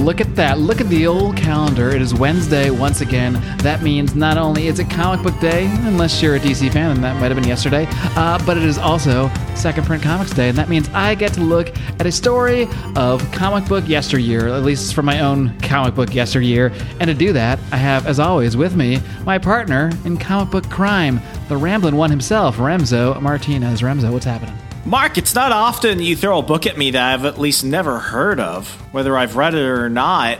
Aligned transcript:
Look 0.00 0.22
at 0.22 0.34
that. 0.36 0.58
Look 0.58 0.80
at 0.80 0.88
the 0.88 1.06
old 1.06 1.36
calendar. 1.36 1.90
It 1.90 2.00
is 2.00 2.14
Wednesday 2.14 2.70
once 2.70 3.02
again. 3.02 3.34
That 3.58 3.82
means 3.82 4.14
not 4.14 4.38
only 4.38 4.66
is 4.66 4.78
it 4.78 4.88
comic 4.88 5.22
book 5.22 5.38
day, 5.40 5.66
unless 5.82 6.22
you're 6.22 6.36
a 6.36 6.40
DC 6.40 6.72
fan, 6.72 6.92
and 6.92 7.04
that 7.04 7.20
might 7.20 7.30
have 7.30 7.36
been 7.36 7.46
yesterday, 7.46 7.86
uh, 8.16 8.42
but 8.46 8.56
it 8.56 8.62
is 8.62 8.78
also 8.78 9.30
Second 9.54 9.84
Print 9.84 10.02
Comics 10.02 10.30
Day. 10.30 10.48
And 10.48 10.56
that 10.56 10.70
means 10.70 10.88
I 10.94 11.14
get 11.14 11.34
to 11.34 11.42
look 11.42 11.76
at 12.00 12.06
a 12.06 12.12
story 12.12 12.66
of 12.96 13.30
comic 13.30 13.68
book 13.68 13.86
yesteryear, 13.86 14.48
at 14.48 14.62
least 14.62 14.94
from 14.94 15.04
my 15.04 15.20
own 15.20 15.58
comic 15.60 15.94
book 15.94 16.14
yesteryear. 16.14 16.72
And 16.98 17.08
to 17.08 17.14
do 17.14 17.34
that, 17.34 17.58
I 17.70 17.76
have, 17.76 18.06
as 18.06 18.18
always, 18.18 18.56
with 18.56 18.74
me 18.74 19.00
my 19.26 19.36
partner 19.36 19.90
in 20.06 20.16
comic 20.16 20.50
book 20.50 20.70
crime, 20.70 21.20
the 21.50 21.58
Ramblin' 21.58 21.94
One 21.94 22.08
himself, 22.08 22.56
Remso 22.56 23.20
Martinez. 23.20 23.82
Remso, 23.82 24.10
what's 24.10 24.24
happening? 24.24 24.56
Marc, 24.86 25.18
it's 25.18 25.34
not 25.34 25.52
often 25.52 26.00
you 26.00 26.16
throw 26.16 26.38
a 26.38 26.42
book 26.42 26.66
at 26.66 26.78
me 26.78 26.90
that 26.92 27.14
I've 27.14 27.24
at 27.26 27.38
least 27.38 27.64
never 27.64 27.98
heard 27.98 28.40
of. 28.40 28.68
Whether 28.92 29.16
I've 29.16 29.36
read 29.36 29.54
it 29.54 29.62
or 29.62 29.90
not, 29.90 30.38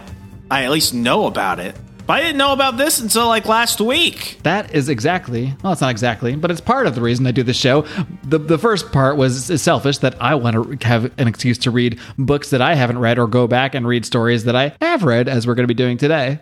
I 0.50 0.64
at 0.64 0.70
least 0.70 0.94
know 0.94 1.26
about 1.26 1.60
it. 1.60 1.76
But 2.06 2.14
I 2.14 2.22
didn't 2.22 2.38
know 2.38 2.52
about 2.52 2.76
this 2.76 2.98
until 2.98 3.28
like 3.28 3.46
last 3.46 3.80
week. 3.80 4.40
That 4.42 4.74
is 4.74 4.88
exactly, 4.88 5.54
well, 5.62 5.72
it's 5.72 5.82
not 5.82 5.90
exactly, 5.90 6.34
but 6.34 6.50
it's 6.50 6.60
part 6.60 6.86
of 6.86 6.96
the 6.96 7.00
reason 7.00 7.26
I 7.26 7.30
do 7.30 7.42
this 7.42 7.56
show. 7.56 7.82
The, 8.24 8.38
the 8.38 8.58
first 8.58 8.90
part 8.90 9.16
was 9.16 9.50
is 9.50 9.62
selfish 9.62 9.98
that 9.98 10.20
I 10.20 10.34
want 10.34 10.80
to 10.80 10.88
have 10.88 11.12
an 11.20 11.28
excuse 11.28 11.58
to 11.58 11.70
read 11.70 12.00
books 12.18 12.50
that 12.50 12.62
I 12.62 12.74
haven't 12.74 12.98
read 12.98 13.18
or 13.18 13.28
go 13.28 13.46
back 13.46 13.76
and 13.76 13.86
read 13.86 14.04
stories 14.04 14.44
that 14.44 14.56
I 14.56 14.74
have 14.80 15.04
read, 15.04 15.28
as 15.28 15.46
we're 15.46 15.54
going 15.54 15.68
to 15.68 15.72
be 15.72 15.74
doing 15.74 15.98
today. 15.98 16.40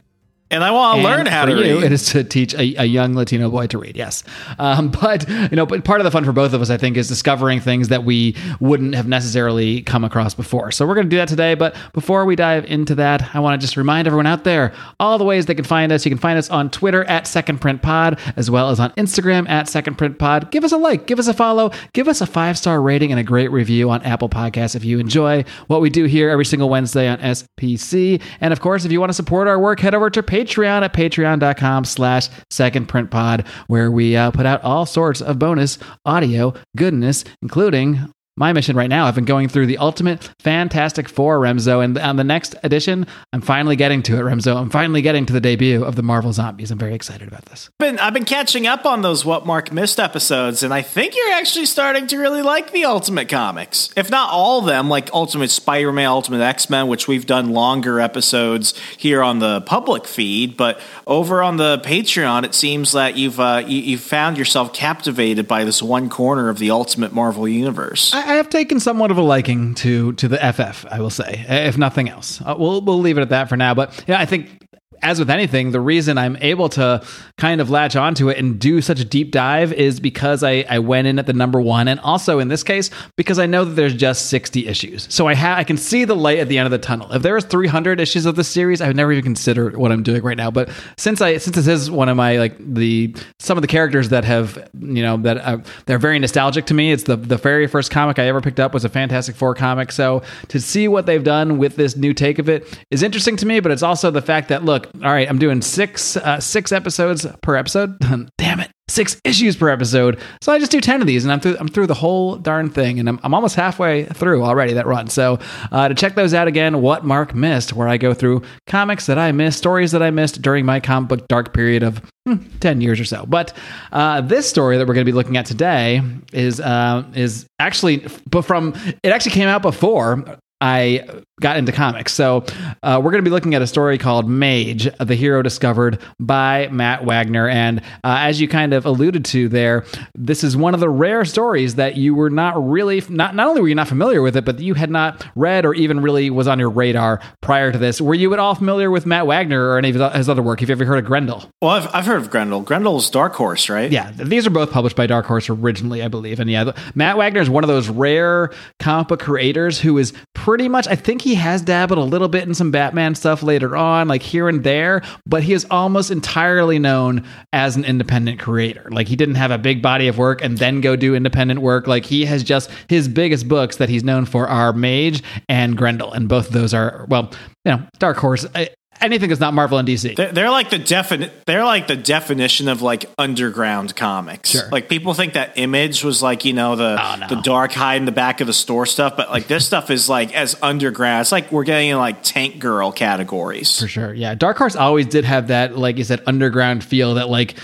And 0.50 0.64
I 0.64 0.70
want 0.70 0.98
to 0.98 1.04
learn 1.04 1.26
how 1.26 1.44
for 1.44 1.50
to 1.50 1.66
you, 1.66 1.76
read. 1.76 1.84
It 1.84 1.92
is 1.92 2.06
to 2.12 2.24
teach 2.24 2.54
a, 2.54 2.82
a 2.82 2.84
young 2.86 3.14
Latino 3.14 3.50
boy 3.50 3.66
to 3.66 3.78
read. 3.78 3.96
Yes, 3.96 4.24
um, 4.58 4.88
but 5.00 5.28
you 5.28 5.56
know, 5.56 5.66
but 5.66 5.84
part 5.84 6.00
of 6.00 6.04
the 6.04 6.10
fun 6.10 6.24
for 6.24 6.32
both 6.32 6.54
of 6.54 6.62
us, 6.62 6.70
I 6.70 6.78
think, 6.78 6.96
is 6.96 7.06
discovering 7.06 7.60
things 7.60 7.88
that 7.88 8.04
we 8.04 8.34
wouldn't 8.58 8.94
have 8.94 9.06
necessarily 9.06 9.82
come 9.82 10.04
across 10.04 10.34
before. 10.34 10.72
So 10.72 10.86
we're 10.86 10.94
going 10.94 11.06
to 11.06 11.10
do 11.10 11.18
that 11.18 11.28
today. 11.28 11.54
But 11.54 11.76
before 11.92 12.24
we 12.24 12.34
dive 12.34 12.64
into 12.64 12.94
that, 12.94 13.34
I 13.34 13.40
want 13.40 13.60
to 13.60 13.64
just 13.64 13.76
remind 13.76 14.06
everyone 14.06 14.26
out 14.26 14.44
there 14.44 14.72
all 14.98 15.18
the 15.18 15.24
ways 15.24 15.46
they 15.46 15.54
can 15.54 15.64
find 15.64 15.92
us. 15.92 16.06
You 16.06 16.10
can 16.10 16.18
find 16.18 16.38
us 16.38 16.48
on 16.48 16.70
Twitter 16.70 17.04
at 17.04 17.26
Second 17.26 17.60
Print 17.60 17.82
Pod, 17.82 18.18
as 18.36 18.50
well 18.50 18.70
as 18.70 18.80
on 18.80 18.90
Instagram 18.92 19.46
at 19.50 19.68
Second 19.68 19.98
Print 19.98 20.18
Pod. 20.18 20.50
Give 20.50 20.64
us 20.64 20.72
a 20.72 20.78
like, 20.78 21.06
give 21.06 21.18
us 21.18 21.28
a 21.28 21.34
follow, 21.34 21.72
give 21.92 22.08
us 22.08 22.22
a 22.22 22.26
five 22.26 22.56
star 22.56 22.80
rating 22.80 23.10
and 23.10 23.20
a 23.20 23.24
great 23.24 23.50
review 23.50 23.90
on 23.90 24.02
Apple 24.02 24.30
Podcasts 24.30 24.74
if 24.74 24.82
you 24.82 24.98
enjoy 24.98 25.44
what 25.66 25.82
we 25.82 25.90
do 25.90 26.04
here 26.04 26.30
every 26.30 26.46
single 26.46 26.70
Wednesday 26.70 27.06
on 27.06 27.18
SPC. 27.18 28.22
And 28.40 28.52
of 28.52 28.60
course, 28.60 28.86
if 28.86 28.92
you 28.92 28.98
want 28.98 29.10
to 29.10 29.14
support 29.14 29.46
our 29.46 29.58
work, 29.58 29.80
head 29.80 29.94
over 29.94 30.08
to 30.08 30.22
Patreon 30.22 30.37
at 30.38 30.92
patreon.com 30.92 31.84
slash 31.84 32.28
second 32.50 32.86
print 32.86 33.10
pod, 33.10 33.46
where 33.66 33.90
we 33.90 34.16
uh, 34.16 34.30
put 34.30 34.46
out 34.46 34.62
all 34.62 34.86
sorts 34.86 35.20
of 35.20 35.38
bonus 35.38 35.78
audio 36.04 36.54
goodness, 36.76 37.24
including 37.42 38.12
my 38.38 38.52
mission 38.52 38.76
right 38.76 38.88
now. 38.88 39.06
I've 39.06 39.14
been 39.14 39.24
going 39.24 39.48
through 39.48 39.66
the 39.66 39.78
Ultimate 39.78 40.30
Fantastic 40.38 41.08
Four, 41.08 41.40
Remso, 41.40 41.84
and 41.84 41.98
on 41.98 42.16
the 42.16 42.24
next 42.24 42.54
edition, 42.62 43.06
I'm 43.32 43.40
finally 43.40 43.76
getting 43.76 44.02
to 44.04 44.16
it, 44.16 44.20
Remso. 44.20 44.56
I'm 44.56 44.70
finally 44.70 45.02
getting 45.02 45.26
to 45.26 45.32
the 45.32 45.40
debut 45.40 45.84
of 45.84 45.96
the 45.96 46.02
Marvel 46.02 46.32
Zombies. 46.32 46.70
I'm 46.70 46.78
very 46.78 46.94
excited 46.94 47.28
about 47.28 47.44
this. 47.46 47.68
I've 47.80 47.86
been, 47.86 47.98
I've 47.98 48.14
been 48.14 48.24
catching 48.24 48.66
up 48.66 48.86
on 48.86 49.02
those 49.02 49.24
What 49.24 49.44
Marc 49.44 49.72
missed 49.72 49.98
episodes, 49.98 50.62
and 50.62 50.72
I 50.72 50.82
think 50.82 51.16
you're 51.16 51.32
actually 51.32 51.66
starting 51.66 52.06
to 52.08 52.18
really 52.18 52.42
like 52.42 52.72
the 52.72 52.84
Ultimate 52.84 53.28
comics. 53.28 53.90
If 53.96 54.10
not 54.10 54.30
all 54.30 54.60
of 54.60 54.66
them, 54.66 54.88
like 54.88 55.12
Ultimate 55.12 55.50
Spider 55.50 55.92
Man, 55.92 56.06
Ultimate 56.06 56.40
X 56.40 56.70
Men, 56.70 56.88
which 56.88 57.08
we've 57.08 57.26
done 57.26 57.50
longer 57.50 58.00
episodes 58.00 58.74
here 58.96 59.22
on 59.22 59.40
the 59.40 59.60
public 59.62 60.06
feed, 60.06 60.56
but 60.56 60.80
over 61.06 61.42
on 61.42 61.56
the 61.56 61.78
Patreon, 61.78 62.44
it 62.44 62.54
seems 62.54 62.92
that 62.92 63.16
you've 63.16 63.40
uh, 63.40 63.64
you, 63.66 63.80
you've 63.80 64.00
found 64.00 64.38
yourself 64.38 64.72
captivated 64.72 65.48
by 65.48 65.64
this 65.64 65.82
one 65.82 66.08
corner 66.08 66.48
of 66.48 66.58
the 66.58 66.70
Ultimate 66.70 67.12
Marvel 67.12 67.48
universe. 67.48 68.14
I, 68.14 68.27
I 68.28 68.34
have 68.34 68.50
taken 68.50 68.78
somewhat 68.78 69.10
of 69.10 69.16
a 69.16 69.22
liking 69.22 69.74
to 69.76 70.12
to 70.12 70.28
the 70.28 70.36
FF, 70.36 70.84
I 70.90 71.00
will 71.00 71.08
say, 71.08 71.46
if 71.48 71.78
nothing 71.78 72.10
else. 72.10 72.42
Uh, 72.42 72.54
we'll 72.58 72.82
we'll 72.82 73.00
leave 73.00 73.16
it 73.16 73.22
at 73.22 73.30
that 73.30 73.48
for 73.48 73.56
now. 73.56 73.72
But 73.72 74.04
yeah, 74.06 74.20
I 74.20 74.26
think 74.26 74.67
as 75.02 75.18
with 75.18 75.30
anything, 75.30 75.70
the 75.70 75.80
reason 75.80 76.18
I'm 76.18 76.36
able 76.40 76.68
to 76.70 77.04
kind 77.36 77.60
of 77.60 77.70
latch 77.70 77.96
onto 77.96 78.28
it 78.28 78.38
and 78.38 78.58
do 78.58 78.80
such 78.80 79.00
a 79.00 79.04
deep 79.04 79.30
dive 79.30 79.72
is 79.72 80.00
because 80.00 80.42
I, 80.42 80.64
I 80.68 80.78
went 80.78 81.06
in 81.06 81.18
at 81.18 81.26
the 81.26 81.32
number 81.32 81.60
one, 81.60 81.88
and 81.88 82.00
also 82.00 82.38
in 82.38 82.48
this 82.48 82.62
case 82.62 82.90
because 83.16 83.38
I 83.38 83.46
know 83.46 83.64
that 83.64 83.74
there's 83.74 83.94
just 83.94 84.26
60 84.26 84.66
issues. 84.66 85.06
So 85.12 85.26
I 85.26 85.34
have 85.34 85.58
I 85.58 85.64
can 85.64 85.76
see 85.76 86.04
the 86.04 86.16
light 86.16 86.38
at 86.38 86.48
the 86.48 86.58
end 86.58 86.66
of 86.66 86.70
the 86.70 86.78
tunnel. 86.78 87.12
If 87.12 87.22
there 87.22 87.34
was 87.34 87.44
300 87.44 88.00
issues 88.00 88.26
of 88.26 88.36
this 88.36 88.48
series, 88.48 88.80
I 88.80 88.86
would 88.88 88.96
never 88.96 89.12
even 89.12 89.24
consider 89.24 89.70
what 89.70 89.92
I'm 89.92 90.02
doing 90.02 90.22
right 90.22 90.36
now. 90.36 90.50
But 90.50 90.70
since 90.96 91.20
I 91.20 91.38
since 91.38 91.56
this 91.56 91.68
is 91.68 91.90
one 91.90 92.08
of 92.08 92.16
my 92.16 92.36
like 92.36 92.56
the 92.58 93.14
some 93.38 93.56
of 93.56 93.62
the 93.62 93.68
characters 93.68 94.08
that 94.10 94.24
have 94.24 94.68
you 94.78 95.02
know 95.02 95.16
that 95.18 95.38
uh, 95.38 95.58
they're 95.86 95.98
very 95.98 96.18
nostalgic 96.18 96.66
to 96.66 96.74
me. 96.74 96.92
It's 96.92 97.04
the 97.04 97.16
the 97.16 97.36
very 97.36 97.66
first 97.66 97.90
comic 97.90 98.18
I 98.18 98.26
ever 98.26 98.40
picked 98.40 98.60
up 98.60 98.74
was 98.74 98.84
a 98.84 98.88
Fantastic 98.88 99.36
Four 99.36 99.54
comic. 99.54 99.92
So 99.92 100.22
to 100.48 100.60
see 100.60 100.88
what 100.88 101.06
they've 101.06 101.24
done 101.24 101.58
with 101.58 101.76
this 101.76 101.96
new 101.96 102.12
take 102.12 102.38
of 102.38 102.48
it 102.48 102.78
is 102.90 103.02
interesting 103.02 103.36
to 103.36 103.46
me. 103.46 103.60
But 103.60 103.72
it's 103.72 103.82
also 103.82 104.10
the 104.10 104.22
fact 104.22 104.48
that 104.48 104.64
look 104.64 104.87
all 104.96 105.12
right, 105.12 105.28
I'm 105.28 105.38
doing 105.38 105.62
six 105.62 106.16
uh, 106.16 106.40
six 106.40 106.72
episodes 106.72 107.26
per 107.42 107.56
episode. 107.56 107.98
Damn 108.38 108.60
it, 108.60 108.70
six 108.88 109.20
issues 109.24 109.56
per 109.56 109.68
episode. 109.68 110.18
So 110.42 110.52
I 110.52 110.58
just 110.58 110.70
do 110.70 110.80
ten 110.80 111.00
of 111.00 111.06
these, 111.06 111.24
and 111.24 111.32
I'm 111.32 111.40
through 111.40 111.56
I'm 111.58 111.68
through 111.68 111.86
the 111.86 111.94
whole 111.94 112.36
darn 112.36 112.70
thing, 112.70 112.98
and 112.98 113.08
I'm, 113.08 113.20
I'm 113.22 113.34
almost 113.34 113.54
halfway 113.56 114.04
through 114.04 114.42
already 114.42 114.74
that 114.74 114.86
run. 114.86 115.08
So 115.08 115.38
uh, 115.72 115.88
to 115.88 115.94
check 115.94 116.14
those 116.14 116.34
out 116.34 116.48
again, 116.48 116.80
what 116.80 117.04
Marc 117.04 117.34
missed, 117.34 117.72
where 117.72 117.88
I 117.88 117.96
go 117.96 118.14
through 118.14 118.42
comics 118.66 119.06
that 119.06 119.18
I 119.18 119.32
missed, 119.32 119.58
stories 119.58 119.92
that 119.92 120.02
I 120.02 120.10
missed 120.10 120.42
during 120.42 120.64
my 120.66 120.80
comic 120.80 121.08
book 121.08 121.28
dark 121.28 121.54
period 121.54 121.82
of 121.82 122.02
hmm, 122.26 122.36
10 122.60 122.80
years 122.80 123.00
or 123.00 123.04
so. 123.04 123.24
But 123.26 123.52
uh, 123.92 124.20
this 124.22 124.48
story 124.48 124.78
that 124.78 124.86
we're 124.86 124.94
going 124.94 125.06
to 125.06 125.10
be 125.12 125.16
looking 125.16 125.36
at 125.36 125.46
today 125.46 126.02
is 126.32 126.60
uh, 126.60 127.04
is 127.14 127.46
actually 127.58 128.06
but 128.30 128.42
from 128.42 128.74
it 129.02 129.10
actually 129.10 129.32
came 129.32 129.48
out 129.48 129.62
before 129.62 130.38
I 130.60 131.22
got 131.40 131.56
into 131.56 131.72
comics. 131.72 132.12
So 132.12 132.44
uh, 132.82 133.00
we're 133.02 133.12
going 133.12 133.22
to 133.24 133.28
be 133.28 133.32
looking 133.32 133.54
at 133.54 133.62
a 133.62 133.66
story 133.66 133.96
called 133.96 134.28
Mage, 134.28 134.88
the 134.98 135.14
hero 135.14 135.40
discovered 135.42 136.00
by 136.18 136.68
Matt 136.68 137.04
Wagner. 137.04 137.48
And 137.48 137.80
uh, 138.02 138.18
as 138.20 138.40
you 138.40 138.48
kind 138.48 138.74
of 138.74 138.84
alluded 138.84 139.24
to 139.26 139.48
there, 139.48 139.84
this 140.14 140.42
is 140.42 140.56
one 140.56 140.74
of 140.74 140.80
the 140.80 140.88
rare 140.88 141.24
stories 141.24 141.76
that 141.76 141.96
you 141.96 142.14
were 142.14 142.30
not 142.30 142.54
really 142.68 143.02
not 143.08 143.34
not 143.34 143.46
only 143.46 143.60
were 143.60 143.68
you 143.68 143.74
not 143.74 143.88
familiar 143.88 144.20
with 144.20 144.36
it, 144.36 144.44
but 144.44 144.58
you 144.58 144.74
had 144.74 144.90
not 144.90 145.24
read 145.36 145.64
or 145.64 145.74
even 145.74 146.00
really 146.00 146.30
was 146.30 146.48
on 146.48 146.58
your 146.58 146.70
radar 146.70 147.20
prior 147.40 147.70
to 147.70 147.78
this. 147.78 148.00
Were 148.00 148.14
you 148.14 148.32
at 148.32 148.40
all 148.40 148.54
familiar 148.54 148.90
with 148.90 149.06
Matt 149.06 149.26
Wagner 149.26 149.68
or 149.68 149.78
any 149.78 149.90
of 149.90 150.14
his 150.14 150.28
other 150.28 150.42
work? 150.42 150.60
Have 150.60 150.68
you 150.68 150.74
ever 150.74 150.84
heard 150.84 150.98
of 150.98 151.04
Grendel? 151.04 151.48
Well, 151.62 151.70
I've, 151.70 151.94
I've 151.94 152.06
heard 152.06 152.20
of 152.20 152.30
Grendel. 152.30 152.62
Grendel's 152.62 153.08
Dark 153.10 153.34
Horse, 153.34 153.68
right? 153.68 153.90
Yeah, 153.90 154.10
these 154.12 154.46
are 154.46 154.50
both 154.50 154.72
published 154.72 154.96
by 154.96 155.06
Dark 155.06 155.26
Horse 155.26 155.48
originally, 155.48 156.02
I 156.02 156.08
believe. 156.08 156.40
And 156.40 156.50
yeah, 156.50 156.72
Matt 156.94 157.16
Wagner 157.16 157.40
is 157.40 157.50
one 157.50 157.62
of 157.62 157.68
those 157.68 157.88
rare 157.88 158.50
comic 158.80 159.08
book 159.08 159.20
creators 159.20 159.78
who 159.78 159.98
is 159.98 160.12
pretty 160.48 160.66
much, 160.66 160.88
I 160.88 160.96
think 160.96 161.20
he 161.20 161.34
has 161.34 161.60
dabbled 161.60 161.98
a 161.98 162.02
little 162.02 162.26
bit 162.26 162.48
in 162.48 162.54
some 162.54 162.70
Batman 162.70 163.14
stuff 163.14 163.42
later 163.42 163.76
on, 163.76 164.08
like 164.08 164.22
here 164.22 164.48
and 164.48 164.64
there, 164.64 165.02
but 165.26 165.42
he 165.42 165.52
is 165.52 165.66
almost 165.70 166.10
entirely 166.10 166.78
known 166.78 167.22
as 167.52 167.76
an 167.76 167.84
independent 167.84 168.40
creator. 168.40 168.88
Like 168.90 169.08
he 169.08 169.14
didn't 169.14 169.34
have 169.34 169.50
a 169.50 169.58
big 169.58 169.82
body 169.82 170.08
of 170.08 170.16
work 170.16 170.40
and 170.40 170.56
then 170.56 170.80
go 170.80 170.96
do 170.96 171.14
independent 171.14 171.60
work. 171.60 171.86
Like 171.86 172.06
he 172.06 172.24
has 172.24 172.42
just 172.42 172.70
his 172.88 173.08
biggest 173.08 173.46
books 173.46 173.76
that 173.76 173.90
he's 173.90 174.02
known 174.02 174.24
for 174.24 174.48
are 174.48 174.72
Mage 174.72 175.22
and 175.50 175.76
Grendel, 175.76 176.14
and 176.14 176.30
both 176.30 176.46
of 176.46 176.54
those 176.54 176.72
are 176.72 177.04
well, 177.10 177.30
you 177.66 177.72
know, 177.72 177.82
Dark 177.98 178.16
Horse. 178.16 178.46
Uh, 178.54 178.64
Anything 179.00 179.28
that's 179.28 179.40
not 179.40 179.54
Marvel 179.54 179.78
and 179.78 179.86
DC. 179.88 180.16
They're, 180.16 180.32
they're 180.32 180.50
like 180.50 180.70
the 180.70 180.78
defini- 180.78 181.30
They're 181.46 181.64
like 181.64 181.86
the 181.86 181.96
definition 181.96 182.68
of 182.68 182.82
like 182.82 183.06
underground 183.18 183.94
comics. 183.96 184.50
Sure. 184.50 184.68
Like 184.70 184.88
people 184.88 185.14
think 185.14 185.34
that 185.34 185.52
Image 185.56 186.02
was 186.04 186.22
like 186.22 186.44
you 186.44 186.52
know 186.52 186.76
the 186.76 186.96
Oh, 187.00 187.16
no. 187.20 187.28
the 187.28 187.40
dark 187.42 187.72
hide 187.72 187.96
in 187.96 188.04
the 188.04 188.12
back 188.12 188.40
of 188.40 188.46
the 188.46 188.52
store 188.52 188.86
stuff, 188.86 189.16
but 189.16 189.30
like 189.30 189.46
this 189.46 189.66
stuff 189.66 189.90
is 189.90 190.08
like 190.08 190.34
as 190.34 190.56
underground. 190.62 191.20
It's 191.22 191.32
like 191.32 191.52
we're 191.52 191.64
getting 191.64 191.90
in 191.90 191.96
like 191.98 192.22
Tank 192.22 192.58
Girl 192.58 192.90
categories. 192.92 193.78
For 193.80 193.88
sure. 193.88 194.12
Yeah. 194.14 194.34
Dark 194.34 194.56
Horse 194.58 194.76
always 194.76 195.06
did 195.06 195.24
have 195.24 195.48
that, 195.48 195.76
like 195.76 195.96
you 195.98 196.04
said, 196.04 196.22
underground 196.26 196.82
feel 196.84 197.14
that, 197.14 197.28
like, 197.28 197.54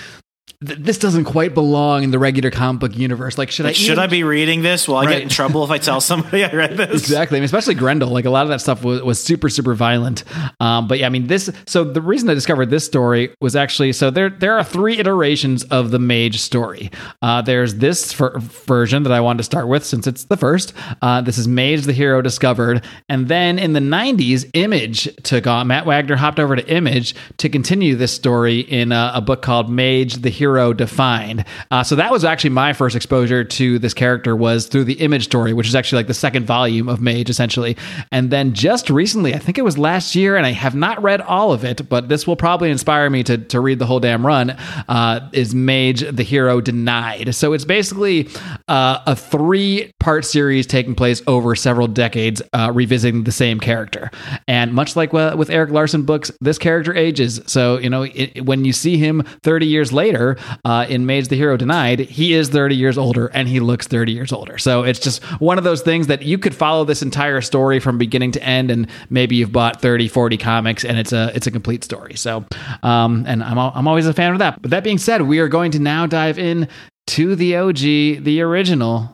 th- 0.66 0.78
this 0.78 0.98
doesn't 0.98 1.24
quite 1.24 1.54
belong 1.54 2.02
in 2.04 2.10
the 2.10 2.18
regular 2.18 2.50
comic 2.50 2.80
book 2.80 2.96
universe. 2.96 3.38
Like, 3.38 3.50
should 3.50 3.66
I 3.66 3.72
should 3.72 3.92
even- 3.92 3.98
I 3.98 4.06
be 4.06 4.22
reading 4.24 4.62
this? 4.62 4.86
Will 4.88 4.96
I 4.96 5.04
Right. 5.06 5.12
get 5.14 5.22
in 5.22 5.28
trouble 5.28 5.64
if 5.64 5.70
I 5.70 5.78
tell 5.78 6.00
somebody 6.12 6.44
I 6.44 6.50
read 6.52 6.76
this? 6.76 6.90
Exactly. 7.02 7.36
I 7.38 7.40
mean, 7.40 7.44
especially 7.46 7.74
Grendel. 7.74 8.08
Like 8.10 8.24
a 8.24 8.30
lot 8.30 8.42
of 8.42 8.48
that 8.48 8.60
stuff 8.60 8.82
was, 8.84 9.02
was 9.02 9.22
super, 9.22 9.48
super 9.48 9.74
violent. 9.74 10.24
Um, 10.60 10.88
but 10.88 10.98
yeah, 10.98 11.06
I 11.06 11.08
mean, 11.10 11.26
this. 11.26 11.50
So 11.66 11.84
the 11.84 12.00
reason 12.00 12.28
I 12.30 12.34
discovered 12.34 12.70
this 12.70 12.84
story 12.84 13.34
was 13.40 13.56
actually 13.56 13.92
so 13.92 14.10
there. 14.10 14.30
There 14.30 14.56
are 14.58 14.64
three 14.64 14.98
iterations 14.98 15.64
of 15.64 15.90
the 15.90 15.98
Mage 15.98 16.38
story. 16.40 16.90
Uh, 17.22 17.42
there's 17.42 17.76
this 17.76 18.12
ver- 18.12 18.38
version 18.38 19.02
that 19.04 19.12
I 19.12 19.20
wanted 19.20 19.38
to 19.38 19.44
start 19.44 19.68
with 19.68 19.84
since 19.84 20.06
it's 20.06 20.24
the 20.24 20.36
first. 20.36 20.72
Uh, 21.02 21.20
this 21.20 21.38
is 21.38 21.46
Mage, 21.48 21.82
the 21.82 21.92
hero 21.92 22.22
discovered, 22.22 22.84
and 23.08 23.28
then 23.28 23.58
in 23.58 23.72
the 23.72 23.80
'90s, 23.80 24.48
Image 24.54 25.08
took 25.22 25.46
on. 25.46 25.66
Matt 25.66 25.86
Wagner 25.86 26.16
hopped 26.16 26.38
over 26.40 26.54
to 26.56 26.66
Image 26.68 27.14
to 27.38 27.48
continue 27.48 27.96
this 27.96 28.12
story 28.12 28.60
in 28.60 28.92
a, 28.92 29.12
a 29.16 29.20
book 29.20 29.42
called 29.42 29.68
Mage, 29.70 30.14
the 30.16 30.30
hero 30.30 30.53
hero 30.54 30.72
defined. 30.72 31.44
Uh, 31.70 31.82
so 31.82 31.96
that 31.96 32.12
was 32.12 32.24
actually 32.24 32.50
my 32.50 32.72
first 32.72 32.94
exposure 32.94 33.42
to 33.42 33.78
this 33.80 33.92
character 33.92 34.36
was 34.36 34.66
through 34.66 34.84
the 34.84 34.94
image 34.94 35.24
story, 35.24 35.52
which 35.52 35.66
is 35.66 35.74
actually 35.74 35.96
like 35.96 36.06
the 36.06 36.14
second 36.14 36.46
volume 36.46 36.88
of 36.88 37.00
Mage, 37.00 37.28
essentially. 37.28 37.76
And 38.12 38.30
then 38.30 38.52
just 38.52 38.88
recently, 38.88 39.34
I 39.34 39.38
think 39.38 39.58
it 39.58 39.64
was 39.64 39.76
last 39.76 40.14
year, 40.14 40.36
and 40.36 40.46
I 40.46 40.50
have 40.50 40.76
not 40.76 41.02
read 41.02 41.20
all 41.20 41.52
of 41.52 41.64
it, 41.64 41.88
but 41.88 42.08
this 42.08 42.26
will 42.26 42.36
probably 42.36 42.70
inspire 42.70 43.10
me 43.10 43.24
to, 43.24 43.36
to 43.38 43.60
read 43.60 43.80
the 43.80 43.86
whole 43.86 43.98
damn 43.98 44.24
run, 44.24 44.50
uh, 44.88 45.28
is 45.32 45.54
Mage, 45.54 46.00
the 46.08 46.22
Hero 46.22 46.60
Denied. 46.60 47.34
So 47.34 47.52
it's 47.52 47.64
basically 47.64 48.28
uh, 48.68 49.00
a 49.06 49.16
three 49.16 49.90
part 49.98 50.24
series 50.24 50.66
taking 50.66 50.94
place 50.94 51.20
over 51.26 51.56
several 51.56 51.88
decades, 51.88 52.42
uh, 52.52 52.70
revisiting 52.72 53.24
the 53.24 53.32
same 53.32 53.58
character. 53.58 54.10
And 54.46 54.72
much 54.72 54.94
like 54.94 55.12
with 55.12 55.50
Erik 55.50 55.70
Larsen 55.70 56.02
books, 56.02 56.30
this 56.40 56.58
character 56.58 56.94
ages. 56.94 57.40
So, 57.46 57.78
you 57.78 57.90
know, 57.90 58.02
it, 58.02 58.44
when 58.44 58.64
you 58.64 58.72
see 58.72 58.96
him 58.98 59.24
30 59.42 59.66
years 59.66 59.92
later 59.92 60.33
uh, 60.64 60.86
in 60.88 61.06
Mage 61.06 61.28
the 61.28 61.36
Hero 61.36 61.56
Denied, 61.56 62.00
he 62.00 62.34
is 62.34 62.48
30 62.48 62.76
years 62.76 62.98
older 62.98 63.26
and 63.28 63.48
he 63.48 63.60
looks 63.60 63.86
30 63.86 64.12
years 64.12 64.32
older. 64.32 64.58
So 64.58 64.82
it's 64.82 64.98
just 64.98 65.22
one 65.40 65.58
of 65.58 65.64
those 65.64 65.82
things 65.82 66.06
that 66.08 66.22
you 66.22 66.38
could 66.38 66.54
follow 66.54 66.84
this 66.84 67.02
entire 67.02 67.40
story 67.40 67.80
from 67.80 67.98
beginning 67.98 68.32
to 68.32 68.42
end. 68.42 68.70
And 68.70 68.88
maybe 69.10 69.36
you've 69.36 69.52
bought 69.52 69.80
30, 69.80 70.08
40 70.08 70.36
comics 70.36 70.84
and 70.84 70.98
it's 70.98 71.12
a, 71.12 71.32
it's 71.34 71.46
a 71.46 71.50
complete 71.50 71.84
story. 71.84 72.14
So, 72.14 72.44
um, 72.82 73.24
and 73.26 73.42
I'm, 73.42 73.58
I'm 73.58 73.88
always 73.88 74.06
a 74.06 74.14
fan 74.14 74.32
of 74.32 74.38
that. 74.38 74.60
But 74.62 74.70
that 74.70 74.84
being 74.84 74.98
said, 74.98 75.22
we 75.22 75.38
are 75.38 75.48
going 75.48 75.70
to 75.72 75.78
now 75.78 76.06
dive 76.06 76.38
in 76.38 76.68
to 77.08 77.36
the 77.36 77.56
OG, 77.56 77.76
the 77.76 78.40
original 78.40 79.12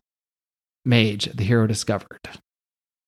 Mage, 0.84 1.26
the 1.34 1.44
hero 1.44 1.66
discovered. 1.66 2.20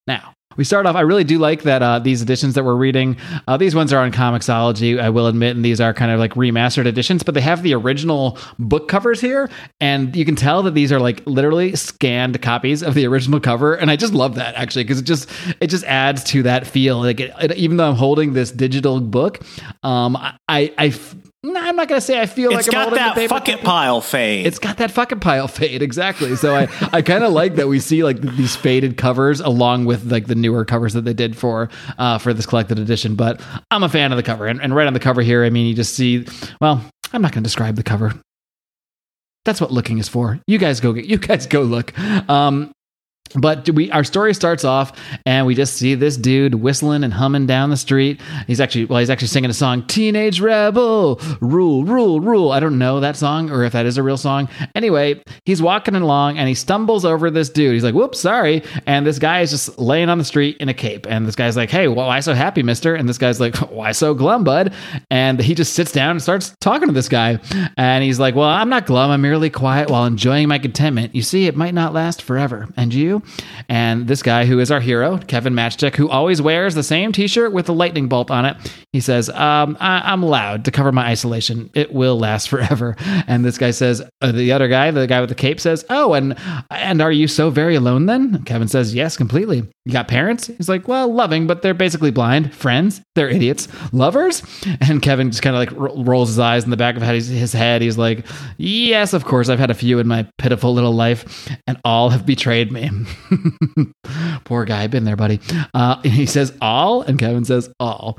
Now, 0.06 0.34
we 0.56 0.64
start 0.64 0.86
off. 0.86 0.96
I 0.96 1.00
really 1.00 1.24
do 1.24 1.38
like 1.38 1.62
that 1.62 1.82
uh, 1.82 1.98
these 1.98 2.22
editions 2.22 2.54
that 2.54 2.64
we're 2.64 2.76
reading. 2.76 3.16
Uh, 3.46 3.56
these 3.56 3.74
ones 3.74 3.92
are 3.92 4.02
on 4.02 4.12
Comixology, 4.12 5.00
I 5.00 5.10
will 5.10 5.26
admit, 5.26 5.56
and 5.56 5.64
these 5.64 5.80
are 5.80 5.94
kind 5.94 6.10
of 6.10 6.18
like 6.18 6.34
remastered 6.34 6.86
editions. 6.86 7.22
But 7.22 7.34
they 7.34 7.40
have 7.40 7.62
the 7.62 7.74
original 7.74 8.38
book 8.58 8.88
covers 8.88 9.20
here, 9.20 9.50
and 9.80 10.14
you 10.14 10.24
can 10.24 10.36
tell 10.36 10.62
that 10.64 10.74
these 10.74 10.92
are 10.92 11.00
like 11.00 11.22
literally 11.26 11.76
scanned 11.76 12.40
copies 12.42 12.82
of 12.82 12.94
the 12.94 13.06
original 13.06 13.40
cover. 13.40 13.74
And 13.74 13.90
I 13.90 13.96
just 13.96 14.14
love 14.14 14.34
that 14.36 14.54
actually 14.54 14.84
because 14.84 14.98
it 14.98 15.04
just 15.04 15.30
it 15.60 15.68
just 15.68 15.84
adds 15.84 16.24
to 16.24 16.42
that 16.44 16.66
feel. 16.66 16.98
Like 16.98 17.20
it, 17.20 17.32
it, 17.40 17.52
even 17.56 17.76
though 17.76 17.88
I'm 17.88 17.96
holding 17.96 18.32
this 18.32 18.50
digital 18.50 19.00
book, 19.00 19.40
um, 19.82 20.16
I 20.48 20.72
I 20.78 20.94
no, 21.44 21.60
I'm 21.60 21.74
not 21.74 21.88
gonna 21.88 22.00
say 22.00 22.20
I 22.20 22.26
feel 22.26 22.52
it's 22.52 22.68
like 22.68 22.76
I'm 22.76 22.90
got 22.90 23.16
that 23.16 23.28
fuck 23.28 23.48
it 23.48 23.62
pile 23.62 24.00
fade. 24.00 24.46
It's 24.46 24.60
got 24.60 24.76
that 24.76 24.92
fucking 24.92 25.18
pile 25.18 25.48
fade 25.48 25.82
exactly. 25.82 26.36
So 26.36 26.54
I, 26.54 26.68
I 26.92 27.02
kind 27.02 27.24
of 27.24 27.32
like 27.32 27.56
that 27.56 27.66
we 27.66 27.80
see 27.80 28.04
like 28.04 28.20
these 28.20 28.54
faded 28.54 28.96
covers 28.96 29.40
along 29.40 29.86
with 29.86 30.10
like 30.10 30.28
the 30.28 30.36
newer 30.36 30.64
covers 30.64 30.92
that 30.92 31.04
they 31.04 31.14
did 31.14 31.36
for 31.36 31.68
uh, 31.98 32.18
for 32.18 32.32
this 32.32 32.46
collected 32.46 32.78
edition. 32.78 33.16
But 33.16 33.40
I'm 33.72 33.82
a 33.82 33.88
fan 33.88 34.12
of 34.12 34.16
the 34.16 34.22
cover, 34.22 34.46
and, 34.46 34.62
and 34.62 34.74
right 34.74 34.86
on 34.86 34.92
the 34.92 35.00
cover 35.00 35.20
here, 35.20 35.44
I 35.44 35.50
mean, 35.50 35.66
you 35.66 35.74
just 35.74 35.94
see. 35.94 36.26
Well, 36.60 36.84
I'm 37.12 37.22
not 37.22 37.32
gonna 37.32 37.42
describe 37.44 37.74
the 37.74 37.82
cover. 37.82 38.12
That's 39.44 39.60
what 39.60 39.72
looking 39.72 39.98
is 39.98 40.08
for. 40.08 40.40
You 40.46 40.58
guys 40.58 40.78
go. 40.78 40.92
Get. 40.92 41.06
You 41.06 41.18
guys 41.18 41.46
go 41.46 41.62
look. 41.62 41.98
Um, 42.28 42.70
but 43.36 43.68
we 43.70 43.90
our 43.90 44.04
story 44.04 44.34
starts 44.34 44.64
off 44.64 44.92
and 45.26 45.46
we 45.46 45.54
just 45.54 45.74
see 45.74 45.94
this 45.94 46.16
dude 46.16 46.56
whistling 46.56 47.04
and 47.04 47.12
humming 47.12 47.46
down 47.46 47.70
the 47.70 47.76
street. 47.76 48.20
He's 48.46 48.60
actually 48.60 48.86
well, 48.86 48.98
he's 48.98 49.10
actually 49.10 49.28
singing 49.28 49.50
a 49.50 49.54
song, 49.54 49.86
Teenage 49.86 50.40
Rebel, 50.40 51.20
Rule, 51.40 51.84
Rule, 51.84 52.20
Rule. 52.20 52.52
I 52.52 52.60
don't 52.60 52.78
know 52.78 53.00
that 53.00 53.16
song 53.16 53.50
or 53.50 53.64
if 53.64 53.72
that 53.72 53.86
is 53.86 53.98
a 53.98 54.02
real 54.02 54.16
song. 54.16 54.48
Anyway, 54.74 55.22
he's 55.44 55.62
walking 55.62 55.94
along 55.94 56.38
and 56.38 56.48
he 56.48 56.54
stumbles 56.54 57.04
over 57.04 57.30
this 57.30 57.50
dude. 57.50 57.74
He's 57.74 57.84
like, 57.84 57.94
whoops, 57.94 58.20
sorry. 58.20 58.62
And 58.86 59.06
this 59.06 59.18
guy 59.18 59.40
is 59.40 59.50
just 59.50 59.78
laying 59.78 60.08
on 60.08 60.18
the 60.18 60.24
street 60.24 60.56
in 60.58 60.68
a 60.68 60.74
cape. 60.74 61.06
And 61.08 61.26
this 61.26 61.36
guy's 61.36 61.56
like, 61.56 61.70
hey, 61.70 61.88
well, 61.88 62.06
why 62.06 62.20
so 62.20 62.34
happy, 62.34 62.62
mister? 62.62 62.94
And 62.94 63.08
this 63.08 63.18
guy's 63.18 63.40
like, 63.40 63.56
why 63.70 63.92
so 63.92 64.14
glum, 64.14 64.44
bud? 64.44 64.74
And 65.10 65.40
he 65.40 65.54
just 65.54 65.74
sits 65.74 65.92
down 65.92 66.12
and 66.12 66.22
starts 66.22 66.54
talking 66.60 66.88
to 66.88 66.94
this 66.94 67.08
guy. 67.08 67.38
And 67.76 68.04
he's 68.04 68.20
like, 68.20 68.34
well, 68.34 68.48
I'm 68.48 68.68
not 68.68 68.86
glum. 68.86 69.10
I'm 69.10 69.20
merely 69.22 69.50
quiet 69.50 69.90
while 69.90 70.04
enjoying 70.06 70.48
my 70.48 70.58
contentment. 70.58 71.14
You 71.14 71.22
see, 71.22 71.46
it 71.46 71.56
might 71.56 71.74
not 71.74 71.92
last 71.92 72.22
forever. 72.22 72.68
And 72.76 72.92
you? 72.92 73.21
And 73.68 74.08
this 74.08 74.22
guy, 74.22 74.44
who 74.44 74.58
is 74.58 74.70
our 74.70 74.80
hero, 74.80 75.18
Kevin 75.18 75.54
Matchstick, 75.54 75.96
who 75.96 76.08
always 76.08 76.42
wears 76.42 76.74
the 76.74 76.82
same 76.82 77.12
t 77.12 77.26
shirt 77.26 77.52
with 77.52 77.66
the 77.66 77.74
lightning 77.74 78.08
bolt 78.08 78.30
on 78.30 78.44
it, 78.44 78.56
he 78.92 79.00
says, 79.00 79.28
um, 79.30 79.76
I- 79.80 80.12
am 80.12 80.22
loud 80.22 80.64
to 80.66 80.70
cover 80.70 80.92
my 80.92 81.06
isolation. 81.06 81.70
It 81.74 81.92
will 81.92 82.18
last 82.18 82.48
forever. 82.50 82.96
And 83.26 83.44
this 83.44 83.58
guy 83.58 83.70
says, 83.70 84.02
uh, 84.20 84.32
the 84.32 84.52
other 84.52 84.68
guy, 84.68 84.90
the 84.90 85.06
guy 85.06 85.20
with 85.20 85.28
the 85.28 85.34
cape 85.34 85.60
says, 85.60 85.84
Oh, 85.88 86.14
and, 86.14 86.36
and 86.70 87.00
are 87.00 87.12
you 87.12 87.28
so 87.28 87.50
very 87.50 87.74
alone 87.74 88.06
then? 88.06 88.42
Kevin 88.44 88.68
says, 88.68 88.94
Yes, 88.94 89.16
completely. 89.16 89.62
You 89.84 89.92
got 89.92 90.06
parents? 90.08 90.46
He's 90.46 90.68
like, 90.68 90.86
Well, 90.88 91.12
loving, 91.12 91.46
but 91.46 91.62
they're 91.62 91.74
basically 91.74 92.10
blind. 92.10 92.54
Friends? 92.54 93.00
They're 93.14 93.28
idiots. 93.28 93.68
Lovers? 93.92 94.42
And 94.80 95.00
Kevin 95.00 95.30
just 95.30 95.42
kind 95.42 95.54
of 95.54 95.60
like 95.60 96.06
rolls 96.06 96.28
his 96.28 96.38
eyes 96.38 96.64
in 96.64 96.70
the 96.70 96.76
back 96.76 96.96
of 96.96 97.02
his 97.02 97.52
head. 97.52 97.82
He's 97.82 97.96
like, 97.98 98.26
Yes, 98.58 99.12
of 99.12 99.24
course. 99.24 99.48
I've 99.48 99.58
had 99.58 99.70
a 99.70 99.74
few 99.74 99.98
in 100.00 100.08
my 100.08 100.26
pitiful 100.38 100.74
little 100.74 100.92
life, 100.92 101.48
and 101.66 101.78
all 101.84 102.10
have 102.10 102.26
betrayed 102.26 102.72
me. 102.72 102.90
Poor 104.44 104.64
guy, 104.64 104.86
been 104.86 105.04
there, 105.04 105.16
buddy. 105.16 105.40
Uh, 105.74 106.00
he 106.02 106.26
says 106.26 106.52
all, 106.60 107.02
and 107.02 107.18
Kevin 107.18 107.44
says 107.44 107.72
all. 107.78 108.18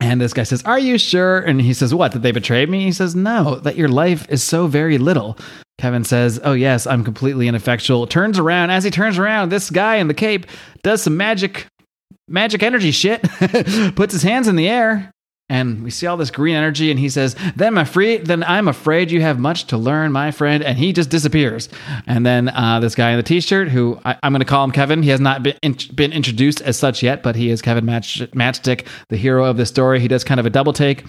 And 0.00 0.20
this 0.20 0.32
guy 0.32 0.44
says, 0.44 0.62
Are 0.64 0.78
you 0.78 0.96
sure? 0.96 1.40
And 1.40 1.60
he 1.60 1.74
says, 1.74 1.94
What? 1.94 2.12
That 2.12 2.20
they 2.20 2.32
betrayed 2.32 2.70
me? 2.70 2.84
He 2.84 2.92
says, 2.92 3.14
No, 3.14 3.56
that 3.56 3.76
your 3.76 3.88
life 3.88 4.26
is 4.30 4.42
so 4.42 4.66
very 4.66 4.96
little. 4.98 5.36
Kevin 5.78 6.04
says, 6.04 6.40
Oh, 6.42 6.52
yes, 6.52 6.86
I'm 6.86 7.04
completely 7.04 7.48
ineffectual. 7.48 8.06
Turns 8.06 8.38
around. 8.38 8.70
As 8.70 8.84
he 8.84 8.90
turns 8.90 9.18
around, 9.18 9.50
this 9.50 9.70
guy 9.70 9.96
in 9.96 10.08
the 10.08 10.14
cape 10.14 10.46
does 10.82 11.02
some 11.02 11.16
magic, 11.16 11.66
magic 12.28 12.62
energy 12.62 12.90
shit, 12.90 13.22
puts 13.94 14.12
his 14.12 14.22
hands 14.22 14.48
in 14.48 14.56
the 14.56 14.68
air, 14.68 15.10
and 15.50 15.82
we 15.82 15.90
see 15.90 16.06
all 16.06 16.16
this 16.16 16.30
green 16.30 16.56
energy 16.56 16.90
and 16.90 16.98
he 16.98 17.08
says 17.08 17.36
then 17.56 17.76
i'm 17.76 17.78
afraid 17.78 18.26
then 18.26 18.42
i'm 18.44 18.68
afraid 18.68 19.10
you 19.10 19.20
have 19.20 19.38
much 19.38 19.66
to 19.66 19.76
learn 19.76 20.12
my 20.12 20.30
friend. 20.30 20.62
And 20.62 20.78
he 20.78 20.92
just 20.92 21.10
disappears. 21.10 21.68
And 22.06 22.24
then 22.24 22.48
uh, 22.48 22.80
this 22.80 22.94
guy 22.94 23.10
in 23.10 23.16
the 23.16 23.22
t-shirt 23.22 23.68
who 23.68 24.00
I, 24.04 24.16
am 24.22 24.32
going 24.32 24.40
to 24.40 24.44
call 24.44 24.64
him 24.64 24.70
kevin. 24.70 25.02
He 25.02 25.10
has 25.10 25.20
not 25.20 25.42
been, 25.42 25.56
in, 25.62 25.76
been 25.94 26.12
introduced 26.12 26.60
as 26.62 26.78
such 26.78 27.02
yet 27.02 27.22
but 27.22 27.36
he 27.36 27.50
is 27.50 27.62
kevin 27.62 27.84
Match, 27.84 28.20
matchstick 28.32 28.86
the 29.08 29.16
hero 29.16 29.44
of 29.44 29.56
the 29.56 29.66
story. 29.66 30.00
He 30.00 30.08
does 30.08 30.24
kind 30.24 30.40
of 30.40 30.46
a 30.46 30.50
double 30.50 30.72
take 30.72 31.04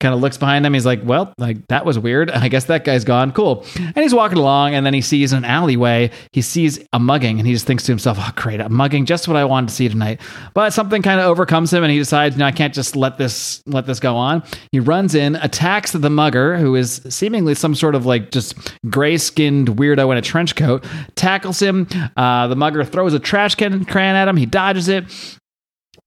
kind 0.00 0.12
of 0.12 0.20
looks 0.20 0.36
behind 0.36 0.66
him. 0.66 0.74
He's 0.74 0.84
like 0.84 1.00
well 1.04 1.32
like 1.38 1.66
that 1.68 1.84
was 1.84 1.98
weird. 1.98 2.30
I 2.44 2.48
guess 2.48 2.64
that 2.66 2.84
guy's 2.84 3.04
gone. 3.04 3.32
Cool. 3.32 3.64
And 3.76 3.96
he's 3.96 4.14
walking 4.14 4.38
along 4.38 4.74
and 4.74 4.84
then 4.84 4.94
he 4.94 5.00
sees 5.00 5.32
an 5.32 5.44
alleyway. 5.44 6.10
He 6.32 6.42
sees 6.42 6.78
a 6.92 6.98
mugging 6.98 7.38
and 7.38 7.46
he 7.46 7.52
just 7.52 7.66
thinks 7.66 7.84
to 7.84 7.92
himself 7.92 8.18
oh 8.20 8.32
great 8.34 8.60
a 8.60 8.68
mugging 8.68 9.06
just 9.06 9.28
what 9.28 9.36
i 9.36 9.44
wanted 9.44 9.68
to 9.68 9.74
see 9.74 9.88
tonight. 9.88 10.20
But 10.52 10.72
something 10.72 11.02
kind 11.02 11.20
of 11.20 11.26
overcomes 11.26 11.72
him 11.72 11.82
and 11.82 11.92
he 11.92 11.98
decides 11.98 12.36
no 12.36 12.44
i 12.44 12.52
can't 12.52 12.74
just 12.74 12.96
let 12.96 13.18
this 13.18 13.62
let 13.66 13.83
let 13.84 13.86
this 13.88 14.00
go 14.00 14.16
on. 14.16 14.42
He 14.72 14.80
runs 14.80 15.14
in, 15.14 15.36
attacks 15.36 15.92
the 15.92 16.08
mugger, 16.08 16.56
who 16.56 16.74
is 16.74 17.02
seemingly 17.08 17.54
some 17.54 17.74
sort 17.74 17.94
of 17.94 18.06
like 18.06 18.30
just 18.30 18.54
gray 18.88 19.18
skinned 19.18 19.68
weirdo 19.68 20.10
in 20.10 20.16
a 20.16 20.22
trench 20.22 20.56
coat, 20.56 20.84
tackles 21.16 21.60
him. 21.60 21.86
Uh, 22.16 22.46
the 22.48 22.56
mugger 22.56 22.82
throws 22.82 23.12
a 23.12 23.18
trash 23.18 23.54
can, 23.54 23.84
can 23.84 24.16
at 24.16 24.26
him. 24.26 24.36
He 24.36 24.46
dodges 24.46 24.88
it. 24.88 25.04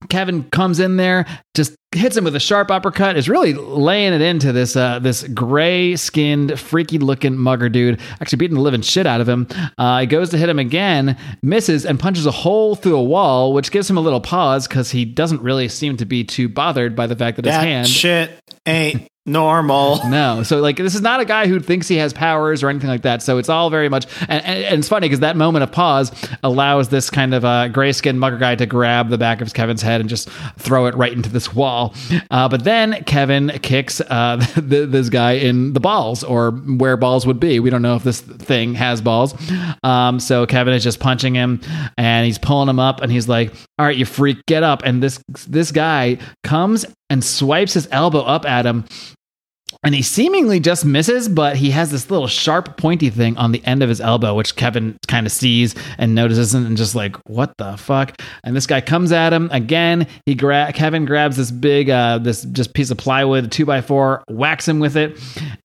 Kevin 0.08 0.44
comes 0.44 0.78
in 0.78 0.96
there, 0.96 1.26
just 1.54 1.74
hits 1.92 2.16
him 2.16 2.24
with 2.24 2.36
a 2.36 2.40
sharp 2.40 2.70
uppercut. 2.70 3.16
Is 3.16 3.28
really 3.28 3.52
laying 3.52 4.12
it 4.12 4.20
into 4.20 4.52
this 4.52 4.76
uh, 4.76 5.00
this 5.00 5.24
gray 5.24 5.96
skinned, 5.96 6.58
freaky 6.58 6.98
looking 6.98 7.36
mugger 7.36 7.68
dude. 7.68 8.00
Actually 8.20 8.36
beating 8.36 8.54
the 8.54 8.62
living 8.62 8.82
shit 8.82 9.06
out 9.06 9.20
of 9.20 9.28
him. 9.28 9.48
Uh, 9.76 10.00
he 10.00 10.06
goes 10.06 10.30
to 10.30 10.38
hit 10.38 10.48
him 10.48 10.58
again, 10.60 11.18
misses, 11.42 11.84
and 11.84 11.98
punches 11.98 12.26
a 12.26 12.30
hole 12.30 12.76
through 12.76 12.96
a 12.96 13.02
wall, 13.02 13.52
which 13.52 13.72
gives 13.72 13.90
him 13.90 13.96
a 13.96 14.00
little 14.00 14.20
pause 14.20 14.68
because 14.68 14.92
he 14.92 15.04
doesn't 15.04 15.42
really 15.42 15.68
seem 15.68 15.96
to 15.96 16.04
be 16.04 16.22
too 16.22 16.48
bothered 16.48 16.94
by 16.94 17.06
the 17.08 17.16
fact 17.16 17.36
that, 17.36 17.42
that 17.42 17.54
his 17.54 17.62
hand 17.62 17.88
shit 17.88 18.40
ain't 18.66 19.08
normal. 19.28 20.00
No. 20.08 20.42
So 20.42 20.60
like 20.60 20.78
this 20.78 20.94
is 20.94 21.02
not 21.02 21.20
a 21.20 21.24
guy 21.24 21.46
who 21.48 21.60
thinks 21.60 21.86
he 21.86 21.96
has 21.96 22.14
powers 22.14 22.62
or 22.62 22.70
anything 22.70 22.88
like 22.88 23.02
that. 23.02 23.22
So 23.22 23.36
it's 23.36 23.50
all 23.50 23.68
very 23.68 23.90
much 23.90 24.06
and, 24.22 24.42
and, 24.44 24.64
and 24.64 24.78
it's 24.78 24.88
funny 24.88 25.06
because 25.06 25.20
that 25.20 25.36
moment 25.36 25.64
of 25.64 25.70
pause 25.70 26.10
allows 26.42 26.88
this 26.88 27.10
kind 27.10 27.34
of 27.34 27.44
uh, 27.44 27.68
gray 27.68 27.92
skinned 27.92 28.18
mugger 28.18 28.38
guy 28.38 28.54
to 28.54 28.64
grab 28.64 29.10
the 29.10 29.18
back 29.18 29.42
of 29.42 29.52
Kevin's 29.52 29.82
head 29.82 30.00
and 30.00 30.08
just 30.08 30.30
throw 30.58 30.86
it 30.86 30.94
right 30.94 31.12
into 31.12 31.28
this 31.28 31.54
wall. 31.54 31.94
Uh, 32.30 32.48
but 32.48 32.64
then 32.64 33.04
Kevin 33.04 33.50
kicks 33.62 34.00
uh, 34.00 34.36
the, 34.56 34.86
this 34.86 35.10
guy 35.10 35.32
in 35.32 35.74
the 35.74 35.80
balls 35.80 36.24
or 36.24 36.52
where 36.52 36.96
balls 36.96 37.26
would 37.26 37.40
be. 37.40 37.60
We 37.60 37.68
don't 37.68 37.82
know 37.82 37.96
if 37.96 38.04
this 38.04 38.20
thing 38.20 38.74
has 38.74 39.02
balls. 39.02 39.34
Um, 39.82 40.20
so 40.20 40.46
Kevin 40.46 40.72
is 40.72 40.82
just 40.82 41.00
punching 41.00 41.34
him 41.34 41.60
and 41.98 42.24
he's 42.24 42.38
pulling 42.38 42.68
him 42.68 42.78
up 42.78 43.02
and 43.02 43.12
he's 43.12 43.28
like, 43.28 43.52
"All 43.78 43.84
right, 43.86 43.96
you 43.96 44.06
freak, 44.06 44.38
get 44.46 44.62
up!" 44.62 44.82
And 44.84 45.02
this 45.02 45.20
this 45.46 45.70
guy 45.70 46.18
comes 46.44 46.86
and 47.10 47.22
swipes 47.22 47.74
his 47.74 47.88
elbow 47.90 48.20
up 48.20 48.46
at 48.46 48.66
him 48.66 48.84
and 49.84 49.94
he 49.94 50.02
seemingly 50.02 50.58
just 50.60 50.84
misses, 50.84 51.28
but 51.28 51.56
he 51.56 51.70
has 51.70 51.90
this 51.90 52.10
little 52.10 52.26
sharp, 52.26 52.76
pointy 52.76 53.10
thing 53.10 53.36
on 53.36 53.52
the 53.52 53.64
end 53.64 53.82
of 53.82 53.88
his 53.88 54.00
elbow, 54.00 54.34
which 54.34 54.56
Kevin 54.56 54.98
kind 55.06 55.26
of 55.26 55.32
sees 55.32 55.74
and 55.98 56.14
notices, 56.14 56.52
and 56.54 56.76
just 56.76 56.94
like, 56.94 57.16
what 57.28 57.56
the 57.58 57.76
fuck? 57.76 58.20
And 58.42 58.56
this 58.56 58.66
guy 58.66 58.80
comes 58.80 59.12
at 59.12 59.32
him 59.32 59.48
again. 59.52 60.06
He 60.26 60.34
gra- 60.34 60.72
Kevin 60.74 61.04
grabs 61.04 61.36
this 61.36 61.50
big, 61.50 61.90
uh, 61.90 62.18
this 62.18 62.42
just 62.42 62.74
piece 62.74 62.90
of 62.90 62.98
plywood, 62.98 63.52
two 63.52 63.64
by 63.64 63.80
four, 63.80 64.24
whacks 64.28 64.66
him 64.66 64.80
with 64.80 64.96
it, 64.96 65.18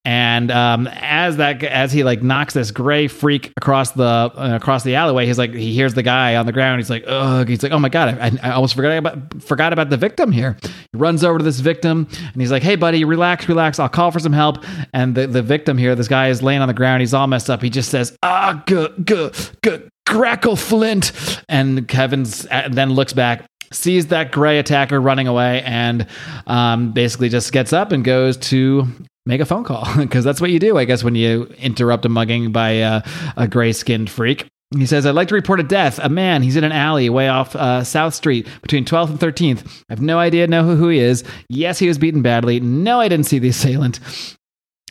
and 0.06 0.52
um, 0.52 0.88
as 0.88 1.38
that, 1.38 1.64
as 1.64 1.92
he 1.92 2.04
like 2.04 2.22
knocks 2.22 2.54
this 2.54 2.72
gray 2.72 3.08
freak 3.08 3.52
across 3.58 3.92
the 3.92 4.04
uh, 4.04 4.58
across 4.62 4.84
the 4.84 4.96
alleyway, 4.96 5.26
he's 5.26 5.38
like, 5.40 5.54
he 5.54 5.74
hears 5.74 5.96
the 5.96 6.04
guy 6.04 6.36
on 6.36 6.46
the 6.46 6.52
ground. 6.52 6.80
He's 6.80 6.90
like, 6.90 7.04
ugh. 7.08 7.48
He's 7.48 7.64
like, 7.64 7.72
oh 7.72 7.80
my 7.80 7.90
god, 7.90 8.20
I, 8.20 8.32
I 8.44 8.52
almost 8.52 8.76
forgot 8.76 8.98
about 8.98 9.42
forgot 9.42 9.74
about 9.74 9.90
the 9.90 9.98
victim 9.98 10.32
here. 10.32 10.58
He 10.62 10.98
runs 10.98 11.24
over 11.24 11.40
to 11.40 11.44
this 11.44 11.60
victim, 11.60 12.08
and 12.12 12.42
he's 12.42 12.52
like, 12.52 12.64
hey 12.64 12.76
buddy, 12.76 13.06
relax, 13.06 13.48
relax. 13.50 13.80
I'll 13.80 13.90
call 13.90 14.03
for 14.12 14.20
some 14.20 14.34
help. 14.34 14.64
And 14.94 15.16
the, 15.16 15.28
the 15.28 15.42
victim 15.42 15.78
here, 15.78 15.96
this 15.96 16.08
guy 16.08 16.30
is 16.30 16.42
laying 16.42 16.62
on 16.62 16.68
the 16.68 16.74
ground. 16.74 17.02
He's 17.02 17.14
all 17.14 17.28
messed 17.28 17.50
up. 17.50 17.62
He 17.62 17.70
just 17.70 17.90
says, 17.90 18.16
ah, 18.24 18.64
good, 18.66 19.06
good, 19.06 19.36
good, 19.62 19.90
Grackle 20.08 20.58
Flint. 20.58 21.12
And 21.50 21.88
Kevin's 21.88 22.46
uh, 22.48 22.70
then 22.72 22.94
looks 22.94 23.14
back, 23.14 23.46
sees 23.72 24.08
that 24.08 24.32
gray 24.32 24.60
attacker 24.60 25.00
running 25.00 25.28
away, 25.28 25.62
and 25.64 26.08
um, 26.48 26.92
basically 26.92 27.30
just 27.30 27.52
gets 27.52 27.74
up 27.74 27.92
and 27.92 28.04
goes 28.04 28.38
to 28.38 28.88
make 29.26 29.42
a 29.42 29.46
phone 29.46 29.64
call 29.64 29.88
because 29.98 30.24
that's 30.24 30.42
what 30.42 30.52
you 30.52 30.60
do, 30.60 30.78
I 30.78 30.86
guess, 30.86 31.04
when 31.04 31.16
you 31.16 31.46
interrupt 31.58 32.06
a 32.06 32.10
mugging 32.10 32.52
by 32.52 32.82
uh, 32.82 33.02
a 33.38 33.48
gray 33.48 33.74
skinned 33.74 34.10
freak. 34.10 34.48
He 34.76 34.86
says, 34.86 35.06
I'd 35.06 35.16
like 35.16 35.28
to 35.28 35.36
report 35.36 35.60
a 35.60 35.64
death. 35.64 36.00
A 36.00 36.10
man, 36.10 36.42
he's 36.42 36.56
in 36.56 36.64
an 36.64 36.72
alley 36.72 37.10
way 37.10 37.28
off 37.28 37.56
uh, 37.56 37.84
South 37.84 38.14
Street 38.14 38.48
between 38.62 38.86
12th 38.86 39.10
and 39.10 39.20
13th. 39.20 39.84
I 39.90 39.94
have 39.94 40.02
no 40.02 40.18
idea 40.20 40.48
know 40.48 40.64
who, 40.64 40.76
who 40.76 40.90
he 40.90 41.00
is. 41.00 41.24
Yes, 41.50 41.80
he 41.80 41.88
was 41.88 41.98
beaten 41.98 42.22
badly. 42.22 42.60
No, 42.60 43.00
I 43.00 43.08
didn't 43.08 43.28
see 43.28 43.40
the 43.40 43.50
assailant. 43.50 44.00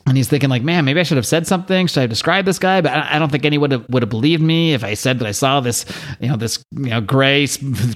And 0.04 0.16
he's 0.16 0.28
thinking, 0.28 0.50
like, 0.50 0.62
man, 0.62 0.84
maybe 0.84 0.98
I 0.98 1.04
should 1.04 1.16
have 1.16 1.26
said 1.26 1.46
something. 1.46 1.86
Should 1.86 1.98
I 1.98 2.00
have 2.02 2.10
described 2.10 2.46
this 2.48 2.58
guy? 2.58 2.80
But 2.80 2.92
I 2.92 3.20
don't 3.20 3.30
think 3.30 3.44
anyone 3.44 3.70
would 3.70 3.72
have, 3.72 3.88
would 3.88 4.02
have 4.02 4.10
believed 4.10 4.42
me 4.42 4.74
if 4.74 4.82
I 4.82 4.94
said 4.94 5.20
that 5.20 5.28
I 5.28 5.32
saw 5.32 5.60
this, 5.60 5.84
you 6.20 6.28
know, 6.28 6.36
this 6.36 6.64
you 6.72 6.90
know 6.90 7.00
gray 7.00 7.46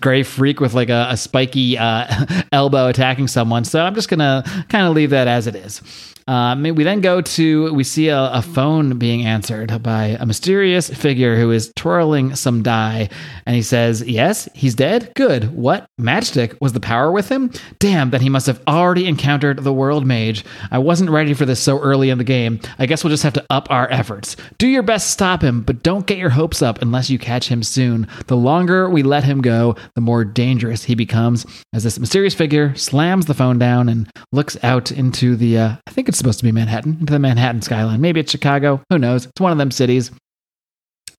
gray 0.01 0.23
freak 0.23 0.61
with 0.61 0.73
like 0.73 0.89
a, 0.89 1.09
a 1.11 1.17
spiky 1.17 1.77
uh, 1.77 2.27
elbow 2.53 2.87
attacking 2.87 3.27
someone. 3.27 3.65
So 3.65 3.83
I'm 3.83 3.97
just 3.97 4.09
gonna 4.09 4.45
kind 4.69 4.87
of 4.87 4.95
leave 4.95 5.11
that 5.11 5.27
as 5.27 5.49
it 5.49 5.57
is. 5.57 5.83
Uh, 6.29 6.57
we 6.75 6.83
then 6.83 7.01
go 7.01 7.21
to 7.21 7.73
we 7.73 7.85
see 7.85 8.09
a, 8.09 8.33
a, 8.33 8.43
phone 8.43 8.99
being 8.99 9.25
answered 9.25 9.81
by 9.81 10.17
a 10.19 10.27
mysterious 10.27 10.91
figure 10.91 11.37
who 11.37 11.53
is 11.53 11.73
twirling 11.77 12.35
some 12.35 12.65
die, 12.65 13.09
and 13.45 13.55
he 13.55 13.63
says, 13.63 14.03
"Yes, 14.03 14.49
he's 14.53 14.75
dead. 14.75 15.13
Good. 15.15 15.55
What 15.55 15.87
matchstick 16.01 16.61
was 16.61 16.73
the 16.73 16.81
power 16.81 17.13
with 17.13 17.29
him? 17.29 17.53
Damn, 17.79 18.11
that 18.11 18.23
he 18.23 18.29
must 18.29 18.49
have 18.49 18.61
already 18.67 19.07
encountered 19.07 19.63
the 19.63 19.73
world 19.73 20.05
mage. 20.05 20.45
I 20.73 20.79
wasn't 20.79 21.11
ready 21.11 21.33
for 21.33 21.47
this 21.47 21.61
so 21.61 21.79
early 21.79 22.11
in 22.11 22.19
the 22.19 22.25
game. 22.25 22.59
I 22.79 22.87
guess 22.87 23.05
we'll 23.05 23.13
just 23.13 23.23
have 23.23 23.35
to 23.35 23.47
up 23.49 23.71
our 23.71 23.89
efforts. 23.93 24.35
Do 24.59 24.67
your 24.67 24.83
best 24.83 25.07
to 25.07 25.13
stop 25.13 25.43
him, 25.43 25.63
but 25.63 25.85
don't 25.85 26.07
get 26.07 26.19
your 26.19 26.31
hopes 26.31 26.61
up 26.61 26.83
unless 26.83 27.09
you 27.09 27.21
catch 27.21 27.49
him 27.49 27.63
soon. 27.63 28.09
The 28.27 28.37
longer 28.37 28.91
we 28.91 29.05
let 29.05 29.23
him 29.23 29.43
go, 29.43 29.77
the 29.95 30.01
more 30.01 30.25
dangerous 30.25 30.83
he 30.85 30.97
becomes." 30.97 31.47
As 31.73 31.85
this 31.85 32.01
mysterious 32.01 32.35
figure 32.35 32.75
slams 32.75 33.27
the 33.27 33.35
phone 33.35 33.59
down 33.59 33.89
and 33.89 34.11
looks 34.33 34.57
out 34.65 34.91
into 34.91 35.37
the, 35.37 35.59
uh, 35.59 35.77
I 35.87 35.91
think 35.91 36.09
it's 36.09 36.16
it's 36.17 36.19
supposed 36.19 36.39
to 36.39 36.45
be 36.45 36.53
Manhattan, 36.53 36.97
into 36.99 37.13
the 37.13 37.19
Manhattan 37.19 37.61
skyline. 37.61 38.01
Maybe 38.01 38.21
it's 38.21 38.33
Chicago. 38.33 38.83
Who 38.89 38.99
knows? 38.99 39.27
It's 39.27 39.39
one 39.39 39.53
of 39.53 39.59
them 39.59 39.71
cities. 39.71 40.11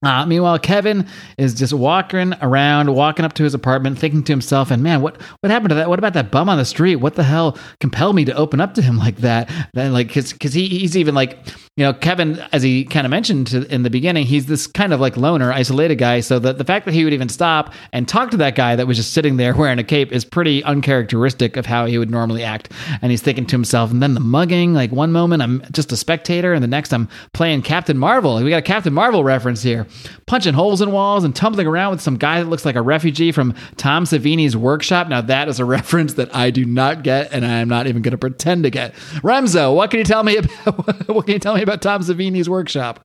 Uh, 0.03 0.25
meanwhile, 0.25 0.57
Kevin 0.57 1.07
is 1.37 1.53
just 1.53 1.71
walking 1.71 2.33
around, 2.41 2.93
walking 2.93 3.23
up 3.23 3.33
to 3.33 3.43
his 3.43 3.53
apartment, 3.53 3.99
thinking 3.99 4.23
to 4.23 4.33
himself, 4.33 4.71
"And 4.71 4.81
man, 4.81 5.01
what 5.01 5.21
what 5.41 5.51
happened 5.51 5.69
to 5.69 5.75
that? 5.75 5.89
What 5.89 5.99
about 5.99 6.13
that 6.13 6.31
bum 6.31 6.49
on 6.49 6.57
the 6.57 6.65
street? 6.65 6.97
What 6.97 7.15
the 7.15 7.23
hell 7.23 7.57
compelled 7.79 8.15
me 8.15 8.25
to 8.25 8.35
open 8.35 8.59
up 8.59 8.73
to 8.75 8.81
him 8.81 8.97
like 8.97 9.17
that? 9.17 9.51
Then, 9.73 9.93
like, 9.93 10.07
because 10.07 10.33
because 10.33 10.53
he, 10.53 10.67
he's 10.67 10.97
even 10.97 11.13
like, 11.13 11.39
you 11.77 11.83
know, 11.83 11.93
Kevin, 11.93 12.43
as 12.51 12.63
he 12.63 12.83
kind 12.85 13.05
of 13.05 13.11
mentioned 13.11 13.53
in 13.53 13.83
the 13.83 13.91
beginning, 13.91 14.25
he's 14.25 14.47
this 14.47 14.65
kind 14.65 14.93
of 14.93 14.99
like 14.99 15.15
loner, 15.15 15.53
isolated 15.53 15.97
guy. 15.97 16.21
So 16.21 16.39
the 16.39 16.51
the 16.51 16.65
fact 16.65 16.85
that 16.85 16.93
he 16.95 17.03
would 17.03 17.13
even 17.13 17.29
stop 17.29 17.71
and 17.93 18.07
talk 18.07 18.31
to 18.31 18.37
that 18.37 18.55
guy 18.55 18.75
that 18.75 18.87
was 18.87 18.97
just 18.97 19.13
sitting 19.13 19.37
there 19.37 19.55
wearing 19.55 19.77
a 19.77 19.83
cape 19.83 20.11
is 20.11 20.25
pretty 20.25 20.63
uncharacteristic 20.63 21.55
of 21.55 21.67
how 21.67 21.85
he 21.85 21.99
would 21.99 22.09
normally 22.09 22.43
act. 22.43 22.71
And 23.03 23.11
he's 23.11 23.21
thinking 23.21 23.45
to 23.45 23.55
himself, 23.55 23.91
and 23.91 24.01
then 24.01 24.15
the 24.15 24.19
mugging. 24.19 24.73
Like 24.73 24.91
one 24.91 25.11
moment 25.11 25.43
I'm 25.43 25.61
just 25.71 25.91
a 25.91 25.97
spectator, 25.97 26.51
and 26.51 26.63
the 26.63 26.67
next 26.67 26.91
I'm 26.91 27.07
playing 27.33 27.61
Captain 27.61 27.97
Marvel. 27.97 28.43
We 28.43 28.49
got 28.49 28.57
a 28.57 28.61
Captain 28.63 28.93
Marvel 28.93 29.23
reference 29.23 29.61
here 29.61 29.85
punching 30.27 30.53
holes 30.53 30.81
in 30.81 30.91
walls 30.91 31.23
and 31.23 31.33
tumbling 31.35 31.67
around 31.67 31.91
with 31.91 32.01
some 32.01 32.17
guy 32.17 32.41
that 32.43 32.49
looks 32.49 32.65
like 32.65 32.75
a 32.75 32.81
refugee 32.81 33.31
from 33.31 33.55
Tom 33.77 34.03
Savini's 34.03 34.57
workshop. 34.57 35.07
Now, 35.07 35.21
that 35.21 35.47
is 35.47 35.59
a 35.59 35.65
reference 35.77 36.15
that 36.15 36.35
I 36.35 36.51
do 36.51 36.65
not 36.65 37.03
get, 37.03 37.31
and 37.31 37.45
I 37.45 37.59
am 37.59 37.69
not 37.69 37.87
even 37.87 38.01
going 38.01 38.11
to 38.11 38.17
pretend 38.17 38.63
to 38.63 38.69
get. 38.69 38.93
Remso, 39.23 39.73
what 39.73 39.89
can 39.89 39.99
you 39.99 40.05
tell 40.05 40.23
me 40.23 40.37
about 40.37 41.07
what 41.07 41.25
can 41.25 41.33
you 41.33 41.39
tell 41.39 41.55
me 41.55 41.61
about 41.67 41.81
Tom 41.81 42.01
Savini's 42.01 42.49
workshop? 42.49 43.01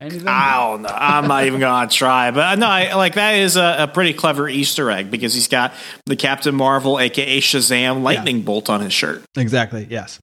Anything? 0.00 0.28
I 0.28 0.56
don't 0.56 0.82
know. 0.82 0.90
I'm 0.92 1.26
not 1.26 1.46
even 1.46 1.58
going 1.58 1.88
to 1.88 1.94
try, 1.94 2.30
but 2.30 2.40
uh, 2.44 2.54
no, 2.56 2.66
I, 2.66 2.94
like 2.94 3.14
that 3.14 3.36
is 3.36 3.56
a, 3.56 3.76
a, 3.80 3.88
pretty 3.88 4.12
clever 4.12 4.46
Easter 4.46 4.90
egg 4.90 5.10
because 5.10 5.32
he's 5.32 5.48
got 5.48 5.72
the 6.04 6.16
Captain 6.16 6.54
Marvel, 6.54 7.00
aka 7.00 7.40
Shazam, 7.40 8.02
lightning 8.02 8.38
yeah. 8.38 8.42
bolt 8.42 8.68
on 8.68 8.82
his 8.82 8.92
shirt. 8.92 9.22
Exactly. 9.38 9.86
Yes. 9.88 10.20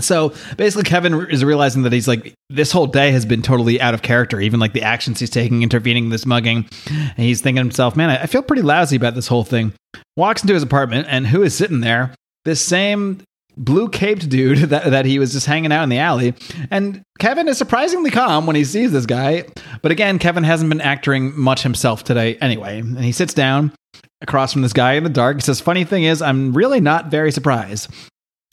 So 0.00 0.34
basically, 0.56 0.82
Kevin 0.82 1.30
is 1.30 1.44
realizing 1.44 1.82
that 1.82 1.92
he's 1.92 2.08
like, 2.08 2.34
this 2.50 2.72
whole 2.72 2.88
day 2.88 3.12
has 3.12 3.24
been 3.24 3.40
totally 3.40 3.80
out 3.80 3.94
of 3.94 4.02
character, 4.02 4.40
even 4.40 4.58
like 4.58 4.72
the 4.72 4.82
actions 4.82 5.20
he's 5.20 5.30
taking, 5.30 5.62
intervening 5.62 6.10
this 6.10 6.26
mugging. 6.26 6.68
And 6.90 7.18
he's 7.18 7.40
thinking 7.40 7.60
to 7.60 7.64
himself, 7.64 7.96
man, 7.96 8.10
I 8.10 8.26
feel 8.26 8.42
pretty 8.42 8.62
lousy 8.62 8.96
about 8.96 9.14
this 9.14 9.28
whole 9.28 9.44
thing. 9.44 9.72
Walks 10.16 10.42
into 10.42 10.54
his 10.54 10.62
apartment, 10.64 11.06
and 11.08 11.26
who 11.26 11.42
is 11.42 11.54
sitting 11.54 11.80
there? 11.80 12.12
This 12.44 12.60
same 12.60 13.22
blue 13.58 13.88
caped 13.88 14.28
dude 14.28 14.58
that, 14.70 14.90
that 14.90 15.04
he 15.04 15.18
was 15.18 15.32
just 15.32 15.46
hanging 15.46 15.72
out 15.72 15.82
in 15.82 15.88
the 15.88 15.98
alley. 15.98 16.34
And 16.70 17.02
Kevin 17.18 17.48
is 17.48 17.58
surprisingly 17.58 18.10
calm 18.10 18.46
when 18.46 18.56
he 18.56 18.64
sees 18.64 18.92
this 18.92 19.06
guy. 19.06 19.44
But 19.82 19.92
again, 19.92 20.18
Kevin 20.18 20.44
hasn't 20.44 20.70
been 20.70 20.80
acting 20.80 21.38
much 21.38 21.62
himself 21.62 22.04
today 22.04 22.36
anyway. 22.36 22.78
And 22.78 23.04
he 23.04 23.12
sits 23.12 23.34
down 23.34 23.72
across 24.20 24.52
from 24.52 24.62
this 24.62 24.72
guy 24.72 24.94
in 24.94 25.04
the 25.04 25.10
dark. 25.10 25.36
He 25.36 25.42
says, 25.42 25.60
Funny 25.60 25.84
thing 25.84 26.04
is, 26.04 26.22
I'm 26.22 26.52
really 26.52 26.80
not 26.80 27.10
very 27.10 27.32
surprised. 27.32 27.90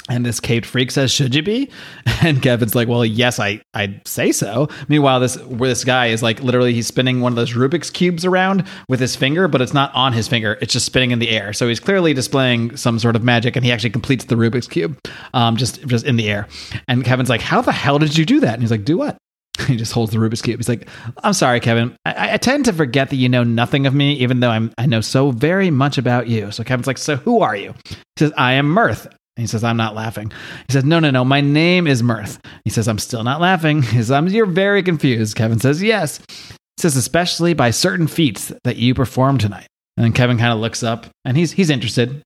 And 0.07 0.24
this 0.24 0.39
caped 0.39 0.67
freak 0.67 0.91
says, 0.91 1.12
"Should 1.12 1.33
you 1.33 1.41
be?" 1.41 1.69
And 2.21 2.41
Kevin's 2.41 2.75
like, 2.75 2.88
"Well, 2.88 3.03
yes, 3.03 3.39
I 3.39 3.62
I'd 3.74 4.07
say 4.07 4.31
so." 4.31 4.69
Meanwhile, 4.88 5.19
this 5.19 5.35
where 5.43 5.69
this 5.69 5.83
guy 5.83 6.07
is 6.07 6.21
like 6.21 6.41
literally 6.41 6.74
he's 6.74 6.88
spinning 6.88 7.21
one 7.21 7.31
of 7.31 7.35
those 7.35 7.53
Rubik's 7.53 7.89
cubes 7.89 8.24
around 8.24 8.65
with 8.88 9.00
his 9.00 9.15
finger, 9.15 9.47
but 9.47 9.62
it's 9.62 9.74
not 9.74 9.93
on 9.93 10.13
his 10.13 10.27
finger; 10.27 10.57
it's 10.62 10.74
just 10.74 10.85
spinning 10.85 11.12
in 11.12 11.19
the 11.19 11.29
air. 11.29 11.53
So 11.53 11.67
he's 11.67 11.79
clearly 11.79 12.13
displaying 12.13 12.77
some 12.77 13.00
sort 13.00 13.15
of 13.15 13.24
magic, 13.24 13.55
and 13.55 13.65
he 13.65 13.71
actually 13.71 13.89
completes 13.89 14.25
the 14.25 14.35
Rubik's 14.35 14.67
cube, 14.67 14.97
um, 15.33 15.57
just 15.57 15.85
just 15.88 16.05
in 16.05 16.15
the 16.17 16.29
air. 16.29 16.47
And 16.88 17.03
Kevin's 17.03 17.29
like, 17.29 17.41
"How 17.41 17.62
the 17.62 17.71
hell 17.71 18.00
did 18.00 18.17
you 18.17 18.25
do 18.25 18.39
that?" 18.41 18.53
And 18.53 18.62
he's 18.62 18.71
like, 18.71 18.85
"Do 18.85 18.97
what?" 18.97 19.17
He 19.67 19.75
just 19.75 19.93
holds 19.93 20.12
the 20.12 20.17
Rubik's 20.17 20.41
cube. 20.41 20.59
He's 20.59 20.69
like, 20.69 20.88
"I'm 21.24 21.33
sorry, 21.33 21.59
Kevin. 21.59 21.95
I, 22.05 22.33
I, 22.33 22.38
tend 22.38 22.65
to 22.65 22.74
forget 22.74 23.09
that 23.09 23.15
you 23.15 23.29
know 23.29 23.43
nothing 23.43 23.88
of 23.88 23.93
me, 23.93 24.13
even 24.15 24.39
though 24.39 24.50
I'm 24.50 24.71
I 24.77 24.85
know 24.85 25.01
so 25.01 25.31
very 25.31 25.71
much 25.71 25.97
about 25.97 26.27
you." 26.27 26.51
So 26.51 26.63
Kevin's 26.63 26.88
like, 26.88 26.97
"So 26.97 27.15
who 27.15 27.41
are 27.41 27.55
you?" 27.55 27.74
He 27.89 27.95
says, 28.19 28.33
"I 28.38 28.53
am 28.53 28.67
Mirth." 28.67 29.07
He 29.35 29.47
says, 29.47 29.63
I'm 29.63 29.77
not 29.77 29.95
laughing. 29.95 30.31
He 30.67 30.73
says, 30.73 30.85
No, 30.85 30.99
no, 30.99 31.11
no, 31.11 31.25
my 31.25 31.41
name 31.41 31.87
is 31.87 32.01
Mirth. 32.01 32.39
He 32.63 32.69
says, 32.69 32.87
I'm 32.87 32.99
still 32.99 33.23
not 33.23 33.41
laughing. 33.41 33.81
He 33.95 34.01
says, 34.01 34.33
You're 34.33 34.45
very 34.45 34.81
confused. 34.83 35.35
Kevin 35.35 35.59
says, 35.59 35.83
Yes. 35.83 36.19
He 36.49 36.81
says, 36.81 36.95
Especially 36.95 37.53
by 37.53 37.71
certain 37.71 38.07
feats 38.07 38.53
that 38.63 38.77
you 38.77 38.93
performed 38.93 39.41
tonight. 39.41 39.67
And 39.97 40.15
Kevin 40.15 40.37
kind 40.37 40.53
of 40.53 40.59
looks 40.59 40.83
up 40.83 41.07
and 41.23 41.37
he's, 41.37 41.53
he's 41.53 41.69
interested. 41.69 42.21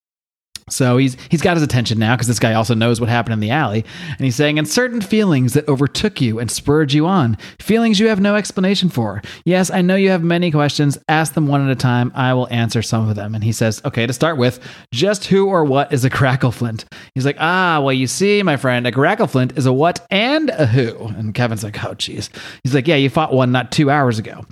So 0.69 0.97
he's 0.97 1.17
he's 1.29 1.41
got 1.41 1.55
his 1.55 1.63
attention 1.63 1.99
now 1.99 2.15
because 2.15 2.27
this 2.27 2.39
guy 2.39 2.53
also 2.53 2.73
knows 2.75 2.99
what 2.99 3.09
happened 3.09 3.33
in 3.33 3.39
the 3.39 3.51
alley, 3.51 3.85
and 4.07 4.19
he's 4.19 4.35
saying, 4.35 4.57
"And 4.57 4.67
certain 4.67 5.01
feelings 5.01 5.53
that 5.53 5.67
overtook 5.67 6.21
you 6.21 6.39
and 6.39 6.49
spurred 6.49 6.93
you 6.93 7.05
on, 7.05 7.37
feelings 7.59 7.99
you 7.99 8.07
have 8.07 8.19
no 8.19 8.35
explanation 8.35 8.89
for. 8.89 9.21
Yes, 9.45 9.69
I 9.71 9.81
know 9.81 9.95
you 9.95 10.09
have 10.09 10.23
many 10.23 10.51
questions. 10.51 10.97
Ask 11.07 11.33
them 11.33 11.47
one 11.47 11.65
at 11.65 11.71
a 11.71 11.75
time. 11.75 12.11
I 12.15 12.33
will 12.33 12.47
answer 12.49 12.81
some 12.81 13.09
of 13.09 13.15
them." 13.15 13.35
And 13.35 13.43
he 13.43 13.51
says, 13.51 13.81
"Okay, 13.85 14.05
to 14.05 14.13
start 14.13 14.37
with, 14.37 14.59
just 14.93 15.25
who 15.25 15.47
or 15.47 15.63
what 15.65 15.91
is 15.93 16.05
a 16.05 16.09
Grackleflint?" 16.09 16.85
He's 17.15 17.25
like, 17.25 17.37
"Ah, 17.39 17.79
well, 17.81 17.93
you 17.93 18.07
see, 18.07 18.43
my 18.43 18.57
friend, 18.57 18.85
a 18.87 18.91
Grackleflint 18.91 19.57
is 19.57 19.65
a 19.65 19.73
what 19.73 20.05
and 20.09 20.49
a 20.49 20.65
who." 20.65 21.07
And 21.17 21.33
Kevin's 21.33 21.63
like, 21.63 21.83
"Oh, 21.83 21.95
jeez." 21.95 22.29
He's 22.63 22.73
like, 22.73 22.87
"Yeah, 22.87 22.95
you 22.95 23.09
fought 23.09 23.33
one 23.33 23.51
not 23.51 23.71
two 23.71 23.89
hours 23.89 24.19
ago." 24.19 24.45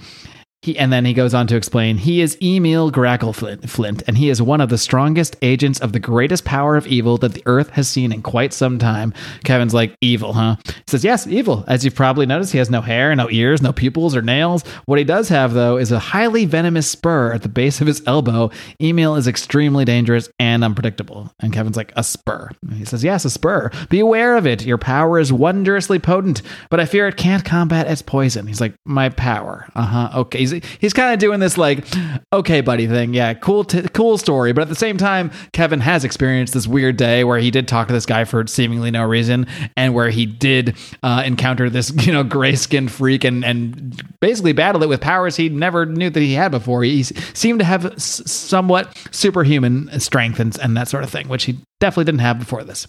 He, 0.67 0.77
and 0.77 0.91
then 0.91 1.05
he 1.05 1.13
goes 1.13 1.33
on 1.33 1.47
to 1.47 1.55
explain 1.55 1.95
he 1.95 2.19
is 2.19 2.37
Emil 2.41 2.91
Grackleflint, 2.91 4.03
and 4.05 4.17
he 4.17 4.29
is 4.29 4.41
one 4.41 4.59
of 4.59 4.67
the 4.67 4.77
strongest 4.77 5.37
agents 5.41 5.79
of 5.79 5.93
the 5.93 5.99
greatest 5.99 6.43
power 6.43 6.75
of 6.75 6.85
evil 6.87 7.17
that 7.19 7.33
the 7.33 7.43
earth 7.45 7.69
has 7.69 7.87
seen 7.87 8.11
in 8.11 8.21
quite 8.21 8.51
some 8.51 8.77
time. 8.77 9.13
Kevin's 9.45 9.73
like, 9.73 9.95
evil, 10.01 10.33
huh? 10.33 10.57
He 10.65 10.73
says, 10.87 11.05
yes, 11.05 11.25
evil. 11.25 11.63
As 11.69 11.85
you've 11.85 11.95
probably 11.95 12.25
noticed, 12.25 12.51
he 12.51 12.57
has 12.57 12.69
no 12.69 12.81
hair, 12.81 13.15
no 13.15 13.29
ears, 13.29 13.61
no 13.61 13.71
pupils 13.71 14.13
or 14.13 14.21
nails. 14.21 14.63
What 14.87 14.99
he 14.99 15.05
does 15.05 15.29
have, 15.29 15.53
though, 15.53 15.77
is 15.77 15.93
a 15.93 15.99
highly 15.99 16.43
venomous 16.43 16.89
spur 16.89 17.31
at 17.31 17.43
the 17.43 17.49
base 17.49 17.79
of 17.79 17.87
his 17.87 18.03
elbow. 18.05 18.51
Emil 18.81 19.15
is 19.15 19.25
extremely 19.25 19.85
dangerous 19.85 20.29
and 20.37 20.65
unpredictable. 20.65 21.31
And 21.39 21.53
Kevin's 21.53 21.77
like, 21.77 21.93
a 21.95 22.03
spur. 22.03 22.49
And 22.61 22.73
he 22.73 22.83
says, 22.83 23.05
yes, 23.05 23.23
a 23.23 23.29
spur. 23.29 23.71
Be 23.87 24.01
aware 24.01 24.35
of 24.35 24.45
it. 24.45 24.65
Your 24.65 24.77
power 24.77 25.17
is 25.17 25.31
wondrously 25.31 25.97
potent, 25.97 26.41
but 26.69 26.81
I 26.81 26.85
fear 26.85 27.07
it 27.07 27.15
can't 27.15 27.45
combat 27.45 27.87
its 27.87 28.01
poison. 28.01 28.47
He's 28.47 28.59
like, 28.59 28.75
my 28.83 29.07
power. 29.07 29.65
Uh 29.73 29.85
huh. 29.85 30.09
Okay. 30.19 30.39
He's, 30.39 30.56
he's 30.79 30.93
kind 30.93 31.13
of 31.13 31.19
doing 31.19 31.39
this 31.39 31.57
like, 31.57 31.85
okay, 32.33 32.61
buddy 32.61 32.87
thing. 32.87 33.13
Yeah, 33.13 33.33
cool, 33.33 33.63
t- 33.63 33.83
cool 33.93 34.17
story. 34.17 34.53
But 34.53 34.61
at 34.63 34.69
the 34.69 34.75
same 34.75 34.97
time, 34.97 35.31
Kevin 35.53 35.79
has 35.81 36.03
experienced 36.03 36.53
this 36.53 36.67
weird 36.67 36.97
day 36.97 37.23
where 37.23 37.39
he 37.39 37.51
did 37.51 37.67
talk 37.67 37.87
to 37.87 37.93
this 37.93 38.05
guy 38.05 38.23
for 38.25 38.45
seemingly 38.47 38.91
no 38.91 39.03
reason, 39.03 39.47
and 39.75 39.93
where 39.93 40.09
he 40.09 40.25
did 40.25 40.75
uh, 41.03 41.23
encounter 41.25 41.69
this 41.69 41.91
you 42.05 42.13
know 42.13 42.23
gray 42.23 42.55
skinned 42.55 42.91
freak 42.91 43.23
and 43.23 43.43
and 43.45 44.01
basically 44.19 44.53
battled 44.53 44.83
it 44.83 44.87
with 44.89 45.01
powers 45.01 45.35
he 45.35 45.49
never 45.49 45.85
knew 45.85 46.09
that 46.09 46.19
he 46.19 46.33
had 46.33 46.51
before. 46.51 46.83
He 46.83 47.03
seemed 47.03 47.59
to 47.59 47.65
have 47.65 47.85
s- 47.85 48.29
somewhat 48.29 48.95
superhuman 49.11 49.99
strength 49.99 50.39
and, 50.39 50.57
and 50.59 50.75
that 50.77 50.87
sort 50.87 51.03
of 51.03 51.09
thing, 51.09 51.27
which 51.27 51.45
he 51.45 51.59
definitely 51.79 52.05
didn't 52.05 52.21
have 52.21 52.39
before 52.39 52.63
this. 52.63 52.87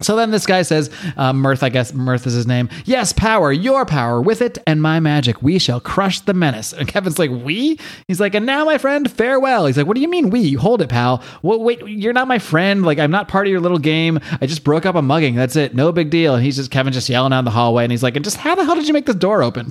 So 0.00 0.16
then 0.16 0.30
this 0.30 0.46
guy 0.46 0.62
says, 0.62 0.90
uh, 1.16 1.32
Mirth, 1.32 1.62
I 1.62 1.68
guess 1.68 1.92
Mirth 1.92 2.26
is 2.26 2.34
his 2.34 2.46
name. 2.46 2.68
Yes, 2.84 3.12
power, 3.12 3.52
your 3.52 3.86
power, 3.86 4.20
with 4.20 4.42
it 4.42 4.58
and 4.66 4.82
my 4.82 5.00
magic, 5.00 5.42
we 5.42 5.58
shall 5.58 5.80
crush 5.80 6.20
the 6.20 6.34
menace. 6.34 6.72
And 6.72 6.88
Kevin's 6.88 7.18
like, 7.18 7.30
we? 7.30 7.78
He's 8.08 8.20
like, 8.20 8.34
and 8.34 8.46
now, 8.46 8.64
my 8.64 8.78
friend, 8.78 9.10
farewell. 9.10 9.66
He's 9.66 9.76
like, 9.76 9.86
what 9.86 9.94
do 9.94 10.00
you 10.00 10.08
mean 10.08 10.30
we? 10.30 10.54
Hold 10.54 10.82
it, 10.82 10.88
pal. 10.88 11.22
Well, 11.42 11.60
wait, 11.60 11.80
you're 11.86 12.12
not 12.12 12.28
my 12.28 12.38
friend. 12.38 12.84
Like, 12.84 12.98
I'm 12.98 13.10
not 13.10 13.28
part 13.28 13.46
of 13.46 13.50
your 13.50 13.60
little 13.60 13.78
game. 13.78 14.18
I 14.40 14.46
just 14.46 14.64
broke 14.64 14.86
up 14.86 14.94
a 14.94 15.02
mugging. 15.02 15.34
That's 15.34 15.56
it. 15.56 15.74
No 15.74 15.92
big 15.92 16.10
deal. 16.10 16.34
And 16.34 16.44
he's 16.44 16.56
just, 16.56 16.70
Kevin 16.70 16.92
just 16.92 17.08
yelling 17.08 17.30
down 17.30 17.44
the 17.44 17.50
hallway. 17.50 17.84
And 17.84 17.92
he's 17.92 18.02
like, 18.02 18.16
and 18.16 18.24
just 18.24 18.36
how 18.36 18.54
the 18.54 18.64
hell 18.64 18.74
did 18.74 18.88
you 18.88 18.94
make 18.94 19.06
this 19.06 19.16
door 19.16 19.42
open? 19.42 19.70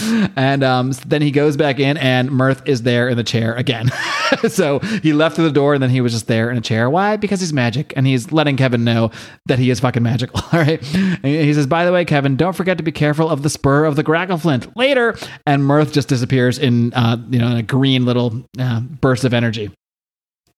and 0.36 0.62
um, 0.62 0.92
then 1.06 1.22
he 1.22 1.30
goes 1.30 1.56
back 1.56 1.78
in 1.78 1.96
and 1.96 2.30
Mirth 2.30 2.62
is 2.66 2.82
there 2.82 3.08
in 3.08 3.16
the 3.16 3.24
chair 3.24 3.54
again. 3.54 3.90
so 4.48 4.78
he 5.02 5.12
left 5.12 5.36
through 5.36 5.44
the 5.44 5.52
door 5.52 5.74
and 5.74 5.82
then 5.82 5.90
he 5.90 6.00
was 6.00 6.12
just 6.12 6.26
there 6.26 6.50
in 6.50 6.58
a 6.58 6.60
chair. 6.60 6.90
Why? 6.90 7.16
Because 7.16 7.40
he's 7.40 7.52
magic. 7.52 7.92
And 7.96 8.06
he's 8.06 8.32
letting 8.32 8.56
Kevin 8.56 8.84
know 8.84 9.10
that 9.52 9.58
he 9.58 9.68
is 9.68 9.80
fucking 9.80 10.02
magical. 10.02 10.40
All 10.52 10.58
right. 10.58 10.82
And 10.94 11.24
he 11.26 11.52
says, 11.52 11.66
by 11.66 11.84
the 11.84 11.92
way, 11.92 12.06
Kevin, 12.06 12.36
don't 12.36 12.54
forget 12.56 12.78
to 12.78 12.82
be 12.82 12.90
careful 12.90 13.28
of 13.28 13.42
the 13.42 13.50
spur 13.50 13.84
of 13.84 13.96
the 13.96 14.02
Grackleflint 14.02 14.74
later. 14.76 15.14
And 15.46 15.62
Mirth 15.62 15.92
just 15.92 16.08
disappears 16.08 16.58
in, 16.58 16.94
uh, 16.94 17.18
you 17.28 17.38
know, 17.38 17.48
in 17.48 17.56
a 17.58 17.62
green 17.62 18.06
little 18.06 18.46
uh, 18.58 18.80
burst 18.80 19.24
of 19.24 19.34
energy. 19.34 19.70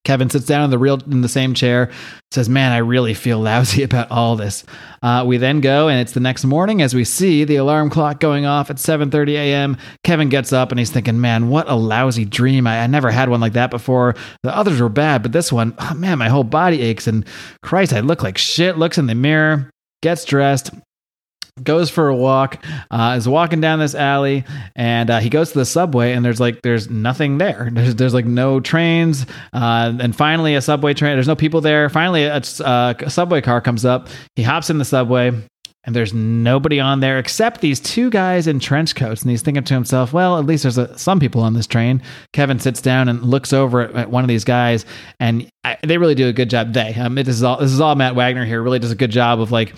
Kevin 0.05 0.29
sits 0.29 0.45
down 0.45 0.65
in 0.65 0.71
the 0.71 0.79
real 0.79 1.01
in 1.11 1.23
the 1.23 1.29
same 1.29 1.55
chair, 1.55 1.91
says, 2.31 2.49
"Man, 2.49 2.73
I 2.73 2.79
really 2.79 3.15
feel 3.15 3.41
lousy 3.41 3.83
about 3.85 4.11
all 4.11 4.37
this." 4.37 4.65
Uh, 5.03 5.25
we 5.27 5.39
then 5.39 5.61
go, 5.61 5.89
and 5.89 6.01
it's 6.01 6.13
the 6.13 6.21
next 6.21 6.45
morning 6.45 6.83
as 6.83 6.95
we 6.95 7.05
see 7.05 7.45
the 7.45 7.57
alarm 7.57 7.91
clock 7.91 8.21
going 8.21 8.47
off 8.47 8.71
at 8.71 8.77
7:30 8.77 9.33
a.m. 9.33 9.77
Kevin 10.03 10.29
gets 10.29 10.53
up 10.53 10.71
and 10.71 10.79
he's 10.79 10.91
thinking, 10.91 11.21
"Man, 11.21 11.49
what 11.49 11.69
a 11.69 11.75
lousy 11.75 12.25
dream! 12.25 12.67
I, 12.67 12.81
I 12.81 12.87
never 12.87 13.11
had 13.11 13.29
one 13.29 13.41
like 13.41 13.55
that 13.55 13.71
before. 13.71 14.15
The 14.43 14.55
others 14.55 14.81
were 14.81 14.89
bad, 14.89 15.23
but 15.23 15.33
this 15.33 15.53
one, 15.53 15.75
oh, 15.79 15.95
man, 15.95 16.19
my 16.19 16.29
whole 16.29 16.45
body 16.45 16.83
aches, 16.83 17.07
and 17.07 17.25
Christ, 17.63 17.93
I 17.93 18.01
look 18.01 18.23
like 18.23 18.39
shit." 18.39 18.79
Looks 18.79 18.99
in 18.99 19.07
the 19.07 19.15
mirror, 19.15 19.71
gets 20.03 20.25
dressed, 20.25 20.71
goes 21.63 21.89
for 21.89 22.09
a 22.09 22.17
walk 22.17 22.65
uh, 22.91 23.15
is 23.17 23.29
walking 23.29 23.61
down 23.61 23.79
this 23.79 23.95
alley 23.95 24.45
and 24.75 25.09
uh, 25.09 25.21
he 25.21 25.31
goes 25.31 25.53
to 25.53 25.59
the 25.59 25.65
subway 25.65 26.13
and 26.13 26.25
there's 26.25 26.41
like 26.41 26.63
there's 26.63 26.91
nothing 26.91 27.39
there. 27.39 27.71
There's, 27.75 27.95
there's 27.95 28.15
like 28.15 28.25
no 28.25 28.61
trains 28.61 29.27
uh, 29.53 29.93
and 30.01 30.15
finally 30.17 30.55
a 30.55 30.61
subway 30.61 30.95
train 30.95 31.15
there's 31.17 31.29
no 31.29 31.37
people 31.37 31.61
there. 31.61 31.89
Finally 31.89 32.25
a, 32.25 32.43
uh, 32.65 32.95
a 32.99 33.11
subway 33.11 33.41
car 33.41 33.61
comes 33.61 33.85
up. 33.85 34.09
He 34.35 34.43
hops 34.43 34.71
in 34.71 34.79
the 34.79 34.85
subway 34.85 35.31
and 35.85 35.95
there's 35.95 36.13
nobody 36.13 36.81
on 36.81 37.01
there 37.01 37.19
except 37.19 37.61
these 37.61 37.79
two 37.79 38.11
guys 38.11 38.47
in 38.47 38.59
trench 38.59 38.95
coats 38.95 39.23
and 39.23 39.31
he's 39.31 39.43
thinking 39.43 39.65
to 39.65 39.75
himself 39.75 40.13
well 40.13 40.39
at 40.39 40.47
least 40.47 40.65
there's 40.65 40.79
a, 40.79 40.97
some 40.99 41.21
people 41.21 41.41
on 41.41 41.55
this 41.55 41.69
train. 41.69 42.03
Kevin 42.33 42.59
sits 42.59 42.81
down 42.81 43.09
and 43.09 43.23
looks 43.23 43.53
over 43.53 43.83
at, 43.83 43.95
at 43.95 44.11
one 44.11 44.25
of 44.25 44.29
these 44.29 44.45
guys 44.45 44.85
and 45.21 45.49
I, 45.63 45.79
they 45.85 45.99
really 45.99 46.17
do 46.17 46.29
a 46.29 46.33
good 46.33 46.51
job 46.51 46.73
they 46.73 46.95
um, 46.95 47.15
this 47.15 47.29
is 47.29 47.45
all 47.45 47.59
this 47.59 47.71
is 47.71 47.81
all 47.81 47.95
matt 47.95 48.17
wagner 48.17 48.45
here 48.45 48.61
really 48.61 48.81
does 48.81 48.93
a 48.93 48.97
good 48.97 49.13
job 49.13 49.41
of 49.41 49.53
like 49.53 49.75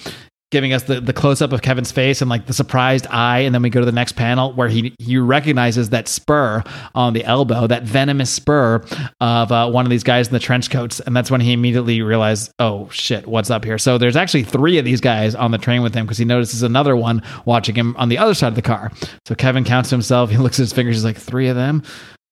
giving 0.52 0.72
us 0.72 0.84
the, 0.84 1.00
the 1.00 1.12
close 1.12 1.42
up 1.42 1.52
of 1.52 1.62
Kevin's 1.62 1.90
face 1.90 2.20
and 2.20 2.30
like 2.30 2.46
the 2.46 2.52
surprised 2.52 3.06
eye. 3.10 3.40
And 3.40 3.54
then 3.54 3.62
we 3.62 3.70
go 3.70 3.80
to 3.80 3.86
the 3.86 3.92
next 3.92 4.12
panel 4.12 4.52
where 4.52 4.68
he, 4.68 4.94
he 4.98 5.18
recognizes 5.18 5.90
that 5.90 6.06
spur 6.06 6.62
on 6.94 7.14
the 7.14 7.24
elbow, 7.24 7.66
that 7.66 7.82
venomous 7.82 8.30
spur 8.30 8.84
of 9.20 9.52
uh, 9.52 9.68
one 9.70 9.84
of 9.84 9.90
these 9.90 10.04
guys 10.04 10.28
in 10.28 10.32
the 10.32 10.38
trench 10.38 10.70
coats. 10.70 11.00
And 11.00 11.16
that's 11.16 11.30
when 11.30 11.40
he 11.40 11.52
immediately 11.52 12.00
realized, 12.02 12.52
oh 12.58 12.88
shit, 12.90 13.26
what's 13.26 13.50
up 13.50 13.64
here? 13.64 13.78
So 13.78 13.98
there's 13.98 14.16
actually 14.16 14.44
three 14.44 14.78
of 14.78 14.84
these 14.84 15.00
guys 15.00 15.34
on 15.34 15.50
the 15.50 15.58
train 15.58 15.82
with 15.82 15.94
him 15.94 16.06
because 16.06 16.18
he 16.18 16.24
notices 16.24 16.62
another 16.62 16.94
one 16.96 17.22
watching 17.44 17.74
him 17.74 17.96
on 17.96 18.08
the 18.08 18.18
other 18.18 18.34
side 18.34 18.48
of 18.48 18.54
the 18.54 18.62
car. 18.62 18.92
So 19.24 19.34
Kevin 19.34 19.64
counts 19.64 19.90
himself. 19.90 20.30
He 20.30 20.36
looks 20.36 20.58
at 20.60 20.62
his 20.62 20.72
fingers. 20.72 20.96
He's 20.96 21.04
like, 21.04 21.18
three 21.18 21.48
of 21.48 21.56
them? 21.56 21.82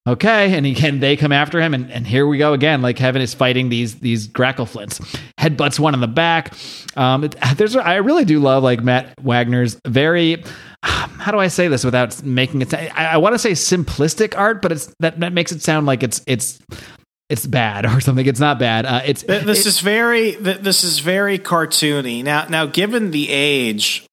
Okay 0.07 0.55
and 0.55 0.67
he 0.67 0.75
can 0.75 1.01
they 1.01 1.17
come 1.17 1.33
after 1.33 1.61
him 1.61 1.73
and, 1.73 1.91
and 1.91 2.07
here 2.07 2.27
we 2.27 2.37
go 2.39 2.53
again 2.53 2.83
like 2.83 2.97
kevin 2.97 3.23
is 3.23 3.33
fighting 3.33 3.69
these 3.69 3.97
these 4.01 4.29
grackleflints 4.29 5.01
headbutts 5.39 5.79
one 5.79 5.95
in 5.95 6.01
the 6.01 6.09
back. 6.09 6.55
Um 6.97 7.25
it, 7.25 7.37
there's 7.57 7.75
i 7.77 7.97
really 7.97 8.25
do 8.25 8.39
love 8.39 8.63
like 8.63 8.83
matt 8.83 9.15
wagner's 9.23 9.81
very 9.87 10.45
how 10.83 11.33
do 11.33 11.39
i 11.39 11.49
say 11.49 11.69
this 11.69 11.85
without 11.85 12.23
making 12.23 12.63
it 12.63 12.75
i, 12.75 12.89
I 12.89 13.17
want 13.17 13.35
to 13.35 13.39
say 13.39 13.53
simplistic 13.53 14.37
art 14.37 14.61
but 14.61 14.73
it's 14.73 14.95
that, 15.01 15.21
that 15.21 15.33
makes 15.33 15.53
it 15.53 15.63
sound 15.63 15.87
like 15.87 16.03
it's 16.03 16.23
it's 16.27 16.61
it's 17.31 17.47
bad 17.47 17.87
or 17.87 18.01
something. 18.01 18.27
It's 18.27 18.41
not 18.41 18.59
bad. 18.59 18.87
Uh, 18.87 19.01
it's 19.05 19.23
this 19.23 19.61
it, 19.61 19.67
is 19.67 19.81
very 19.81 20.33
this 20.33 20.85
is 20.85 20.99
very 20.99 21.39
cartoony. 21.39 22.23
Now 22.23 22.47
now 22.49 22.67
given 22.67 23.11
the 23.11 23.31
age 23.31 24.07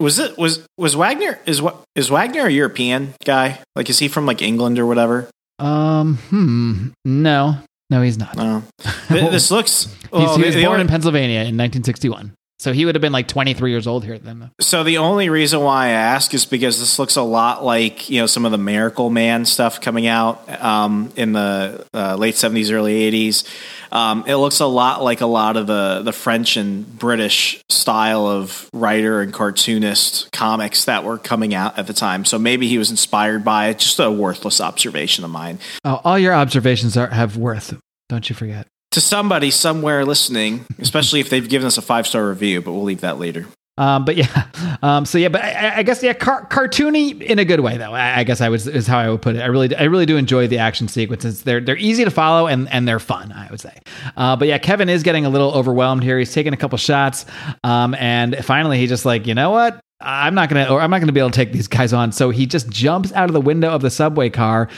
was 0.00 0.18
it 0.18 0.36
was 0.36 0.66
was 0.76 0.96
Wagner 0.96 1.38
is 1.46 1.62
what 1.62 1.82
is 1.94 2.10
Wagner 2.10 2.46
a 2.46 2.50
European 2.50 3.14
guy? 3.24 3.60
Like 3.76 3.88
is 3.90 3.98
he 3.98 4.08
from 4.08 4.26
like 4.26 4.42
England 4.42 4.78
or 4.78 4.86
whatever? 4.86 5.28
Um, 5.58 6.16
hmm, 6.30 6.88
no, 7.04 7.58
no, 7.90 8.02
he's 8.02 8.18
not. 8.18 8.34
No, 8.36 8.62
this 9.10 9.50
looks. 9.50 9.94
Well, 10.10 10.38
he 10.38 10.44
was 10.44 10.56
born 10.56 10.80
in 10.80 10.88
Pennsylvania 10.88 11.40
in 11.40 11.56
1961. 11.58 12.32
So 12.60 12.74
he 12.74 12.84
would 12.84 12.94
have 12.94 13.00
been 13.00 13.10
like 13.10 13.26
23 13.26 13.70
years 13.70 13.86
old 13.86 14.04
here 14.04 14.18
then. 14.18 14.50
So 14.60 14.84
the 14.84 14.98
only 14.98 15.30
reason 15.30 15.60
why 15.60 15.86
I 15.86 15.90
ask 15.92 16.34
is 16.34 16.44
because 16.44 16.78
this 16.78 16.98
looks 16.98 17.16
a 17.16 17.22
lot 17.22 17.64
like 17.64 18.10
you 18.10 18.20
know 18.20 18.26
some 18.26 18.44
of 18.44 18.52
the 18.52 18.58
Miracle 18.58 19.08
Man 19.08 19.46
stuff 19.46 19.80
coming 19.80 20.06
out 20.06 20.46
um, 20.62 21.10
in 21.16 21.32
the 21.32 21.86
uh, 21.94 22.16
late 22.16 22.34
70s, 22.34 22.70
early 22.70 23.10
80s. 23.10 23.48
Um, 23.90 24.24
it 24.26 24.36
looks 24.36 24.60
a 24.60 24.66
lot 24.66 25.02
like 25.02 25.22
a 25.22 25.26
lot 25.26 25.56
of 25.56 25.68
the 25.68 26.02
the 26.04 26.12
French 26.12 26.58
and 26.58 26.98
British 26.98 27.64
style 27.70 28.26
of 28.26 28.68
writer 28.74 29.22
and 29.22 29.32
cartoonist 29.32 30.30
comics 30.30 30.84
that 30.84 31.02
were 31.02 31.16
coming 31.16 31.54
out 31.54 31.78
at 31.78 31.86
the 31.86 31.94
time. 31.94 32.26
So 32.26 32.38
maybe 32.38 32.68
he 32.68 32.76
was 32.76 32.90
inspired 32.90 33.42
by 33.42 33.68
it. 33.68 33.78
Just 33.78 33.98
a 33.98 34.10
worthless 34.10 34.60
observation 34.60 35.24
of 35.24 35.30
mine. 35.30 35.60
Oh, 35.82 36.02
all 36.04 36.18
your 36.18 36.34
observations 36.34 36.98
are, 36.98 37.06
have 37.06 37.38
worth. 37.38 37.74
Don't 38.10 38.28
you 38.28 38.36
forget 38.36 38.66
to 38.92 39.00
somebody 39.00 39.50
somewhere 39.50 40.04
listening, 40.04 40.66
especially 40.78 41.20
if 41.20 41.30
they've 41.30 41.48
given 41.48 41.66
us 41.66 41.78
a 41.78 41.82
five 41.82 42.06
star 42.06 42.28
review, 42.28 42.60
but 42.60 42.72
we'll 42.72 42.82
leave 42.82 43.00
that 43.00 43.18
later. 43.18 43.46
Um, 43.78 44.04
but 44.04 44.16
yeah, 44.16 44.46
um, 44.82 45.06
so 45.06 45.16
yeah, 45.16 45.28
but 45.28 45.42
I, 45.42 45.78
I 45.78 45.82
guess 45.82 46.02
yeah, 46.02 46.12
car- 46.12 46.46
cartoony 46.46 47.22
in 47.22 47.38
a 47.38 47.44
good 47.44 47.60
way 47.60 47.78
though. 47.78 47.92
I, 47.92 48.18
I, 48.18 48.24
guess 48.24 48.40
I 48.40 48.50
was 48.50 48.66
is 48.66 48.86
how 48.86 48.98
I 48.98 49.08
would 49.08 49.22
put 49.22 49.36
it. 49.36 49.40
I 49.40 49.46
really, 49.46 49.74
I 49.74 49.84
really 49.84 50.06
do 50.06 50.18
enjoy 50.18 50.48
the 50.48 50.58
action 50.58 50.86
sequences. 50.86 51.42
They're 51.44 51.60
they're 51.60 51.78
easy 51.78 52.04
to 52.04 52.10
follow 52.10 52.46
and 52.46 52.68
and 52.68 52.86
they're 52.86 52.98
fun. 52.98 53.32
I 53.32 53.48
would 53.50 53.60
say. 53.60 53.78
Uh, 54.16 54.36
but 54.36 54.48
yeah, 54.48 54.58
Kevin 54.58 54.88
is 54.88 55.02
getting 55.02 55.24
a 55.24 55.30
little 55.30 55.52
overwhelmed 55.52 56.02
here. 56.02 56.18
He's 56.18 56.34
taking 56.34 56.52
a 56.52 56.58
couple 56.58 56.76
shots, 56.78 57.24
um, 57.64 57.94
and 57.94 58.44
finally 58.44 58.78
he's 58.78 58.90
just 58.90 59.06
like, 59.06 59.26
you 59.26 59.34
know 59.34 59.50
what? 59.50 59.80
I'm 60.02 60.34
not 60.34 60.48
gonna, 60.48 60.64
or 60.70 60.80
I'm 60.80 60.90
not 60.90 61.00
gonna 61.00 61.12
be 61.12 61.20
able 61.20 61.30
to 61.30 61.36
take 61.36 61.52
these 61.52 61.68
guys 61.68 61.92
on. 61.92 62.12
So 62.12 62.30
he 62.30 62.46
just 62.46 62.68
jumps 62.68 63.12
out 63.12 63.30
of 63.30 63.34
the 63.34 63.40
window 63.40 63.70
of 63.70 63.82
the 63.82 63.90
subway 63.90 64.30
car 64.30 64.68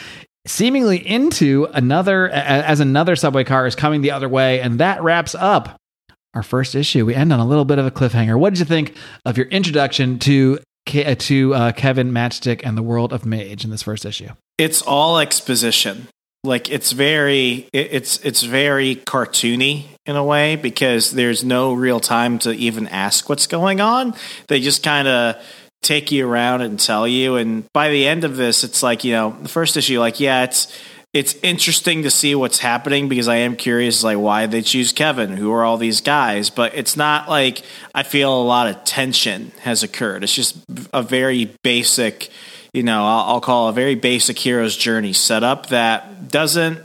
seemingly 0.47 0.99
into 1.07 1.69
another 1.73 2.29
as 2.29 2.81
another 2.81 3.17
subway 3.17 3.45
car 3.45 3.67
is 3.67 3.75
coming 3.75 4.01
the 4.03 4.11
other 4.11 4.29
way 4.29 4.61
and 4.61 4.81
that 4.81 5.03
wraps 5.03 5.35
up 5.35 5.81
our 6.35 6.43
first 6.43 6.75
issue. 6.75 7.05
We 7.05 7.15
end 7.15 7.33
on 7.33 7.41
a 7.41 7.47
little 7.47 7.65
bit 7.65 7.79
of 7.79 7.87
a 7.87 7.91
cliffhanger. 7.91 8.39
What 8.39 8.51
did 8.51 8.59
you 8.59 8.65
think 8.65 8.97
of 9.25 9.37
your 9.37 9.47
introduction 9.47 10.19
to 10.21 10.59
uh, 10.95 11.15
to 11.15 11.55
uh, 11.55 11.73
kevin 11.73 12.11
matchstick 12.11 12.63
and 12.65 12.77
the 12.77 12.83
world 12.83 13.13
of 13.13 13.25
mage 13.25 13.65
in 13.65 13.71
this 13.71 13.83
first 13.83 14.05
issue? 14.05 14.29
It's 14.59 14.83
all 14.83 15.19
exposition. 15.19 16.09
Like 16.45 16.69
it's 16.71 16.91
very 16.91 17.69
it's 17.73 18.19
it's 18.25 18.43
very 18.43 18.97
cartoony 18.97 19.85
in 20.07 20.17
a 20.17 20.25
way 20.25 20.57
because 20.57 21.13
there's 21.13 21.45
no 21.45 21.73
real 21.73 22.01
time 22.01 22.41
to 22.41 22.51
even 22.53 22.89
ask 22.89 23.29
what's 23.29 23.47
going 23.47 23.81
on. 23.81 24.15
They 24.49 24.59
just 24.59 24.83
kind 24.83 25.07
of 25.07 25.37
take 25.83 26.13
you 26.13 26.27
around 26.27 26.63
and 26.63 26.79
tell 26.79 27.07
you. 27.07 27.37
And 27.37 27.71
by 27.73 27.91
the 27.91 28.07
end 28.07 28.25
of 28.25 28.37
this, 28.37 28.65
it's 28.65 28.83
like, 28.83 29.05
you 29.05 29.13
know, 29.13 29.37
the 29.43 29.49
first 29.49 29.77
issue, 29.77 29.99
like, 29.99 30.21
yeah, 30.21 30.45
it's 30.45 30.73
it's 31.13 31.35
interesting 31.43 32.05
to 32.05 32.11
see 32.11 32.35
what's 32.35 32.59
happening 32.59 33.07
because 33.07 33.29
I 33.29 33.37
am 33.37 33.55
curious, 33.55 34.03
like, 34.03 34.17
why 34.17 34.47
they 34.47 34.63
choose 34.63 34.93
Kevin? 34.93 35.31
Who 35.37 35.53
are 35.53 35.63
all 35.63 35.77
these 35.77 36.01
guys? 36.01 36.49
But 36.49 36.75
it's 36.75 36.97
not 36.97 37.29
like 37.29 37.63
I 37.95 38.03
feel 38.03 38.33
a 38.33 38.43
lot 38.43 38.69
of 38.69 38.83
tension 38.85 39.53
has 39.61 39.83
occurred. 39.83 40.25
It's 40.25 40.35
just 40.35 40.57
a 40.95 41.03
very 41.03 41.55
basic, 41.63 42.31
you 42.73 42.83
know, 42.83 43.05
I'll, 43.05 43.43
call 43.43 43.69
a 43.69 43.75
very 43.75 43.95
basic 43.95 44.39
hero's 44.39 44.75
journey 44.75 45.13
setup 45.13 45.67
that 45.67 46.31
doesn't 46.31 46.79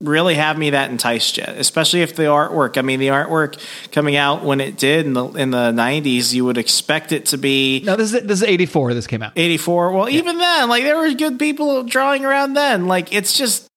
really 0.00 0.34
have 0.34 0.58
me 0.58 0.70
that 0.70 0.90
enticed 0.90 1.38
yet, 1.38 1.56
especially 1.56 2.02
if 2.02 2.16
the 2.16 2.24
artwork. 2.24 2.76
I 2.76 2.82
mean, 2.82 3.00
the 3.00 3.08
artwork 3.08 3.58
coming 3.92 4.16
out 4.16 4.44
when 4.44 4.60
it 4.60 4.76
did 4.76 5.06
in 5.06 5.14
the 5.14 5.26
in 5.28 5.50
the 5.50 5.72
nineties, 5.72 6.34
you 6.34 6.44
would 6.44 6.58
expect 6.58 7.12
it 7.12 7.26
to 7.26 7.38
be. 7.38 7.82
No, 7.84 7.96
this 7.96 8.12
is 8.12 8.22
this 8.22 8.42
is 8.42 8.48
eighty 8.48 8.66
four. 8.66 8.94
This 8.94 9.06
came 9.06 9.22
out 9.22 9.32
eighty 9.36 9.56
four. 9.56 9.92
Well, 9.92 10.08
yeah. 10.08 10.18
even 10.18 10.38
then, 10.38 10.68
like 10.68 10.84
there 10.84 10.96
were 10.96 11.12
good 11.14 11.38
people 11.38 11.84
drawing 11.84 12.24
around 12.24 12.54
then. 12.54 12.86
Like 12.86 13.12
it's 13.12 13.36
just 13.36 13.68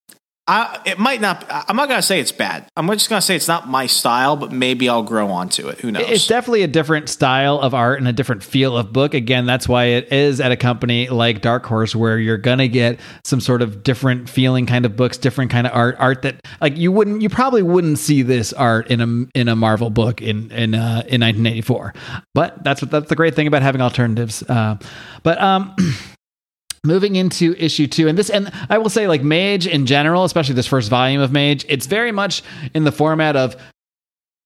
I, 0.49 0.81
it 0.83 0.97
might 0.97 1.21
not. 1.21 1.45
I'm 1.47 1.75
not 1.75 1.89
gonna 1.89 2.01
say 2.01 2.19
it's 2.19 2.31
bad. 2.31 2.67
I'm 2.75 2.87
just 2.87 3.07
gonna 3.07 3.21
say 3.21 3.35
it's 3.35 3.47
not 3.47 3.69
my 3.69 3.85
style, 3.85 4.35
but 4.35 4.51
maybe 4.51 4.89
I'll 4.89 5.03
grow 5.03 5.27
onto 5.27 5.67
it. 5.67 5.79
Who 5.81 5.91
knows? 5.91 6.09
It's 6.09 6.25
definitely 6.25 6.63
a 6.63 6.67
different 6.67 7.07
style 7.07 7.59
of 7.59 7.75
art 7.75 7.99
and 7.99 8.07
a 8.07 8.13
different 8.13 8.41
feel 8.41 8.75
of 8.75 8.91
book. 8.91 9.13
Again, 9.13 9.45
that's 9.45 9.69
why 9.69 9.85
it 9.85 10.11
is 10.11 10.41
at 10.41 10.51
a 10.51 10.57
company 10.57 11.07
like 11.07 11.41
Dark 11.41 11.67
Horse, 11.67 11.95
where 11.95 12.17
you're 12.17 12.39
gonna 12.39 12.67
get 12.67 12.99
some 13.23 13.39
sort 13.39 13.61
of 13.61 13.83
different 13.83 14.27
feeling 14.27 14.65
kind 14.65 14.87
of 14.87 14.95
books, 14.95 15.19
different 15.19 15.51
kind 15.51 15.67
of 15.67 15.73
art, 15.73 15.95
art 15.99 16.23
that 16.23 16.43
like 16.59 16.75
you 16.77 16.91
wouldn't, 16.91 17.21
you 17.21 17.29
probably 17.29 17.61
wouldn't 17.61 17.99
see 17.99 18.23
this 18.23 18.51
art 18.51 18.87
in 18.87 19.01
a 19.01 19.39
in 19.39 19.49
a 19.49 19.55
Marvel 19.55 19.91
book 19.91 20.19
in 20.19 20.51
in 20.51 20.73
uh, 20.73 21.03
in 21.05 21.21
1984. 21.21 21.93
But 22.33 22.63
that's 22.63 22.81
what 22.81 22.89
that's 22.89 23.09
the 23.09 23.15
great 23.15 23.35
thing 23.35 23.45
about 23.45 23.61
having 23.61 23.81
alternatives. 23.81 24.41
Uh, 24.41 24.77
but 25.21 25.39
um. 25.39 25.75
moving 26.83 27.15
into 27.15 27.55
issue 27.57 27.87
two 27.87 28.07
and 28.07 28.17
this 28.17 28.29
and 28.29 28.51
i 28.69 28.77
will 28.77 28.89
say 28.89 29.07
like 29.07 29.21
mage 29.21 29.67
in 29.67 29.85
general 29.85 30.23
especially 30.23 30.55
this 30.55 30.67
first 30.67 30.89
volume 30.89 31.21
of 31.21 31.31
mage 31.31 31.65
it's 31.67 31.87
very 31.87 32.11
much 32.11 32.41
in 32.73 32.83
the 32.85 32.91
format 32.91 33.35
of 33.35 33.55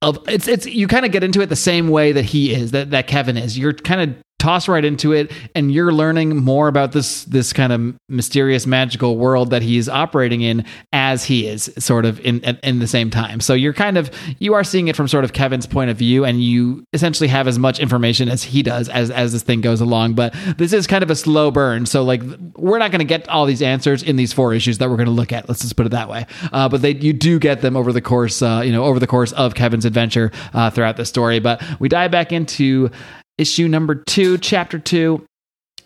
of 0.04 0.20
it's 0.28 0.48
it's 0.48 0.66
you 0.66 0.88
kind 0.88 1.06
of 1.06 1.12
get 1.12 1.24
into 1.24 1.42
it 1.42 1.48
the 1.48 1.56
same 1.56 1.88
way 1.88 2.12
that 2.12 2.26
he 2.26 2.54
is 2.54 2.72
that 2.72 2.92
that 2.92 3.08
Kevin 3.08 3.38
is. 3.38 3.58
You're 3.58 3.74
kind 3.74 4.02
of 4.02 4.23
toss 4.44 4.68
right 4.68 4.84
into 4.84 5.14
it 5.14 5.32
and 5.56 5.72
you're 5.72 5.94
learning 5.94 6.36
more 6.36 6.68
about 6.68 6.92
this 6.92 7.24
this 7.26 7.54
kind 7.54 7.72
of 7.72 7.96
mysterious 8.10 8.68
magical 8.68 9.18
world 9.18 9.52
that 9.52 9.62
he's 9.62 9.88
operating 9.88 10.42
in 10.42 10.66
as 10.92 11.24
he 11.24 11.48
is 11.48 11.72
sort 11.78 12.04
of 12.04 12.20
in 12.20 12.42
in 12.62 12.80
the 12.80 12.88
same 12.88 13.10
time. 13.10 13.40
So 13.40 13.54
you're 13.54 13.72
kind 13.72 13.98
of 13.98 14.12
you 14.40 14.54
are 14.54 14.66
seeing 14.66 14.90
it 14.90 14.98
from 14.98 15.08
sort 15.08 15.24
of 15.24 15.32
kevin's 15.32 15.66
point 15.66 15.92
of 15.92 15.96
view 15.96 16.26
and 16.26 16.44
you 16.44 16.84
essentially 16.92 17.30
have 17.30 17.48
as 17.48 17.58
much 17.58 17.80
information 17.80 18.28
as 18.28 18.44
he 18.44 18.62
does 18.62 18.90
as 18.90 19.10
as 19.10 19.32
this 19.32 19.44
thing 19.44 19.62
goes 19.62 19.80
along. 19.80 20.16
But 20.16 20.36
this 20.58 20.74
is 20.74 20.88
kind 20.88 21.04
of 21.04 21.10
a 21.10 21.16
slow 21.16 21.50
burn. 21.50 21.86
So 21.86 22.04
like 22.04 22.22
we're 22.58 22.80
not 22.80 22.92
going 22.92 23.00
to 23.00 23.06
get 23.06 23.30
all 23.30 23.46
these 23.46 23.62
answers 23.62 24.04
in 24.04 24.18
these 24.18 24.34
four 24.34 24.54
issues 24.54 24.80
that 24.80 24.90
we're 24.90 24.98
going 24.98 25.06
to 25.06 25.12
look 25.14 25.32
at 25.32 25.48
let's 25.48 25.62
just 25.62 25.78
put 25.78 25.86
it 25.86 25.94
that 25.94 26.10
way. 26.10 26.26
Uh, 26.52 26.68
but 26.68 26.82
they 26.82 26.96
you 26.96 27.14
do 27.14 27.40
get 27.40 27.62
them 27.62 27.78
over 27.78 27.94
the 27.94 28.02
course 28.02 28.42
uh, 28.42 28.62
you 28.66 28.74
know 28.74 28.84
over 28.84 29.00
the 29.00 29.08
course 29.08 29.32
of 29.32 29.56
kevin's 29.56 29.86
adventure 29.86 30.34
uh, 30.54 30.70
throughout 30.70 30.98
the 30.98 31.06
story. 31.06 31.40
But 31.40 31.64
we 31.80 31.88
dive 31.88 32.12
back 32.12 32.34
into 32.34 32.92
issue 33.38 33.68
number 33.68 33.96
two, 33.96 34.38
chapter 34.38 34.80
two. 34.80 35.26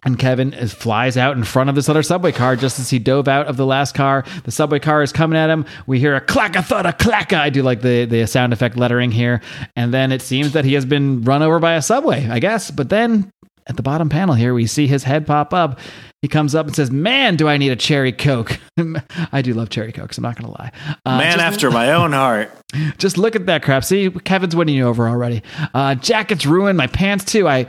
And 0.05 0.17
Kevin 0.17 0.53
is, 0.53 0.73
flies 0.73 1.17
out 1.17 1.35
in 1.35 1.43
front 1.43 1.69
of 1.69 1.75
this 1.75 1.89
other 1.89 2.03
subway 2.03 2.31
car 2.31 2.55
just 2.55 2.79
as 2.79 2.89
he 2.89 2.99
dove 2.99 3.27
out 3.27 3.47
of 3.47 3.57
the 3.57 3.65
last 3.65 3.95
car. 3.95 4.23
The 4.43 4.51
subway 4.51 4.79
car 4.79 5.01
is 5.01 5.11
coming 5.11 5.37
at 5.37 5.49
him. 5.49 5.65
We 5.87 5.99
hear 5.99 6.15
a 6.15 6.21
clack 6.21 6.55
a 6.55 6.61
thud 6.61 6.85
a 6.85 6.93
clack. 6.93 7.33
I 7.33 7.49
do 7.49 7.63
like 7.63 7.81
the, 7.81 8.05
the 8.05 8.25
sound 8.27 8.53
effect 8.53 8.77
lettering 8.77 9.11
here. 9.11 9.41
And 9.75 9.93
then 9.93 10.11
it 10.11 10.21
seems 10.21 10.53
that 10.53 10.65
he 10.65 10.73
has 10.73 10.85
been 10.85 11.23
run 11.23 11.41
over 11.41 11.59
by 11.59 11.73
a 11.73 11.81
subway, 11.81 12.27
I 12.29 12.39
guess. 12.39 12.69
But 12.69 12.89
then 12.89 13.31
at 13.65 13.75
the 13.75 13.83
bottom 13.83 14.07
panel 14.07 14.35
here, 14.35 14.53
we 14.53 14.67
see 14.67 14.87
his 14.87 15.03
head 15.03 15.25
pop 15.27 15.53
up. 15.53 15.79
He 16.27 16.29
comes 16.29 16.55
up 16.55 16.65
and 16.65 16.75
says, 16.75 16.91
Man, 16.91 17.37
do 17.37 17.47
I 17.47 17.55
need 17.55 17.71
a 17.71 17.77
cherry 17.77 18.11
Coke? 18.11 18.59
I 19.31 19.41
do 19.41 19.53
love 19.53 19.69
cherry 19.69 19.93
Cokes, 19.93 20.17
I'm 20.17 20.23
not 20.23 20.35
to 20.35 20.47
lie. 20.47 20.73
Uh, 21.05 21.17
Man 21.17 21.39
after 21.39 21.71
my 21.71 21.93
own 21.93 22.11
heart. 22.11 22.51
Just 22.97 23.17
look 23.17 23.37
at 23.37 23.45
that 23.45 23.63
crap. 23.63 23.85
See, 23.85 24.09
Kevin's 24.09 24.53
winning 24.53 24.75
you 24.75 24.85
over 24.85 25.07
already. 25.07 25.41
Uh, 25.73 25.95
jacket's 25.95 26.45
ruined. 26.45 26.77
My 26.77 26.87
pants, 26.87 27.23
too. 27.23 27.47
I. 27.47 27.67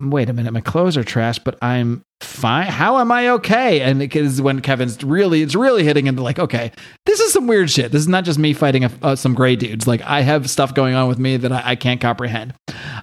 Wait 0.00 0.30
a 0.30 0.32
minute, 0.32 0.52
my 0.52 0.60
clothes 0.60 0.96
are 0.96 1.02
trash, 1.02 1.40
but 1.40 1.58
I'm 1.60 2.04
fine. 2.20 2.68
How 2.68 2.98
am 2.98 3.10
I 3.10 3.30
okay? 3.30 3.80
And 3.80 4.00
it 4.00 4.14
is 4.14 4.40
when 4.40 4.60
Kevin's 4.60 5.02
really, 5.02 5.42
it's 5.42 5.56
really 5.56 5.82
hitting 5.82 6.06
into 6.06 6.22
like, 6.22 6.38
okay, 6.38 6.70
this 7.04 7.18
is 7.18 7.32
some 7.32 7.48
weird 7.48 7.68
shit. 7.68 7.90
This 7.90 8.02
is 8.02 8.06
not 8.06 8.24
just 8.24 8.38
me 8.38 8.52
fighting 8.52 8.84
a, 8.84 8.92
uh, 9.02 9.16
some 9.16 9.34
gray 9.34 9.56
dudes. 9.56 9.88
Like 9.88 10.02
I 10.02 10.20
have 10.20 10.48
stuff 10.48 10.72
going 10.72 10.94
on 10.94 11.08
with 11.08 11.18
me 11.18 11.36
that 11.38 11.50
I, 11.50 11.70
I 11.70 11.74
can't 11.74 12.00
comprehend. 12.00 12.54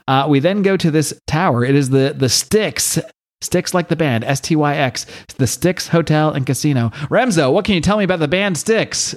Uh, 0.07 0.27
we 0.29 0.39
then 0.39 0.61
go 0.61 0.77
to 0.77 0.89
this 0.89 1.13
tower. 1.27 1.65
It 1.65 1.75
is 1.75 1.89
the 1.89 2.15
the 2.15 2.29
Styx 2.29 2.97
Styx 3.45 3.73
like 3.73 3.87
the 3.87 3.95
band, 3.95 4.23
S 4.23 4.39
T 4.39 4.55
Y 4.55 4.75
X, 4.75 5.05
the 5.37 5.47
Styx 5.47 5.87
Hotel 5.87 6.31
and 6.31 6.45
Casino. 6.45 6.89
Remso, 7.09 7.53
what 7.53 7.65
can 7.65 7.75
you 7.75 7.81
tell 7.81 7.97
me 7.97 8.03
about 8.03 8.19
the 8.19 8.27
band 8.27 8.57
Styx? 8.57 9.15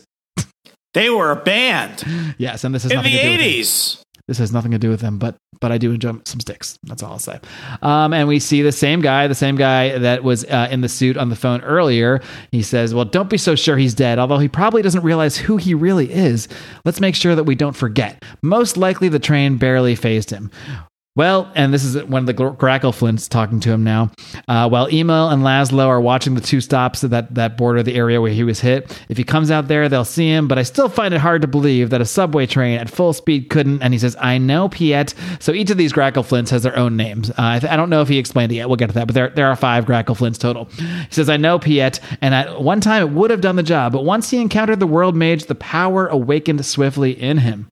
They 0.94 1.10
were 1.10 1.30
a 1.30 1.36
band. 1.36 2.04
Yes, 2.38 2.64
and 2.64 2.74
this 2.74 2.84
is 2.84 2.92
in 2.92 3.02
the 3.02 3.18
eighties. 3.18 4.02
This 4.26 4.38
has 4.38 4.52
nothing 4.52 4.72
to 4.72 4.78
do 4.78 4.90
with 4.90 5.00
them, 5.00 5.18
but 5.18 5.36
but 5.60 5.72
I 5.72 5.78
do 5.78 5.92
enjoy 5.92 6.12
some 6.26 6.40
Styx. 6.40 6.78
That's 6.84 7.02
all 7.02 7.12
I'll 7.12 7.18
say. 7.18 7.40
Um, 7.82 8.12
and 8.12 8.28
we 8.28 8.38
see 8.38 8.62
the 8.62 8.72
same 8.72 9.00
guy, 9.00 9.26
the 9.26 9.34
same 9.34 9.56
guy 9.56 9.98
that 9.98 10.22
was 10.22 10.44
uh, 10.44 10.68
in 10.70 10.82
the 10.82 10.88
suit 10.88 11.16
on 11.16 11.30
the 11.30 11.36
phone 11.36 11.62
earlier. 11.62 12.20
He 12.52 12.62
says, 12.62 12.94
"Well, 12.94 13.06
don't 13.06 13.30
be 13.30 13.38
so 13.38 13.54
sure 13.54 13.76
he's 13.76 13.94
dead. 13.94 14.18
Although 14.18 14.38
he 14.38 14.48
probably 14.48 14.82
doesn't 14.82 15.02
realize 15.02 15.36
who 15.36 15.56
he 15.56 15.74
really 15.74 16.12
is. 16.12 16.46
Let's 16.84 17.00
make 17.00 17.14
sure 17.14 17.34
that 17.34 17.44
we 17.44 17.54
don't 17.54 17.76
forget. 17.76 18.22
Most 18.42 18.76
likely, 18.76 19.08
the 19.08 19.18
train 19.18 19.56
barely 19.56 19.94
phased 19.94 20.30
him. 20.30 20.50
Well, 21.18 21.50
and 21.56 21.74
this 21.74 21.82
is 21.82 22.00
one 22.04 22.22
of 22.22 22.26
the 22.26 22.32
Grackle 22.32 22.94
Flints 22.94 23.26
talking 23.26 23.58
to 23.58 23.72
him 23.72 23.82
now. 23.82 24.12
Uh, 24.46 24.68
while 24.68 24.86
Emil 24.86 25.30
and 25.30 25.42
Laszlo 25.42 25.88
are 25.88 26.00
watching 26.00 26.36
the 26.36 26.40
two 26.40 26.60
stops 26.60 27.00
that, 27.00 27.34
that 27.34 27.56
border 27.56 27.82
the 27.82 27.96
area 27.96 28.20
where 28.20 28.30
he 28.30 28.44
was 28.44 28.60
hit, 28.60 28.96
if 29.08 29.16
he 29.16 29.24
comes 29.24 29.50
out 29.50 29.66
there, 29.66 29.88
they'll 29.88 30.04
see 30.04 30.28
him, 30.28 30.46
but 30.46 30.58
I 30.58 30.62
still 30.62 30.88
find 30.88 31.12
it 31.12 31.18
hard 31.18 31.42
to 31.42 31.48
believe 31.48 31.90
that 31.90 32.00
a 32.00 32.04
subway 32.04 32.46
train 32.46 32.78
at 32.78 32.88
full 32.88 33.12
speed 33.12 33.50
couldn't. 33.50 33.82
And 33.82 33.92
he 33.92 33.98
says, 33.98 34.16
I 34.20 34.38
know 34.38 34.68
Piet. 34.68 35.12
So 35.40 35.50
each 35.52 35.70
of 35.70 35.76
these 35.76 35.92
Grackle 35.92 36.24
Flints 36.24 36.52
has 36.52 36.62
their 36.62 36.76
own 36.76 36.96
names. 36.96 37.30
Uh, 37.30 37.34
I, 37.38 37.58
th- 37.58 37.72
I, 37.72 37.74
don't 37.74 37.90
know 37.90 38.00
if 38.00 38.06
he 38.06 38.18
explained 38.18 38.52
it 38.52 38.54
yet. 38.54 38.68
We'll 38.68 38.76
get 38.76 38.86
to 38.86 38.94
that, 38.94 39.08
but 39.08 39.14
there, 39.14 39.30
there 39.30 39.48
are 39.48 39.56
five 39.56 39.86
Grackle 39.86 40.16
Flints 40.16 40.38
total. 40.38 40.66
He 40.66 41.06
says, 41.10 41.28
I 41.28 41.36
know 41.36 41.58
Piet, 41.58 41.98
and 42.20 42.32
at 42.32 42.62
one 42.62 42.80
time 42.80 43.02
it 43.02 43.10
would 43.10 43.32
have 43.32 43.40
done 43.40 43.56
the 43.56 43.64
job, 43.64 43.92
but 43.92 44.04
once 44.04 44.30
he 44.30 44.40
encountered 44.40 44.78
the 44.78 44.86
world 44.86 45.16
mage, 45.16 45.46
the 45.46 45.56
power 45.56 46.06
awakened 46.06 46.64
swiftly 46.64 47.20
in 47.20 47.38
him. 47.38 47.68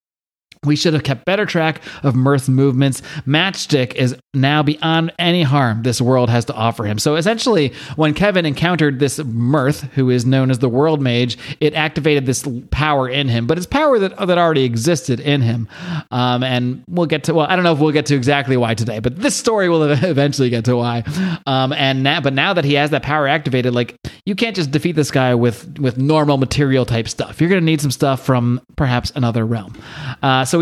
We 0.64 0.76
should 0.76 0.94
have 0.94 1.04
kept 1.04 1.24
better 1.24 1.46
track 1.46 1.82
of 2.02 2.14
Mirth's 2.14 2.48
movements. 2.48 3.02
Matchstick 3.26 3.94
is 3.94 4.16
now 4.34 4.62
beyond 4.62 5.12
any 5.18 5.42
harm 5.42 5.82
this 5.82 6.00
world 6.00 6.30
has 6.30 6.44
to 6.46 6.54
offer 6.54 6.84
him. 6.84 6.98
So 6.98 7.16
essentially, 7.16 7.72
when 7.96 8.14
Kevin 8.14 8.46
encountered 8.46 8.98
this 8.98 9.18
Mirth, 9.18 9.82
who 9.94 10.10
is 10.10 10.26
known 10.26 10.50
as 10.50 10.58
the 10.58 10.68
World 10.68 11.00
Mage, 11.00 11.38
it 11.60 11.74
activated 11.74 12.26
this 12.26 12.46
power 12.70 13.08
in 13.08 13.28
him, 13.28 13.46
but 13.46 13.58
it's 13.58 13.66
power 13.66 13.98
that, 13.98 14.16
that 14.16 14.38
already 14.38 14.64
existed 14.64 15.20
in 15.20 15.40
him. 15.42 15.68
Um, 16.10 16.42
and 16.42 16.84
we'll 16.88 17.06
get 17.06 17.24
to, 17.24 17.34
well, 17.34 17.46
I 17.48 17.56
don't 17.56 17.64
know 17.64 17.72
if 17.72 17.78
we'll 17.78 17.92
get 17.92 18.06
to 18.06 18.14
exactly 18.14 18.56
why 18.56 18.74
today, 18.74 18.98
but 18.98 19.16
this 19.16 19.36
story 19.36 19.68
will 19.68 19.82
eventually 19.90 20.50
get 20.50 20.64
to 20.66 20.76
why. 20.76 21.04
Um, 21.46 21.72
and 21.72 22.02
now, 22.02 22.20
but 22.20 22.32
now 22.32 22.52
that 22.52 22.64
he 22.64 22.74
has 22.74 22.90
that 22.90 23.02
power 23.02 23.26
activated, 23.26 23.74
like 23.74 23.96
you 24.24 24.34
can't 24.34 24.56
just 24.56 24.70
defeat 24.70 24.92
this 24.92 25.10
guy 25.10 25.34
with, 25.34 25.78
with 25.78 25.98
normal 25.98 26.36
material 26.36 26.84
type 26.84 27.08
stuff. 27.08 27.40
You're 27.40 27.50
going 27.50 27.60
to 27.60 27.64
need 27.64 27.80
some 27.80 27.90
stuff 27.90 28.24
from 28.24 28.60
perhaps 28.76 29.12
another 29.14 29.46
realm. 29.46 29.74
Uh, 30.22 30.44
so 30.46 30.60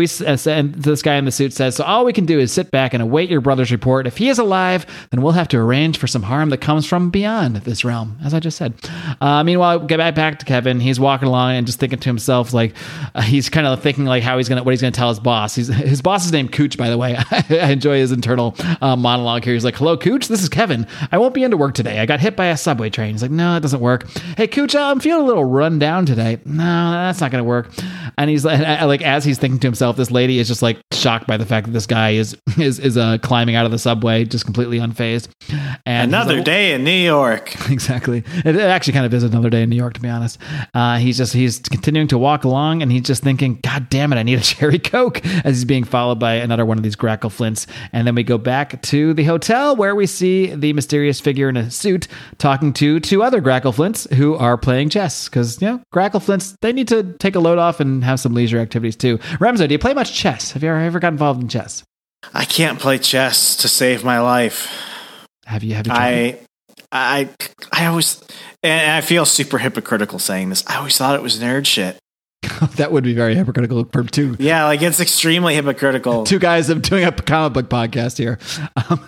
and 0.51 0.73
this 0.75 1.01
guy 1.01 1.15
in 1.15 1.25
the 1.25 1.31
suit 1.31 1.53
says, 1.53 1.75
"So 1.75 1.83
all 1.83 2.05
we 2.05 2.13
can 2.13 2.25
do 2.25 2.39
is 2.39 2.51
sit 2.51 2.71
back 2.71 2.93
and 2.93 3.01
await 3.01 3.29
your 3.29 3.41
brother's 3.41 3.71
report. 3.71 4.07
If 4.07 4.17
he 4.17 4.29
is 4.29 4.39
alive, 4.39 4.85
then 5.11 5.21
we'll 5.21 5.33
have 5.33 5.47
to 5.49 5.57
arrange 5.57 5.97
for 5.97 6.07
some 6.07 6.23
harm 6.23 6.49
that 6.49 6.57
comes 6.57 6.85
from 6.85 7.09
beyond 7.09 7.57
this 7.57 7.85
realm." 7.85 8.17
As 8.23 8.33
I 8.33 8.39
just 8.39 8.57
said. 8.57 8.73
Uh, 9.21 9.43
meanwhile, 9.43 9.79
get 9.79 9.97
back 9.97 10.15
back 10.15 10.39
to 10.39 10.45
Kevin. 10.45 10.79
He's 10.79 10.99
walking 10.99 11.27
along 11.27 11.55
and 11.55 11.65
just 11.67 11.79
thinking 11.79 11.99
to 11.99 12.09
himself, 12.09 12.53
like 12.53 12.73
uh, 13.13 13.21
he's 13.21 13.49
kind 13.49 13.67
of 13.67 13.81
thinking 13.81 14.05
like 14.05 14.23
how 14.23 14.37
he's 14.37 14.49
gonna 14.49 14.63
what 14.63 14.71
he's 14.71 14.81
gonna 14.81 14.91
tell 14.91 15.09
his 15.09 15.19
boss. 15.19 15.55
He's, 15.55 15.67
his 15.67 16.01
boss 16.01 16.25
is 16.25 16.31
named 16.31 16.51
Cooch, 16.51 16.77
by 16.77 16.89
the 16.89 16.97
way. 16.97 17.15
I 17.31 17.71
enjoy 17.71 17.97
his 17.97 18.11
internal 18.11 18.55
uh, 18.81 18.95
monologue 18.95 19.43
here. 19.43 19.53
He's 19.53 19.65
like, 19.65 19.75
"Hello, 19.75 19.97
Cooch. 19.97 20.27
This 20.27 20.41
is 20.41 20.49
Kevin. 20.49 20.87
I 21.11 21.17
won't 21.17 21.33
be 21.33 21.43
into 21.43 21.57
work 21.57 21.75
today. 21.75 21.99
I 21.99 22.05
got 22.05 22.19
hit 22.19 22.35
by 22.35 22.47
a 22.47 22.57
subway 22.57 22.89
train." 22.89 23.13
He's 23.13 23.21
like, 23.21 23.31
"No, 23.31 23.55
it 23.57 23.61
doesn't 23.61 23.81
work." 23.81 24.07
Hey, 24.37 24.47
Cooch, 24.47 24.75
I'm 24.75 24.99
feeling 24.99 25.23
a 25.23 25.25
little 25.25 25.45
run 25.45 25.79
down 25.79 26.05
today. 26.05 26.39
No, 26.45 26.63
that's 26.63 27.21
not 27.21 27.31
gonna 27.31 27.43
work. 27.43 27.71
And 28.17 28.29
he's 28.29 28.45
like, 28.45 28.59
like 28.81 29.01
as 29.01 29.23
he's 29.25 29.37
thinking 29.37 29.59
to 29.59 29.67
himself, 29.67 29.74
this 29.75 30.11
lady 30.11 30.39
is 30.39 30.47
just 30.47 30.61
like 30.61 30.79
shocked 30.91 31.27
by 31.27 31.37
the 31.37 31.45
fact 31.45 31.67
that 31.67 31.73
this 31.73 31.85
guy 31.85 32.11
is 32.11 32.35
is 32.57 32.79
is 32.79 32.97
uh, 32.97 33.17
climbing 33.19 33.55
out 33.55 33.65
of 33.65 33.71
the 33.71 33.79
subway, 33.79 34.25
just 34.25 34.45
completely 34.45 34.79
unfazed. 34.79 35.29
And 35.85 36.09
another 36.09 36.37
like, 36.37 36.45
day 36.45 36.73
in 36.73 36.83
New 36.83 36.91
York. 36.91 37.53
Exactly. 37.75 38.23
It, 38.45 38.55
actually 38.55 38.93
kind 38.93 39.05
of 39.05 39.13
is 39.13 39.23
another 39.23 39.49
day 39.49 39.63
in 39.63 39.69
New 39.69 39.75
York, 39.75 39.95
to 39.95 39.99
be 39.99 40.07
honest. 40.07 40.37
Uh, 40.73 40.97
he's 40.97 41.17
just 41.17 41.33
he's 41.33 41.59
continuing 41.59 42.07
to 42.07 42.17
walk 42.17 42.45
along, 42.45 42.81
and 42.81 42.91
he's 42.91 43.01
just 43.01 43.21
thinking, 43.21 43.59
"God 43.63 43.89
damn 43.89 44.13
it, 44.13 44.15
I 44.15 44.23
need 44.23 44.39
a 44.39 44.41
cherry 44.55 44.79
coke." 44.79 45.25
As 45.43 45.57
he's 45.57 45.65
being 45.65 45.83
followed 45.83 46.19
by 46.19 46.35
another 46.35 46.65
one 46.65 46.77
of 46.77 46.83
these 46.83 46.95
grackle 46.95 47.29
flints, 47.29 47.67
and 47.91 48.07
then 48.07 48.15
we 48.15 48.23
go 48.23 48.37
back 48.37 48.81
to 48.83 49.13
the 49.13 49.25
hotel 49.25 49.75
where 49.75 49.93
we 49.93 50.05
see 50.05 50.55
the 50.55 50.71
mysterious 50.73 51.19
figure 51.19 51.49
in 51.49 51.57
a 51.57 51.69
suit 51.69 52.07
talking 52.37 52.71
to 52.73 52.99
two 52.99 53.23
other 53.23 53.41
grackle 53.41 53.73
flints 53.73 54.07
who 54.13 54.35
are 54.35 54.57
playing 54.57 54.89
chess. 54.89 55.27
Because 55.27 55.61
you 55.61 55.67
know, 55.67 55.81
grackle 55.91 56.19
flints 56.19 56.55
they 56.61 56.71
need 56.71 56.87
to 56.87 57.03
take 57.19 57.35
a 57.35 57.39
load 57.39 57.57
off 57.57 57.79
and 57.79 58.03
have 58.03 58.19
some 58.19 58.33
leisure 58.33 58.59
activities 58.59 58.95
too. 58.95 59.17
Remso, 59.39 59.64
do 59.67 59.73
you 59.73 59.79
play 59.79 59.93
much 59.93 60.13
chess? 60.13 60.51
Have 60.51 60.63
you 60.63 60.69
ever, 60.69 60.79
ever 60.79 60.99
got 60.99 61.13
involved 61.13 61.41
in 61.41 61.47
chess? 61.47 61.83
I 62.33 62.45
can't 62.45 62.79
play 62.79 62.97
chess 62.97 63.55
to 63.57 63.67
save 63.67 64.03
my 64.03 64.19
life. 64.19 64.71
Have 65.45 65.63
you? 65.63 65.75
Have 65.75 65.85
you? 65.85 65.93
Tried? 65.93 66.39
I, 66.91 67.29
I, 67.71 67.83
I 67.83 67.85
always, 67.87 68.23
and 68.63 68.91
I 68.91 69.01
feel 69.01 69.25
super 69.25 69.57
hypocritical 69.57 70.19
saying 70.19 70.49
this. 70.49 70.63
I 70.67 70.77
always 70.77 70.97
thought 70.97 71.15
it 71.15 71.21
was 71.21 71.39
nerd 71.39 71.65
shit. 71.65 71.97
that 72.75 72.91
would 72.91 73.03
be 73.03 73.13
very 73.13 73.35
hypocritical 73.35 73.85
for 73.85 74.03
two. 74.03 74.35
Yeah, 74.39 74.65
like 74.65 74.81
it's 74.81 74.99
extremely 74.99 75.55
hypocritical. 75.55 76.25
two 76.25 76.39
guys 76.39 76.69
of 76.69 76.81
doing 76.81 77.03
a 77.03 77.11
comic 77.11 77.53
book 77.53 77.69
podcast 77.69 78.17
here. 78.17 78.39
Um, 78.75 79.05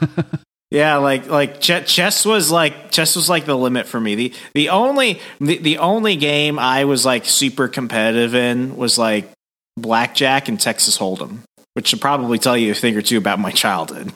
yeah, 0.71 0.97
like 0.97 1.27
like 1.27 1.59
ch- 1.59 1.85
chess 1.85 2.25
was 2.25 2.51
like 2.51 2.91
chess 2.91 3.15
was 3.15 3.29
like 3.29 3.45
the 3.45 3.57
limit 3.57 3.87
for 3.87 3.99
me. 3.99 4.15
The 4.15 4.33
the 4.53 4.69
only 4.69 5.19
the, 5.39 5.57
the 5.57 5.77
only 5.77 6.15
game 6.15 6.57
I 6.57 6.85
was 6.85 7.05
like 7.05 7.25
super 7.25 7.67
competitive 7.67 8.33
in 8.33 8.75
was 8.75 8.97
like 8.97 9.29
blackjack 9.77 10.49
and 10.49 10.59
Texas 10.59 10.97
Hold'em 10.97 11.43
which 11.77 11.89
should 11.89 12.01
probably 12.01 12.39
tell 12.39 12.57
you 12.57 12.71
a 12.71 12.73
thing 12.73 12.97
or 12.97 13.03
two 13.03 13.19
about 13.19 13.37
my 13.37 13.51
childhood. 13.51 14.11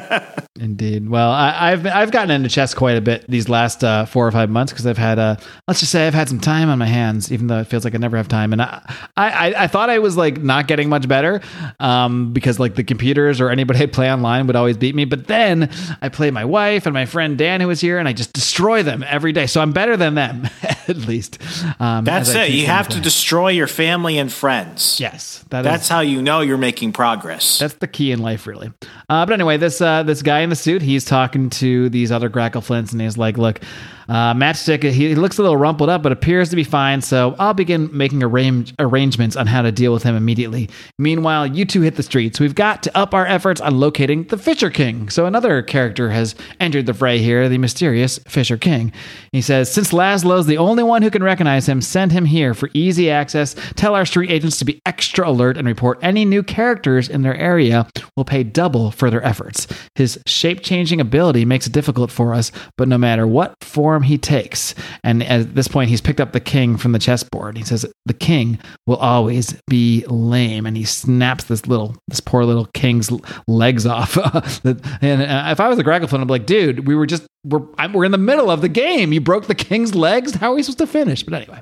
Indeed. 0.58 1.08
Well, 1.08 1.30
I, 1.30 1.70
have 1.70 1.86
I've 1.86 2.10
gotten 2.10 2.32
into 2.32 2.48
chess 2.48 2.74
quite 2.74 2.96
a 2.96 3.00
bit 3.00 3.24
these 3.28 3.48
last 3.48 3.84
uh, 3.84 4.04
four 4.04 4.26
or 4.26 4.32
five 4.32 4.50
months 4.50 4.72
because 4.72 4.84
I've 4.84 4.98
had 4.98 5.20
uh, 5.20 5.36
let's 5.68 5.78
just 5.78 5.92
say 5.92 6.08
I've 6.08 6.14
had 6.14 6.28
some 6.28 6.40
time 6.40 6.68
on 6.68 6.78
my 6.80 6.86
hands, 6.86 7.30
even 7.30 7.46
though 7.46 7.60
it 7.60 7.68
feels 7.68 7.84
like 7.84 7.94
I 7.94 7.98
never 7.98 8.16
have 8.16 8.26
time. 8.26 8.52
And 8.52 8.60
I 8.60 8.82
I, 9.16 9.54
I 9.56 9.66
thought 9.68 9.90
I 9.90 10.00
was 10.00 10.16
like 10.16 10.42
not 10.42 10.66
getting 10.66 10.88
much 10.88 11.06
better 11.06 11.40
um, 11.78 12.32
because 12.32 12.58
like 12.58 12.74
the 12.74 12.82
computers 12.82 13.40
or 13.40 13.48
anybody 13.48 13.80
I 13.80 13.86
play 13.86 14.12
online 14.12 14.48
would 14.48 14.56
always 14.56 14.76
beat 14.76 14.96
me. 14.96 15.04
But 15.04 15.28
then 15.28 15.70
I 16.02 16.08
play 16.08 16.32
my 16.32 16.44
wife 16.44 16.84
and 16.84 16.94
my 16.94 17.06
friend 17.06 17.38
Dan 17.38 17.60
who 17.60 17.68
was 17.68 17.80
here, 17.80 17.98
and 17.98 18.08
I 18.08 18.12
just 18.12 18.32
destroy 18.32 18.82
them 18.82 19.04
every 19.06 19.30
day. 19.30 19.46
So 19.46 19.60
I'm 19.60 19.72
better 19.72 19.96
than 19.96 20.16
them 20.16 20.48
at 20.88 20.96
least. 20.96 21.38
Um, 21.78 22.04
That's 22.04 22.34
it. 22.34 22.50
You 22.50 22.66
have 22.66 22.88
to 22.88 23.00
destroy 23.00 23.50
your 23.50 23.68
family 23.68 24.18
and 24.18 24.32
friends. 24.32 24.98
Yes, 24.98 25.44
that 25.50 25.62
That's 25.62 25.84
is, 25.84 25.88
how 25.88 26.00
you 26.00 26.20
know 26.20 26.40
you're 26.40 26.58
making 26.58 26.92
progress 26.92 27.03
progress. 27.04 27.58
That's 27.58 27.74
the 27.74 27.86
key 27.86 28.12
in 28.12 28.20
life, 28.20 28.46
really. 28.46 28.72
Uh, 29.10 29.26
but 29.26 29.32
anyway, 29.34 29.58
this 29.58 29.80
uh, 29.80 30.02
this 30.04 30.22
guy 30.22 30.40
in 30.40 30.48
the 30.48 30.56
suit, 30.56 30.80
he's 30.80 31.04
talking 31.04 31.50
to 31.50 31.90
these 31.90 32.10
other 32.10 32.30
Grackle 32.30 32.62
Flints, 32.62 32.92
and 32.92 33.00
he's 33.00 33.18
like, 33.18 33.36
"Look, 33.36 33.60
Uh, 34.08 34.34
Matchstick, 34.34 34.82
he, 34.90 35.14
looks 35.14 35.38
a 35.38 35.42
little 35.42 35.56
rumpled 35.56 35.88
up, 35.88 36.02
but 36.02 36.12
appears 36.12 36.50
to 36.50 36.56
be 36.56 36.64
fine. 36.64 37.00
So 37.00 37.34
I'll 37.38 37.54
begin 37.54 37.88
making 37.96 38.22
arrange, 38.22 38.74
arrangements 38.78 39.36
on 39.36 39.46
how 39.46 39.62
to 39.62 39.72
deal 39.72 39.92
with 39.92 40.02
him 40.02 40.14
immediately. 40.16 40.68
Meanwhile, 40.98 41.48
you 41.48 41.64
two 41.64 41.80
hit 41.80 41.96
the 41.96 42.02
streets. 42.02 42.40
We've 42.40 42.54
got 42.54 42.82
to 42.84 42.96
up 42.96 43.14
our 43.14 43.26
efforts 43.26 43.60
on 43.60 43.78
locating 43.78 44.24
the 44.24 44.36
Fisher 44.36 44.70
King. 44.70 45.08
So 45.08 45.26
another 45.26 45.62
character 45.62 46.10
has 46.10 46.34
entered 46.60 46.86
the 46.86 46.94
fray 46.94 47.18
here, 47.18 47.48
the 47.48 47.58
mysterious 47.58 48.18
Fisher 48.28 48.56
King. 48.56 48.92
He 49.32 49.40
says, 49.40 49.72
since 49.72 49.92
Laszlo's 49.92 50.46
the 50.46 50.58
only 50.58 50.82
one 50.82 51.02
who 51.02 51.10
can 51.10 51.22
recognize 51.22 51.68
him, 51.68 51.80
send 51.80 52.12
him 52.12 52.24
here 52.26 52.54
for 52.54 52.70
easy 52.74 53.10
access. 53.10 53.54
Tell 53.76 53.94
our 53.94 54.06
street 54.06 54.30
agents 54.30 54.58
to 54.58 54.64
be 54.64 54.80
extra 54.84 55.28
alert 55.28 55.56
and 55.56 55.66
report 55.66 55.98
any 56.02 56.24
new 56.24 56.42
characters 56.42 57.08
in 57.08 57.22
their 57.22 57.36
area. 57.36 57.88
We'll 58.16 58.24
pay 58.24 58.42
double 58.42 58.90
for 58.90 59.10
their 59.10 59.24
efforts. 59.24 59.66
His 59.94 60.18
shape 60.26 60.60
changing 60.62 61.00
ability 61.00 61.44
makes 61.44 61.66
it 61.66 61.72
difficult 61.72 62.10
for 62.10 62.34
us, 62.34 62.52
but 62.76 62.88
no 62.88 62.98
matter 62.98 63.26
what 63.26 63.54
form 63.62 63.93
he 64.02 64.18
takes, 64.18 64.74
and 65.02 65.22
at 65.22 65.54
this 65.54 65.68
point, 65.68 65.90
he's 65.90 66.00
picked 66.00 66.20
up 66.20 66.32
the 66.32 66.40
king 66.40 66.76
from 66.76 66.92
the 66.92 66.98
chessboard. 66.98 67.56
He 67.56 67.64
says, 67.64 67.86
The 68.06 68.14
king 68.14 68.58
will 68.86 68.96
always 68.96 69.60
be 69.68 70.04
lame. 70.08 70.66
And 70.66 70.76
he 70.76 70.84
snaps 70.84 71.44
this 71.44 71.66
little, 71.66 71.96
this 72.08 72.20
poor 72.20 72.44
little 72.44 72.66
king's 72.74 73.10
legs 73.46 73.86
off. 73.86 74.16
and 74.64 75.22
uh, 75.22 75.48
if 75.50 75.60
I 75.60 75.68
was 75.68 75.78
a 75.78 75.84
Grackleflint, 75.84 76.20
I'd 76.20 76.26
be 76.26 76.32
like, 76.32 76.46
dude, 76.46 76.86
we 76.86 76.94
were 76.94 77.06
just, 77.06 77.26
we're, 77.44 77.62
we're 77.92 78.04
in 78.04 78.12
the 78.12 78.18
middle 78.18 78.50
of 78.50 78.60
the 78.60 78.68
game. 78.68 79.12
You 79.12 79.20
broke 79.20 79.46
the 79.46 79.54
king's 79.54 79.94
legs. 79.94 80.34
How 80.34 80.52
are 80.52 80.54
we 80.54 80.62
supposed 80.62 80.78
to 80.78 80.86
finish? 80.86 81.22
But 81.22 81.34
anyway. 81.34 81.60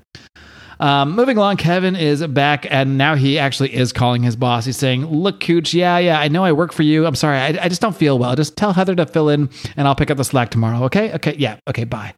Um, 0.82 1.12
moving 1.12 1.36
along, 1.36 1.58
Kevin 1.58 1.94
is 1.94 2.26
back, 2.26 2.66
and 2.68 2.98
now 2.98 3.14
he 3.14 3.38
actually 3.38 3.72
is 3.72 3.92
calling 3.92 4.24
his 4.24 4.34
boss. 4.34 4.64
He's 4.64 4.76
saying, 4.76 5.06
"Look, 5.06 5.38
Cooch, 5.38 5.72
yeah, 5.72 5.98
yeah, 5.98 6.18
I 6.18 6.26
know 6.26 6.42
I 6.44 6.50
work 6.50 6.72
for 6.72 6.82
you. 6.82 7.06
I'm 7.06 7.14
sorry, 7.14 7.38
I, 7.38 7.64
I 7.64 7.68
just 7.68 7.80
don't 7.80 7.96
feel 7.96 8.18
well. 8.18 8.34
Just 8.34 8.56
tell 8.56 8.72
Heather 8.72 8.96
to 8.96 9.06
fill 9.06 9.28
in, 9.28 9.48
and 9.76 9.86
I'll 9.86 9.94
pick 9.94 10.10
up 10.10 10.16
the 10.16 10.24
slack 10.24 10.50
tomorrow. 10.50 10.82
Okay, 10.86 11.12
okay, 11.14 11.36
yeah, 11.38 11.58
okay, 11.68 11.84
bye." 11.84 12.12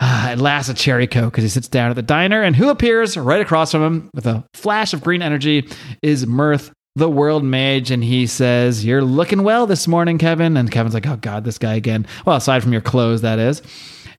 Uh, 0.00 0.28
at 0.30 0.38
last, 0.38 0.70
a 0.70 0.74
cherry 0.74 1.06
coke 1.06 1.32
because 1.32 1.44
he 1.44 1.50
sits 1.50 1.68
down 1.68 1.90
at 1.90 1.96
the 1.96 2.02
diner, 2.02 2.42
and 2.42 2.56
who 2.56 2.70
appears 2.70 3.18
right 3.18 3.42
across 3.42 3.72
from 3.72 3.82
him 3.82 4.10
with 4.14 4.26
a 4.26 4.42
flash 4.54 4.94
of 4.94 5.02
green 5.02 5.20
energy 5.20 5.68
is 6.00 6.26
Mirth, 6.26 6.72
the 6.94 7.10
world 7.10 7.44
mage, 7.44 7.90
and 7.90 8.02
he 8.02 8.26
says, 8.26 8.82
You're 8.82 9.04
looking 9.04 9.42
well 9.42 9.66
this 9.66 9.86
morning, 9.86 10.16
Kevin. 10.16 10.56
And 10.56 10.70
Kevin's 10.70 10.94
like, 10.94 11.06
Oh, 11.06 11.16
God, 11.16 11.44
this 11.44 11.58
guy 11.58 11.74
again. 11.74 12.06
Well, 12.24 12.36
aside 12.36 12.62
from 12.62 12.72
your 12.72 12.80
clothes, 12.80 13.20
that 13.20 13.38
is. 13.38 13.60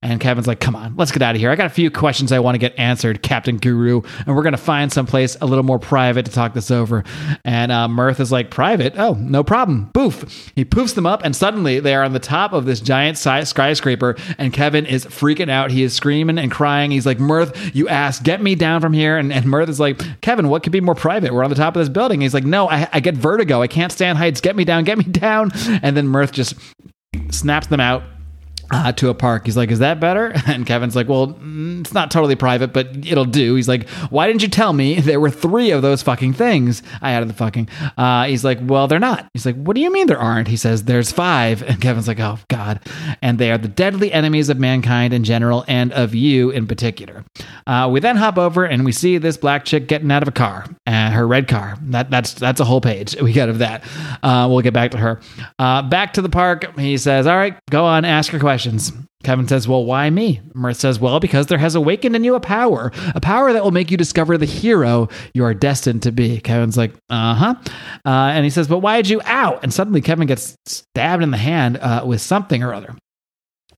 And 0.01 0.19
Kevin's 0.19 0.47
like, 0.47 0.59
come 0.59 0.75
on, 0.75 0.95
let's 0.95 1.11
get 1.11 1.21
out 1.21 1.35
of 1.35 1.41
here. 1.41 1.49
I 1.49 1.55
got 1.55 1.65
a 1.65 1.69
few 1.69 1.89
questions 1.89 2.31
I 2.31 2.39
want 2.39 2.55
to 2.55 2.59
get 2.59 2.77
answered, 2.77 3.21
Captain 3.23 3.57
Guru. 3.57 4.01
And 4.25 4.35
we're 4.35 4.43
going 4.43 4.53
to 4.53 4.57
find 4.57 4.91
someplace 4.91 5.35
a 5.41 5.45
little 5.45 5.63
more 5.63 5.79
private 5.79 6.25
to 6.25 6.31
talk 6.31 6.53
this 6.53 6.71
over. 6.71 7.03
And 7.43 7.71
uh, 7.71 7.87
Mirth 7.87 8.19
is 8.19 8.31
like, 8.31 8.51
private? 8.51 8.93
Oh, 8.97 9.13
no 9.13 9.43
problem. 9.43 9.89
Boof. 9.93 10.51
He 10.55 10.65
poofs 10.65 10.95
them 10.95 11.05
up, 11.05 11.21
and 11.23 11.35
suddenly 11.35 11.79
they 11.79 11.95
are 11.95 12.03
on 12.03 12.13
the 12.13 12.19
top 12.19 12.53
of 12.53 12.65
this 12.65 12.79
giant 12.79 13.17
skyscraper. 13.17 14.15
And 14.37 14.53
Kevin 14.53 14.85
is 14.85 15.05
freaking 15.05 15.49
out. 15.49 15.71
He 15.71 15.83
is 15.83 15.93
screaming 15.93 16.37
and 16.37 16.51
crying. 16.51 16.91
He's 16.91 17.05
like, 17.05 17.19
Mirth, 17.19 17.75
you 17.75 17.87
ass, 17.87 18.19
get 18.19 18.41
me 18.41 18.55
down 18.55 18.81
from 18.81 18.93
here. 18.93 19.17
And, 19.17 19.31
and 19.33 19.45
Mirth 19.45 19.69
is 19.69 19.79
like, 19.79 20.01
Kevin, 20.21 20.49
what 20.49 20.63
could 20.63 20.71
be 20.71 20.81
more 20.81 20.95
private? 20.95 21.33
We're 21.33 21.43
on 21.43 21.49
the 21.49 21.55
top 21.55 21.75
of 21.75 21.79
this 21.79 21.89
building. 21.89 22.21
He's 22.21 22.33
like, 22.33 22.45
no, 22.45 22.69
I, 22.69 22.87
I 22.93 22.99
get 22.99 23.15
vertigo. 23.15 23.61
I 23.61 23.67
can't 23.67 23.91
stand 23.91 24.17
heights. 24.17 24.41
Get 24.41 24.55
me 24.55 24.65
down, 24.65 24.83
get 24.83 24.97
me 24.97 25.03
down. 25.11 25.51
And 25.81 25.97
then 25.97 26.07
Mirth 26.07 26.31
just 26.31 26.55
snaps 27.31 27.67
them 27.67 27.79
out 27.79 28.03
uh, 28.71 28.91
to 28.93 29.09
a 29.09 29.13
park. 29.13 29.45
He's 29.45 29.57
like, 29.57 29.71
"Is 29.71 29.79
that 29.79 29.99
better?" 29.99 30.33
And 30.47 30.65
Kevin's 30.65 30.95
like, 30.95 31.07
"Well, 31.09 31.27
mm, 31.27 31.81
it's 31.81 31.93
not 31.93 32.09
totally 32.09 32.35
private, 32.35 32.73
but 32.73 32.87
it'll 33.05 33.25
do." 33.25 33.55
He's 33.55 33.67
like, 33.67 33.87
"Why 34.09 34.27
didn't 34.27 34.41
you 34.41 34.47
tell 34.47 34.73
me 34.73 34.99
there 34.99 35.19
were 35.19 35.29
three 35.29 35.71
of 35.71 35.81
those 35.81 36.01
fucking 36.01 36.33
things?" 36.33 36.81
I 37.01 37.11
added 37.11 37.29
the 37.29 37.33
fucking. 37.33 37.69
Uh, 37.97 38.25
he's 38.25 38.43
like, 38.43 38.59
"Well, 38.61 38.87
they're 38.87 38.99
not." 38.99 39.27
He's 39.33 39.45
like, 39.45 39.55
"What 39.55 39.75
do 39.75 39.81
you 39.81 39.91
mean 39.91 40.07
there 40.07 40.19
aren't?" 40.19 40.47
He 40.47 40.57
says, 40.57 40.83
"There's 40.85 41.11
five. 41.11 41.61
And 41.63 41.81
Kevin's 41.81 42.07
like, 42.07 42.19
"Oh 42.19 42.39
God!" 42.47 42.79
And 43.21 43.37
they 43.39 43.51
are 43.51 43.57
the 43.57 43.67
deadly 43.67 44.11
enemies 44.13 44.49
of 44.49 44.57
mankind 44.57 45.13
in 45.13 45.23
general 45.23 45.65
and 45.67 45.91
of 45.93 46.15
you 46.15 46.49
in 46.49 46.65
particular. 46.65 47.25
Uh, 47.65 47.89
we 47.91 47.99
then 47.99 48.15
hop 48.15 48.37
over 48.37 48.63
and 48.65 48.85
we 48.85 48.91
see 48.91 49.17
this 49.17 49.37
black 49.37 49.65
chick 49.65 49.87
getting 49.87 50.11
out 50.11 50.21
of 50.21 50.29
a 50.29 50.31
car, 50.31 50.65
uh, 50.87 51.11
her 51.11 51.27
red 51.27 51.47
car. 51.47 51.77
That 51.81 52.09
that's 52.09 52.33
that's 52.33 52.59
a 52.59 52.65
whole 52.65 52.81
page 52.81 53.15
we 53.21 53.33
got 53.33 53.49
of 53.49 53.59
that. 53.59 53.83
Uh, 54.23 54.47
we'll 54.49 54.61
get 54.61 54.73
back 54.73 54.91
to 54.91 54.97
her. 54.97 55.19
Uh, 55.59 55.81
back 55.81 56.13
to 56.13 56.21
the 56.21 56.29
park. 56.29 56.77
He 56.79 56.97
says, 56.97 57.27
"All 57.27 57.35
right, 57.35 57.57
go 57.69 57.83
on, 57.85 58.05
ask 58.05 58.31
her 58.31 58.37
your 58.37 58.41
questions." 58.57 58.91
Kevin 59.23 59.47
says, 59.47 59.67
Well, 59.67 59.83
why 59.83 60.09
me? 60.09 60.41
Mirth 60.53 60.77
says, 60.77 60.99
Well, 60.99 61.19
because 61.19 61.47
there 61.47 61.57
has 61.57 61.75
awakened 61.75 62.15
in 62.15 62.23
you 62.23 62.35
a 62.35 62.39
power, 62.39 62.91
a 63.15 63.19
power 63.19 63.51
that 63.51 63.63
will 63.63 63.71
make 63.71 63.89
you 63.91 63.97
discover 63.97 64.37
the 64.37 64.45
hero 64.45 65.09
you 65.33 65.43
are 65.43 65.53
destined 65.53 66.03
to 66.03 66.11
be. 66.11 66.39
Kevin's 66.39 66.77
like, 66.77 66.93
Uh-huh. 67.09 67.55
Uh, 68.05 68.09
and 68.09 68.43
he 68.43 68.49
says, 68.49 68.67
But 68.67 68.79
why 68.79 68.97
did 68.97 69.09
you 69.09 69.21
out? 69.25 69.63
And 69.63 69.73
suddenly 69.73 70.01
Kevin 70.01 70.27
gets 70.27 70.55
stabbed 70.65 71.23
in 71.23 71.31
the 71.31 71.37
hand 71.37 71.77
uh, 71.77 72.03
with 72.05 72.21
something 72.21 72.63
or 72.63 72.73
other. 72.73 72.95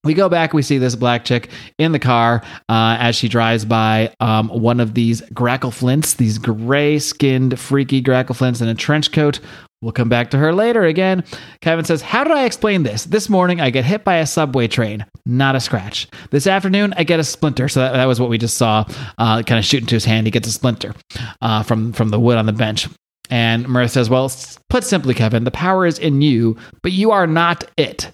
We 0.03 0.13
go 0.13 0.29
back, 0.29 0.53
we 0.53 0.61
see 0.61 0.77
this 0.77 0.95
black 0.95 1.25
chick 1.25 1.49
in 1.77 1.91
the 1.91 1.99
car 1.99 2.41
uh, 2.69 2.95
as 2.99 3.17
she 3.17 3.27
drives 3.27 3.65
by 3.65 4.13
um, 4.21 4.47
one 4.47 4.79
of 4.79 4.93
these 4.93 5.21
grackle 5.33 5.71
flints, 5.71 6.13
these 6.13 6.37
gray 6.37 6.99
skinned, 6.99 7.59
freaky 7.59 8.01
grackle 8.01 8.35
flints 8.35 8.61
in 8.61 8.69
a 8.69 8.75
trench 8.75 9.11
coat 9.11 9.41
We'll 9.81 9.93
come 9.93 10.09
back 10.09 10.31
to 10.31 10.37
her 10.37 10.53
later 10.53 10.83
again. 10.83 11.23
Kevin 11.61 11.85
says, 11.85 12.01
How 12.01 12.25
did 12.25 12.33
I 12.33 12.43
explain 12.43 12.83
this? 12.83 13.05
This 13.05 13.29
morning, 13.29 13.61
I 13.61 13.69
get 13.69 13.85
hit 13.85 14.03
by 14.03 14.15
a 14.17 14.25
subway 14.25 14.67
train, 14.67 15.05
not 15.25 15.55
a 15.55 15.61
scratch. 15.61 16.07
This 16.31 16.47
afternoon, 16.47 16.93
I 16.97 17.05
get 17.05 17.21
a 17.21 17.23
splinter. 17.23 17.69
So 17.69 17.79
that, 17.79 17.93
that 17.93 18.05
was 18.05 18.19
what 18.19 18.29
we 18.29 18.37
just 18.37 18.57
saw, 18.57 18.83
uh, 19.17 19.41
kind 19.43 19.57
of 19.57 19.63
shoot 19.63 19.81
into 19.81 19.95
his 19.95 20.03
hand. 20.03 20.27
He 20.27 20.31
gets 20.31 20.49
a 20.49 20.51
splinter 20.51 20.93
uh, 21.41 21.63
from, 21.63 21.93
from 21.93 22.09
the 22.09 22.19
wood 22.19 22.37
on 22.37 22.45
the 22.45 22.51
bench. 22.51 22.89
And 23.29 23.69
Mirth 23.69 23.91
says, 23.91 24.09
Well, 24.09 24.29
put 24.69 24.83
simply, 24.83 25.13
Kevin, 25.13 25.45
the 25.45 25.51
power 25.51 25.85
is 25.85 25.97
in 25.97 26.21
you, 26.21 26.57
but 26.81 26.91
you 26.91 27.11
are 27.11 27.27
not 27.27 27.63
it. 27.77 28.11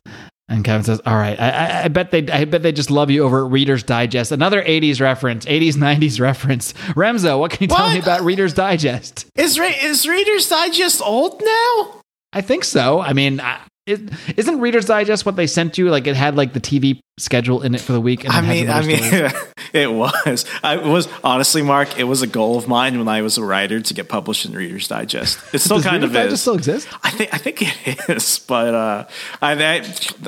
And 0.48 0.64
Kevin 0.64 0.84
says, 0.84 1.02
"All 1.06 1.16
right, 1.16 1.40
I, 1.40 1.86
I, 1.86 1.88
bet 1.88 2.12
they, 2.12 2.28
I 2.28 2.46
bet 2.46 2.62
they 2.62 2.72
just 2.72 2.92
love 2.92 3.10
you 3.10 3.24
over 3.24 3.48
Reader's 3.48 3.82
Digest, 3.82 4.32
another 4.32 4.62
'80s 4.62 5.02
reference, 5.02 5.46
'80s 5.46 5.74
'90s 5.74 6.20
reference." 6.20 6.74
Remso, 6.94 7.40
what 7.40 7.52
can 7.52 7.64
you 7.64 7.68
tell 7.68 7.86
what? 7.86 7.94
me 7.94 8.00
about 8.00 8.22
Reader's 8.22 8.54
Digest? 8.54 9.26
Is 9.36 9.58
is 9.58 10.08
Reader's 10.08 10.48
Digest 10.48 11.02
old 11.02 11.42
now? 11.44 12.02
I 12.32 12.42
think 12.42 12.64
so. 12.64 13.00
I 13.00 13.14
mean, 13.14 13.42
is 13.88 14.02
isn't 14.38 14.60
Reader's 14.60 14.86
Digest 14.86 15.26
what 15.26 15.36
they 15.36 15.48
sent 15.48 15.78
you? 15.80 15.90
Like 15.90 16.06
it 16.06 16.16
had 16.16 16.36
like 16.36 16.54
the 16.54 16.62
TV 16.62 17.00
schedule 17.18 17.62
in 17.62 17.74
it 17.74 17.82
for 17.82 17.94
the 17.94 18.02
week. 18.02 18.26
I 18.28 18.42
mean, 18.42 18.70
I 18.70 18.82
mean, 18.82 19.00
it 19.74 19.92
was. 19.92 20.46
I 20.64 20.76
was 20.78 21.08
honestly, 21.24 21.62
Marc. 21.62 21.98
It 21.98 22.04
was 22.04 22.22
a 22.22 22.28
goal 22.28 22.58
of 22.58 22.68
mine 22.68 22.98
when 22.98 23.08
I 23.08 23.22
was 23.22 23.38
a 23.38 23.44
writer 23.44 23.80
to 23.80 23.94
get 23.94 24.10
published 24.10 24.46
in 24.46 24.54
Reader's 24.54 24.88
Digest. 24.88 25.40
It 25.54 25.60
still 25.60 25.82
kind 25.82 26.04
Reader's 26.04 26.10
of 26.10 26.14
Digest 26.14 26.34
is. 26.34 26.42
Still 26.42 26.56
exist? 26.56 26.88
I 27.04 27.12
think. 27.12 27.34
I 27.34 27.38
think 27.38 27.88
it 27.88 28.10
is. 28.10 28.40
But 28.40 28.74
uh, 28.74 29.08
I, 29.42 29.54
I, 29.54 29.76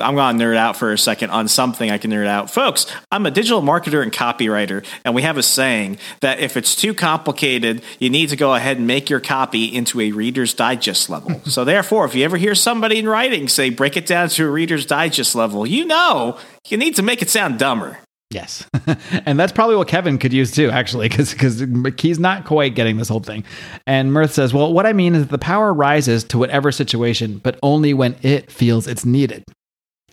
I'm 0.00 0.14
gonna 0.14 0.38
nerd 0.38 0.56
out 0.56 0.76
for 0.76 0.92
a 0.92 0.98
second 0.98 1.30
on 1.30 1.48
something 1.48 1.90
I 1.90 1.98
can 1.98 2.10
nerd 2.10 2.26
out, 2.26 2.50
folks. 2.50 2.86
I'm 3.12 3.26
a 3.26 3.30
digital 3.30 3.60
marketer 3.60 4.02
and 4.02 4.12
copywriter, 4.12 4.84
and 5.04 5.14
we 5.14 5.22
have 5.22 5.36
a 5.36 5.42
saying 5.42 5.98
that 6.20 6.40
if 6.40 6.56
it's 6.56 6.74
too 6.74 6.94
complicated, 6.94 7.82
you 7.98 8.08
need 8.08 8.30
to 8.30 8.36
go 8.36 8.54
ahead 8.54 8.78
and 8.78 8.86
make 8.86 9.10
your 9.10 9.20
copy 9.20 9.64
into 9.66 10.00
a 10.00 10.12
Reader's 10.12 10.54
Digest 10.54 11.10
level. 11.10 11.40
so 11.44 11.64
therefore, 11.64 12.06
if 12.06 12.14
you 12.14 12.24
ever 12.24 12.38
hear 12.38 12.54
somebody 12.54 12.98
in 12.98 13.08
writing 13.08 13.48
say 13.48 13.70
break 13.70 13.96
it 13.96 14.06
down 14.06 14.28
to 14.30 14.46
a 14.46 14.50
Reader's 14.50 14.86
Digest 14.86 15.34
level, 15.34 15.66
you 15.66 15.84
know 15.84 16.38
you 16.70 16.77
need 16.78 16.96
to 16.96 17.02
make 17.02 17.22
it 17.22 17.28
sound 17.28 17.58
dumber. 17.58 17.98
Yes. 18.30 18.66
and 19.26 19.40
that's 19.40 19.52
probably 19.52 19.76
what 19.76 19.88
Kevin 19.88 20.18
could 20.18 20.32
use 20.32 20.52
too, 20.52 20.70
actually, 20.70 21.08
because 21.08 21.32
because 21.32 21.62
he's 21.98 22.18
not 22.18 22.44
quite 22.44 22.74
getting 22.74 22.98
this 22.98 23.08
whole 23.08 23.20
thing. 23.20 23.44
And 23.86 24.12
Mirth 24.12 24.32
says, 24.32 24.52
Well, 24.52 24.72
what 24.72 24.86
I 24.86 24.92
mean 24.92 25.14
is 25.14 25.22
that 25.22 25.30
the 25.30 25.38
power 25.38 25.72
rises 25.72 26.24
to 26.24 26.38
whatever 26.38 26.70
situation, 26.70 27.38
but 27.38 27.58
only 27.62 27.94
when 27.94 28.16
it 28.22 28.50
feels 28.50 28.86
it's 28.86 29.06
needed. 29.06 29.44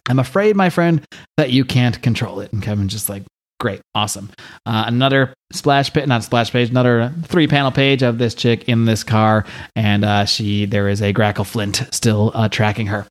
I'm 0.08 0.19
afraid, 0.19 0.56
my 0.56 0.69
friend, 0.69 1.04
that 1.38 1.51
you 1.51 1.65
can't 1.65 2.01
control 2.01 2.39
it. 2.39 2.54
And 2.54 2.62
Kevin's 2.62 2.93
just 2.93 3.10
like, 3.10 3.23
Great, 3.60 3.82
awesome. 3.93 4.30
Uh, 4.65 4.84
another 4.88 5.34
splash 5.54 5.91
page, 5.91 6.08
not 6.08 6.23
splash 6.23 6.51
page, 6.51 6.69
another 6.69 7.13
three 7.23 7.47
panel 7.47 7.71
page 7.71 8.04
of 8.04 8.17
this 8.17 8.36
chick 8.36 8.67
in 8.67 8.84
this 8.86 9.04
car, 9.04 9.45
and 9.75 10.04
uh, 10.04 10.25
she 10.25 10.65
there 10.65 10.89
is 10.89 11.01
a 11.01 11.13
Grackle 11.13 11.45
Flint 11.45 11.88
still 11.91 12.32
uh, 12.34 12.49
tracking 12.49 12.88
her. 12.88 13.08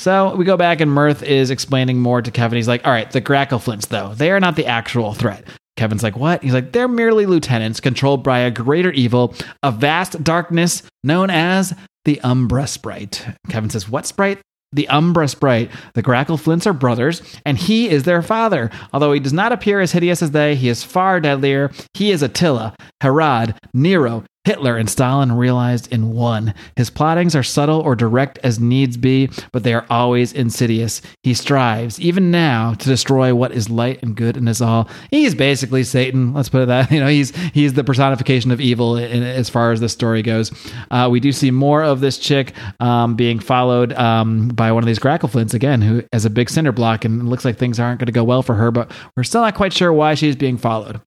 So 0.00 0.34
we 0.36 0.44
go 0.44 0.56
back, 0.56 0.80
and 0.80 0.90
Mirth 0.90 1.22
is 1.22 1.50
explaining 1.50 2.00
more 2.00 2.22
to 2.22 2.30
Kevin. 2.30 2.56
He's 2.56 2.68
like, 2.68 2.86
"All 2.86 2.92
right, 2.92 3.10
the 3.10 3.20
Grackleflints, 3.20 3.88
though, 3.88 4.14
they 4.14 4.30
are 4.30 4.40
not 4.40 4.56
the 4.56 4.66
actual 4.66 5.12
threat." 5.12 5.44
Kevin's 5.76 6.02
like, 6.02 6.16
"What?" 6.16 6.42
He's 6.42 6.54
like, 6.54 6.72
"They're 6.72 6.88
merely 6.88 7.26
lieutenants 7.26 7.80
controlled 7.80 8.22
by 8.22 8.40
a 8.40 8.50
greater 8.50 8.92
evil, 8.92 9.34
a 9.62 9.72
vast 9.72 10.22
darkness 10.22 10.82
known 11.02 11.30
as 11.30 11.74
the 12.04 12.20
Umbra 12.22 12.66
Sprite." 12.66 13.26
Kevin 13.48 13.70
says, 13.70 13.88
"What 13.88 14.06
sprite?" 14.06 14.40
the 14.72 14.88
Umbra 14.88 15.28
Sprite. 15.28 15.70
The 15.94 16.02
Grackleflints 16.02 16.66
are 16.66 16.72
brothers, 16.72 17.22
and 17.44 17.56
he 17.56 17.88
is 17.88 18.02
their 18.02 18.22
father. 18.22 18.70
Although 18.92 19.12
he 19.12 19.20
does 19.20 19.32
not 19.32 19.52
appear 19.52 19.80
as 19.80 19.92
hideous 19.92 20.22
as 20.22 20.32
they, 20.32 20.54
he 20.54 20.68
is 20.68 20.84
far 20.84 21.20
deadlier. 21.20 21.70
He 21.94 22.10
is 22.10 22.22
Attila, 22.22 22.74
Herod, 23.00 23.54
Nero, 23.72 24.24
Hitler 24.48 24.78
and 24.78 24.88
Stalin 24.88 25.32
realized 25.32 25.92
in 25.92 26.14
one. 26.14 26.54
His 26.74 26.88
plottings 26.88 27.36
are 27.36 27.42
subtle 27.42 27.80
or 27.80 27.94
direct 27.94 28.38
as 28.42 28.58
needs 28.58 28.96
be, 28.96 29.28
but 29.52 29.62
they 29.62 29.74
are 29.74 29.84
always 29.90 30.32
insidious. 30.32 31.02
He 31.22 31.34
strives, 31.34 32.00
even 32.00 32.30
now, 32.30 32.72
to 32.72 32.88
destroy 32.88 33.34
what 33.34 33.52
is 33.52 33.68
light 33.68 34.02
and 34.02 34.16
good 34.16 34.38
in 34.38 34.48
us 34.48 34.62
all. 34.62 34.88
He's 35.10 35.34
basically 35.34 35.84
Satan. 35.84 36.32
Let's 36.32 36.48
put 36.48 36.62
it 36.62 36.66
that. 36.68 36.90
You 36.98 37.00
know, 37.00 37.08
he's 37.08 37.36
he's 37.52 37.74
the 37.74 37.84
personification 37.84 38.50
of 38.50 38.60
evil 38.60 38.96
in, 38.96 39.22
as 39.22 39.50
far 39.50 39.70
as 39.70 39.80
the 39.80 39.90
story 39.90 40.22
goes. 40.22 40.50
Uh, 40.90 41.08
we 41.12 41.20
do 41.20 41.30
see 41.30 41.50
more 41.50 41.82
of 41.82 42.00
this 42.00 42.16
chick 42.16 42.54
um, 42.80 43.16
being 43.16 43.38
followed 43.38 43.92
um, 43.92 44.48
by 44.48 44.72
one 44.72 44.82
of 44.82 44.86
these 44.86 44.98
Grackleflints 44.98 45.52
again, 45.52 45.82
who 45.82 46.02
has 46.14 46.24
a 46.24 46.30
big 46.30 46.48
cinder 46.48 46.72
block, 46.72 47.04
and 47.04 47.20
it 47.20 47.24
looks 47.24 47.44
like 47.44 47.58
things 47.58 47.78
aren't 47.78 48.00
going 48.00 48.06
to 48.06 48.12
go 48.12 48.24
well 48.24 48.42
for 48.42 48.54
her. 48.54 48.70
But 48.70 48.90
we're 49.14 49.24
still 49.24 49.42
not 49.42 49.54
quite 49.54 49.74
sure 49.74 49.92
why 49.92 50.14
she's 50.14 50.36
being 50.36 50.56
followed 50.56 51.02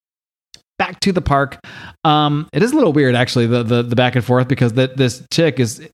back 0.82 1.00
to 1.02 1.12
the 1.12 1.22
park. 1.22 1.60
Um, 2.04 2.50
it 2.52 2.64
is 2.64 2.72
a 2.72 2.76
little 2.76 2.92
weird, 2.92 3.14
actually, 3.14 3.46
the 3.46 3.62
the, 3.62 3.84
the 3.84 3.96
back 3.96 4.16
and 4.16 4.26
forth 4.26 4.48
because 4.48 4.74
the, 4.74 4.88
this 4.88 5.24
chick 5.30 5.60
is 5.60 5.88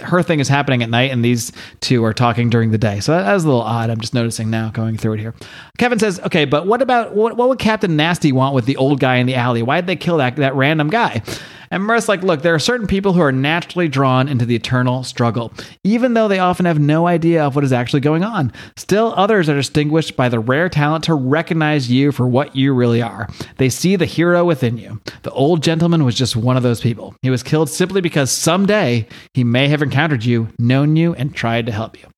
her 0.00 0.22
thing 0.22 0.40
is 0.40 0.48
happening 0.48 0.82
at 0.82 0.90
night 0.90 1.10
and 1.10 1.24
these 1.24 1.52
two 1.80 2.04
are 2.04 2.12
talking 2.12 2.50
during 2.50 2.70
the 2.70 2.78
day. 2.78 3.00
So 3.00 3.12
that, 3.12 3.32
was 3.32 3.44
a 3.44 3.46
little 3.46 3.62
odd. 3.62 3.90
I'm 3.90 4.00
just 4.00 4.14
noticing 4.14 4.50
now 4.50 4.70
going 4.70 4.96
through 4.96 5.14
it 5.14 5.20
here. 5.20 5.34
Kevin 5.78 5.98
says, 5.98 6.20
okay, 6.20 6.44
but 6.44 6.66
what 6.66 6.82
about 6.82 7.14
what, 7.14 7.36
what 7.36 7.48
would 7.48 7.58
Captain 7.58 7.96
Nasty 7.96 8.32
want 8.32 8.54
with 8.54 8.66
the 8.66 8.76
old 8.76 9.00
guy 9.00 9.16
in 9.16 9.26
the 9.26 9.34
alley? 9.34 9.62
Why 9.62 9.80
did 9.80 9.86
they 9.86 9.96
kill 9.96 10.18
that, 10.18 10.36
that 10.36 10.54
random 10.54 10.88
guy? 10.88 11.22
And 11.70 11.84
Mirth's 11.84 12.08
like, 12.08 12.22
look, 12.22 12.42
there 12.42 12.54
are 12.54 12.58
certain 12.58 12.88
people 12.88 13.12
who 13.12 13.20
are 13.20 13.30
naturally 13.30 13.86
drawn 13.86 14.26
into 14.26 14.44
the 14.44 14.56
eternal 14.56 15.04
struggle, 15.04 15.52
even 15.84 16.14
though 16.14 16.26
they 16.26 16.40
often 16.40 16.66
have 16.66 16.80
no 16.80 17.06
idea 17.06 17.44
of 17.44 17.54
what 17.54 17.64
is 17.64 17.72
actually 17.72 18.00
going 18.00 18.24
on. 18.24 18.52
Still, 18.76 19.14
others 19.16 19.48
are 19.48 19.54
distinguished 19.54 20.16
by 20.16 20.28
the 20.28 20.40
rare 20.40 20.68
talent 20.68 21.04
to 21.04 21.14
recognize 21.14 21.90
you 21.90 22.10
for 22.10 22.26
what 22.26 22.56
you 22.56 22.74
really 22.74 23.00
are. 23.00 23.28
They 23.58 23.68
see 23.68 23.94
the 23.94 24.04
hero 24.04 24.44
within 24.44 24.78
you. 24.78 25.00
The 25.22 25.30
old 25.30 25.62
gentleman 25.62 26.04
was 26.04 26.16
just 26.16 26.34
one 26.34 26.56
of 26.56 26.64
those 26.64 26.80
people. 26.80 27.14
He 27.22 27.30
was 27.30 27.44
killed 27.44 27.70
simply 27.70 28.00
because 28.00 28.32
someday 28.32 29.06
he 29.34 29.44
may 29.44 29.68
have 29.68 29.82
encountered 29.82 30.24
you, 30.24 30.48
known 30.58 30.96
you, 30.96 31.14
and 31.14 31.34
tried 31.34 31.66
to 31.66 31.72
help 31.72 32.00
you. 32.00 32.08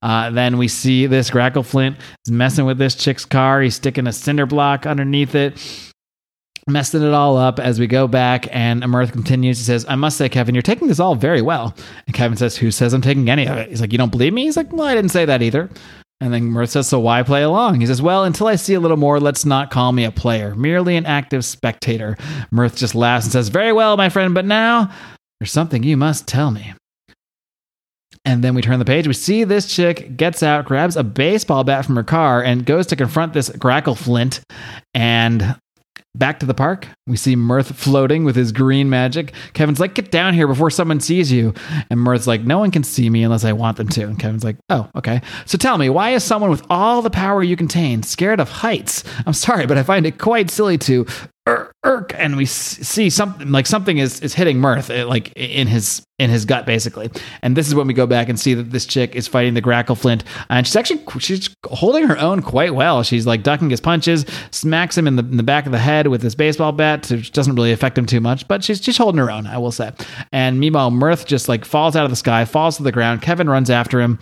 Uh, 0.00 0.30
then 0.30 0.58
we 0.58 0.68
see 0.68 1.06
this 1.06 1.30
Grackle 1.30 1.64
Flint 1.64 1.96
is 2.26 2.32
messing 2.32 2.66
with 2.66 2.78
this 2.78 2.94
chick's 2.94 3.24
car. 3.24 3.62
He's 3.62 3.76
sticking 3.76 4.06
a 4.06 4.12
cinder 4.12 4.46
block 4.46 4.86
underneath 4.86 5.34
it 5.34 5.91
messing 6.68 7.02
it 7.02 7.12
all 7.12 7.36
up 7.36 7.58
as 7.58 7.80
we 7.80 7.86
go 7.86 8.06
back 8.06 8.46
and 8.54 8.86
Mirth 8.86 9.12
continues 9.12 9.58
he 9.58 9.64
says 9.64 9.84
i 9.88 9.96
must 9.96 10.16
say 10.16 10.28
kevin 10.28 10.54
you're 10.54 10.62
taking 10.62 10.86
this 10.86 11.00
all 11.00 11.16
very 11.16 11.42
well 11.42 11.74
and 12.06 12.14
kevin 12.14 12.36
says 12.36 12.56
who 12.56 12.70
says 12.70 12.92
i'm 12.92 13.02
taking 13.02 13.28
any 13.28 13.48
of 13.48 13.56
it 13.58 13.68
he's 13.68 13.80
like 13.80 13.90
you 13.90 13.98
don't 13.98 14.12
believe 14.12 14.32
me 14.32 14.44
he's 14.44 14.56
like 14.56 14.72
well 14.72 14.86
i 14.86 14.94
didn't 14.94 15.10
say 15.10 15.24
that 15.24 15.42
either 15.42 15.68
and 16.22 16.32
then 16.32 16.44
Mirth 16.44 16.70
says, 16.70 16.86
So 16.86 17.00
why 17.00 17.24
play 17.24 17.42
along? 17.42 17.80
He 17.80 17.86
says, 17.86 18.00
Well, 18.00 18.22
until 18.22 18.46
I 18.46 18.54
see 18.54 18.74
a 18.74 18.80
little 18.80 18.96
more, 18.96 19.18
let's 19.18 19.44
not 19.44 19.72
call 19.72 19.90
me 19.90 20.04
a 20.04 20.12
player, 20.12 20.54
merely 20.54 20.94
an 20.94 21.04
active 21.04 21.44
spectator. 21.44 22.16
Mirth 22.52 22.76
just 22.76 22.94
laughs 22.94 23.24
and 23.26 23.32
says, 23.32 23.48
Very 23.48 23.72
well, 23.72 23.96
my 23.96 24.08
friend, 24.08 24.32
but 24.32 24.44
now 24.44 24.88
there's 25.40 25.50
something 25.50 25.82
you 25.82 25.96
must 25.96 26.28
tell 26.28 26.52
me. 26.52 26.74
And 28.24 28.44
then 28.44 28.54
we 28.54 28.62
turn 28.62 28.78
the 28.78 28.84
page. 28.84 29.08
We 29.08 29.14
see 29.14 29.42
this 29.42 29.66
chick 29.66 30.16
gets 30.16 30.44
out, 30.44 30.64
grabs 30.64 30.96
a 30.96 31.02
baseball 31.02 31.64
bat 31.64 31.84
from 31.84 31.96
her 31.96 32.04
car, 32.04 32.40
and 32.40 32.64
goes 32.64 32.86
to 32.86 32.96
confront 32.96 33.32
this 33.32 33.48
Grackleflint. 33.50 34.42
And 34.94 35.56
Back 36.14 36.40
to 36.40 36.46
the 36.46 36.52
park, 36.52 36.88
we 37.06 37.16
see 37.16 37.36
Mirth 37.36 37.74
floating 37.74 38.24
with 38.24 38.36
his 38.36 38.52
green 38.52 38.90
magic. 38.90 39.32
Kevin's 39.54 39.80
like, 39.80 39.94
Get 39.94 40.10
down 40.10 40.34
here 40.34 40.46
before 40.46 40.68
someone 40.68 41.00
sees 41.00 41.32
you. 41.32 41.54
And 41.88 41.98
Mirth's 41.98 42.26
like, 42.26 42.42
No 42.42 42.58
one 42.58 42.70
can 42.70 42.84
see 42.84 43.08
me 43.08 43.22
unless 43.22 43.44
I 43.44 43.52
want 43.54 43.78
them 43.78 43.88
to. 43.88 44.02
And 44.02 44.18
Kevin's 44.18 44.44
like, 44.44 44.56
Oh, 44.68 44.90
okay. 44.94 45.22
So 45.46 45.56
tell 45.56 45.78
me, 45.78 45.88
why 45.88 46.10
is 46.10 46.22
someone 46.22 46.50
with 46.50 46.66
all 46.68 47.00
the 47.00 47.08
power 47.08 47.42
you 47.42 47.56
contain 47.56 48.02
scared 48.02 48.40
of 48.40 48.50
heights? 48.50 49.04
I'm 49.24 49.32
sorry, 49.32 49.64
but 49.64 49.78
I 49.78 49.82
find 49.82 50.04
it 50.04 50.18
quite 50.18 50.50
silly 50.50 50.76
to 50.78 51.06
irk, 51.46 52.14
and 52.16 52.36
we 52.36 52.46
see 52.46 53.10
something 53.10 53.50
like 53.50 53.66
something 53.66 53.98
is 53.98 54.20
is 54.20 54.34
hitting 54.34 54.58
Mirth 54.58 54.90
eh, 54.90 55.04
like 55.04 55.32
in 55.34 55.66
his 55.66 56.02
in 56.18 56.30
his 56.30 56.44
gut 56.44 56.66
basically. 56.66 57.10
And 57.42 57.56
this 57.56 57.66
is 57.66 57.74
when 57.74 57.86
we 57.86 57.94
go 57.94 58.06
back 58.06 58.28
and 58.28 58.38
see 58.38 58.54
that 58.54 58.70
this 58.70 58.86
chick 58.86 59.16
is 59.16 59.26
fighting 59.26 59.54
the 59.54 59.62
Grackleflint, 59.62 60.22
and 60.50 60.66
she's 60.66 60.76
actually 60.76 61.02
she's 61.18 61.50
holding 61.64 62.06
her 62.06 62.18
own 62.18 62.42
quite 62.42 62.74
well. 62.74 63.02
She's 63.02 63.26
like 63.26 63.42
ducking 63.42 63.70
his 63.70 63.80
punches, 63.80 64.24
smacks 64.50 64.96
him 64.96 65.06
in 65.06 65.16
the 65.16 65.24
in 65.24 65.36
the 65.36 65.42
back 65.42 65.66
of 65.66 65.72
the 65.72 65.78
head 65.78 66.06
with 66.06 66.22
his 66.22 66.34
baseball 66.34 66.72
bat, 66.72 67.10
which 67.10 67.32
doesn't 67.32 67.56
really 67.56 67.72
affect 67.72 67.98
him 67.98 68.06
too 68.06 68.20
much, 68.20 68.46
but 68.46 68.62
she's 68.62 68.82
she's 68.82 68.96
holding 68.96 69.18
her 69.18 69.30
own, 69.30 69.46
I 69.46 69.58
will 69.58 69.72
say. 69.72 69.90
And 70.30 70.60
meanwhile, 70.60 70.90
Mirth 70.90 71.26
just 71.26 71.48
like 71.48 71.64
falls 71.64 71.96
out 71.96 72.04
of 72.04 72.10
the 72.10 72.16
sky, 72.16 72.44
falls 72.44 72.76
to 72.76 72.84
the 72.84 72.92
ground. 72.92 73.22
Kevin 73.22 73.50
runs 73.50 73.70
after 73.70 74.00
him, 74.00 74.18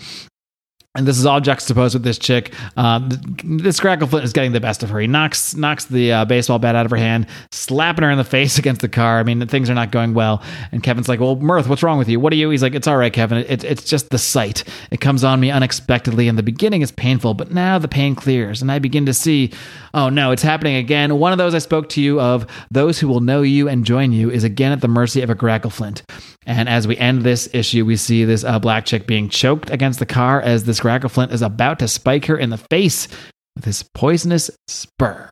and 0.96 1.06
this 1.06 1.18
is 1.18 1.24
all 1.24 1.40
juxtaposed 1.40 1.94
with 1.94 2.02
this 2.02 2.18
chick. 2.18 2.52
Uh, 2.76 2.98
this 3.44 3.78
Grackleflint 3.78 4.24
is 4.24 4.32
getting 4.32 4.50
the 4.50 4.60
best 4.60 4.82
of 4.82 4.90
her. 4.90 4.98
He 4.98 5.06
knocks 5.06 5.54
knocks 5.54 5.84
the 5.84 6.12
uh, 6.12 6.24
baseball 6.24 6.58
bat 6.58 6.74
out 6.74 6.84
of 6.84 6.90
her 6.90 6.96
hand, 6.96 7.28
slapping 7.52 8.02
her 8.02 8.10
in 8.10 8.18
the 8.18 8.24
face 8.30 8.58
against 8.58 8.80
the 8.80 8.88
car. 8.88 9.20
I 9.20 9.22
mean, 9.22 9.46
things 9.46 9.70
are 9.70 9.74
not 9.74 9.92
going 9.92 10.14
well. 10.14 10.42
And 10.72 10.82
Kevin's 10.82 11.08
like, 11.08 11.20
"Well, 11.20 11.36
Mirth, 11.36 11.68
what's 11.68 11.84
wrong 11.84 11.98
with 11.98 12.08
you? 12.08 12.18
What 12.18 12.32
are 12.32 12.36
you?" 12.36 12.50
He's 12.50 12.62
like, 12.62 12.74
"It's 12.74 12.88
all 12.88 12.96
right, 12.96 13.12
Kevin. 13.12 13.38
It, 13.38 13.62
it's 13.62 13.84
just 13.84 14.10
the 14.10 14.18
sight. 14.18 14.64
It 14.90 15.00
comes 15.00 15.22
on 15.22 15.38
me 15.38 15.52
unexpectedly. 15.52 16.26
In 16.26 16.34
the 16.34 16.42
beginning, 16.42 16.82
it's 16.82 16.90
painful, 16.90 17.34
but 17.34 17.52
now 17.52 17.78
the 17.78 17.88
pain 17.88 18.16
clears, 18.16 18.60
and 18.60 18.72
I 18.72 18.80
begin 18.80 19.06
to 19.06 19.14
see. 19.14 19.52
Oh 19.94 20.08
no, 20.08 20.32
it's 20.32 20.42
happening 20.42 20.76
again. 20.76 21.18
One 21.18 21.30
of 21.30 21.38
those 21.38 21.54
I 21.54 21.58
spoke 21.58 21.88
to 21.90 22.00
you 22.00 22.20
of. 22.20 22.46
Those 22.72 22.98
who 22.98 23.06
will 23.06 23.20
know 23.20 23.42
you 23.42 23.68
and 23.68 23.84
join 23.84 24.10
you 24.10 24.30
is 24.30 24.42
again 24.42 24.72
at 24.72 24.80
the 24.80 24.88
mercy 24.88 25.22
of 25.22 25.30
a 25.30 25.34
Grackleflint. 25.36 26.02
And 26.46 26.68
as 26.68 26.88
we 26.88 26.96
end 26.96 27.22
this 27.22 27.48
issue, 27.52 27.84
we 27.84 27.96
see 27.96 28.24
this 28.24 28.44
uh, 28.44 28.58
black 28.58 28.86
chick 28.86 29.06
being 29.06 29.28
choked 29.28 29.70
against 29.70 29.98
the 29.98 30.06
car 30.06 30.40
as 30.40 30.64
this 30.64 30.79
Grackleflint 30.80 31.32
is 31.32 31.42
about 31.42 31.78
to 31.80 31.88
spike 31.88 32.26
her 32.26 32.36
in 32.36 32.50
the 32.50 32.56
face 32.56 33.06
with 33.54 33.64
his 33.64 33.84
poisonous 33.94 34.50
spur. 34.66 35.30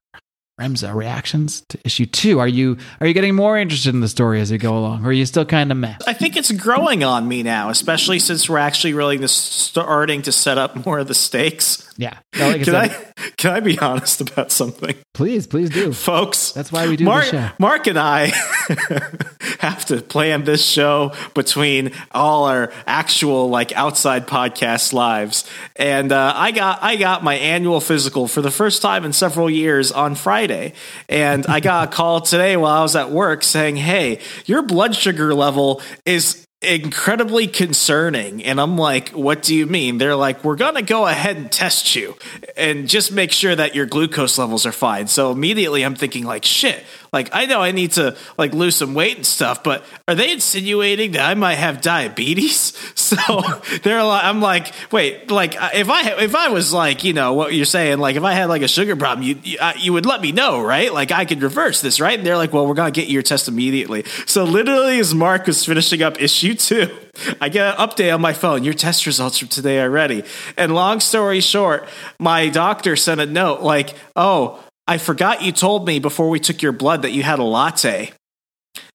Remso 0.61 0.93
reactions 0.93 1.63
to 1.69 1.79
issue 1.85 2.05
two. 2.05 2.41
Are 2.41 2.49
you 2.49 2.79
are 3.01 3.07
you 3.07 3.15
getting 3.15 3.37
more 3.37 3.57
interested 3.57 3.95
in 3.95 4.01
the 4.01 4.09
story 4.09 4.41
as 4.41 4.51
you 4.51 4.59
go 4.59 4.77
along, 4.77 5.05
or 5.05 5.11
are 5.11 5.13
you 5.13 5.25
still 5.25 5.45
kind 5.45 5.71
of 5.71 5.79
meh? 5.79 5.95
I 6.05 6.15
think 6.15 6.37
it's 6.37 6.51
growing 6.51 7.05
on 7.05 7.29
me 7.29 7.45
now, 7.45 7.71
especially 7.71 8.19
since 8.19 8.51
we're 8.51 8.59
actually 8.59 8.93
really 8.93 9.25
starting 9.29 10.23
to 10.23 10.33
set 10.33 10.59
up 10.59 10.85
more 10.85 10.99
of 10.99 11.07
the 11.07 11.15
stakes. 11.15 11.89
Yeah. 11.97 12.19
Like 12.37 12.65
can 12.65 12.75
I 12.75 12.89
can 13.37 13.53
I 13.53 13.61
be 13.61 13.79
honest 13.79 14.21
about 14.21 14.51
something? 14.51 14.97
Please, 15.15 15.47
please 15.47 15.71
do, 15.71 15.93
folks. 15.93 16.51
That's 16.51 16.73
why 16.73 16.89
we 16.89 16.97
do 16.97 17.05
Marc, 17.05 17.27
show. 17.27 17.51
Marc 17.61 17.87
and 17.87 17.99
I 17.99 18.33
have 19.61 19.85
to 19.87 20.01
plan 20.03 20.45
this 20.45 20.65
show 20.65 21.13
between 21.35 21.93
all 22.13 22.45
our 22.45 22.73
actual 22.87 23.49
like 23.49 23.73
outside 23.73 24.27
podcast 24.27 24.93
lives, 24.93 25.49
and 25.77 26.13
uh, 26.13 26.33
I 26.35 26.51
got 26.51 26.83
I 26.83 26.97
got 26.97 27.25
my 27.25 27.35
annual 27.35 27.81
physical 27.81 28.29
for 28.29 28.43
the 28.43 28.51
first 28.51 28.83
time 28.83 29.05
in 29.05 29.13
several 29.13 29.49
years 29.49 29.93
on 29.93 30.15
Friday, 30.15 30.75
and 31.09 31.47
I 31.47 31.61
got 31.61 31.89
a 31.89 31.91
call 31.91 32.21
today 32.21 32.57
while 32.57 32.81
I 32.81 32.83
was 32.83 32.97
at 32.97 33.11
work 33.11 33.43
saying, 33.43 33.77
"Hey, 33.77 34.21
your 34.47 34.63
blood 34.63 34.95
sugar 34.95 35.35
level 35.35 35.83
is 36.05 36.47
incredibly 36.61 37.47
concerning. 37.47 38.45
And 38.45 38.61
I'm 38.61 38.77
like, 38.77 39.11
what 39.11 39.43
do 39.43 39.55
you 39.55 39.67
mean? 39.67 39.99
They're 39.99 40.17
like, 40.17 40.43
we're 40.43 40.57
to 40.57 40.83
go 40.83 41.07
ahead 41.07 41.37
and 41.37 41.51
test 41.51 41.95
you 41.95 42.17
and 42.57 42.89
just 42.89 43.13
make 43.13 43.31
sure 43.31 43.55
that 43.55 43.77
your 43.77 43.87
glucose 43.87 44.39
levels 44.39 44.67
are 44.67 44.73
fine. 44.73 45.07
So 45.07 45.31
immediately 45.31 45.85
I'm 45.85 45.95
thinking 45.95 46.25
like, 46.25 46.45
shit, 46.45 46.83
like 47.13 47.31
I 47.33 47.47
know 47.47 47.61
I 47.61 47.73
need 47.73 47.93
to 47.93 48.17
like 48.37 48.53
lose 48.55 48.77
some 48.77 48.95
weight 48.95 49.17
and 49.17 49.27
stuff, 49.27 49.63
but 49.63 49.85
are 50.07 50.15
they 50.15 50.33
insinuating 50.33 51.13
that 51.13 51.29
I 51.29 51.35
might 51.35 51.57
have 51.57 51.81
diabetes? 51.81 52.73
So 53.09 53.41
they're 53.85 54.05
like, 54.05 54.25
I'm 54.25 54.43
like, 54.43 54.71
wait, 54.93 55.31
like 55.31 55.55
if 55.55 55.89
I 55.89 56.23
if 56.23 56.35
I 56.35 56.51
was 56.51 56.75
like, 56.75 57.05
you 57.05 57.15
know, 57.15 57.33
what 57.33 57.55
you're 57.55 57.65
saying, 57.65 58.01
like 58.01 58.17
if 58.17 58.23
I 58.23 58.35
had 58.35 58.51
like 58.51 58.61
a 58.61 58.69
sugar 58.69 58.97
problem, 58.97 59.27
you 59.27 59.39
you, 59.43 59.59
you 59.79 59.93
would 59.95 60.05
let 60.05 60.21
me 60.21 60.31
know, 60.31 60.61
right? 60.61 60.93
Like 60.93 61.11
I 61.11 61.25
could 61.25 61.41
reverse 61.41 61.81
this, 61.81 62.01
right? 62.01 62.19
And 62.19 62.27
they're 62.27 62.37
like, 62.37 62.53
well, 62.53 62.67
we're 62.67 62.75
gonna 62.75 62.91
get 62.91 63.09
your 63.09 63.23
test 63.23 63.49
immediately. 63.49 64.05
So 64.27 64.45
literally, 64.45 64.99
as 64.99 65.15
Marc 65.15 65.47
was 65.47 65.65
finishing 65.65 66.03
up 66.03 66.21
issue 66.21 66.55
two. 66.55 66.95
I 67.41 67.49
get 67.49 67.79
an 67.79 67.89
update 67.89 68.15
on 68.15 68.21
my 68.21 68.33
phone. 68.33 68.65
Your 68.65 68.75
test 68.75 69.07
results 69.07 69.39
from 69.39 69.49
today 69.49 69.81
are 69.81 69.91
ready. 69.91 70.25
And 70.57 70.75
long 70.75 71.01
story 71.01 71.41
short, 71.41 71.89
my 72.19 72.49
doctor 72.49 72.97
sent 72.97 73.21
a 73.21 73.27
note 73.27 73.61
like, 73.61 73.95
"Oh, 74.15 74.63
I 74.89 74.97
forgot 74.97 75.43
you 75.43 75.53
told 75.53 75.87
me 75.87 75.99
before 75.99 76.31
we 76.31 76.41
took 76.41 76.63
your 76.63 76.73
blood 76.73 77.03
that 77.03 77.13
you 77.13 77.23
had 77.23 77.39
a 77.39 77.45
latte. 77.45 78.11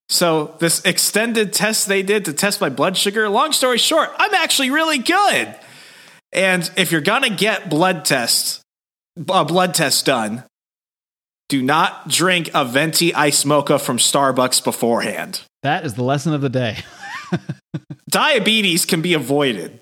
So, 0.09 0.55
this 0.59 0.83
extended 0.83 1.53
test 1.53 1.87
they 1.87 2.01
did 2.01 2.25
to 2.25 2.33
test 2.33 2.59
my 2.59 2.69
blood 2.69 2.97
sugar, 2.97 3.29
long 3.29 3.51
story 3.51 3.77
short, 3.77 4.09
I'm 4.17 4.33
actually 4.33 4.71
really 4.71 4.97
good. 4.97 5.55
And 6.33 6.69
if 6.75 6.91
you're 6.91 6.99
going 6.99 7.21
to 7.21 7.29
get 7.29 7.69
blood 7.69 8.05
tests, 8.05 8.61
a 9.29 9.45
blood 9.45 9.75
test 9.75 10.05
done, 10.07 10.43
do 11.47 11.61
not 11.61 12.07
drink 12.07 12.49
a 12.55 12.65
venti 12.65 13.13
ice 13.13 13.45
mocha 13.45 13.77
from 13.77 13.97
Starbucks 13.97 14.63
beforehand. 14.63 15.41
That 15.61 15.85
is 15.85 15.93
the 15.93 16.03
lesson 16.03 16.33
of 16.33 16.41
the 16.41 16.49
day. 16.49 16.79
Diabetes 18.09 18.85
can 18.85 19.03
be 19.03 19.13
avoided 19.13 19.79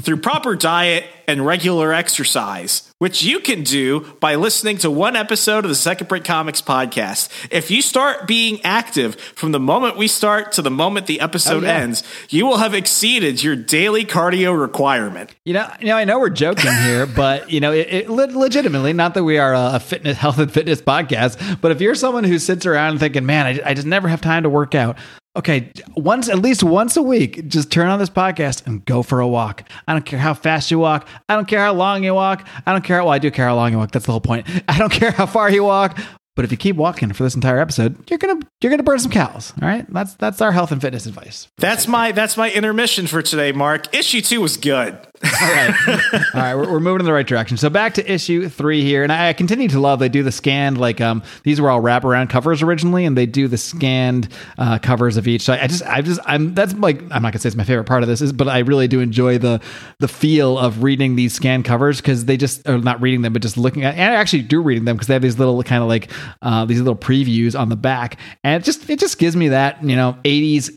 through 0.00 0.16
proper 0.16 0.56
diet 0.56 1.04
and 1.28 1.44
regular 1.44 1.92
exercise, 1.92 2.90
which 2.98 3.22
you 3.22 3.40
can 3.40 3.62
do 3.62 4.00
by 4.20 4.34
listening 4.36 4.78
to 4.78 4.90
one 4.90 5.14
episode 5.16 5.64
of 5.64 5.68
the 5.68 5.74
Second 5.74 6.06
Print 6.06 6.24
Comics 6.24 6.62
podcast. 6.62 7.28
If 7.50 7.70
you 7.70 7.82
start 7.82 8.26
being 8.26 8.58
active 8.64 9.16
from 9.16 9.52
the 9.52 9.60
moment 9.60 9.98
we 9.98 10.08
start 10.08 10.52
to 10.52 10.62
the 10.62 10.70
moment 10.70 11.06
the 11.06 11.20
episode 11.20 11.64
oh, 11.64 11.66
yeah. 11.66 11.74
ends, 11.74 12.02
you 12.30 12.46
will 12.46 12.56
have 12.56 12.72
exceeded 12.72 13.42
your 13.42 13.54
daily 13.54 14.06
cardio 14.06 14.58
requirement. 14.58 15.34
You 15.44 15.54
know, 15.54 15.70
you 15.78 15.88
know, 15.88 15.96
I 15.96 16.04
know 16.04 16.18
we're 16.18 16.30
joking 16.30 16.72
here, 16.72 17.04
but 17.16 17.50
you 17.50 17.60
know, 17.60 17.72
it, 17.72 17.88
it, 17.92 18.10
legitimately, 18.10 18.94
not 18.94 19.12
that 19.12 19.24
we 19.24 19.36
are 19.36 19.52
a 19.52 19.78
fitness, 19.78 20.16
health 20.22 20.38
and 20.38 20.50
fitness 20.50 20.80
podcast, 20.80 21.60
but 21.60 21.70
if 21.70 21.82
you're 21.82 21.94
someone 21.94 22.24
who 22.24 22.38
sits 22.38 22.64
around 22.64 22.98
thinking, 22.98 23.26
"Man, 23.26 23.46
I, 23.46 23.70
I 23.70 23.74
just 23.74 23.86
never 23.86 24.08
have 24.08 24.22
time 24.22 24.44
to 24.44 24.50
work 24.50 24.74
out," 24.74 24.96
Okay, 25.34 25.72
once 25.96 26.28
at 26.28 26.40
least 26.40 26.62
once 26.62 26.94
a 26.94 27.02
week, 27.02 27.48
just 27.48 27.70
turn 27.70 27.88
on 27.88 27.98
this 27.98 28.10
podcast 28.10 28.66
and 28.66 28.84
go 28.84 29.02
for 29.02 29.20
a 29.20 29.26
walk. 29.26 29.66
I 29.88 29.94
don't 29.94 30.04
care 30.04 30.18
how 30.18 30.34
fast 30.34 30.70
you 30.70 30.78
walk. 30.78 31.08
I 31.26 31.34
don't 31.34 31.48
care 31.48 31.60
how 31.60 31.72
long 31.72 32.04
you 32.04 32.12
walk. 32.12 32.46
I 32.66 32.72
don't 32.72 32.84
care. 32.84 33.02
Well, 33.02 33.14
I 33.14 33.18
do 33.18 33.30
care 33.30 33.46
how 33.46 33.54
long 33.54 33.72
you 33.72 33.78
walk. 33.78 33.92
That's 33.92 34.04
the 34.04 34.12
whole 34.12 34.20
point. 34.20 34.46
I 34.68 34.78
don't 34.78 34.92
care 34.92 35.10
how 35.10 35.24
far 35.24 35.50
you 35.50 35.64
walk. 35.64 35.98
But 36.34 36.46
if 36.46 36.50
you 36.50 36.56
keep 36.56 36.76
walking 36.76 37.12
for 37.12 37.24
this 37.24 37.34
entire 37.34 37.58
episode, 37.58 38.08
you're 38.08 38.18
gonna 38.18 38.40
you're 38.62 38.70
gonna 38.70 38.82
burn 38.82 38.98
some 38.98 39.10
calories. 39.10 39.52
All 39.60 39.68
right, 39.68 39.84
that's 39.92 40.14
that's 40.14 40.40
our 40.40 40.50
health 40.50 40.72
and 40.72 40.80
fitness 40.80 41.04
advice. 41.04 41.48
That's 41.58 41.86
my 41.86 42.12
that's 42.12 42.38
my 42.38 42.50
intermission 42.50 43.06
for 43.06 43.20
today, 43.20 43.52
Marc. 43.52 43.94
Issue 43.94 44.22
two 44.22 44.40
was 44.40 44.56
good. 44.56 44.94
All 44.94 45.30
right, 45.52 45.74
all 45.88 46.20
right, 46.34 46.54
we're, 46.54 46.72
we're 46.72 46.80
moving 46.80 47.00
in 47.00 47.04
the 47.04 47.12
right 47.12 47.26
direction. 47.26 47.56
So 47.56 47.68
back 47.70 47.94
to 47.94 48.12
issue 48.12 48.48
three 48.48 48.82
here, 48.82 49.02
and 49.02 49.12
I 49.12 49.34
continue 49.34 49.68
to 49.68 49.78
love. 49.78 49.98
They 49.98 50.08
do 50.08 50.22
the 50.22 50.32
scanned 50.32 50.78
like 50.78 51.02
um 51.02 51.22
these 51.44 51.60
were 51.60 51.68
all 51.68 51.82
wraparound 51.82 52.30
covers 52.30 52.62
originally, 52.62 53.04
and 53.04 53.16
they 53.16 53.26
do 53.26 53.46
the 53.46 53.58
scanned 53.58 54.28
uh, 54.56 54.78
covers 54.78 55.18
of 55.18 55.28
each. 55.28 55.42
So 55.42 55.52
I 55.52 55.66
just 55.66 55.82
I 55.84 56.00
just 56.00 56.20
I'm 56.24 56.54
that's 56.54 56.72
like 56.74 57.02
I'm 57.02 57.22
not 57.22 57.32
gonna 57.32 57.40
say 57.40 57.48
it's 57.48 57.56
my 57.56 57.64
favorite 57.64 57.84
part 57.84 58.02
of 58.02 58.08
this 58.08 58.22
is, 58.22 58.32
but 58.32 58.48
I 58.48 58.60
really 58.60 58.88
do 58.88 59.00
enjoy 59.00 59.36
the 59.36 59.60
the 59.98 60.08
feel 60.08 60.58
of 60.58 60.82
reading 60.82 61.14
these 61.14 61.34
scanned 61.34 61.66
covers 61.66 62.00
because 62.00 62.24
they 62.24 62.38
just 62.38 62.66
are 62.66 62.78
not 62.78 63.02
reading 63.02 63.20
them, 63.20 63.34
but 63.34 63.42
just 63.42 63.58
looking 63.58 63.84
at. 63.84 63.96
And 63.96 64.14
I 64.14 64.16
actually 64.16 64.42
do 64.42 64.62
reading 64.62 64.86
them 64.86 64.96
because 64.96 65.08
they 65.08 65.14
have 65.14 65.22
these 65.22 65.38
little 65.38 65.62
kind 65.62 65.82
of 65.82 65.88
like 65.90 66.10
uh, 66.42 66.64
these 66.64 66.78
little 66.78 66.96
previews 66.96 67.58
on 67.58 67.68
the 67.68 67.76
back, 67.76 68.18
and 68.44 68.62
it 68.62 68.64
just 68.64 68.88
it 68.88 68.98
just 68.98 69.18
gives 69.18 69.36
me 69.36 69.48
that 69.48 69.82
you 69.82 69.96
know 69.96 70.16
80s 70.24 70.76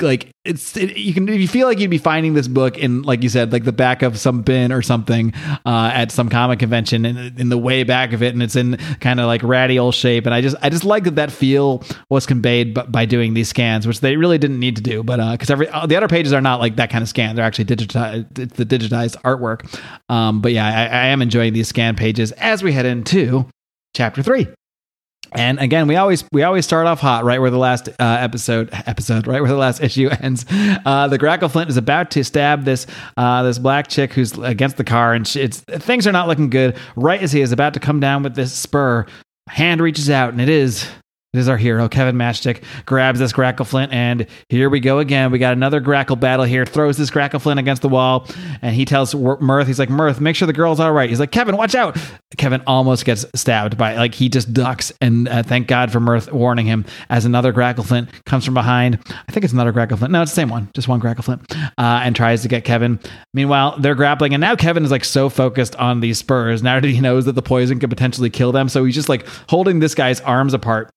like 0.00 0.30
it's 0.44 0.76
it, 0.76 0.96
you 0.96 1.12
can 1.12 1.26
you 1.26 1.46
feel 1.46 1.66
like 1.66 1.78
you'd 1.78 1.90
be 1.90 1.98
finding 1.98 2.34
this 2.34 2.48
book 2.48 2.78
in 2.78 3.02
like 3.02 3.22
you 3.22 3.28
said 3.28 3.52
like 3.52 3.64
the 3.64 3.72
back 3.72 4.02
of 4.02 4.18
some 4.18 4.42
bin 4.42 4.72
or 4.72 4.80
something 4.82 5.34
uh, 5.66 5.90
at 5.92 6.10
some 6.10 6.28
comic 6.28 6.58
convention 6.58 7.04
in, 7.04 7.16
in 7.38 7.48
the 7.50 7.58
way 7.58 7.82
back 7.84 8.12
of 8.12 8.22
it. 8.22 8.32
And 8.32 8.42
it's 8.42 8.56
in 8.56 8.76
kind 9.00 9.20
of 9.20 9.26
like 9.26 9.42
ratty 9.42 9.78
old 9.78 9.94
shape. 9.94 10.26
And 10.26 10.34
I 10.34 10.40
just 10.40 10.56
I 10.62 10.70
just 10.70 10.84
like 10.84 11.04
that 11.04 11.16
that 11.16 11.30
feel 11.30 11.82
was 12.08 12.26
conveyed 12.26 12.74
by, 12.74 12.84
by 12.84 13.04
doing 13.04 13.34
these 13.34 13.48
scans 13.48 13.86
which 13.86 14.00
they 14.00 14.16
really 14.16 14.38
didn't 14.38 14.58
need 14.58 14.76
to 14.76 14.82
do. 14.82 15.02
But 15.02 15.20
uh 15.20 15.32
because 15.32 15.50
every 15.50 15.68
uh, 15.68 15.86
the 15.86 15.96
other 15.96 16.08
pages 16.08 16.32
are 16.32 16.40
not 16.40 16.60
like 16.60 16.76
that 16.76 16.90
kind 16.90 17.02
of 17.02 17.08
scan 17.08 17.36
they're 17.36 17.44
actually 17.44 17.66
digitized 17.66 18.54
the 18.54 18.66
digitized 18.66 19.16
artwork. 19.22 19.80
Um 20.08 20.40
but 20.40 20.52
yeah 20.52 20.66
I, 20.66 20.84
I 20.86 21.06
am 21.08 21.20
enjoying 21.20 21.52
these 21.52 21.68
scan 21.68 21.96
pages 21.96 22.32
as 22.32 22.62
we 22.62 22.72
head 22.72 22.86
into 22.86 23.46
chapter 23.94 24.22
three 24.22 24.48
and 25.32 25.58
again, 25.60 25.86
we 25.86 25.96
always 25.96 26.24
we 26.32 26.42
always 26.42 26.64
start 26.64 26.86
off 26.86 27.00
hot, 27.00 27.24
right 27.24 27.40
where 27.40 27.50
the 27.50 27.58
last 27.58 27.88
uh, 27.88 27.92
episode 27.98 28.70
episode, 28.72 29.26
right 29.26 29.40
where 29.40 29.50
the 29.50 29.56
last 29.56 29.80
issue 29.82 30.08
ends. 30.20 30.44
Uh, 30.50 31.08
the 31.08 31.18
Grackleflint 31.18 31.68
is 31.68 31.76
about 31.76 32.10
to 32.12 32.24
stab 32.24 32.64
this 32.64 32.86
uh, 33.16 33.42
this 33.42 33.58
black 33.58 33.88
chick 33.88 34.12
who's 34.12 34.36
against 34.38 34.76
the 34.76 34.84
car, 34.84 35.14
and 35.14 35.26
she, 35.26 35.40
it's 35.40 35.60
things 35.60 36.06
are 36.06 36.12
not 36.12 36.28
looking 36.28 36.50
good. 36.50 36.76
Right 36.96 37.22
as 37.22 37.32
he 37.32 37.40
is 37.40 37.52
about 37.52 37.74
to 37.74 37.80
come 37.80 38.00
down 38.00 38.22
with 38.22 38.34
this 38.34 38.52
spur, 38.52 39.06
hand 39.48 39.80
reaches 39.80 40.10
out, 40.10 40.32
and 40.32 40.40
it 40.40 40.48
is 40.48 40.88
it 41.32 41.38
is 41.38 41.48
our 41.48 41.56
hero, 41.56 41.88
Kevin 41.88 42.16
Matchstick, 42.16 42.64
grabs 42.86 43.20
this 43.20 43.32
Grackleflint, 43.32 43.92
and 43.92 44.26
here 44.48 44.68
we 44.68 44.80
go 44.80 44.98
again. 44.98 45.30
We 45.30 45.38
got 45.38 45.52
another 45.52 45.80
Grackle 45.80 46.18
battle 46.18 46.44
here. 46.44 46.66
Throws 46.66 46.96
this 46.96 47.08
Grackleflint 47.08 47.56
against 47.60 47.82
the 47.82 47.88
wall, 47.88 48.26
and 48.62 48.74
he 48.74 48.84
tells 48.84 49.14
Mirth, 49.14 49.68
he's 49.68 49.78
like, 49.78 49.90
Mirth, 49.90 50.20
make 50.20 50.34
sure 50.34 50.46
the 50.46 50.52
girl's 50.52 50.80
all 50.80 50.90
right. 50.90 51.08
He's 51.08 51.20
like, 51.20 51.30
Kevin, 51.30 51.56
watch 51.56 51.76
out. 51.76 51.96
Kevin 52.36 52.62
almost 52.66 53.04
gets 53.04 53.24
stabbed 53.36 53.78
by, 53.78 53.94
like, 53.94 54.12
he 54.12 54.28
just 54.28 54.52
ducks, 54.52 54.92
and 55.00 55.28
uh, 55.28 55.44
thank 55.44 55.68
God 55.68 55.92
for 55.92 56.00
Mirth 56.00 56.32
warning 56.32 56.66
him 56.66 56.84
as 57.10 57.24
another 57.24 57.52
Grackleflint 57.52 58.08
comes 58.24 58.44
from 58.44 58.54
behind. 58.54 58.98
I 59.28 59.30
think 59.30 59.44
it's 59.44 59.52
another 59.52 59.72
Grackleflint. 59.72 60.10
No, 60.10 60.22
it's 60.22 60.32
the 60.32 60.36
same 60.36 60.48
one, 60.48 60.68
just 60.74 60.88
one 60.88 61.00
Grackleflint, 61.00 61.54
uh, 61.78 62.00
and 62.02 62.16
tries 62.16 62.42
to 62.42 62.48
get 62.48 62.64
Kevin. 62.64 62.98
Meanwhile, 63.34 63.76
they're 63.78 63.94
grappling, 63.94 64.34
and 64.34 64.40
now 64.40 64.56
Kevin 64.56 64.84
is 64.84 64.90
like 64.90 65.04
so 65.04 65.28
focused 65.28 65.76
on 65.76 66.00
these 66.00 66.18
spurs. 66.18 66.60
Now 66.60 66.80
that 66.80 66.88
he 66.88 67.00
knows 67.00 67.24
that 67.26 67.36
the 67.36 67.42
poison 67.42 67.78
could 67.78 67.90
potentially 67.90 68.30
kill 68.30 68.50
them, 68.50 68.68
so 68.68 68.84
he's 68.84 68.96
just 68.96 69.08
like 69.08 69.28
holding 69.48 69.78
this 69.78 69.94
guy's 69.94 70.20
arms 70.22 70.54
apart 70.54 70.90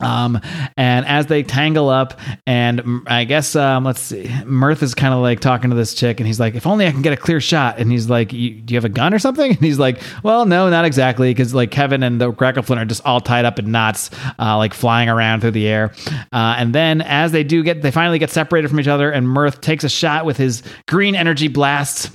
um, 0.00 0.40
and 0.76 1.06
as 1.06 1.26
they 1.26 1.42
tangle 1.42 1.88
up, 1.88 2.18
and 2.46 3.02
I 3.06 3.24
guess 3.24 3.56
um, 3.56 3.84
let's 3.84 4.00
see, 4.00 4.30
Mirth 4.44 4.82
is 4.82 4.94
kind 4.94 5.14
of 5.14 5.20
like 5.20 5.40
talking 5.40 5.70
to 5.70 5.76
this 5.76 5.94
chick, 5.94 6.20
and 6.20 6.26
he's 6.26 6.40
like, 6.40 6.54
"If 6.54 6.66
only 6.66 6.86
I 6.86 6.90
can 6.90 7.02
get 7.02 7.12
a 7.12 7.16
clear 7.16 7.40
shot." 7.40 7.78
And 7.78 7.90
he's 7.90 8.08
like, 8.08 8.30
"Do 8.30 8.36
you 8.36 8.76
have 8.76 8.84
a 8.84 8.90
gun 8.90 9.14
or 9.14 9.18
something?" 9.18 9.50
And 9.60 9.66
he's 9.66 9.78
like, 9.78 10.00
"Well, 10.22 10.46
no, 10.46 10.70
not 10.70 10.84
exactly," 10.84 11.30
because 11.30 11.52
like 11.54 11.70
Kevin 11.70 12.02
and 12.02 12.20
the 12.20 12.32
Grackleflint 12.32 12.78
are 12.78 12.84
just 12.84 13.04
all 13.04 13.20
tied 13.20 13.44
up 13.44 13.58
in 13.58 13.70
knots, 13.70 14.10
uh, 14.38 14.56
like 14.56 14.72
flying 14.74 15.08
around 15.08 15.40
through 15.40 15.50
the 15.50 15.68
air. 15.68 15.92
Uh, 16.32 16.54
and 16.56 16.74
then 16.74 17.02
as 17.02 17.32
they 17.32 17.44
do 17.44 17.62
get, 17.62 17.82
they 17.82 17.90
finally 17.90 18.18
get 18.18 18.30
separated 18.30 18.68
from 18.68 18.80
each 18.80 18.88
other, 18.88 19.10
and 19.10 19.28
Mirth 19.28 19.60
takes 19.60 19.84
a 19.84 19.88
shot 19.88 20.24
with 20.24 20.36
his 20.36 20.62
green 20.86 21.14
energy 21.14 21.48
blasts 21.48 22.10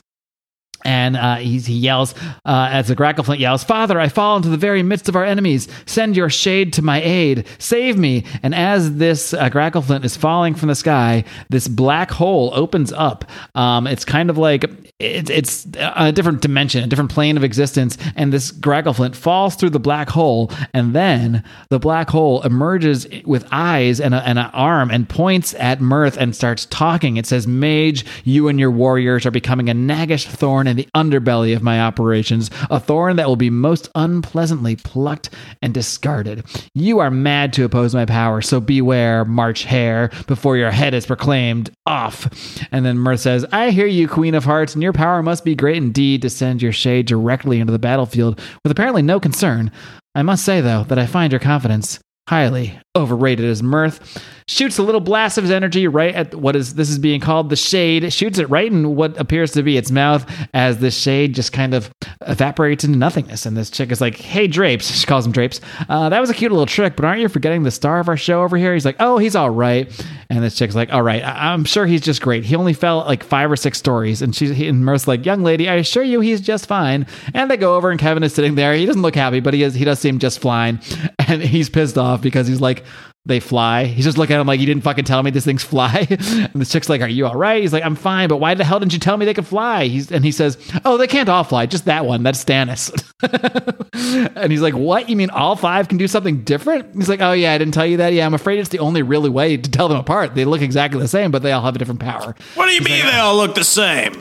and 0.86 1.18
uh, 1.18 1.36
he, 1.36 1.60
he 1.60 1.74
yells 1.74 2.14
uh, 2.46 2.70
as 2.72 2.88
the 2.88 2.96
Grackleflint 2.96 3.40
yells, 3.40 3.64
"Father, 3.64 4.00
I 4.00 4.08
fall 4.08 4.38
into 4.38 4.50
the 4.50 4.58
very 4.58 4.84
midst 4.84 5.10
of 5.10 5.16
our 5.16 5.26
enemies. 5.26 5.68
Send 5.86 6.16
your 6.16 6.30
shade 6.30 6.72
to 6.74 6.82
my 6.82 7.02
aid. 7.02 7.48
Save 7.58 7.98
me!" 7.98 8.24
And 8.44 8.54
as 8.54 8.96
this 8.98 9.34
uh, 9.34 9.50
Grackleflint 9.50 10.06
is 10.06 10.16
falling 10.16 10.56
from 10.56 10.70
the 10.70 10.76
sky, 10.76 11.26
this 11.50 11.68
black 11.68 12.12
hole 12.12 12.52
opens 12.54 12.94
up. 12.94 13.26
Um, 13.56 13.88
it's 13.88 14.06
kind 14.06 14.30
of 14.30 14.38
like 14.38 14.64
it, 15.00 15.30
it's 15.30 15.68
a 15.78 16.12
different 16.12 16.42
dimension, 16.42 16.84
a 16.84 16.88
different 16.88 17.12
plane 17.12 17.36
of 17.36 17.44
existence, 17.44 17.98
and 18.16 18.32
this 18.32 18.52
Grackleflint 18.52 19.16
falls 19.16 19.56
through 19.56 19.72
the 19.72 19.80
black 19.80 20.10
hole, 20.10 20.52
and 20.74 20.94
then 20.94 21.44
the 21.70 21.80
black 21.80 22.10
hole 22.10 22.42
emerges 22.44 23.08
with 23.26 23.46
eyes 23.52 24.00
and, 24.00 24.14
an 24.14 24.38
arm 24.38 24.92
and 24.92 25.10
points 25.10 25.54
at 25.56 25.82
Mirth 25.82 26.18
and 26.18 26.36
starts 26.36 26.66
talking. 26.68 27.18
It 27.18 27.26
says, 27.26 27.48
"Mage, 27.48 28.06
you 28.24 28.48
and 28.48 28.60
your 28.60 28.72
warriors 28.72 29.26
are 29.26 29.32
becoming 29.32 29.70
a 29.70 29.74
naggish 29.74 30.28
thorn." 30.28 30.68
The 30.76 30.88
underbelly 30.96 31.56
of 31.56 31.64
my 31.64 31.82
operations, 31.82 32.50
a 32.70 32.80
thorn 32.80 33.16
that 33.16 33.28
will 33.28 33.36
be 33.36 33.50
most 33.50 33.90
unpleasantly 33.96 34.76
plucked 34.76 35.30
and 35.62 35.74
discarded. 35.74 36.46
You 36.74 37.00
are 37.00 37.12
mad 37.12 37.54
to 37.54 37.66
oppose 37.66 37.96
my 37.96 38.06
power, 38.06 38.42
so 38.42 38.60
beware, 38.60 39.26
March 39.26 39.64
Hare, 39.64 40.12
before 40.28 40.58
your 40.58 40.72
head 40.72 40.94
is 40.94 41.06
proclaimed 41.06 41.72
off. 41.86 42.28
And 42.72 42.86
then 42.86 42.98
Mirth 42.98 43.22
says, 43.22 43.46
I 43.52 43.72
hear 43.72 43.88
you, 43.88 44.08
Queen 44.08 44.36
of 44.36 44.46
Hearts, 44.46 44.74
and 44.74 44.84
your 44.84 44.94
power 44.94 45.22
must 45.24 45.46
be 45.46 45.56
great 45.56 45.78
indeed 45.78 46.22
to 46.22 46.30
send 46.30 46.62
your 46.62 46.72
shade 46.72 47.06
directly 47.06 47.60
into 47.60 47.72
the 47.72 47.80
battlefield 47.80 48.40
with 48.64 48.72
apparently 48.72 49.02
no 49.02 49.20
concern. 49.20 49.72
I 50.14 50.22
must 50.22 50.46
say, 50.46 50.62
though, 50.62 50.84
that 50.86 51.00
I 51.00 51.06
find 51.06 51.32
your 51.34 51.40
confidence 51.40 52.00
highly 52.28 52.80
overrated 52.96 53.46
as 53.46 53.62
mirth. 53.62 54.24
Shoots 54.48 54.78
a 54.78 54.84
little 54.84 55.02
blast 55.02 55.40
of 55.40 55.44
his 55.44 55.50
energy 55.50 55.88
right 55.88 56.14
at 56.14 56.36
what 56.36 56.56
is 56.56 56.76
this 56.76 56.92
is 56.92 57.00
being 57.00 57.20
called 57.20 57.50
the 57.50 57.56
shade. 57.56 58.14
Shoots 58.14 58.38
it 58.38 58.48
right 58.48 58.72
in 58.72 58.96
what 58.96 59.20
appears 59.20 59.52
to 59.54 59.64
be 59.64 59.76
its 59.76 59.90
mouth 59.90 60.24
as 60.54 60.78
the 60.78 60.92
shade 60.92 61.34
just 61.34 61.52
kind 61.52 61.74
of 61.74 61.90
evaporates 62.28 62.84
into 62.84 63.00
nothingness. 63.00 63.48
And 63.48 63.58
this 63.58 63.72
chick 63.72 63.92
is 63.92 64.02
like 64.02 64.18
hey 64.18 64.46
drapes 64.46 64.92
she 65.00 65.08
calls 65.08 65.26
him 65.26 65.32
drapes. 65.32 65.62
Uh, 65.90 66.10
that 66.10 66.20
was 66.20 66.30
a 66.30 66.36
cute 66.36 66.52
little 66.52 66.68
trick 66.68 66.96
but 66.96 67.06
aren't 67.06 67.22
you 67.22 67.28
forgetting 67.28 67.64
the 67.64 67.72
star 67.72 68.00
of 68.00 68.08
our 68.08 68.18
show 68.18 68.44
over 68.44 68.56
here? 68.56 68.76
He's 68.76 68.86
like 68.86 68.98
oh 69.00 69.18
he's 69.18 69.36
all 69.36 69.50
right. 69.50 69.92
And 70.30 70.44
this 70.44 70.56
chick's 70.56 70.76
like 70.76 70.94
all 70.94 71.02
right 71.02 71.24
I- 71.24 71.52
am 71.52 71.66
sure 71.66 71.88
he's 71.88 72.02
just 72.02 72.22
great. 72.22 72.46
He 72.46 72.56
only 72.56 72.74
fell 72.74 73.00
like 73.00 73.24
five 73.24 73.52
or 73.52 73.56
six 73.56 73.80
stories. 73.80 74.22
And 74.22 74.36
she's 74.36 74.52
and 74.52 74.86
mirth's 74.86 75.08
like 75.08 75.26
young 75.26 75.42
lady 75.42 75.68
i 75.68 75.74
assure 75.74 76.04
you 76.04 76.20
he's 76.20 76.40
just 76.40 76.68
fine. 76.68 77.08
And 77.34 77.50
they 77.50 77.58
go 77.58 77.76
over 77.78 77.90
and 77.90 78.00
kevin 78.00 78.22
is 78.22 78.36
sitting 78.36 78.54
there. 78.54 78.76
He 78.76 78.86
doesn't 78.86 79.02
look 79.02 79.16
happy 79.16 79.40
but 79.40 79.56
he 79.56 79.64
is 79.64 79.74
he 79.74 79.86
does 79.86 79.98
seem 79.98 80.20
just 80.20 80.40
fine. 80.40 80.80
And 81.28 81.42
he's 81.42 81.72
pissed 81.72 81.98
off 81.98 82.22
because 82.22 82.48
he's 82.48 82.62
like 82.62 82.85
they 83.26 83.40
fly. 83.40 83.86
He's 83.86 84.06
just 84.06 84.18
looking 84.18 84.36
at 84.36 84.40
him 84.40 84.48
like, 84.48 84.60
you 84.60 84.68
didn't 84.68 84.84
fucking 84.84 85.06
tell 85.06 85.24
me 85.24 85.32
these 85.32 85.46
things 85.46 85.64
fly. 85.64 86.06
and 86.10 86.54
the 86.54 86.66
chick's 86.66 86.90
like, 86.90 87.02
are 87.02 87.08
you 87.08 87.26
all 87.26 87.36
right? 87.36 87.62
He's 87.62 87.74
like, 87.74 87.84
I'm 87.84 87.96
fine, 87.96 88.30
but 88.30 88.38
why 88.38 88.54
the 88.54 88.64
hell 88.64 88.80
didn't 88.80 88.94
you 88.94 89.00
tell 89.00 89.18
me 89.18 89.26
they 89.26 89.34
could 89.34 89.48
fly? 89.48 89.86
He's 89.86 90.12
and 90.12 90.24
he 90.24 90.32
says, 90.32 90.58
oh, 90.86 90.98
they 90.98 91.08
can't 91.08 91.28
all 91.28 91.44
fly, 91.44 91.66
just 91.66 91.86
that 91.86 92.06
one. 92.06 92.22
That's 92.22 92.44
Stannis. 92.44 92.92
and 94.36 94.52
he's 94.52 94.62
like, 94.62 94.76
what? 94.76 95.10
You 95.10 95.16
mean 95.16 95.32
all 95.32 95.56
five 95.56 95.88
can 95.88 95.98
do 95.98 96.08
something 96.08 96.44
different? 96.44 96.94
He's 96.96 97.10
like, 97.10 97.22
oh 97.22 97.32
yeah, 97.32 97.54
I 97.54 97.58
didn't 97.58 97.74
tell 97.74 97.86
you 97.86 97.98
that. 97.98 98.14
Yeah, 98.14 98.28
I'm 98.28 98.36
afraid 98.36 98.60
it's 98.60 98.70
the 98.70 98.80
only 98.80 99.02
really 99.02 99.30
way 99.30 99.58
to 99.58 99.72
tell 99.72 99.88
them 99.88 99.98
apart. 99.98 100.36
They 100.36 100.46
look 100.46 100.62
exactly 100.62 101.00
the 101.00 101.08
same, 101.08 101.32
but 101.32 101.42
they 101.42 101.52
all 101.52 101.64
have 101.64 101.76
a 101.76 101.80
different 101.80 102.02
power. 102.02 102.36
What 102.54 102.68
do 102.68 102.74
you 102.74 102.80
he's 102.80 102.88
mean 102.88 103.04
like, 103.06 103.14
they 103.14 103.20
all 103.20 103.36
look 103.38 103.56
the 103.56 103.64
same? 103.64 104.14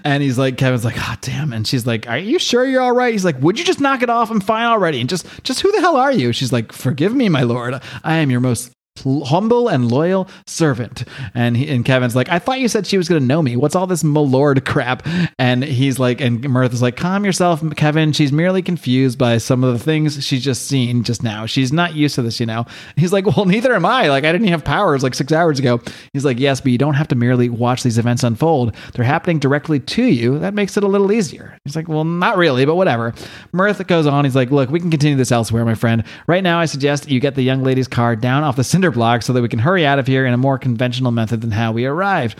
and 0.04 0.22
he's 0.22 0.36
like, 0.36 0.58
Kevin's 0.58 0.84
like, 0.84 0.96
oh 0.98 1.14
damn. 1.22 1.54
And 1.54 1.66
she's 1.66 1.86
like, 1.86 2.06
are 2.06 2.18
you 2.18 2.38
sure 2.38 2.66
you're 2.66 2.82
all 2.82 2.94
right? 2.94 3.12
He's 3.12 3.24
like, 3.24 3.40
would 3.40 3.58
you 3.58 3.64
just 3.64 3.80
knock 3.80 4.02
it 4.02 4.10
off? 4.10 4.30
I'm 4.30 4.40
fine 4.40 4.66
already. 4.66 5.00
And 5.00 5.08
just, 5.08 5.26
just 5.42 5.62
who 5.62 5.72
the 5.72 5.80
hell 5.80 5.96
are 5.96 6.12
you? 6.12 6.32
She's 6.32 6.52
like, 6.52 6.70
forgive 6.72 7.14
me, 7.14 7.30
my 7.30 7.42
lord. 7.42 7.80
I 8.02 8.16
am 8.16 8.30
your 8.30 8.40
most 8.40 8.73
humble 9.02 9.68
and 9.68 9.90
loyal 9.90 10.28
servant. 10.46 11.04
And 11.34 11.56
he, 11.56 11.68
and 11.68 11.84
Kevin's 11.84 12.14
like, 12.14 12.28
I 12.28 12.38
thought 12.38 12.60
you 12.60 12.68
said 12.68 12.86
she 12.86 12.96
was 12.96 13.08
going 13.08 13.20
to 13.20 13.26
know 13.26 13.42
me. 13.42 13.56
What's 13.56 13.74
all 13.74 13.86
this 13.86 14.04
milord 14.04 14.64
crap? 14.64 15.06
And 15.38 15.64
he's 15.64 15.98
like, 15.98 16.20
and 16.20 16.48
Mirth 16.48 16.72
is 16.72 16.82
like, 16.82 16.96
calm 16.96 17.24
yourself, 17.24 17.62
Kevin. 17.76 18.12
She's 18.12 18.32
merely 18.32 18.62
confused 18.62 19.18
by 19.18 19.38
some 19.38 19.64
of 19.64 19.72
the 19.72 19.82
things 19.82 20.24
she's 20.24 20.44
just 20.44 20.66
seen 20.66 21.02
just 21.02 21.22
now. 21.22 21.46
She's 21.46 21.72
not 21.72 21.94
used 21.94 22.14
to 22.14 22.22
this, 22.22 22.38
you 22.38 22.46
know. 22.46 22.60
And 22.60 22.96
he's 22.96 23.12
like, 23.12 23.26
well, 23.26 23.46
neither 23.46 23.74
am 23.74 23.84
I. 23.84 24.08
Like, 24.08 24.24
I 24.24 24.32
didn't 24.32 24.48
have 24.48 24.64
powers 24.64 25.02
like 25.02 25.14
six 25.14 25.32
hours 25.32 25.58
ago. 25.58 25.80
He's 26.12 26.24
like, 26.24 26.38
yes, 26.38 26.60
but 26.60 26.72
you 26.72 26.78
don't 26.78 26.94
have 26.94 27.08
to 27.08 27.16
merely 27.16 27.48
watch 27.48 27.82
these 27.82 27.98
events 27.98 28.22
unfold. 28.22 28.74
They're 28.92 29.04
happening 29.04 29.38
directly 29.38 29.80
to 29.80 30.04
you. 30.04 30.38
That 30.38 30.54
makes 30.54 30.76
it 30.76 30.84
a 30.84 30.88
little 30.88 31.10
easier. 31.10 31.58
He's 31.64 31.76
like, 31.76 31.88
well, 31.88 32.04
not 32.04 32.36
really, 32.36 32.64
but 32.64 32.76
whatever. 32.76 33.12
Mirth 33.52 33.84
goes 33.86 34.06
on. 34.06 34.24
He's 34.24 34.36
like, 34.36 34.50
look, 34.50 34.70
we 34.70 34.80
can 34.80 34.90
continue 34.90 35.16
this 35.16 35.32
elsewhere, 35.32 35.64
my 35.64 35.74
friend. 35.74 36.04
Right 36.26 36.42
now, 36.42 36.60
I 36.60 36.66
suggest 36.66 37.10
you 37.10 37.20
get 37.20 37.34
the 37.34 37.42
young 37.42 37.62
lady's 37.62 37.88
car 37.88 38.14
down 38.14 38.44
off 38.44 38.56
the 38.56 38.64
cinder 38.64 38.83
block 38.90 39.22
so 39.22 39.32
that 39.32 39.42
we 39.42 39.48
can 39.48 39.58
hurry 39.58 39.86
out 39.86 39.98
of 39.98 40.06
here 40.06 40.26
in 40.26 40.34
a 40.34 40.38
more 40.38 40.58
conventional 40.58 41.12
method 41.12 41.40
than 41.40 41.50
how 41.50 41.72
we 41.72 41.86
arrived. 41.86 42.38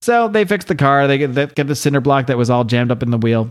So 0.00 0.28
they 0.28 0.44
fix 0.44 0.64
the 0.64 0.74
car. 0.74 1.06
They 1.06 1.18
get, 1.18 1.34
they 1.34 1.46
get 1.46 1.66
the 1.68 1.76
cinder 1.76 2.00
block 2.00 2.26
that 2.26 2.36
was 2.36 2.50
all 2.50 2.64
jammed 2.64 2.90
up 2.90 3.02
in 3.02 3.10
the 3.10 3.18
wheel. 3.18 3.50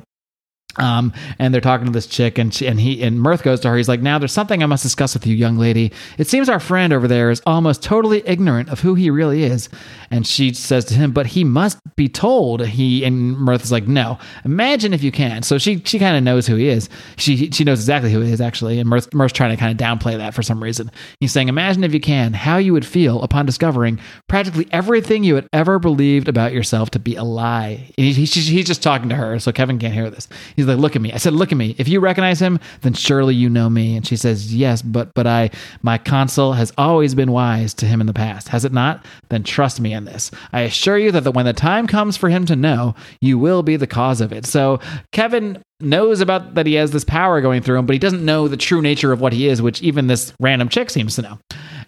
Um, 0.78 1.12
and 1.38 1.54
they're 1.54 1.62
talking 1.62 1.86
to 1.86 1.92
this 1.92 2.08
chick, 2.08 2.38
and 2.38 2.54
she, 2.54 2.66
and 2.66 2.80
he 2.80 3.04
and 3.04 3.20
Mirth 3.20 3.44
goes 3.44 3.60
to 3.62 3.70
her. 3.70 3.78
He's 3.78 3.90
like, 3.90 4.02
"Now 4.02 4.18
there's 4.20 4.32
something 4.32 4.64
I 4.64 4.68
must 4.68 4.84
discuss 4.84 5.14
with 5.14 5.28
you, 5.28 5.36
young 5.36 5.58
lady. 5.58 5.92
It 6.18 6.28
seems 6.28 6.48
our 6.48 6.60
friend 6.60 6.94
over 6.94 7.08
there 7.08 7.30
is 7.30 7.42
almost 7.46 7.84
totally 7.84 8.24
ignorant 8.26 8.70
of 8.70 8.80
who 8.80 8.96
he 8.96 9.10
really 9.10 9.44
is." 9.44 9.70
And 10.10 10.26
she 10.26 10.54
says 10.54 10.86
to 10.86 10.94
him, 10.94 11.12
"But 11.12 11.28
he 11.28 11.44
must 11.44 11.78
be 11.96 12.08
told." 12.08 12.66
He 12.66 13.04
and 13.04 13.38
Mirth 13.38 13.64
is 13.64 13.72
like, 13.72 13.88
"No. 13.88 14.18
Imagine 14.46 14.94
if 14.94 15.04
you 15.04 15.12
can." 15.12 15.44
So 15.44 15.58
she 15.58 15.82
she 15.84 16.00
kind 16.00 16.16
of 16.16 16.24
knows 16.24 16.48
who 16.48 16.56
he 16.56 16.70
is. 16.70 16.88
She 17.18 17.52
she 17.52 17.64
knows 17.66 17.80
exactly 17.80 18.12
who 18.12 18.22
he 18.22 18.32
is 18.32 18.40
actually, 18.40 18.80
and 18.80 18.90
Mirth, 18.90 19.14
Mirth's 19.14 19.34
trying 19.34 19.52
to 19.52 19.58
kind 19.58 19.72
of 19.72 19.78
downplay 19.86 20.18
that 20.18 20.34
for 20.34 20.42
some 20.42 20.64
reason. 20.64 20.90
He's 21.20 21.34
saying, 21.34 21.50
"Imagine 21.50 21.84
if 21.84 21.94
you 21.94 22.00
can 22.00 22.34
how 22.34 22.58
you 22.58 22.72
would 22.72 22.86
feel 22.86 23.22
upon 23.24 23.46
discovering 23.46 24.00
practically 24.30 24.68
everything 24.72 25.24
you 25.26 25.36
had 25.36 25.48
ever 25.52 25.80
believed 25.80 26.30
about 26.30 26.54
yourself 26.54 26.92
to 26.92 27.00
be 27.00 27.16
a 27.16 27.24
lie." 27.24 27.92
He, 27.98 28.14
he's, 28.14 28.34
he's 28.34 28.68
just 28.68 28.82
talking 28.82 29.10
to 29.10 29.16
her, 29.16 29.38
so 29.40 29.52
Kevin 29.52 29.78
can't 29.78 29.94
hear 29.94 30.10
this. 30.10 30.30
He's 30.56 30.61
like, 30.68 30.78
"Look 30.78 30.96
at 30.96 31.02
me." 31.02 31.12
I 31.14 31.18
said, 31.18 31.34
"Look 31.34 31.52
at 31.52 31.58
me. 31.58 31.76
If 31.78 31.88
you 31.88 32.00
recognize 32.00 32.42
him, 32.42 32.60
then 32.82 32.94
surely 32.94 33.36
you 33.36 33.50
know 33.50 33.70
me." 33.70 33.96
And 33.96 34.06
she 34.06 34.16
says, 34.16 34.54
"Yes, 34.54 34.82
but 34.82 35.14
but 35.14 35.28
I 35.28 35.50
my 35.82 35.98
consul 35.98 36.54
has 36.54 36.72
always 36.78 37.16
been 37.16 37.32
wise 37.32 37.74
to 37.76 37.86
him 37.86 38.02
in 38.02 38.08
the 38.08 38.14
past. 38.14 38.48
Has 38.50 38.66
it 38.66 38.74
not? 38.74 39.06
Then 39.30 39.44
trust 39.44 39.80
me 39.80 39.94
in 39.94 40.06
this. 40.06 40.32
I 40.54 40.62
assure 40.62 40.98
you 40.98 41.12
that 41.12 41.24
the, 41.24 41.32
when 41.32 41.46
the 41.46 41.54
time 41.54 41.88
comes 41.88 42.18
for 42.18 42.30
him 42.30 42.46
to 42.46 42.56
know, 42.56 42.96
you 43.22 43.38
will 43.38 43.64
be 43.64 43.76
the 43.76 43.88
cause 43.88 44.22
of 44.22 44.32
it." 44.32 44.46
So 44.46 44.80
Kevin 45.12 45.62
knows 45.82 46.22
about 46.22 46.56
that 46.56 46.66
he 46.66 46.76
has 46.76 46.92
this 46.92 47.04
power 47.04 47.42
going 47.42 47.62
through 47.62 47.80
him, 47.80 47.86
but 47.86 47.94
he 47.94 48.00
doesn't 48.00 48.24
know 48.24 48.48
the 48.48 48.58
true 48.58 48.82
nature 48.82 49.12
of 49.12 49.20
what 49.20 49.34
he 49.34 49.48
is, 49.48 49.62
which 49.62 49.82
even 49.82 50.08
this 50.08 50.34
random 50.40 50.70
chick 50.70 50.90
seems 50.90 51.16
to 51.16 51.22
know. 51.22 51.40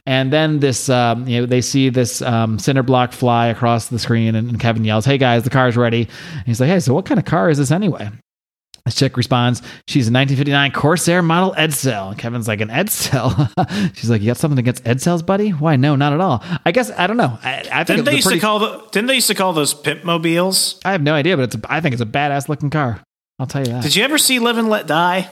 And 0.05 0.33
then 0.33 0.59
this, 0.59 0.89
um, 0.89 1.27
you 1.27 1.41
know, 1.41 1.45
they 1.45 1.61
see 1.61 1.89
this 1.89 2.21
um, 2.21 2.59
cinder 2.59 2.83
block 2.83 3.13
fly 3.13 3.47
across 3.47 3.87
the 3.87 3.99
screen, 3.99 4.35
and, 4.35 4.49
and 4.49 4.59
Kevin 4.59 4.83
yells, 4.83 5.05
"Hey 5.05 5.17
guys, 5.17 5.43
the 5.43 5.49
car's 5.49 5.77
ready!" 5.77 6.09
And 6.33 6.43
he's 6.45 6.59
like, 6.59 6.69
"Hey, 6.69 6.79
so 6.79 6.93
what 6.93 7.05
kind 7.05 7.19
of 7.19 7.25
car 7.25 7.49
is 7.49 7.57
this 7.57 7.71
anyway?" 7.71 8.09
This 8.85 8.95
chick 8.95 9.15
responds, 9.15 9.61
she's 9.87 10.09
a 10.09 10.11
1959 10.11 10.71
Corsair 10.73 11.21
model 11.21 11.53
Edsel. 11.57 12.17
Kevin's 12.17 12.49
like, 12.49 12.59
an 12.59 12.67
Edsel? 12.67 13.49
she's 13.95 14.09
like, 14.09 14.21
you 14.21 14.27
got 14.27 14.35
something 14.35 14.59
against 14.59 14.83
Edsels, 14.83 15.25
buddy? 15.25 15.51
Why, 15.51 15.77
no, 15.77 15.95
not 15.95 16.11
at 16.11 16.19
all. 16.19 16.43
I 16.65 16.73
guess, 16.73 16.91
I 16.91 17.07
don't 17.07 17.15
know. 17.15 17.39
I, 17.41 17.65
I 17.71 17.83
think 17.85 17.97
Didn't 17.99 18.05
they 18.05 18.15
used 18.15 18.25
pretty, 18.27 18.41
to 18.41 18.45
call 18.45 18.59
the, 18.59 18.85
Didn't 18.91 19.07
they 19.07 19.15
used 19.15 19.27
to 19.27 19.35
call 19.35 19.53
those 19.53 19.73
pimp 19.73 20.03
mobiles? 20.03 20.81
I 20.83 20.91
have 20.91 21.01
no 21.01 21.13
idea, 21.13 21.37
but 21.37 21.43
it's 21.43 21.55
a, 21.55 21.61
I 21.69 21.79
think 21.79 21.93
it's 21.93 22.01
a 22.01 22.05
badass 22.05 22.49
looking 22.49 22.69
car. 22.69 23.01
I'll 23.39 23.47
tell 23.47 23.61
you 23.61 23.71
that. 23.71 23.83
Did 23.83 23.95
you 23.95 24.03
ever 24.03 24.17
see 24.17 24.39
Live 24.39 24.57
and 24.57 24.67
Let 24.67 24.85
Die? 24.85 25.29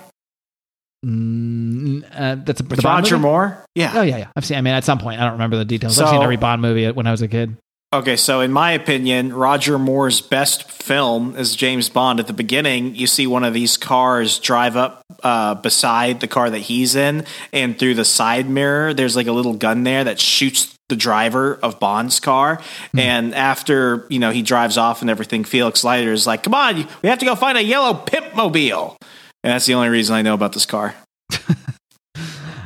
Mm, 1.05 2.05
uh, 2.13 2.35
that's 2.45 2.61
a 2.61 2.63
With 2.63 2.83
Roger 2.85 3.15
movie? 3.15 3.21
Moore? 3.23 3.65
Yeah. 3.75 3.91
Oh, 3.95 4.01
yeah, 4.01 4.17
yeah. 4.17 4.27
I've 4.35 4.45
seen, 4.45 4.57
I 4.57 4.61
mean, 4.61 4.73
at 4.75 4.85
some 4.85 4.99
point, 4.99 5.19
I 5.19 5.23
don't 5.23 5.33
remember 5.33 5.57
the 5.57 5.65
details. 5.65 5.99
I've 5.99 6.09
seen 6.09 6.21
every 6.21 6.37
Bond 6.37 6.61
movie 6.61 6.89
when 6.91 7.05
I 7.05 7.11
was 7.11 7.21
a 7.21 7.27
kid. 7.27 7.57
Okay, 7.93 8.15
so 8.15 8.39
in 8.39 8.53
my 8.53 8.71
opinion, 8.71 9.33
Roger 9.33 9.77
Moore's 9.77 10.21
best 10.21 10.71
film 10.71 11.35
is 11.35 11.57
James 11.57 11.89
Bond. 11.89 12.21
At 12.21 12.27
the 12.27 12.31
beginning, 12.31 12.95
you 12.95 13.05
see 13.05 13.27
one 13.27 13.43
of 13.43 13.53
these 13.53 13.75
cars 13.75 14.39
drive 14.39 14.77
up 14.77 15.03
uh, 15.23 15.55
beside 15.55 16.21
the 16.21 16.27
car 16.27 16.49
that 16.49 16.59
he's 16.59 16.95
in, 16.95 17.25
and 17.51 17.77
through 17.77 17.95
the 17.95 18.05
side 18.05 18.49
mirror, 18.49 18.93
there's 18.93 19.17
like 19.17 19.27
a 19.27 19.33
little 19.33 19.55
gun 19.55 19.83
there 19.83 20.05
that 20.05 20.21
shoots 20.21 20.73
the 20.87 20.95
driver 20.95 21.59
of 21.61 21.81
Bond's 21.81 22.21
car. 22.21 22.61
And 22.97 23.35
after 23.35 24.07
you 24.09 24.19
know 24.19 24.31
he 24.31 24.41
drives 24.41 24.77
off 24.77 25.01
and 25.01 25.09
everything, 25.09 25.43
Felix 25.43 25.83
Leiter 25.83 26.13
is 26.13 26.25
like, 26.25 26.43
"Come 26.43 26.53
on, 26.53 26.87
we 27.01 27.09
have 27.09 27.19
to 27.19 27.25
go 27.25 27.35
find 27.35 27.57
a 27.57 27.63
yellow 27.63 27.93
pimp 27.93 28.33
mobile." 28.33 28.95
And 29.43 29.51
that's 29.51 29.65
the 29.65 29.73
only 29.73 29.89
reason 29.89 30.15
I 30.15 30.21
know 30.21 30.33
about 30.33 30.53
this 30.53 30.65
car. 30.65 30.95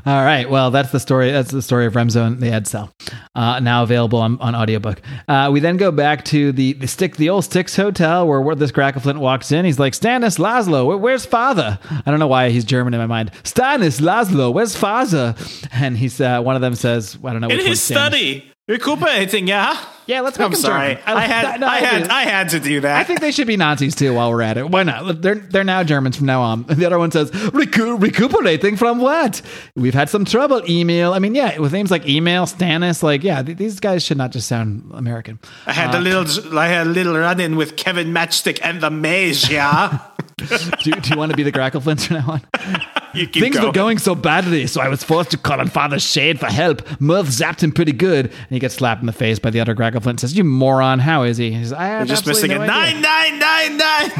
All 0.05 0.23
right. 0.23 0.47
Well, 0.47 0.69
that's 0.69 0.91
the 0.91 0.99
story. 0.99 1.31
That's 1.31 1.49
the 1.49 1.63
story 1.63 1.87
of 1.87 1.93
Remso 1.93 2.27
and 2.27 2.39
the 2.39 2.47
Edsel. 2.47 2.91
Uh, 3.33 3.59
now 3.59 3.81
available 3.81 4.19
on, 4.19 4.39
on 4.39 4.53
audiobook. 4.53 5.01
Uh, 5.27 5.49
we 5.51 5.59
then 5.59 5.77
go 5.77 5.91
back 5.91 6.23
to 6.25 6.51
the, 6.51 6.73
the 6.73 6.87
stick, 6.87 7.17
the 7.17 7.29
old 7.29 7.43
Styx 7.43 7.75
Hotel, 7.75 8.27
where, 8.27 8.39
where 8.39 8.55
this 8.55 8.71
Flint 8.71 9.19
walks 9.19 9.51
in. 9.51 9.65
He's 9.65 9.79
like, 9.79 9.93
Stannis 9.93 10.37
Laszlo, 10.37 10.85
where, 10.85 10.97
where's 10.97 11.25
father? 11.25 11.79
I 11.89 12.11
don't 12.11 12.19
know 12.19 12.27
why 12.27 12.49
he's 12.49 12.65
German 12.65 12.93
in 12.93 12.99
my 12.99 13.07
mind. 13.07 13.31
Stannis 13.43 13.99
Laszlo, 13.99 14.53
where's 14.53 14.75
father? 14.75 15.35
And 15.71 15.97
he's 15.97 16.21
uh, 16.21 16.39
one 16.41 16.55
of 16.55 16.61
them 16.61 16.75
says, 16.75 17.17
I 17.23 17.31
don't 17.31 17.41
know. 17.41 17.47
In 17.47 17.57
which 17.57 17.65
his 17.65 17.81
study, 17.81 18.51
recuperating, 18.67 19.47
yeah. 19.47 19.77
Yeah, 20.07 20.21
let's 20.21 20.37
make 20.37 20.45
I'm 20.45 20.51
him 20.51 20.57
sorry. 20.59 20.95
German. 20.95 21.17
I 21.17 21.21
had, 21.21 21.59
no, 21.59 21.67
I 21.67 21.77
had, 21.77 22.07
I 22.09 22.21
had 22.23 22.49
to 22.49 22.59
do 22.59 22.81
that. 22.81 22.99
I 22.99 23.03
think 23.03 23.21
they 23.21 23.31
should 23.31 23.47
be 23.47 23.57
Nazis 23.57 23.95
too 23.95 24.13
while 24.13 24.29
we're 24.29 24.43
at 24.43 24.55
it. 24.57 24.69
Why 24.69 24.83
not? 24.83 25.21
They're 25.21 25.35
they're 25.35 25.63
now 25.63 25.83
Germans 25.83 26.17
from 26.17 26.27
now 26.27 26.41
on. 26.41 26.65
The 26.75 26.85
other 26.85 26.99
one 26.99 27.09
says 27.09 27.31
Recu- 27.31 27.99
recuperating 27.99 28.75
from 28.75 28.99
what? 28.99 29.41
We've 29.75 29.93
had 29.93 30.09
some 30.09 30.23
trouble. 30.25 30.61
Emil. 30.69 31.13
I 31.13 31.19
mean, 31.19 31.33
yeah, 31.33 31.57
with 31.57 31.73
names 31.73 31.89
like 31.89 32.07
Emil, 32.07 32.45
Stannis, 32.45 33.01
like 33.01 33.23
yeah, 33.23 33.41
th- 33.41 33.57
these 33.57 33.79
guys 33.79 34.03
should 34.03 34.17
not 34.17 34.31
just 34.31 34.47
sound 34.47 34.91
American. 34.93 35.39
I 35.65 35.73
had 35.73 35.95
a 35.95 35.97
uh, 35.97 36.01
little, 36.01 36.59
I 36.59 36.67
had 36.67 36.85
a 36.85 36.89
little 36.89 37.17
run-in 37.17 37.55
with 37.55 37.77
Kevin 37.77 38.13
Matchstick 38.13 38.59
and 38.61 38.81
the 38.81 38.91
Mage. 38.91 39.49
Yeah, 39.49 39.99
do, 40.37 40.91
do 40.91 41.09
you 41.09 41.17
want 41.17 41.31
to 41.31 41.37
be 41.37 41.43
the 41.43 41.51
Grackleflints 41.51 42.07
from 42.07 42.17
now 42.17 42.31
on? 42.33 42.41
Things 43.15 43.59
were 43.59 43.71
going 43.71 43.97
so 43.97 44.15
badly, 44.15 44.67
so 44.67 44.81
I 44.81 44.89
was 44.89 45.03
forced 45.03 45.31
to 45.31 45.37
call 45.37 45.59
on 45.59 45.67
Father 45.67 45.99
Shade 45.99 46.39
for 46.39 46.47
help. 46.47 46.81
Mirth 46.99 47.27
zapped 47.27 47.61
him 47.61 47.71
pretty 47.71 47.91
good, 47.91 48.27
and 48.27 48.49
he 48.49 48.59
gets 48.59 48.75
slapped 48.75 49.01
in 49.01 49.07
the 49.07 49.13
face 49.13 49.39
by 49.39 49.49
the 49.49 49.59
other 49.59 49.73
Grackleflint. 49.75 50.07
and 50.07 50.19
Says, 50.19 50.37
"You 50.37 50.43
moron! 50.43 50.99
How 50.99 51.23
is 51.23 51.37
he?" 51.37 51.51
He's, 51.51 51.71
I 51.73 51.85
have 51.85 52.07
You're 52.07 52.15
just 52.15 52.27
missing 52.27 52.51
no 52.51 52.57
a 52.57 52.59
idea." 52.61 52.73
nine, 52.73 53.01
nine, 53.01 53.39
nine, 53.39 53.77
nine. 53.77 54.11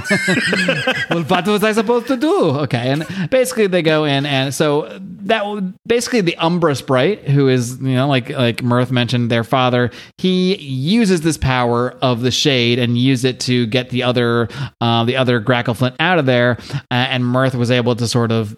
well, 1.10 1.24
what 1.24 1.48
was 1.48 1.64
I 1.64 1.72
supposed 1.74 2.08
to 2.08 2.18
do? 2.18 2.50
Okay, 2.66 2.90
and 2.92 3.30
basically 3.30 3.68
they 3.68 3.82
go 3.82 4.06
in, 4.06 4.26
and 4.26 4.54
so 4.54 4.98
that 5.26 5.44
basically 5.88 6.22
the 6.22 6.38
Umbra 6.38 6.76
Sprite, 6.76 7.28
who 7.28 7.48
is 7.48 7.80
you 7.82 7.96
know 7.96 8.08
like 8.08 8.30
like 8.30 8.64
Mirth 8.64 8.92
mentioned, 8.92 9.30
their 9.30 9.44
father, 9.44 9.92
he 10.18 10.56
uses 10.58 11.22
this 11.22 11.38
power 11.38 11.92
of 12.02 12.22
the 12.22 12.32
shade 12.32 12.80
and 12.80 12.98
use 12.98 13.26
it 13.26 13.40
to 13.42 13.66
get 13.68 13.90
the 13.90 14.04
other 14.04 14.48
uh, 14.82 15.04
the 15.04 15.18
other 15.18 15.42
Grackleflint 15.42 15.96
out 16.00 16.20
of 16.20 16.26
there, 16.26 16.58
uh, 16.74 16.80
and 16.92 17.26
Mirth 17.26 17.56
was 17.56 17.72
able 17.72 17.96
to 17.96 18.08
sort 18.08 18.32
of 18.32 18.56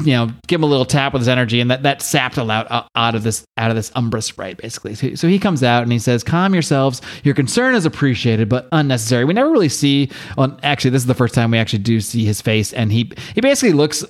you 0.00 0.12
know, 0.12 0.30
give 0.46 0.60
him 0.60 0.64
a 0.64 0.66
little 0.66 0.84
tap 0.84 1.12
with 1.12 1.20
his 1.20 1.28
energy, 1.28 1.60
and 1.60 1.70
that 1.70 1.82
that 1.82 2.02
sapped 2.02 2.36
a 2.36 2.44
lot 2.44 2.70
out, 2.70 2.88
out 2.94 3.14
of 3.14 3.22
this 3.22 3.44
out 3.56 3.70
of 3.70 3.76
this 3.76 3.90
Umbra 3.94 4.22
sprite, 4.22 4.58
basically. 4.58 4.94
So, 4.94 5.14
so 5.14 5.28
he 5.28 5.38
comes 5.38 5.62
out 5.62 5.82
and 5.82 5.92
he 5.92 5.98
says, 5.98 6.22
"Calm 6.22 6.54
yourselves. 6.54 7.00
Your 7.24 7.34
concern 7.34 7.74
is 7.74 7.84
appreciated, 7.84 8.48
but 8.48 8.68
unnecessary." 8.72 9.24
We 9.24 9.34
never 9.34 9.50
really 9.50 9.68
see. 9.68 10.10
Well, 10.36 10.58
actually, 10.62 10.90
this 10.90 11.02
is 11.02 11.06
the 11.06 11.14
first 11.14 11.34
time 11.34 11.50
we 11.50 11.58
actually 11.58 11.80
do 11.80 12.00
see 12.00 12.24
his 12.24 12.40
face, 12.40 12.72
and 12.72 12.92
he 12.92 13.12
he 13.34 13.40
basically 13.40 13.72
looks 13.72 14.04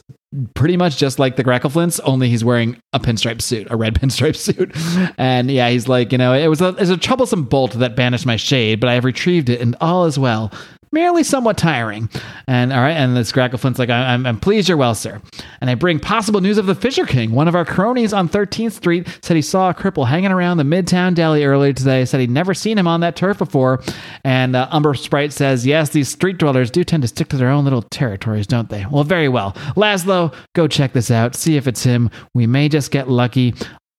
pretty 0.55 0.76
much 0.76 0.97
just 0.97 1.18
like 1.18 1.37
the 1.37 1.45
Grackleflints, 1.45 2.01
only 2.05 2.28
he's 2.28 2.45
wearing 2.45 2.78
a 2.93 3.01
pinstripe 3.01 3.41
suit, 3.41 3.66
a 3.70 3.76
red 3.76 3.95
pinstripe 4.01 4.37
suit. 4.37 4.72
And 5.18 5.51
yeah, 5.51 5.68
he's 5.70 5.89
like, 5.89 6.12
you 6.12 6.18
know, 6.18 6.32
it 6.32 6.49
was 6.49 6.61
a, 6.61 6.68
it 6.68 6.80
was 6.80 6.91
a 6.91 6.97
troublesome 6.97 7.45
bolt 7.45 7.72
that 7.72 7.97
banished 7.97 8.26
my 8.26 8.37
shade, 8.37 8.80
but 8.80 8.89
I 8.89 8.95
have 8.95 9.05
retrieved 9.05 9.49
it, 9.49 9.61
and 9.61 9.76
all 9.80 10.05
is 10.05 10.18
well. 10.18 10.53
Merely 10.97 11.24
somewhat 11.24 11.59
tiring. 11.59 12.09
And 12.49 12.72
all 12.72 12.80
right, 12.80 12.97
and 12.97 13.14
this 13.14 13.30
Grackleflint's 13.30 13.78
like, 13.78 13.90
I- 13.90 14.14
I'm, 14.14 14.24
I'm 14.24 14.40
pleased 14.40 14.66
you're 14.66 14.78
well, 14.78 14.94
sir. 14.94 15.20
And 15.61 15.68
I 15.68 15.74
bring 15.74 16.01
possible 16.01 16.40
news 16.40 16.57
of 16.57 16.64
the 16.64 16.74
Fisher 16.74 17.05
King. 17.05 17.32
One 17.32 17.49
of 17.49 17.55
our 17.55 17.66
cronies 17.66 18.14
on 18.14 18.30
13th 18.30 18.72
Street 18.72 19.07
said 19.20 19.36
he 19.36 19.42
saw 19.42 19.68
a 19.68 19.74
cripple 19.74 20.07
hanging 20.07 20.32
around 20.32 20.57
the 20.57 20.62
Midtown 20.64 21.14
Deli 21.14 21.44
earlier 21.44 21.74
today. 21.74 22.07
Said 22.07 22.20
he'd 22.20 22.30
never 22.30 22.55
seen 22.55 22.78
him 22.78 22.88
on 22.88 23.01
that 23.01 23.14
turf 23.14 23.36
before. 23.36 23.82
And 24.24 24.57
uh, 24.57 24.68
Umbra 24.70 24.97
Sprite 24.97 25.34
says, 25.34 25.66
yes, 25.66 25.90
these 25.90 26.09
street 26.09 26.38
dwellers 26.38 26.70
do 26.70 26.82
tend 26.82 27.03
to 27.03 27.09
stick 27.09 27.28
to 27.28 27.36
their 27.36 27.51
own 27.51 27.64
little 27.64 27.82
territories, 27.82 28.47
don't 28.47 28.70
they? 28.70 28.86
Well, 28.90 29.05
very 29.05 29.28
well. 29.28 29.53
Laszlo, 29.76 30.34
go 30.55 30.66
check 30.66 30.94
this 30.94 31.11
out. 31.11 31.34
See 31.34 31.59
if 31.59 31.66
it's 31.68 31.82
him. 31.84 32.09
We 32.34 32.47
may 32.47 32.70
just 32.70 32.90
get 32.90 33.11
lucky. 33.11 33.53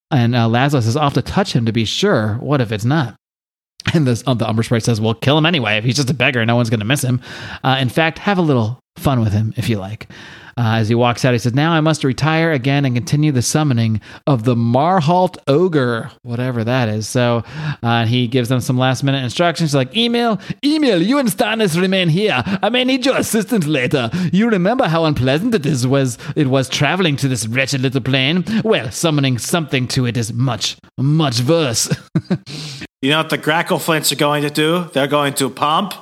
And 0.10 0.34
uh, 0.34 0.48
Laszlo 0.48 0.82
says, 0.82 0.98
I'll 0.98 1.12
to 1.12 1.22
touch 1.22 1.54
him 1.54 1.68
to 1.68 1.72
be 1.72 1.86
sure. 1.86 2.38
What 2.40 2.60
if 2.60 2.72
it's 2.72 2.86
not? 2.86 3.16
And 3.94 4.08
uh, 4.08 4.34
the 4.34 4.48
Umbra 4.48 4.64
Sprite 4.64 4.84
says, 4.84 5.00
Well, 5.00 5.14
kill 5.14 5.38
him 5.38 5.46
anyway. 5.46 5.78
If 5.78 5.84
he's 5.84 5.96
just 5.96 6.10
a 6.10 6.14
beggar, 6.14 6.46
no 6.46 6.56
one's 6.56 6.70
going 6.70 6.82
to 6.82 6.86
miss 6.86 7.04
him. 7.04 7.22
Uh, 7.64 7.78
in 7.80 7.90
fact, 7.90 8.20
have 8.20 8.38
a 8.38 8.42
little 8.42 8.80
fun 8.98 9.22
with 9.22 9.32
him 9.32 9.54
if 9.56 9.70
you 9.70 9.78
like. 9.78 10.08
Uh, 10.58 10.78
as 10.78 10.90
he 10.90 10.96
walks 10.96 11.24
out, 11.24 11.34
he 11.34 11.40
says, 11.40 11.54
Now 11.54 11.72
I 11.72 11.82
must 11.82 12.04
retire 12.04 12.52
again 12.52 12.86
and 12.86 12.96
continue 12.96 13.32
the 13.32 13.42
summoning 13.42 14.02
of 14.26 14.44
the 14.44 14.56
Marhalt 14.56 15.38
Ogre, 15.48 16.12
whatever 16.24 16.64
that 16.64 16.90
is. 16.90 17.08
So 17.08 17.44
uh, 17.84 18.06
he 18.06 18.28
gives 18.28 18.50
them 18.50 18.60
some 18.60 18.78
last 18.78 19.04
minute 19.04 19.24
instructions 19.24 19.76
like, 19.76 19.96
Emil, 19.96 20.40
Emil, 20.64 21.02
you 21.02 21.20
and 21.20 21.30
Stannis 21.30 21.80
remain 21.80 22.10
here. 22.10 22.44
I 22.46 22.70
may 22.70 22.84
need 22.84 23.06
your 23.06 23.18
assistance 23.18 23.68
later. 23.68 24.10
You 24.32 24.50
remember 24.50 24.88
how 24.88 25.06
unpleasant 25.06 25.54
it 25.54 25.66
is 25.66 25.86
was 25.86 26.18
it 26.36 26.48
was 26.48 26.70
traveling 26.70 27.16
to 27.18 27.28
this 27.28 27.48
wretched 27.48 27.82
little 27.82 28.02
plane? 28.02 28.44
Well, 28.64 28.92
summoning 28.92 29.38
something 29.38 29.88
to 29.90 30.06
it 30.06 30.18
is 30.18 30.34
much, 30.34 30.78
much 30.98 31.42
worse. 31.42 31.90
You 33.00 33.12
know 33.12 33.20
what 33.20 33.30
the 33.30 33.38
Grackleflints 33.38 34.12
are 34.12 34.16
going 34.16 34.42
to 34.42 34.50
do? 34.50 34.90
They're 34.92 35.06
going 35.06 35.36
to 35.36 35.52
pump 35.52 35.94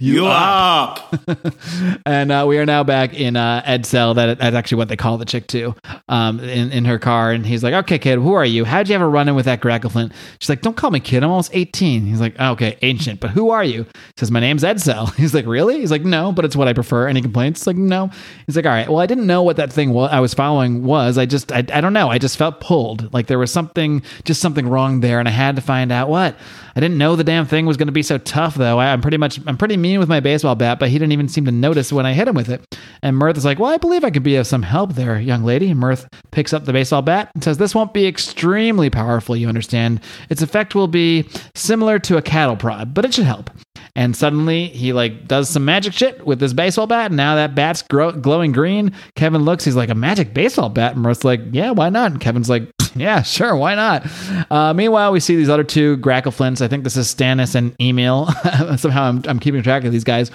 you, 0.00 0.26
up. 0.26 1.12
and 2.06 2.30
uh, 2.30 2.44
we 2.46 2.58
are 2.58 2.66
now 2.66 2.84
back 2.84 3.14
in 3.14 3.34
uh, 3.34 3.62
Edsel. 3.66 4.14
That 4.14 4.38
that's 4.38 4.54
actually 4.54 4.78
what 4.78 4.88
they 4.88 4.96
call 4.96 5.18
the 5.18 5.24
chick 5.24 5.48
too. 5.48 5.74
Um, 6.08 6.38
in 6.38 6.70
in 6.70 6.84
her 6.84 6.98
car, 7.00 7.32
and 7.32 7.44
he's 7.44 7.64
like, 7.64 7.74
"Okay, 7.74 7.98
kid, 7.98 8.20
who 8.20 8.34
are 8.34 8.44
you? 8.44 8.64
How'd 8.64 8.88
you 8.88 8.94
ever 8.94 9.10
run 9.10 9.28
in 9.28 9.34
with 9.34 9.46
that 9.46 9.60
Grackleflint?" 9.60 10.12
She's 10.38 10.48
like, 10.48 10.62
"Don't 10.62 10.76
call 10.76 10.92
me 10.92 11.00
kid. 11.00 11.24
I'm 11.24 11.30
almost 11.30 11.50
18." 11.52 12.06
He's 12.06 12.20
like, 12.20 12.36
oh, 12.38 12.52
"Okay, 12.52 12.78
ancient, 12.82 13.18
but 13.18 13.30
who 13.30 13.50
are 13.50 13.64
you?" 13.64 13.82
He 13.84 13.90
says, 14.18 14.30
"My 14.30 14.38
name's 14.40 14.62
Ed 14.62 14.76
Edsel." 14.76 15.12
He's 15.16 15.34
like, 15.34 15.46
"Really?" 15.46 15.80
He's 15.80 15.90
like, 15.90 16.04
"No, 16.04 16.30
but 16.30 16.44
it's 16.44 16.54
what 16.54 16.68
I 16.68 16.72
prefer." 16.74 17.08
Any 17.08 17.20
complaints? 17.20 17.60
It's 17.60 17.66
like, 17.66 17.76
"No." 17.76 18.10
He's 18.46 18.54
like, 18.54 18.66
"All 18.66 18.72
right. 18.72 18.88
Well, 18.88 19.00
I 19.00 19.06
didn't 19.06 19.26
know 19.26 19.42
what 19.42 19.56
that 19.56 19.72
thing 19.72 19.90
wa- 19.92 20.06
I 20.06 20.20
was 20.20 20.32
following 20.32 20.84
was. 20.84 21.18
I 21.18 21.26
just 21.26 21.50
I, 21.50 21.58
I 21.72 21.80
don't 21.80 21.92
know. 21.92 22.08
I 22.08 22.18
just 22.18 22.36
felt 22.36 22.60
pulled. 22.60 23.12
Like 23.12 23.26
there 23.26 23.38
was 23.38 23.50
something 23.50 24.02
just 24.24 24.40
something 24.40 24.68
wrong 24.68 25.00
there, 25.00 25.18
and 25.18 25.26
I 25.26 25.32
had 25.32 25.56
to 25.56 25.62
find 25.62 25.90
out 25.90 26.08
what." 26.08 26.36
I 26.78 26.80
didn't 26.80 26.98
know 26.98 27.16
the 27.16 27.24
damn 27.24 27.44
thing 27.44 27.66
was 27.66 27.76
going 27.76 27.88
to 27.88 27.92
be 27.92 28.04
so 28.04 28.18
tough, 28.18 28.54
though. 28.54 28.78
I, 28.78 28.92
I'm 28.92 29.00
pretty 29.00 29.16
much, 29.16 29.40
I'm 29.48 29.56
pretty 29.56 29.76
mean 29.76 29.98
with 29.98 30.08
my 30.08 30.20
baseball 30.20 30.54
bat, 30.54 30.78
but 30.78 30.90
he 30.90 30.94
didn't 30.96 31.10
even 31.10 31.28
seem 31.28 31.44
to 31.46 31.50
notice 31.50 31.92
when 31.92 32.06
I 32.06 32.12
hit 32.12 32.28
him 32.28 32.36
with 32.36 32.48
it. 32.48 32.64
And 33.02 33.16
Mirth 33.16 33.36
is 33.36 33.44
like, 33.44 33.58
Well, 33.58 33.72
I 33.72 33.78
believe 33.78 34.04
I 34.04 34.10
could 34.10 34.22
be 34.22 34.36
of 34.36 34.46
some 34.46 34.62
help 34.62 34.94
there, 34.94 35.18
young 35.18 35.42
lady. 35.42 35.72
And 35.72 35.80
Mirth 35.80 36.06
picks 36.30 36.52
up 36.52 36.66
the 36.66 36.72
baseball 36.72 37.02
bat 37.02 37.32
and 37.34 37.42
says, 37.42 37.58
This 37.58 37.74
won't 37.74 37.92
be 37.92 38.06
extremely 38.06 38.90
powerful, 38.90 39.36
you 39.36 39.48
understand. 39.48 40.00
Its 40.30 40.40
effect 40.40 40.76
will 40.76 40.86
be 40.86 41.28
similar 41.56 41.98
to 41.98 42.16
a 42.16 42.22
cattle 42.22 42.54
prod, 42.54 42.94
but 42.94 43.04
it 43.04 43.12
should 43.12 43.24
help. 43.24 43.50
And 43.94 44.16
suddenly 44.16 44.66
he 44.68 44.92
like 44.92 45.26
does 45.28 45.48
some 45.48 45.64
magic 45.64 45.92
shit 45.92 46.24
with 46.26 46.40
his 46.40 46.54
baseball 46.54 46.86
bat. 46.86 47.06
And 47.06 47.16
now 47.16 47.34
that 47.36 47.54
bat's 47.54 47.82
grow- 47.82 48.12
glowing 48.12 48.52
green. 48.52 48.92
Kevin 49.14 49.42
looks, 49.42 49.64
he's 49.64 49.76
like, 49.76 49.88
A 49.90 49.94
magic 49.94 50.34
baseball 50.34 50.68
bat? 50.68 50.94
And 50.94 51.02
Mirth's 51.02 51.24
like, 51.24 51.40
Yeah, 51.52 51.70
why 51.72 51.88
not? 51.90 52.12
And 52.12 52.20
Kevin's 52.20 52.48
like, 52.48 52.68
yeah, 52.94 53.22
sure. 53.22 53.54
Why 53.54 53.74
not? 53.74 54.06
Uh, 54.50 54.72
meanwhile, 54.74 55.12
we 55.12 55.20
see 55.20 55.36
these 55.36 55.48
other 55.48 55.64
two 55.64 55.98
Grackleflints. 55.98 56.60
I 56.62 56.68
think 56.68 56.84
this 56.84 56.96
is 56.96 57.12
Stannis 57.14 57.54
and 57.54 57.74
Emil. 57.80 58.26
Somehow 58.76 59.04
I'm, 59.04 59.22
I'm 59.26 59.38
keeping 59.38 59.62
track 59.62 59.84
of 59.84 59.92
these 59.92 60.04
guys. 60.04 60.30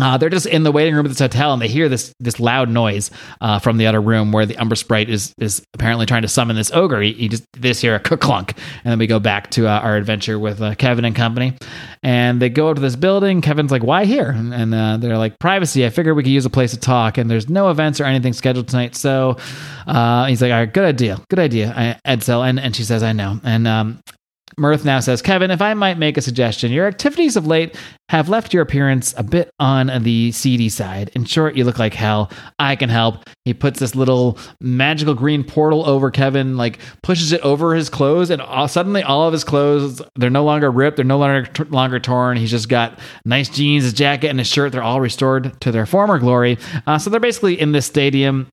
Uh, 0.00 0.18
they're 0.18 0.30
just 0.30 0.46
in 0.46 0.62
the 0.62 0.72
waiting 0.72 0.94
room 0.94 1.06
at 1.06 1.08
this 1.08 1.18
hotel, 1.18 1.52
and 1.52 1.60
they 1.62 1.68
hear 1.68 1.88
this 1.88 2.14
this 2.20 2.38
loud 2.38 2.68
noise 2.68 3.10
uh, 3.40 3.58
from 3.58 3.76
the 3.78 3.86
other 3.86 4.00
room 4.00 4.32
where 4.32 4.46
the 4.46 4.56
Umbra 4.56 4.76
Sprite 4.76 5.08
is 5.08 5.34
is 5.38 5.62
apparently 5.74 6.06
trying 6.06 6.22
to 6.22 6.28
summon 6.28 6.56
this 6.56 6.70
ogre. 6.72 7.00
He, 7.00 7.12
he 7.12 7.28
just 7.28 7.44
just 7.60 7.80
hear 7.80 7.94
a 7.94 8.00
clunk, 8.00 8.54
and 8.84 8.90
then 8.92 8.98
we 8.98 9.06
go 9.06 9.18
back 9.18 9.50
to 9.52 9.66
uh, 9.66 9.80
our 9.80 9.96
adventure 9.96 10.38
with 10.38 10.60
uh, 10.60 10.74
Kevin 10.74 11.04
and 11.04 11.14
company. 11.14 11.54
And 12.02 12.40
they 12.40 12.48
go 12.48 12.68
up 12.68 12.76
to 12.76 12.82
this 12.82 12.96
building. 12.96 13.40
Kevin's 13.40 13.70
like, 13.70 13.82
"Why 13.82 14.04
here?" 14.04 14.30
And, 14.30 14.74
uh, 14.74 14.96
they're 14.98 15.18
like, 15.18 15.38
"Privacy. 15.38 15.84
I 15.84 15.90
figured 15.90 16.16
we 16.16 16.22
could 16.22 16.32
use 16.32 16.46
a 16.46 16.50
place 16.50 16.70
to 16.72 16.78
talk." 16.78 17.18
And 17.18 17.30
there's 17.30 17.48
no 17.48 17.70
events 17.70 18.00
or 18.00 18.04
anything 18.04 18.32
scheduled 18.32 18.68
tonight, 18.68 18.94
so 18.94 19.36
uh, 19.86 20.26
he's 20.26 20.42
like, 20.42 20.52
"All 20.52 20.58
right, 20.58 20.72
good 20.72 20.84
idea, 20.84 21.20
good 21.30 21.38
idea." 21.40 21.98
Edsel, 22.06 22.48
and 22.48 22.60
and 22.60 22.76
she 22.76 22.84
says, 22.84 23.02
"I 23.02 23.12
know." 23.12 23.40
And 23.42 23.66
um, 23.66 24.00
Mirth 24.58 24.86
now 24.86 25.00
says, 25.00 25.20
Kevin, 25.20 25.50
if 25.50 25.60
I 25.60 25.74
might 25.74 25.98
make 25.98 26.16
a 26.16 26.22
suggestion, 26.22 26.72
your 26.72 26.86
activities 26.86 27.36
of 27.36 27.46
late 27.46 27.76
have 28.08 28.30
left 28.30 28.54
your 28.54 28.62
appearance 28.62 29.12
a 29.18 29.22
bit 29.22 29.50
on 29.58 29.90
the 30.02 30.32
seedy 30.32 30.70
side. 30.70 31.10
In 31.14 31.26
short, 31.26 31.56
you 31.56 31.64
look 31.64 31.78
like 31.78 31.92
hell. 31.92 32.30
I 32.58 32.74
can 32.74 32.88
help. 32.88 33.28
He 33.44 33.52
puts 33.52 33.80
this 33.80 33.94
little 33.94 34.38
magical 34.60 35.12
green 35.12 35.44
portal 35.44 35.86
over 35.86 36.10
Kevin, 36.10 36.56
like 36.56 36.78
pushes 37.02 37.32
it 37.32 37.42
over 37.42 37.74
his 37.74 37.90
clothes, 37.90 38.30
and 38.30 38.40
all, 38.40 38.66
suddenly 38.66 39.02
all 39.02 39.26
of 39.26 39.32
his 39.34 39.44
clothes, 39.44 40.00
they're 40.14 40.30
no 40.30 40.44
longer 40.44 40.70
ripped, 40.70 40.96
they're 40.96 41.04
no 41.04 41.18
longer, 41.18 41.44
t- 41.44 41.64
longer 41.64 42.00
torn. 42.00 42.38
He's 42.38 42.50
just 42.50 42.70
got 42.70 42.98
nice 43.26 43.50
jeans, 43.50 43.84
his 43.84 43.92
jacket, 43.92 44.28
and 44.28 44.38
his 44.38 44.48
shirt. 44.48 44.72
They're 44.72 44.82
all 44.82 45.02
restored 45.02 45.60
to 45.60 45.70
their 45.70 45.84
former 45.84 46.18
glory. 46.18 46.56
Uh, 46.86 46.98
so 46.98 47.10
they're 47.10 47.20
basically 47.20 47.60
in 47.60 47.72
this 47.72 47.84
stadium 47.84 48.48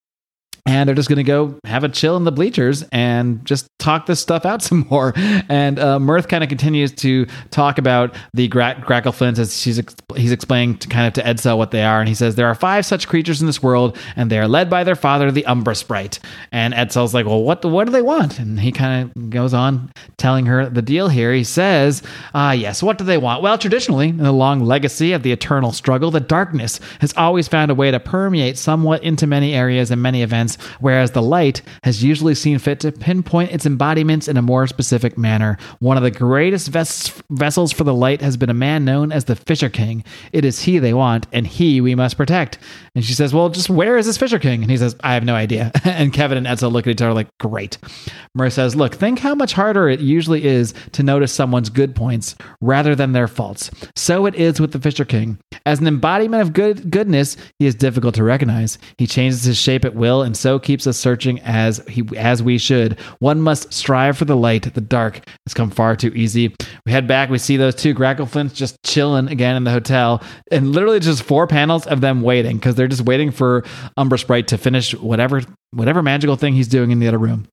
and 0.66 0.88
they're 0.88 0.96
just 0.96 1.10
going 1.10 1.18
to 1.18 1.24
go 1.24 1.60
have 1.66 1.84
a 1.84 1.90
chill 1.90 2.16
in 2.16 2.24
the 2.24 2.32
bleachers 2.32 2.84
and 2.92 3.44
just 3.46 3.68
talk 3.80 4.06
this 4.06 4.22
stuff 4.22 4.46
out 4.46 4.62
some 4.62 4.88
more. 4.90 5.14
And 5.16 5.78
uh, 5.78 6.00
Mirth 6.00 6.28
kind 6.28 6.44
of 6.44 6.50
continues 6.50 6.92
to 6.94 7.26
talk 7.52 7.78
about 7.78 8.16
the 8.34 8.48
gra- 8.48 8.84
as 8.90 9.60
she's 9.60 9.80
ex- 9.80 9.96
he's 10.16 10.32
explaining 10.32 10.78
to 10.78 10.88
kind 10.88 11.08
of 11.08 11.14
to 11.14 11.22
Edsel 11.22 11.58
what 11.58 11.72
they 11.72 11.84
are. 11.84 12.00
And 12.00 12.08
he 12.08 12.16
says 12.16 12.36
there 12.36 12.48
are 12.48 12.56
five 12.56 12.86
such 12.86 13.08
creatures 13.08 13.42
in 13.42 13.48
this 13.48 13.62
world, 13.62 13.98
and 14.16 14.30
they 14.30 14.40
are 14.40 14.48
led 14.48 14.70
by 14.70 14.84
their 14.84 14.96
father, 14.96 15.32
the 15.32 15.46
Umbra 15.46 15.76
Sprite. 15.76 16.20
And 16.52 16.74
Edsel's 16.74 17.14
like, 17.14 17.26
well, 17.26 17.44
what 17.44 17.64
what 17.66 17.86
do 17.86 17.92
they 17.92 18.02
want? 18.02 18.40
And 18.40 18.60
he 18.60 18.72
kind 18.72 19.12
of 19.16 19.30
goes 19.30 19.54
on 19.54 19.92
telling 20.18 20.46
her 20.46 20.70
the 20.70 20.82
deal 20.82 21.10
here. 21.10 21.34
He 21.34 21.44
says, 21.44 22.02
ah, 22.34 22.52
yes, 22.52 22.82
what 22.82 22.98
do 22.98 23.04
they 23.04 23.18
want? 23.18 23.44
Well, 23.44 23.58
traditionally, 23.58 24.10
in 24.10 24.18
the 24.18 24.32
long 24.32 24.62
legacy 24.62 25.12
of 25.12 25.24
the 25.24 25.32
eternal 25.32 25.72
struggle, 25.72 26.12
the 26.12 26.20
darkness 26.20 26.80
has 27.00 27.14
always 27.18 27.48
found 27.48 27.72
a 27.72 27.76
way 27.76 27.92
to 27.92 28.00
permeate 28.00 28.58
somewhat 28.58 29.04
into 29.04 29.28
many 29.28 29.54
areas 29.54 29.92
and 29.92 30.02
many 30.02 30.22
events 30.22 30.53
whereas 30.80 31.12
the 31.12 31.22
light 31.22 31.62
has 31.84 32.04
usually 32.04 32.36
seen 32.36 32.60
fit 32.60 32.80
to 32.82 32.92
pinpoint 32.92 33.52
its 33.52 33.66
embodiments 33.66 34.28
in 34.28 34.38
a 34.38 34.42
more 34.42 34.68
specific 34.68 35.18
manner. 35.18 35.58
One 35.80 35.98
of 35.98 36.04
the 36.04 36.12
greatest 36.12 36.70
ves- 36.70 37.22
vessels 37.30 37.72
for 37.72 37.84
the 37.84 37.94
light 37.94 38.22
has 38.22 38.38
been 38.38 38.50
a 38.50 38.54
man 38.54 38.86
known 38.86 39.12
as 39.12 39.26
the 39.26 39.36
Fisher 39.36 39.70
King. 39.70 40.04
It 40.32 40.46
is 40.46 40.62
he 40.62 40.80
they 40.80 40.94
want, 40.94 41.28
and 41.32 41.46
he 41.48 41.82
we 41.82 41.96
must 41.96 42.18
protect. 42.18 42.58
And 42.96 43.04
she 43.04 43.14
says, 43.14 43.34
Well, 43.34 43.50
just 43.50 43.70
where 43.70 43.98
is 43.98 44.06
this 44.06 44.18
Fisher 44.18 44.40
King? 44.40 44.62
And 44.62 44.70
he 44.70 44.78
says, 44.78 44.96
I 45.02 45.16
have 45.16 45.24
no 45.24 45.36
idea. 45.36 45.72
and 45.84 46.14
Kevin 46.14 46.38
and 46.38 46.48
Edsel 46.48 46.72
look 46.72 46.88
at 46.88 46.92
each 46.92 47.02
other 47.02 47.14
like, 47.14 47.30
Great. 47.40 47.78
Murray 48.36 48.52
says, 48.52 48.76
Look, 48.76 48.96
think 48.96 49.20
how 49.20 49.36
much 49.36 49.54
harder 49.54 49.90
it 49.90 50.00
usually 50.00 50.46
is 50.46 50.74
to 50.94 51.04
notice 51.04 51.34
someone's 51.34 51.70
good 51.70 51.96
points 51.96 52.36
rather 52.62 52.96
than 52.96 53.12
their 53.12 53.28
faults. 53.28 53.72
So 53.96 54.26
it 54.26 54.36
is 54.36 54.60
with 54.60 54.72
the 54.72 54.80
Fisher 54.80 55.06
King. 55.06 55.40
As 55.66 55.80
an 55.80 55.88
embodiment 55.88 56.42
of 56.42 56.54
good 56.54 56.92
goodness, 56.92 57.38
he 57.60 57.66
is 57.66 57.76
difficult 57.76 58.16
to 58.16 58.24
recognize. 58.24 58.78
He 58.98 59.08
changes 59.08 59.44
his 59.44 59.58
shape 59.58 59.86
at 59.86 59.96
will 59.96 60.22
and 60.22 60.36
so 60.44 60.60
keeps 60.60 60.86
us 60.86 60.98
searching 60.98 61.40
as 61.40 61.82
he 61.88 62.04
as 62.18 62.44
we 62.44 62.58
should. 62.58 63.00
One 63.20 63.42
must 63.42 63.74
strive 63.74 64.18
for 64.18 64.26
the 64.26 64.36
light. 64.36 64.74
The 64.74 64.82
dark 64.82 65.22
has 65.48 65.54
come 65.54 65.72
far 65.72 65.96
too 65.96 66.10
easy. 66.10 66.54
We 66.86 66.92
head 66.92 67.08
back. 67.08 67.30
We 67.30 67.38
see 67.38 67.56
those 67.56 67.76
two 67.76 67.96
Grackleflints 67.96 68.54
just 68.54 68.76
chilling 68.84 69.30
again 69.30 69.56
in 69.56 69.64
the 69.64 69.72
hotel, 69.72 70.22
and 70.52 70.74
literally 70.74 71.00
just 71.00 71.24
four 71.24 71.48
panels 71.48 71.88
of 71.88 72.02
them 72.02 72.22
waiting 72.22 72.58
because 72.58 72.76
they're 72.76 72.90
just 72.90 73.06
waiting 73.06 73.32
for 73.32 73.64
Umbra 73.96 74.20
Sprite 74.20 74.50
to 74.50 74.58
finish 74.58 74.94
whatever 74.94 75.42
whatever 75.72 76.04
magical 76.04 76.36
thing 76.36 76.54
he's 76.54 76.68
doing 76.68 76.92
in 76.92 77.00
the 77.00 77.08
other 77.08 77.18
room. 77.18 77.48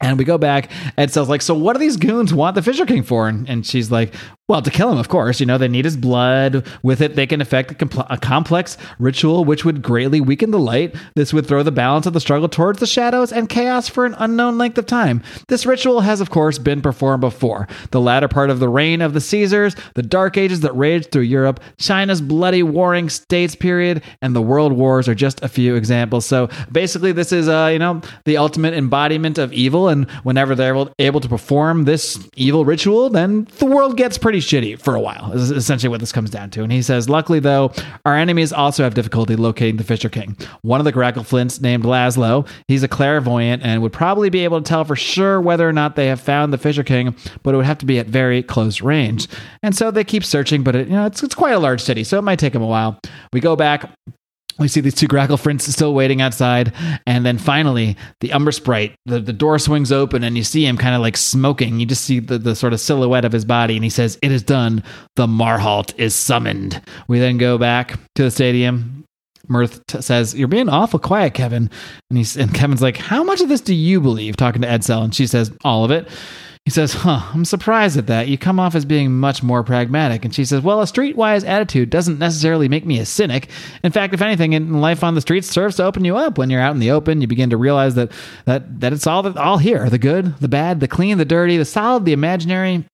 And 0.00 0.18
we 0.18 0.24
go 0.24 0.36
back. 0.36 0.70
Edsel's 0.98 1.28
like, 1.28 1.40
so 1.40 1.54
what 1.54 1.72
do 1.72 1.78
these 1.78 1.96
goons 1.96 2.32
want 2.32 2.54
the 2.54 2.62
Fisher 2.62 2.84
King 2.84 3.02
for? 3.02 3.28
And, 3.28 3.48
and 3.48 3.66
she's 3.66 3.90
like, 3.90 4.14
well, 4.48 4.62
to 4.62 4.70
kill 4.70 4.92
him, 4.92 4.98
of 4.98 5.08
course. 5.08 5.40
You 5.40 5.46
know, 5.46 5.58
they 5.58 5.66
need 5.66 5.84
his 5.84 5.96
blood. 5.96 6.64
With 6.84 7.00
it, 7.00 7.16
they 7.16 7.26
can 7.26 7.40
effect 7.40 7.72
a, 7.72 7.74
compl- 7.74 8.06
a, 8.08 8.16
complex 8.16 8.78
ritual 9.00 9.44
which 9.44 9.64
would 9.64 9.82
greatly 9.82 10.20
weaken 10.20 10.52
the 10.52 10.58
light. 10.58 10.94
This 11.16 11.32
would 11.32 11.46
throw 11.46 11.64
the 11.64 11.72
balance 11.72 12.06
of 12.06 12.12
the 12.12 12.20
struggle 12.20 12.48
towards 12.48 12.78
the 12.78 12.86
shadows 12.86 13.32
and 13.32 13.48
chaos 13.48 13.88
for 13.88 14.06
an 14.06 14.14
unknown 14.18 14.56
length 14.56 14.78
of 14.78 14.86
time. 14.86 15.20
This 15.48 15.66
ritual 15.66 16.02
has, 16.02 16.20
of 16.20 16.30
course, 16.30 16.58
been 16.58 16.80
performed 16.80 17.22
before. 17.22 17.66
The 17.90 18.00
latter 18.00 18.28
part 18.28 18.50
of 18.50 18.60
the 18.60 18.68
reign 18.68 19.02
of 19.02 19.14
the 19.14 19.20
Caesars, 19.20 19.74
the 19.94 20.02
Dark 20.02 20.36
Ages 20.36 20.60
that 20.60 20.76
raged 20.76 21.10
through 21.10 21.22
Europe, 21.22 21.58
China's 21.78 22.20
bloody 22.20 22.62
warring 22.62 23.08
states 23.08 23.56
period, 23.56 24.04
and 24.22 24.36
the 24.36 24.42
world 24.42 24.72
wars 24.72 25.08
are 25.08 25.14
just 25.16 25.42
a 25.42 25.48
few 25.48 25.74
examples. 25.74 26.24
So 26.24 26.48
basically, 26.70 27.10
this 27.10 27.32
is, 27.32 27.48
uh, 27.48 27.70
you 27.72 27.80
know, 27.80 28.00
the 28.24 28.36
ultimate 28.36 28.74
embodiment 28.74 29.38
of 29.38 29.52
evil. 29.52 29.88
And 29.88 30.08
whenever 30.22 30.54
they're 30.54 30.86
able 31.00 31.20
to 31.20 31.28
perform 31.28 31.84
this 31.84 32.28
evil 32.36 32.64
ritual, 32.64 33.10
then 33.10 33.48
the 33.58 33.66
world 33.66 33.96
gets 33.96 34.18
pretty 34.18 34.35
shitty 34.40 34.80
for 34.80 34.94
a 34.94 35.00
while, 35.00 35.32
is 35.32 35.50
essentially 35.50 35.88
what 35.88 36.00
this 36.00 36.12
comes 36.12 36.30
down 36.30 36.50
to. 36.50 36.62
And 36.62 36.72
he 36.72 36.82
says, 36.82 37.08
Luckily, 37.08 37.40
though, 37.40 37.72
our 38.04 38.16
enemies 38.16 38.52
also 38.52 38.82
have 38.84 38.94
difficulty 38.94 39.36
locating 39.36 39.76
the 39.76 39.84
Fisher 39.84 40.08
King. 40.08 40.36
One 40.62 40.80
of 40.80 40.84
the 40.84 40.92
Grackleflints, 40.92 41.60
named 41.60 41.84
Laszlo, 41.84 42.48
he's 42.68 42.82
a 42.82 42.88
clairvoyant 42.88 43.62
and 43.62 43.82
would 43.82 43.92
probably 43.92 44.30
be 44.30 44.44
able 44.44 44.60
to 44.60 44.68
tell 44.68 44.84
for 44.84 44.96
sure 44.96 45.40
whether 45.40 45.68
or 45.68 45.72
not 45.72 45.96
they 45.96 46.06
have 46.06 46.20
found 46.20 46.52
the 46.52 46.58
Fisher 46.58 46.84
King, 46.84 47.14
but 47.42 47.54
it 47.54 47.56
would 47.56 47.66
have 47.66 47.78
to 47.78 47.86
be 47.86 47.98
at 47.98 48.06
very 48.06 48.42
close 48.42 48.80
range. 48.80 49.28
And 49.62 49.76
so 49.76 49.90
they 49.90 50.04
keep 50.04 50.24
searching, 50.24 50.62
but 50.62 50.74
it, 50.74 50.88
you 50.88 50.94
know, 50.94 51.06
it's, 51.06 51.22
it's 51.22 51.34
quite 51.34 51.52
a 51.52 51.58
large 51.58 51.82
city, 51.82 52.04
so 52.04 52.18
it 52.18 52.22
might 52.22 52.38
take 52.38 52.52
them 52.52 52.62
a 52.62 52.66
while. 52.66 53.00
We 53.32 53.40
go 53.40 53.56
back 53.56 53.90
we 54.58 54.68
see 54.68 54.80
these 54.80 54.94
two 54.94 55.08
Grackleflints 55.08 55.62
still 55.62 55.94
waiting 55.94 56.20
outside 56.20 56.72
and 57.06 57.26
then 57.26 57.38
finally 57.38 57.96
the 58.20 58.32
Umbra 58.32 58.52
Sprite 58.52 58.94
the, 59.06 59.20
the 59.20 59.32
door 59.32 59.58
swings 59.58 59.92
open 59.92 60.24
and 60.24 60.36
you 60.36 60.44
see 60.44 60.66
him 60.66 60.76
kind 60.76 60.94
of 60.94 61.00
like 61.00 61.16
smoking 61.16 61.80
you 61.80 61.86
just 61.86 62.04
see 62.04 62.20
the, 62.20 62.38
the 62.38 62.54
sort 62.56 62.72
of 62.72 62.80
silhouette 62.80 63.24
of 63.24 63.32
his 63.32 63.44
body 63.44 63.74
and 63.76 63.84
he 63.84 63.90
says 63.90 64.18
it 64.22 64.32
is 64.32 64.42
done 64.42 64.82
the 65.16 65.26
marhalt 65.26 65.94
is 65.98 66.14
summoned 66.14 66.80
we 67.08 67.18
then 67.18 67.38
go 67.38 67.58
back 67.58 67.98
to 68.14 68.22
the 68.22 68.30
stadium 68.30 69.04
Mirth 69.48 69.86
t- 69.86 70.00
says, 70.00 70.34
"You're 70.34 70.48
being 70.48 70.68
awful 70.68 70.98
quiet, 70.98 71.34
Kevin." 71.34 71.70
And 72.10 72.18
he's 72.18 72.36
and 72.36 72.52
Kevin's 72.52 72.82
like, 72.82 72.96
"How 72.96 73.22
much 73.22 73.40
of 73.40 73.48
this 73.48 73.60
do 73.60 73.74
you 73.74 74.00
believe?" 74.00 74.36
Talking 74.36 74.62
to 74.62 74.68
Edsel, 74.68 75.04
and 75.04 75.14
she 75.14 75.26
says, 75.26 75.52
"All 75.64 75.84
of 75.84 75.90
it." 75.90 76.08
He 76.66 76.70
says, 76.72 76.92
Huh, 76.92 77.20
I'm 77.32 77.44
surprised 77.44 77.96
at 77.96 78.08
that. 78.08 78.26
You 78.26 78.36
come 78.36 78.58
off 78.58 78.74
as 78.74 78.84
being 78.84 79.12
much 79.12 79.40
more 79.40 79.62
pragmatic. 79.62 80.24
And 80.24 80.34
she 80.34 80.44
says, 80.44 80.62
Well, 80.62 80.82
a 80.82 80.84
streetwise 80.84 81.46
attitude 81.46 81.90
doesn't 81.90 82.18
necessarily 82.18 82.68
make 82.68 82.84
me 82.84 82.98
a 82.98 83.06
cynic. 83.06 83.48
In 83.84 83.92
fact, 83.92 84.12
if 84.12 84.20
anything, 84.20 84.52
in 84.52 84.80
life 84.80 85.04
on 85.04 85.14
the 85.14 85.20
streets 85.20 85.48
serves 85.48 85.76
to 85.76 85.84
open 85.84 86.04
you 86.04 86.16
up. 86.16 86.38
When 86.38 86.50
you're 86.50 86.60
out 86.60 86.74
in 86.74 86.80
the 86.80 86.90
open, 86.90 87.20
you 87.20 87.28
begin 87.28 87.50
to 87.50 87.56
realize 87.56 87.94
that 87.94 88.10
that, 88.46 88.80
that 88.80 88.92
it's 88.92 89.06
all 89.06 89.38
all 89.38 89.58
here. 89.58 89.88
The 89.88 89.96
good, 89.96 90.36
the 90.38 90.48
bad, 90.48 90.80
the 90.80 90.88
clean, 90.88 91.18
the 91.18 91.24
dirty, 91.24 91.56
the 91.56 91.64
solid, 91.64 92.04
the 92.04 92.12
imaginary. 92.12 92.84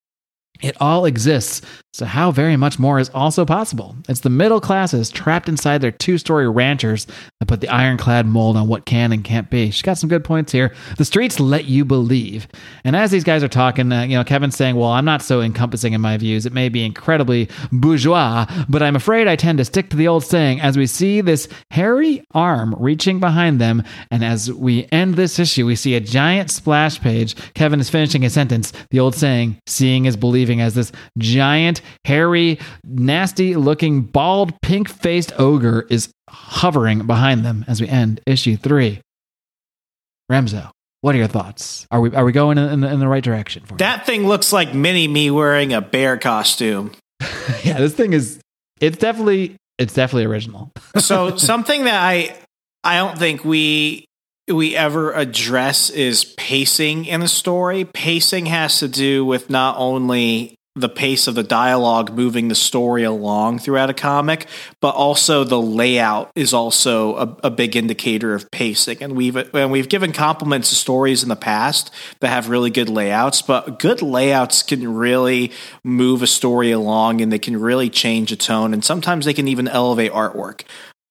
It 0.60 0.76
all 0.78 1.06
exists. 1.06 1.62
So, 1.94 2.06
how 2.06 2.30
very 2.30 2.56
much 2.56 2.78
more 2.78 2.98
is 2.98 3.10
also 3.10 3.44
possible? 3.44 3.94
It's 4.08 4.20
the 4.20 4.30
middle 4.30 4.62
classes 4.62 5.10
trapped 5.10 5.46
inside 5.46 5.82
their 5.82 5.90
two 5.90 6.16
story 6.16 6.48
ranchers 6.48 7.06
that 7.38 7.48
put 7.48 7.60
the 7.60 7.68
ironclad 7.68 8.24
mold 8.24 8.56
on 8.56 8.66
what 8.66 8.86
can 8.86 9.12
and 9.12 9.22
can't 9.22 9.50
be. 9.50 9.70
She's 9.70 9.82
got 9.82 9.98
some 9.98 10.08
good 10.08 10.24
points 10.24 10.52
here. 10.52 10.74
The 10.96 11.04
streets 11.04 11.38
let 11.38 11.66
you 11.66 11.84
believe. 11.84 12.48
And 12.82 12.96
as 12.96 13.10
these 13.10 13.24
guys 13.24 13.42
are 13.42 13.48
talking, 13.48 13.92
uh, 13.92 14.04
you 14.04 14.16
know, 14.16 14.24
Kevin's 14.24 14.56
saying, 14.56 14.76
Well, 14.76 14.88
I'm 14.88 15.04
not 15.04 15.20
so 15.20 15.42
encompassing 15.42 15.92
in 15.92 16.00
my 16.00 16.16
views. 16.16 16.46
It 16.46 16.54
may 16.54 16.70
be 16.70 16.82
incredibly 16.82 17.50
bourgeois, 17.70 18.46
but 18.70 18.82
I'm 18.82 18.96
afraid 18.96 19.28
I 19.28 19.36
tend 19.36 19.58
to 19.58 19.64
stick 19.66 19.90
to 19.90 19.96
the 19.98 20.08
old 20.08 20.24
saying 20.24 20.62
as 20.62 20.78
we 20.78 20.86
see 20.86 21.20
this 21.20 21.46
hairy 21.70 22.24
arm 22.32 22.74
reaching 22.78 23.20
behind 23.20 23.60
them. 23.60 23.82
And 24.10 24.24
as 24.24 24.50
we 24.50 24.88
end 24.92 25.16
this 25.16 25.38
issue, 25.38 25.66
we 25.66 25.76
see 25.76 25.94
a 25.94 26.00
giant 26.00 26.50
splash 26.50 26.98
page. 27.02 27.36
Kevin 27.52 27.80
is 27.80 27.90
finishing 27.90 28.22
his 28.22 28.32
sentence. 28.32 28.72
The 28.88 29.00
old 29.00 29.14
saying, 29.14 29.60
seeing 29.66 30.06
is 30.06 30.16
believing, 30.16 30.62
as 30.62 30.74
this 30.74 30.90
giant 31.18 31.81
hairy, 32.04 32.58
nasty 32.84 33.56
looking, 33.56 34.02
bald, 34.02 34.60
pink 34.62 34.88
faced 34.88 35.32
ogre 35.38 35.86
is 35.90 36.10
hovering 36.28 37.06
behind 37.06 37.44
them 37.44 37.64
as 37.68 37.80
we 37.80 37.88
end 37.88 38.20
issue 38.26 38.56
three. 38.56 39.00
Remso, 40.30 40.70
what 41.02 41.14
are 41.14 41.18
your 41.18 41.26
thoughts? 41.26 41.86
Are 41.90 42.00
we 42.00 42.14
are 42.14 42.24
we 42.24 42.32
going 42.32 42.58
in, 42.58 42.80
the, 42.80 42.88
in 42.90 43.00
the 43.00 43.08
right 43.08 43.24
direction? 43.24 43.64
For 43.64 43.76
that 43.78 44.06
thing 44.06 44.26
looks 44.26 44.52
like 44.52 44.72
mini 44.72 45.08
me 45.08 45.30
wearing 45.30 45.72
a 45.72 45.80
bear 45.80 46.16
costume. 46.16 46.92
yeah, 47.64 47.78
this 47.78 47.94
thing 47.94 48.12
is 48.12 48.40
it's 48.80 48.98
definitely 48.98 49.56
it's 49.78 49.94
definitely 49.94 50.26
original. 50.26 50.70
so 50.98 51.36
something 51.36 51.84
that 51.84 52.00
I 52.00 52.36
I 52.84 52.96
don't 52.96 53.18
think 53.18 53.44
we 53.44 54.06
we 54.48 54.76
ever 54.76 55.12
address 55.12 55.90
is 55.90 56.24
pacing 56.36 57.06
in 57.06 57.22
a 57.22 57.28
story. 57.28 57.84
Pacing 57.84 58.46
has 58.46 58.78
to 58.78 58.88
do 58.88 59.24
with 59.24 59.50
not 59.50 59.76
only 59.78 60.54
the 60.74 60.88
pace 60.88 61.26
of 61.26 61.34
the 61.34 61.42
dialogue 61.42 62.14
moving 62.14 62.48
the 62.48 62.54
story 62.54 63.02
along 63.02 63.58
throughout 63.58 63.90
a 63.90 63.94
comic, 63.94 64.46
but 64.80 64.94
also 64.94 65.44
the 65.44 65.60
layout 65.60 66.30
is 66.34 66.54
also 66.54 67.16
a, 67.16 67.36
a, 67.44 67.50
big 67.50 67.76
indicator 67.76 68.34
of 68.34 68.50
pacing. 68.50 69.02
And 69.02 69.14
we've 69.14 69.36
and 69.36 69.70
we've 69.70 69.90
given 69.90 70.12
compliments 70.12 70.70
to 70.70 70.74
stories 70.74 71.22
in 71.22 71.28
the 71.28 71.36
past 71.36 71.90
that 72.20 72.28
have 72.28 72.48
really 72.48 72.70
good 72.70 72.88
layouts, 72.88 73.42
but 73.42 73.78
good 73.78 74.00
layouts 74.00 74.62
can 74.62 74.94
really 74.94 75.52
move 75.84 76.22
a 76.22 76.26
story 76.26 76.70
along 76.70 77.20
and 77.20 77.30
they 77.30 77.38
can 77.38 77.60
really 77.60 77.90
change 77.90 78.32
a 78.32 78.36
tone. 78.36 78.72
And 78.72 78.82
sometimes 78.82 79.26
they 79.26 79.34
can 79.34 79.48
even 79.48 79.68
elevate 79.68 80.12
artwork. 80.12 80.62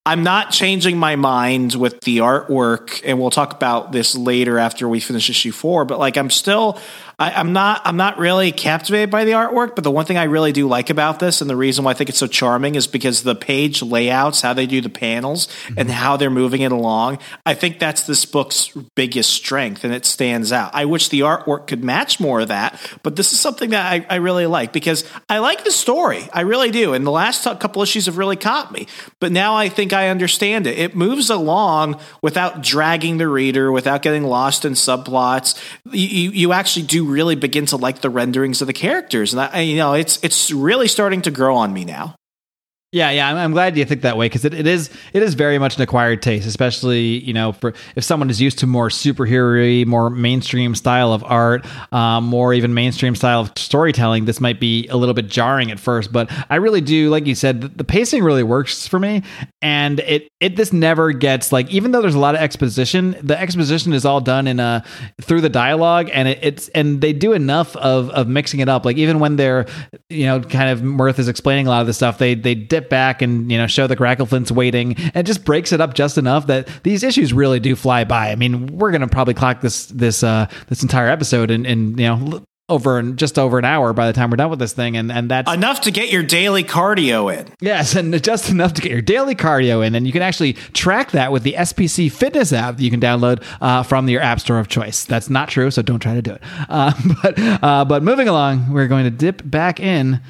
I'm 0.04 0.24
not 0.24 0.50
changing 0.50 0.98
my 0.98 1.16
mind 1.16 1.76
with 1.76 2.02
the 2.02 2.20
artwork, 2.20 3.04
and 3.06 3.20
we'll 3.20 3.30
talk 3.30 3.54
about 3.54 3.92
this 3.92 4.16
later 4.16 4.58
after 4.58 4.90
we 4.90 5.00
finish 5.00 5.30
issue 5.30 5.52
four. 5.52 5.86
But 5.86 6.00
like, 6.00 6.18
I'm 6.18 6.32
still, 6.32 6.80
I, 7.22 7.40
am 7.40 7.54
not 7.54 7.84
I'm 7.86 7.98
not 7.98 8.18
really 8.18 8.52
captivated 8.52 9.12
by 9.12 9.26
the 9.26 9.34
artwork, 9.34 9.76
but 9.76 9.84
the 9.84 9.92
one 9.92 10.06
thing 10.06 10.18
I 10.18 10.24
really 10.24 10.52
do 10.52 10.68
like 10.68 10.90
about 10.90 11.20
this, 11.20 11.40
and 11.40 11.48
the 11.48 11.56
reason 11.56 11.86
why 11.86 11.92
I 11.92 11.94
think 11.94 12.10
it's 12.10 12.18
so 12.18 12.26
charming, 12.26 12.74
is 12.74 12.88
because 12.88 13.22
the 13.22 13.36
page 13.36 13.84
layouts, 13.84 14.42
how 14.42 14.54
they 14.54 14.66
do 14.66 14.82
the 14.82 14.90
panels, 14.90 15.46
mm-hmm. 15.46 15.78
and 15.78 15.92
how 15.92 16.18
they're 16.18 16.32
moving 16.32 16.62
it 16.62 16.72
along. 16.72 17.20
I 17.46 17.54
think 17.54 17.78
that's 17.78 18.08
this 18.08 18.26
book's 18.26 18.70
biggest 18.96 19.30
strength, 19.30 19.84
and 19.84 19.94
it 19.94 20.08
stands 20.08 20.52
out. 20.52 20.72
I 20.74 20.86
wish 20.86 21.10
the 21.10 21.20
artwork 21.20 21.68
could 21.68 21.84
match 21.84 22.20
more 22.20 22.40
of 22.40 22.48
that, 22.48 22.82
but 23.04 23.16
this 23.16 23.34
is 23.34 23.40
something 23.40 23.70
that 23.70 23.86
I, 23.86 24.04
I 24.10 24.16
really 24.16 24.48
like 24.48 24.74
because 24.74 25.06
I 25.30 25.38
like 25.38 25.64
the 25.64 25.72
story. 25.72 26.28
I 26.34 26.42
really 26.42 26.72
do, 26.72 26.96
and 26.96 27.06
the 27.06 27.12
last 27.12 27.44
couple 27.44 27.84
issues 27.84 28.08
have 28.08 28.18
really 28.18 28.36
caught 28.36 28.72
me. 28.72 28.88
But 29.20 29.32
now 29.32 29.56
I 29.56 29.70
think 29.70 29.94
I 29.94 30.10
understand 30.10 30.66
it. 30.66 30.80
It 30.80 30.96
moves 30.96 31.30
along 31.30 32.00
without 32.24 32.64
dragging 32.64 33.18
the 33.18 33.28
reader, 33.28 33.72
without 33.72 34.02
getting 34.02 34.24
lost 34.24 34.66
in 34.66 34.74
subplots. 34.74 35.56
You, 35.86 36.32
you 36.32 36.54
actually 36.54 36.88
do 36.88 37.11
really 37.12 37.36
begin 37.36 37.66
to 37.68 37.78
like 37.78 38.02
the 38.02 38.10
renderings 38.10 38.62
of 38.62 38.68
the 38.68 38.74
characters, 38.74 39.34
and 39.34 39.42
I, 39.42 39.62
you 39.62 39.78
know, 39.78 39.94
it's 39.94 40.24
it's 40.24 40.52
really 40.52 40.88
starting 40.88 41.22
to 41.24 41.32
grow 41.32 41.56
on 41.56 41.74
me 41.74 41.86
now. 41.86 42.16
Yeah, 42.94 43.10
yeah, 43.12 43.30
I'm, 43.30 43.38
I'm, 43.38 43.52
glad 43.54 43.78
you 43.78 43.86
think 43.86 44.02
that 44.02 44.18
way 44.18 44.26
because 44.26 44.44
it, 44.44 44.54
it 44.54 44.68
is 44.68 44.90
it 45.14 45.24
is 45.24 45.34
very 45.34 45.58
much 45.58 45.78
an 45.78 45.82
acquired 45.82 46.22
taste, 46.22 46.46
especially 46.46 47.20
you 47.24 47.32
know 47.32 47.54
for 47.54 47.74
if 47.96 48.04
someone 48.04 48.30
is 48.30 48.42
used 48.42 48.60
to 48.60 48.68
more 48.68 48.90
superhero 48.90 49.86
more 49.86 50.10
mainstream 50.10 50.76
style 50.76 51.14
of 51.14 51.24
art, 51.24 51.66
um, 51.94 52.26
more 52.26 52.54
even 52.54 52.74
mainstream 52.74 53.16
style 53.16 53.40
of 53.40 53.54
storytelling. 53.56 54.26
This 54.26 54.42
might 54.42 54.60
be 54.60 54.90
a 54.90 54.98
little 54.98 55.14
bit 55.14 55.28
jarring 55.28 55.72
at 55.72 55.80
first, 55.80 56.12
but 56.12 56.30
I 56.50 56.58
really 56.58 56.82
do, 56.82 57.10
like 57.10 57.28
you 57.28 57.36
said, 57.36 57.62
the, 57.62 57.70
the 57.70 57.86
pacing 57.86 58.26
really 58.26 58.44
works 58.44 58.90
for 58.90 59.00
me, 59.00 59.24
and 59.62 60.02
it 60.02 60.30
it 60.42 60.58
this 60.58 60.74
never 60.74 61.14
gets 61.14 61.54
like 61.54 61.70
even 61.70 61.92
though 61.92 62.02
there's 62.02 62.14
a 62.14 62.20
lot 62.20 62.36
of 62.36 62.42
exposition, 62.42 63.16
the 63.24 63.40
exposition 63.40 63.94
is 63.94 64.04
all 64.04 64.20
done 64.20 64.48
in 64.48 64.60
a 64.60 64.84
through 65.22 65.40
the 65.40 65.50
dialogue, 65.50 66.10
and 66.12 66.28
it, 66.28 66.40
it's 66.42 66.68
and 66.70 67.00
they 67.00 67.14
do 67.14 67.32
enough 67.32 67.74
of 67.78 68.10
of 68.10 68.28
mixing 68.28 68.60
it 68.60 68.68
up. 68.68 68.84
Like 68.84 68.98
even 68.98 69.20
when 69.20 69.38
they're 69.38 69.66
you 70.10 70.26
know 70.26 70.42
kind 70.42 70.70
of 70.72 70.84
Mirth 70.84 71.20
is 71.20 71.30
explaining 71.30 71.68
a 71.68 71.70
lot 71.70 71.80
of 71.80 71.88
the 71.88 71.94
stuff, 71.94 72.18
they 72.18 72.36
they 72.36 72.54
dip 72.54 72.81
back 72.90 73.22
and 73.22 73.52
you 73.52 73.58
know 73.58 73.68
show 73.68 73.88
the 73.88 73.96
Grackleflints 73.96 74.52
waiting, 74.52 74.96
and 75.14 75.26
just 75.28 75.46
breaks 75.46 75.72
it 75.72 75.82
up 75.82 75.94
just 75.94 76.18
enough 76.18 76.48
that 76.48 76.68
these 76.84 77.04
issues 77.04 77.34
really 77.34 77.60
do 77.60 77.76
fly 77.76 78.04
by. 78.04 78.32
I 78.32 78.36
mean, 78.36 78.78
we're 78.78 78.92
gonna 78.92 79.08
probably 79.08 79.34
clock 79.34 79.62
this 79.62 79.88
this 79.88 80.24
uh 80.24 80.48
this 80.68 80.82
entire 80.82 81.10
episode 81.10 81.52
and 81.52 81.66
and 81.66 82.00
you 82.00 82.06
know 82.06 82.44
over 82.72 82.98
and 82.98 83.20
just 83.20 83.38
over 83.38 83.60
an 83.60 83.66
hour 83.66 83.92
by 83.92 84.08
the 84.08 84.14
time 84.14 84.32
we're 84.32 84.38
done 84.38 84.50
with 84.50 84.58
this 84.60 84.72
thing 84.72 84.96
and 84.96 85.12
and 85.12 85.30
that's 85.30 85.52
enough 85.52 85.82
to 85.82 85.92
get 85.92 86.10
your 86.10 86.24
daily 86.24 86.64
cardio 86.64 87.32
in. 87.38 87.54
Yes 87.60 87.96
and 87.96 88.24
just 88.24 88.50
enough 88.50 88.74
to 88.76 88.82
get 88.82 88.92
your 88.92 89.02
daily 89.02 89.36
cardio 89.36 89.86
in 89.86 89.94
and 89.94 90.08
you 90.08 90.14
can 90.14 90.22
actually 90.22 90.54
track 90.54 91.12
that 91.12 91.32
with 91.32 91.44
the 91.44 91.54
spc 91.54 92.12
fitness 92.12 92.54
app 92.54 92.78
that 92.78 92.84
you 92.84 92.90
can 92.90 93.02
download 93.02 93.44
uh, 93.60 93.84
from 93.84 94.08
your 94.08 94.22
app 94.22 94.40
store 94.40 94.58
of 94.58 94.70
choice. 94.70 95.04
That's 95.04 95.30
not 95.30 95.50
true 95.50 95.70
so 95.70 95.82
don't 95.82 96.00
try 96.00 96.14
to 96.14 96.22
do 96.22 96.32
it. 96.32 96.42
Uh, 96.70 96.94
but 97.22 97.40
uh, 97.62 97.86
but 97.86 98.04
moving 98.04 98.30
along 98.30 98.72
we're 98.72 98.88
going 98.88 99.04
to 99.04 99.12
dip 99.12 99.42
back 99.44 99.82
in 99.82 100.22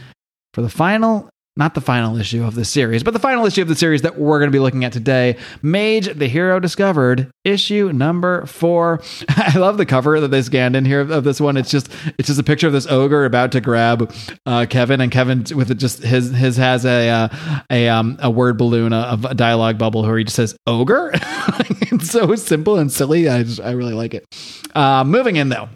for 0.54 0.64
the 0.64 0.70
final 0.70 1.30
not 1.58 1.74
the 1.74 1.82
final 1.82 2.18
issue 2.18 2.44
of 2.44 2.56
the 2.56 2.64
series, 2.64 3.04
but 3.04 3.12
the 3.12 3.20
final 3.20 3.46
issue 3.46 3.62
of 3.62 3.68
the 3.68 3.76
series 3.76 4.04
that 4.04 4.18
we're 4.18 4.40
going 4.40 4.50
to 4.50 4.56
be 4.56 4.60
looking 4.60 4.86
at 4.86 4.94
today 4.94 5.38
Mage, 5.62 6.08
the 6.18 6.28
Hero 6.28 6.60
Discovered, 6.60 7.30
issue 7.44 7.92
number 7.94 8.46
four. 8.46 9.02
I 9.30 9.58
love 9.58 9.78
the 9.78 9.86
cover 9.86 10.20
that 10.22 10.30
they 10.30 10.42
scanned 10.42 10.76
in 10.76 10.86
here 10.86 11.02
of 11.02 11.24
this 11.24 11.42
one. 11.42 11.58
It's 11.58 11.70
just 11.70 11.92
it's 12.18 12.28
just 12.28 12.40
a 12.40 12.44
picture 12.44 12.68
of 12.68 12.74
this 12.74 12.88
ogre 12.88 13.26
about 13.26 13.52
to 13.52 13.62
grab 13.62 14.14
uh, 14.46 14.66
Kevin, 14.70 15.02
and 15.02 15.12
Kevin 15.12 15.46
with 15.54 15.72
it 15.72 15.76
just 15.76 16.04
his 16.04 16.32
his 16.32 16.58
has 16.58 16.86
a 16.86 17.10
uh, 17.10 17.28
a 17.70 17.90
um, 17.90 18.18
a 18.22 18.30
word 18.30 18.58
balloon, 18.58 18.94
a, 18.94 19.20
a 19.30 19.36
dialogue 19.36 19.78
bubble 19.78 20.04
where 20.04 20.18
he 20.18 20.24
just 20.24 20.36
says 20.36 20.56
ogre. 20.68 21.12
it's 21.14 22.12
so 22.12 22.34
simple 22.36 22.78
and 22.78 22.92
silly. 22.92 23.28
I 23.28 23.44
just, 23.44 23.60
I 23.60 23.72
really 23.72 23.94
like 23.94 24.14
it. 24.14 24.26
Uh, 24.74 25.04
moving 25.04 25.36
in 25.36 25.50
though, 25.50 25.70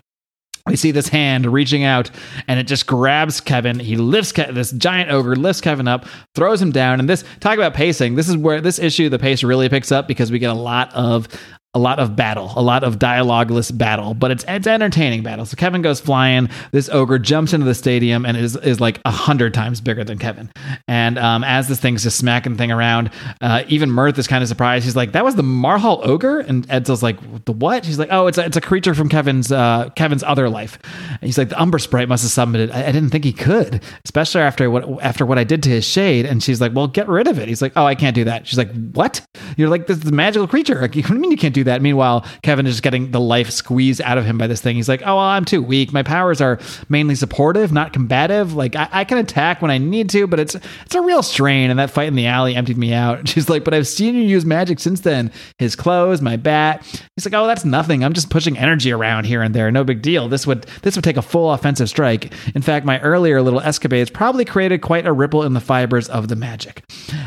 we 0.68 0.76
see 0.76 0.90
this 0.90 1.08
hand 1.08 1.46
reaching 1.46 1.84
out 1.84 2.10
and 2.48 2.60
it 2.60 2.64
just 2.64 2.88
grabs 2.88 3.40
Kevin. 3.40 3.78
He 3.80 3.98
lifts 3.98 4.32
Ke- 4.32 4.52
this 4.52 4.72
giant 4.72 5.12
ogre, 5.12 5.36
lifts 5.36 5.62
Kevin 5.62 5.88
up, 5.88 6.08
throws 6.34 6.60
him 6.60 6.72
down. 6.72 7.00
And 7.00 7.08
this, 7.08 7.24
talk 7.40 7.56
about 7.56 7.76
pacing. 7.76 8.16
This 8.16 8.28
is 8.28 8.36
where 8.36 8.62
this 8.62 8.80
issue, 8.80 9.08
the 9.10 9.20
pace 9.20 9.44
really 9.44 9.70
picks 9.70 9.92
up 9.92 10.08
because 10.08 10.32
we 10.32 10.40
get 10.40 10.50
a 10.50 10.56
lot 10.56 10.92
of 10.96 11.28
a 11.76 11.80
lot 11.80 12.00
of 12.00 12.16
battle, 12.16 12.54
a 12.56 12.62
lot 12.62 12.86
of 12.86 12.98
dialogueless 13.00 13.78
battle, 13.78 14.14
but 14.14 14.32
it's 14.32 14.46
it's 14.48 14.66
entertaining 14.66 15.24
battle. 15.24 15.46
So 15.46 15.58
Kevin 15.58 15.82
goes 15.82 16.00
flying. 16.00 16.50
This 16.72 16.88
ogre 16.90 17.20
jumps 17.20 17.52
into 17.54 17.66
the 17.66 17.76
stadium 17.76 18.26
and 18.26 18.38
is 18.38 18.56
is 18.56 18.80
like 18.80 19.02
a 19.04 19.12
hundred 19.12 19.54
times 19.54 19.82
bigger 19.82 20.06
than 20.06 20.18
Kevin. 20.18 20.50
And 20.88 21.20
um, 21.20 21.44
as 21.44 21.68
this 21.68 21.80
thing's 21.82 22.04
just 22.04 22.18
smacking 22.18 22.56
thing 22.56 22.72
around, 22.72 23.12
uh, 23.42 23.64
even 23.68 23.92
Mirth 23.92 24.18
is 24.18 24.26
kind 24.26 24.42
of 24.42 24.48
surprised. 24.48 24.86
He's 24.86 24.96
like, 24.96 25.12
"That 25.12 25.26
was 25.26 25.36
the 25.36 25.44
Marhal 25.44 26.00
ogre," 26.08 26.40
and 26.40 26.66
Edsel's 26.70 27.04
like, 27.04 27.18
"The 27.44 27.52
what?" 27.52 27.86
He's 27.86 28.00
like, 28.00 28.10
"Oh, 28.10 28.28
it's 28.28 28.38
a, 28.38 28.46
it's 28.46 28.58
a 28.58 28.62
creature 28.62 28.96
from 28.96 29.10
Kevin's 29.10 29.52
uh, 29.52 29.90
Kevin's 29.98 30.24
other 30.24 30.50
life." 30.50 30.80
And 31.10 31.24
he's 31.24 31.38
like, 31.38 31.50
"The 31.50 31.62
Umbra 31.62 31.82
Sprite 31.82 32.08
must 32.08 32.24
have 32.24 32.32
summoned 32.32 32.64
it. 32.64 32.74
I, 32.74 32.88
I, 32.88 32.92
didn't 32.94 33.10
think 33.10 33.26
he 33.26 33.34
could, 33.34 33.84
especially 34.06 34.42
after 34.42 34.72
what 34.72 35.04
after 35.04 35.26
what 35.26 35.38
I 35.38 35.44
did 35.44 35.62
to 35.64 35.70
his 35.70 35.86
shade." 35.86 36.26
And 36.26 36.42
she's 36.42 36.62
like, 36.62 36.74
"Well, 36.74 36.88
get 36.88 37.10
rid 37.10 37.28
of 37.28 37.38
it." 37.38 37.50
He's 37.50 37.62
like, 37.62 37.74
"Oh, 37.76 37.86
I 37.86 37.96
can't 37.96 38.16
do 38.16 38.24
that." 38.24 38.48
She's 38.48 38.58
like, 38.58 38.72
"What? 38.94 39.26
You're 39.58 39.70
like 39.70 39.88
this 39.88 39.98
is 39.98 40.08
a 40.08 40.14
magical 40.14 40.48
creature. 40.48 40.80
Like, 40.80 40.96
what 40.96 41.08
do 41.08 41.14
you 41.14 41.20
mean 41.20 41.32
you 41.32 41.38
can't 41.38 41.54
do 41.54 41.65
that?" 41.66 41.82
Meanwhile, 41.82 42.26
Kevin 42.42 42.66
is 42.66 42.74
just 42.74 42.84
getting 42.84 43.12
the 43.12 43.20
life 43.20 43.50
squeezed 43.50 44.02
out 44.02 44.18
of 44.18 44.26
him 44.26 44.38
by 44.38 44.48
this 44.48 44.62
thing. 44.62 44.76
He's 44.76 44.90
like, 44.90 45.02
"Oh, 45.02 45.16
well, 45.16 45.20
I'm 45.20 45.46
too 45.46 45.62
weak. 45.62 45.94
My 45.94 46.04
powers 46.04 46.42
are 46.42 46.60
mainly 46.90 47.16
supportive, 47.16 47.72
not 47.72 47.94
combative. 47.94 48.54
Like 48.54 48.76
I, 48.76 48.90
I, 48.92 49.04
can 49.06 49.18
attack 49.18 49.62
when 49.62 49.72
I 49.72 49.78
need 49.78 50.10
to, 50.12 50.28
but 50.28 50.40
it's 50.40 50.56
it's 50.56 50.96
a 50.96 51.02
real 51.02 51.24
strain." 51.24 51.70
And 51.70 51.80
that 51.80 51.90
fight 51.90 52.08
in 52.08 52.16
the 52.16 52.28
alley 52.28 52.56
emptied 52.56 52.78
me 52.78 52.94
out. 52.94 53.28
She's 53.36 53.50
like, 53.50 53.64
"But 53.64 53.74
I've 53.74 53.88
seen 53.88 54.16
you 54.16 54.22
use 54.22 54.46
magic 54.46 54.80
since 54.80 55.02
then. 55.02 55.32
His 55.58 55.76
clothes, 55.76 56.22
my 56.22 56.36
bat." 56.36 56.86
He's 57.16 57.26
like, 57.26 57.34
"Oh, 57.34 57.48
that's 57.48 57.66
nothing. 57.66 58.04
I'm 58.04 58.14
just 58.14 58.30
pushing 58.30 58.58
energy 58.58 58.92
around 58.92 59.26
here 59.26 59.42
and 59.42 59.56
there. 59.56 59.72
No 59.72 59.84
big 59.84 60.02
deal. 60.02 60.28
This 60.28 60.46
would 60.46 60.64
this 60.82 60.96
would 60.96 61.04
take 61.04 61.18
a 61.18 61.22
full 61.22 61.52
offensive 61.52 61.90
strike. 61.90 62.34
In 62.54 62.62
fact, 62.62 62.86
my 62.86 63.00
earlier 63.00 63.42
little 63.42 63.62
escapades 63.62 64.10
probably 64.10 64.46
created 64.46 64.82
quite 64.82 65.06
a 65.06 65.14
ripple 65.14 65.44
in 65.44 65.54
the 65.54 65.62
fibers 65.62 66.10
of 66.10 66.28
the 66.28 66.36
magic. 66.36 66.84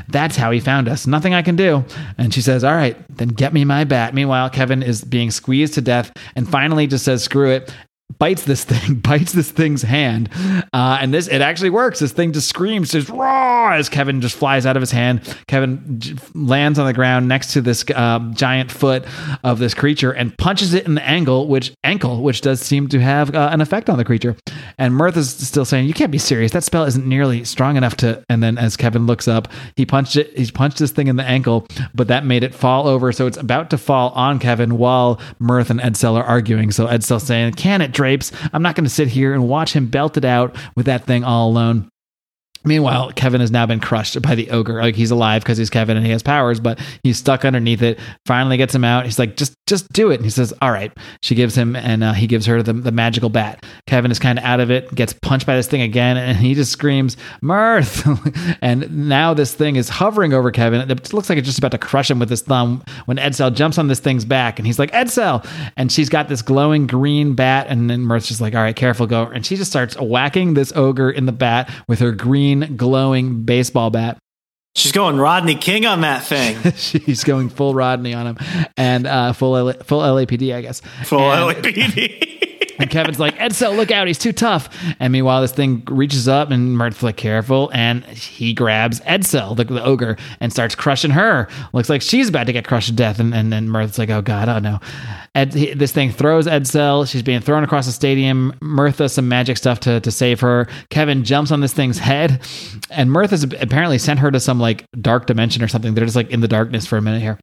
That's 0.08 0.36
how 0.36 0.50
he 0.50 0.60
found 0.60 0.88
us. 0.88 1.06
Nothing 1.06 1.34
I 1.34 1.42
can 1.42 1.56
do." 1.56 1.84
And 2.16 2.32
she 2.34 2.42
says, 2.42 2.64
"All 2.64 2.74
right, 2.74 2.96
then 3.08 3.28
get 3.28 3.52
me 3.52 3.64
my 3.64 3.84
bat." 3.84 4.14
Meanwhile, 4.14 4.27
Kevin 4.50 4.82
is 4.82 5.04
being 5.04 5.30
squeezed 5.30 5.74
to 5.74 5.80
death 5.80 6.12
and 6.36 6.48
finally 6.48 6.86
just 6.86 7.04
says, 7.04 7.22
screw 7.22 7.50
it 7.50 7.74
bites 8.18 8.44
this 8.44 8.64
thing, 8.64 8.94
bites 9.00 9.32
this 9.32 9.50
thing's 9.50 9.82
hand, 9.82 10.28
uh, 10.72 10.98
and 11.00 11.12
this 11.14 11.28
it 11.28 11.40
actually 11.40 11.70
works. 11.70 12.00
This 12.00 12.12
thing 12.12 12.32
just 12.32 12.48
screams, 12.48 12.92
just 12.92 13.08
raw 13.08 13.72
as 13.72 13.88
Kevin 13.88 14.20
just 14.20 14.36
flies 14.36 14.66
out 14.66 14.76
of 14.76 14.82
his 14.82 14.90
hand. 14.90 15.22
Kevin 15.46 16.00
j- 16.00 16.16
lands 16.34 16.78
on 16.78 16.86
the 16.86 16.92
ground 16.92 17.28
next 17.28 17.52
to 17.52 17.60
this 17.60 17.84
uh, 17.94 18.18
giant 18.34 18.70
foot 18.70 19.04
of 19.44 19.58
this 19.58 19.74
creature 19.74 20.12
and 20.12 20.36
punches 20.38 20.74
it 20.74 20.86
in 20.86 20.94
the 20.94 21.06
ankle, 21.06 21.48
which 21.48 21.72
ankle, 21.84 22.22
which 22.22 22.40
does 22.40 22.60
seem 22.60 22.88
to 22.88 23.00
have 23.00 23.34
uh, 23.34 23.50
an 23.52 23.60
effect 23.60 23.88
on 23.88 23.98
the 23.98 24.04
creature. 24.04 24.36
And 24.78 24.94
Mirth 24.94 25.16
is 25.16 25.30
still 25.30 25.64
saying, 25.64 25.86
"You 25.86 25.94
can't 25.94 26.12
be 26.12 26.18
serious. 26.18 26.52
That 26.52 26.64
spell 26.64 26.84
isn't 26.84 27.06
nearly 27.06 27.44
strong 27.44 27.76
enough 27.76 27.96
to." 27.98 28.24
And 28.28 28.42
then 28.42 28.58
as 28.58 28.76
Kevin 28.76 29.06
looks 29.06 29.28
up, 29.28 29.48
he 29.76 29.86
punched 29.86 30.16
it. 30.16 30.36
He 30.36 30.50
punched 30.50 30.78
this 30.78 30.90
thing 30.90 31.08
in 31.08 31.16
the 31.16 31.24
ankle, 31.24 31.66
but 31.94 32.08
that 32.08 32.24
made 32.24 32.42
it 32.42 32.54
fall 32.54 32.86
over, 32.86 33.12
so 33.12 33.26
it's 33.26 33.36
about 33.36 33.70
to 33.70 33.78
fall 33.78 34.10
on 34.10 34.38
Kevin 34.38 34.78
while 34.78 35.20
Mirth 35.38 35.70
and 35.70 35.80
Edsel 35.80 36.14
are 36.16 36.24
arguing. 36.24 36.70
So 36.70 36.86
Edsel's 36.86 37.24
saying, 37.24 37.52
"Can 37.54 37.80
it?" 37.80 37.92
I'm 38.52 38.62
not 38.62 38.74
going 38.74 38.84
to 38.84 38.90
sit 38.90 39.08
here 39.08 39.34
and 39.34 39.48
watch 39.48 39.72
him 39.72 39.88
belt 39.88 40.16
it 40.16 40.24
out 40.24 40.56
with 40.76 40.86
that 40.86 41.04
thing 41.04 41.24
all 41.24 41.50
alone. 41.50 41.90
Meanwhile, 42.64 43.12
Kevin 43.12 43.40
has 43.40 43.50
now 43.50 43.66
been 43.66 43.80
crushed 43.80 44.20
by 44.22 44.34
the 44.34 44.50
ogre. 44.50 44.80
Like 44.82 44.96
he's 44.96 45.10
alive 45.10 45.42
because 45.42 45.58
he's 45.58 45.70
Kevin 45.70 45.96
and 45.96 46.04
he 46.04 46.12
has 46.12 46.22
powers, 46.22 46.60
but 46.60 46.78
he's 47.02 47.18
stuck 47.18 47.44
underneath 47.44 47.82
it. 47.82 47.98
Finally 48.26 48.56
gets 48.56 48.74
him 48.74 48.84
out. 48.84 49.04
He's 49.04 49.18
like, 49.18 49.36
just 49.36 49.54
just 49.66 49.92
do 49.92 50.10
it. 50.10 50.16
And 50.16 50.24
he 50.24 50.30
says, 50.30 50.52
all 50.60 50.72
right. 50.72 50.92
She 51.22 51.34
gives 51.34 51.54
him 51.54 51.76
and 51.76 52.02
uh, 52.02 52.12
he 52.14 52.26
gives 52.26 52.46
her 52.46 52.62
the, 52.62 52.72
the 52.72 52.90
magical 52.90 53.28
bat. 53.28 53.64
Kevin 53.86 54.10
is 54.10 54.18
kind 54.18 54.38
of 54.38 54.44
out 54.44 54.60
of 54.60 54.70
it, 54.70 54.92
gets 54.94 55.12
punched 55.12 55.46
by 55.46 55.54
this 55.54 55.66
thing 55.66 55.82
again, 55.82 56.16
and 56.16 56.36
he 56.38 56.54
just 56.54 56.72
screams, 56.72 57.16
Mirth. 57.42 58.06
and 58.62 59.08
now 59.08 59.34
this 59.34 59.54
thing 59.54 59.76
is 59.76 59.88
hovering 59.88 60.32
over 60.32 60.50
Kevin. 60.50 60.90
It 60.90 61.12
looks 61.12 61.28
like 61.28 61.38
it's 61.38 61.46
just 61.46 61.58
about 61.58 61.72
to 61.72 61.78
crush 61.78 62.10
him 62.10 62.18
with 62.18 62.30
his 62.30 62.42
thumb 62.42 62.82
when 63.04 63.18
Edsel 63.18 63.54
jumps 63.54 63.78
on 63.78 63.88
this 63.88 64.00
thing's 64.00 64.24
back 64.24 64.58
and 64.58 64.66
he's 64.66 64.78
like, 64.78 64.90
Edsel. 64.92 65.46
And 65.76 65.92
she's 65.92 66.08
got 66.08 66.28
this 66.28 66.42
glowing 66.42 66.86
green 66.86 67.34
bat. 67.34 67.66
And 67.68 67.90
then 67.90 68.00
Mirth's 68.02 68.28
just 68.28 68.40
like, 68.40 68.54
all 68.54 68.62
right, 68.62 68.76
careful, 68.76 69.06
go. 69.06 69.24
And 69.24 69.44
she 69.44 69.56
just 69.56 69.70
starts 69.70 69.96
whacking 70.00 70.54
this 70.54 70.72
ogre 70.74 71.10
in 71.10 71.26
the 71.26 71.32
bat 71.32 71.70
with 71.86 71.98
her 72.00 72.12
green 72.12 72.57
glowing 72.76 73.42
baseball 73.44 73.90
bat 73.90 74.18
She's 74.74 74.92
going 74.92 75.16
Rodney 75.18 75.56
King 75.56 75.86
on 75.86 76.02
that 76.02 76.24
thing. 76.24 76.72
She's 76.76 77.24
going 77.24 77.48
full 77.48 77.74
Rodney 77.74 78.14
on 78.14 78.26
him 78.28 78.68
and 78.76 79.06
uh, 79.08 79.32
full 79.32 79.56
L- 79.56 79.72
full 79.82 80.00
LAPD, 80.02 80.54
I 80.54 80.60
guess. 80.60 80.80
Full 81.04 81.32
And- 81.32 81.56
LAPD. 81.56 82.34
And 82.80 82.88
Kevin's 82.88 83.18
like, 83.18 83.36
Edsel, 83.38 83.74
look 83.74 83.90
out, 83.90 84.06
he's 84.06 84.20
too 84.20 84.32
tough. 84.32 84.68
And 85.00 85.12
meanwhile, 85.12 85.40
this 85.42 85.50
thing 85.50 85.82
reaches 85.90 86.28
up 86.28 86.52
and 86.52 86.78
Mirth's 86.78 87.02
like, 87.02 87.16
careful. 87.16 87.72
And 87.74 88.04
he 88.04 88.54
grabs 88.54 89.00
Edsel, 89.00 89.56
the, 89.56 89.64
the 89.64 89.82
ogre, 89.82 90.16
and 90.38 90.52
starts 90.52 90.76
crushing 90.76 91.10
her. 91.10 91.48
Looks 91.72 91.88
like 91.88 92.02
she's 92.02 92.28
about 92.28 92.46
to 92.46 92.52
get 92.52 92.64
crushed 92.68 92.86
to 92.86 92.94
death. 92.94 93.18
And, 93.18 93.34
and 93.34 93.52
then 93.52 93.68
Mirth's 93.68 93.98
like, 93.98 94.10
oh 94.10 94.22
God, 94.22 94.48
oh 94.48 94.60
no. 94.60 94.78
Ed, 95.38 95.54
he, 95.54 95.72
this 95.72 95.92
thing 95.92 96.10
throws 96.10 96.46
Edsel. 96.46 97.08
She's 97.08 97.22
being 97.22 97.40
thrown 97.40 97.62
across 97.62 97.86
the 97.86 97.92
stadium. 97.92 98.52
Mirth 98.60 98.96
does 98.96 99.12
some 99.12 99.28
magic 99.28 99.56
stuff 99.56 99.78
to, 99.80 100.00
to 100.00 100.10
save 100.10 100.40
her. 100.40 100.66
Kevin 100.90 101.22
jumps 101.22 101.52
on 101.52 101.60
this 101.60 101.72
thing's 101.72 101.98
head. 101.98 102.40
And 102.90 103.12
Mirth 103.12 103.30
has 103.30 103.44
apparently 103.44 103.98
sent 103.98 104.18
her 104.18 104.32
to 104.32 104.40
some 104.40 104.58
like 104.58 104.84
dark 105.00 105.26
dimension 105.26 105.62
or 105.62 105.68
something. 105.68 105.94
They're 105.94 106.04
just 106.04 106.16
like 106.16 106.30
in 106.30 106.40
the 106.40 106.48
darkness 106.48 106.86
for 106.86 106.96
a 106.96 107.02
minute 107.02 107.22
here. 107.22 107.38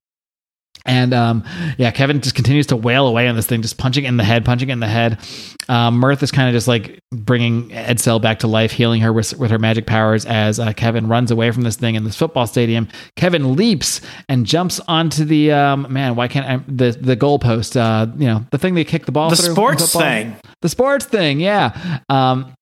And 0.86 1.14
um, 1.14 1.44
yeah, 1.78 1.92
Kevin 1.92 2.22
just 2.22 2.36
continues 2.36 2.68
to 2.68 2.76
wail 2.76 3.08
away 3.08 3.28
on 3.28 3.36
this 3.36 3.48
thing, 3.48 3.62
just 3.62 3.78
punching 3.78 4.06
in 4.06 4.18
the 4.18 4.24
head, 4.24 4.46
punching 4.46 4.70
in 4.70 4.80
the 4.80 4.88
head. 4.88 5.20
Um, 5.68 5.96
Mirth 5.96 6.22
is 6.22 6.32
kind 6.32 6.48
of 6.48 6.54
just 6.54 6.68
like 6.68 7.00
bringing 7.12 7.70
Edsel 7.70 8.22
back 8.22 8.40
to 8.40 8.48
life, 8.48 8.72
healing 8.72 9.02
her 9.02 9.12
with, 9.12 9.36
with 9.38 9.50
her 9.50 9.58
magic 9.58 9.88
powers 9.88 10.26
as 10.26 10.60
uh, 10.60 10.74
Kevin 10.74 11.08
runs 11.08 11.32
away 11.32 11.50
from 11.52 11.64
this 11.64 11.76
thing 11.76 11.96
in 11.96 12.04
this 12.04 12.16
football 12.16 12.46
stadium. 12.46 12.88
Kevin 13.16 13.56
leaps 13.56 14.02
and 14.30 14.46
jumps 14.46 14.80
onto 14.88 15.26
the 15.26 15.52
um, 15.52 15.88
man. 15.90 16.16
Why 16.16 16.28
can't 16.28 16.46
I, 16.46 16.64
the 16.68 16.92
the 16.92 17.18
goalpost? 17.18 17.76
Uh, 17.76 18.12
you 18.18 18.28
know, 18.28 18.46
the 18.52 18.58
thing 18.58 18.76
they 18.76 18.84
kick 18.84 19.06
the 19.06 19.12
ball. 19.12 19.30
The 19.30 19.38
through 19.38 19.54
sports 19.54 19.92
football? 19.92 20.02
thing. 20.02 20.36
The 20.62 20.70
sports 20.70 21.06
thing. 21.06 21.40
Yeah. 21.40 22.00
Um, 22.10 22.54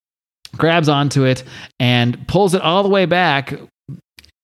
grabs 0.56 0.88
onto 0.88 1.26
it 1.26 1.44
and 1.80 2.28
pulls 2.28 2.54
it 2.54 2.62
all 2.62 2.84
the 2.84 2.90
way 2.90 3.06
back 3.06 3.54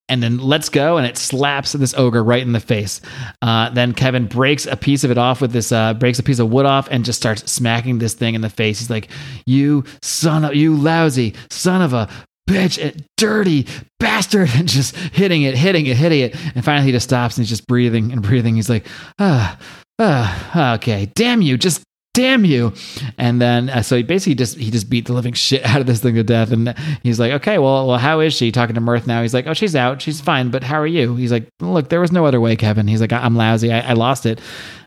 and 0.10 0.22
then 0.22 0.38
lets 0.39 0.68
go 0.70 0.97
and 0.97 1.05
it 1.05 1.18
slaps 1.18 1.74
this 1.74 1.93
ogre 1.93 2.24
right 2.24 2.41
in 2.41 2.51
the 2.51 2.60
face. 2.60 2.99
Uh, 3.41 3.70
then 3.70 3.93
Kevin 3.93 4.26
breaks 4.26 4.66
a 4.66 4.76
piece 4.76 5.03
of 5.03 5.12
it 5.12 5.18
off 5.18 5.39
with 5.39 5.51
this, 5.51 5.72
uh, 5.72 5.93
breaks 5.93 6.20
a 6.20 6.24
piece 6.24 6.39
of 6.39 6.49
wood 6.49 6.66
off 6.66 6.88
and 6.91 7.05
just 7.05 7.20
starts 7.20 7.49
smacking 7.49 7.99
this 7.99 8.14
thing 8.14 8.36
in 8.36 8.41
the 8.41 8.49
face. 8.49 8.80
He's 8.80 8.89
like, 8.89 9.10
You 9.45 9.86
son 10.01 10.43
of, 10.43 10.55
you 10.55 10.76
lousy 10.76 11.36
son 11.49 11.82
of 11.82 11.93
a 11.93 12.10
bitch, 12.49 12.84
eh, 12.84 12.91
dirty 13.18 13.68
bastard, 13.99 14.49
and 14.55 14.68
just 14.68 14.95
hitting 14.95 15.43
it, 15.43 15.55
hitting 15.55 15.86
it, 15.86 15.95
hitting 15.95 16.22
it. 16.22 16.36
And 16.55 16.66
finally 16.66 16.88
he 16.88 16.91
just 16.91 17.07
stops 17.07 17.38
and 17.38 17.43
he's 17.43 17.49
just 17.49 17.68
breathing 17.68 18.12
and 18.12 18.22
breathing. 18.22 18.55
He's 18.55 18.70
like, 18.70 18.88
Ah, 19.20 19.57
ah, 19.99 20.74
okay, 20.76 21.12
damn 21.16 21.41
you, 21.41 21.57
just 21.57 21.84
damn 22.14 22.45
you. 22.45 22.74
And 23.18 23.41
then 23.41 23.70
uh, 23.70 23.82
so 23.82 23.97
he 23.97 24.03
basically 24.03 24.36
just 24.36 24.57
he 24.57 24.72
just 24.72 24.89
beat 24.89 25.05
the 25.05 25.14
living 25.14 25.34
shit 25.47 25.66
out 25.66 25.82
of 25.82 25.88
this 25.88 26.01
thing 26.01 26.16
to 26.16 26.24
death. 26.24 26.51
And 26.51 26.76
he's 27.03 27.20
like 27.20 27.32
okay 27.34 27.57
well 27.57 27.88
well 27.88 27.97
how 27.97 28.20
is 28.20 28.34
she? 28.34 28.51
Talking 28.51 28.76
to 28.76 28.82
mirth 28.82 29.07
now. 29.07 29.22
He's 29.22 29.34
like 29.34 29.47
oh 29.47 29.53
she's 29.53 29.76
out. 29.76 30.01
She's 30.01 30.22
fine. 30.22 30.49
But 30.49 30.64
how 30.64 30.80
are 30.80 30.88
you? 30.88 31.16
He's 31.16 31.32
like 31.32 31.47
look 31.60 31.89
there 31.89 32.01
was 32.01 32.12
no 32.12 32.26
other 32.26 32.41
way 32.41 32.55
kevin. 32.55 32.88
He's 32.88 33.01
like 33.01 33.14
i'm 33.14 33.36
lousy. 33.36 33.72
I, 33.72 33.91
I 33.91 33.93
lost 33.93 34.26
it 34.26 34.39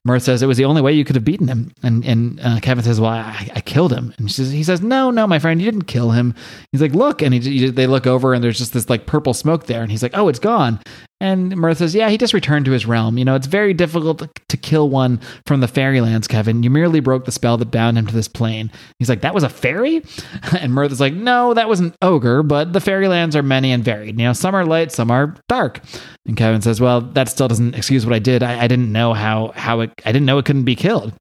mirth 0.05 0.22
says 0.22 0.42
it 0.42 0.46
was 0.46 0.57
the 0.57 0.64
only 0.64 0.82
way 0.82 0.92
you 0.92 1.05
could 1.05 1.16
have 1.16 1.24
beaten 1.24 1.48
him 1.48 1.70
and 1.82 2.05
and 2.05 2.40
uh, 2.40 2.59
kevin 2.61 2.84
says 2.84 3.00
well 3.00 3.11
I, 3.11 3.50
I 3.55 3.61
killed 3.61 3.92
him 3.92 4.12
and 4.18 4.30
she 4.30 4.36
says, 4.36 4.50
he 4.50 4.64
says 4.64 4.80
no 4.82 5.11
no 5.11 5.26
my 5.26 5.38
friend 5.38 5.61
you 5.61 5.70
didn't 5.70 5.86
kill 5.86 6.11
him 6.11 6.34
he's 6.72 6.82
like 6.82 6.92
look 6.94 7.22
and 7.22 7.32
he, 7.34 7.40
he- 7.40 7.70
they 7.70 7.86
look 7.86 8.07
over 8.07 8.34
and 8.34 8.42
there's 8.42 8.59
just 8.59 8.72
this 8.72 8.90
like 8.90 9.07
purple 9.07 9.34
smoke 9.34 9.66
there 9.66 9.82
and 9.82 9.90
he's 9.90 10.03
like 10.03 10.16
oh 10.16 10.28
it's 10.28 10.38
gone 10.38 10.80
and 11.22 11.57
Mirth 11.57 11.78
says, 11.78 11.94
Yeah, 11.94 12.09
he 12.09 12.18
just 12.18 12.34
returned 12.34 12.64
to 12.64 12.72
his 12.72 12.84
realm. 12.84 13.16
You 13.16 13.24
know, 13.24 13.36
it's 13.36 13.46
very 13.46 13.72
difficult 13.74 14.18
to, 14.18 14.30
to 14.48 14.57
kill 14.57 14.88
one 14.90 15.20
from 15.46 15.61
the 15.61 15.68
fairylands, 15.68 16.26
Kevin. 16.26 16.64
You 16.64 16.68
merely 16.70 16.98
broke 16.98 17.26
the 17.26 17.30
spell 17.30 17.57
that 17.59 17.70
bound 17.70 17.96
him 17.96 18.09
to 18.09 18.12
this 18.12 18.26
plane. 18.26 18.72
He's 18.98 19.09
like, 19.09 19.20
That 19.20 19.32
was 19.32 19.44
a 19.44 19.48
fairy? 19.48 20.03
And 20.59 20.74
Mirth 20.74 20.90
is 20.90 20.98
like, 21.00 21.14
No, 21.14 21.55
that 21.55 21.68
was 21.68 21.78
an 21.78 21.94
ogre, 22.03 22.42
but 22.42 22.72
the 22.72 22.80
fairylands 22.80 23.36
are 23.36 23.42
many 23.44 23.70
and 23.70 23.84
varied. 23.84 24.18
You 24.18 24.26
know, 24.26 24.32
some 24.32 24.57
are 24.57 24.66
light, 24.66 24.90
some 24.90 25.12
are 25.12 25.36
dark. 25.48 25.80
And 26.26 26.36
Kevin 26.36 26.61
says, 26.61 26.80
Well, 26.80 27.00
that 27.00 27.28
still 27.28 27.46
doesn't 27.46 27.76
excuse 27.76 28.05
what 28.05 28.16
I 28.16 28.18
did. 28.18 28.42
I, 28.42 28.64
I 28.64 28.66
didn't 28.66 28.90
know 28.90 29.14
how, 29.14 29.53
how 29.55 29.78
it, 29.82 29.91
I 30.05 30.12
didn't 30.12 30.26
know 30.26 30.38
it 30.38 30.45
couldn't 30.45 30.64
be 30.64 30.76
killed. 30.76 31.12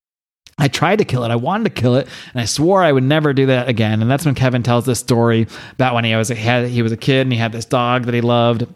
I 0.58 0.68
tried 0.68 1.00
to 1.00 1.06
kill 1.06 1.24
it. 1.24 1.32
I 1.32 1.36
wanted 1.36 1.64
to 1.76 1.82
kill 1.82 1.96
it, 1.96 2.08
and 2.34 2.42
I 2.42 2.46
swore 2.46 2.84
I 2.84 2.92
would 2.92 3.04
never 3.04 3.34
do 3.34 3.48
that 3.48 3.68
again. 3.68 4.02
And 4.02 4.12
that's 4.12 4.26
when 4.26 4.36
Kevin 4.36 4.62
tells 4.62 4.86
this 4.86 5.00
story 5.00 5.48
about 5.72 5.96
when 5.96 6.04
he 6.04 6.16
was 6.16 6.30
a, 6.30 6.36
he 6.68 6.82
was 6.82 6.92
a 6.92 6.98
kid 6.98 7.22
and 7.22 7.34
he 7.34 7.40
had 7.40 7.52
this 7.52 7.66
dog 7.66 8.06
that 8.06 8.14
he 8.14 8.22
loved 8.22 8.68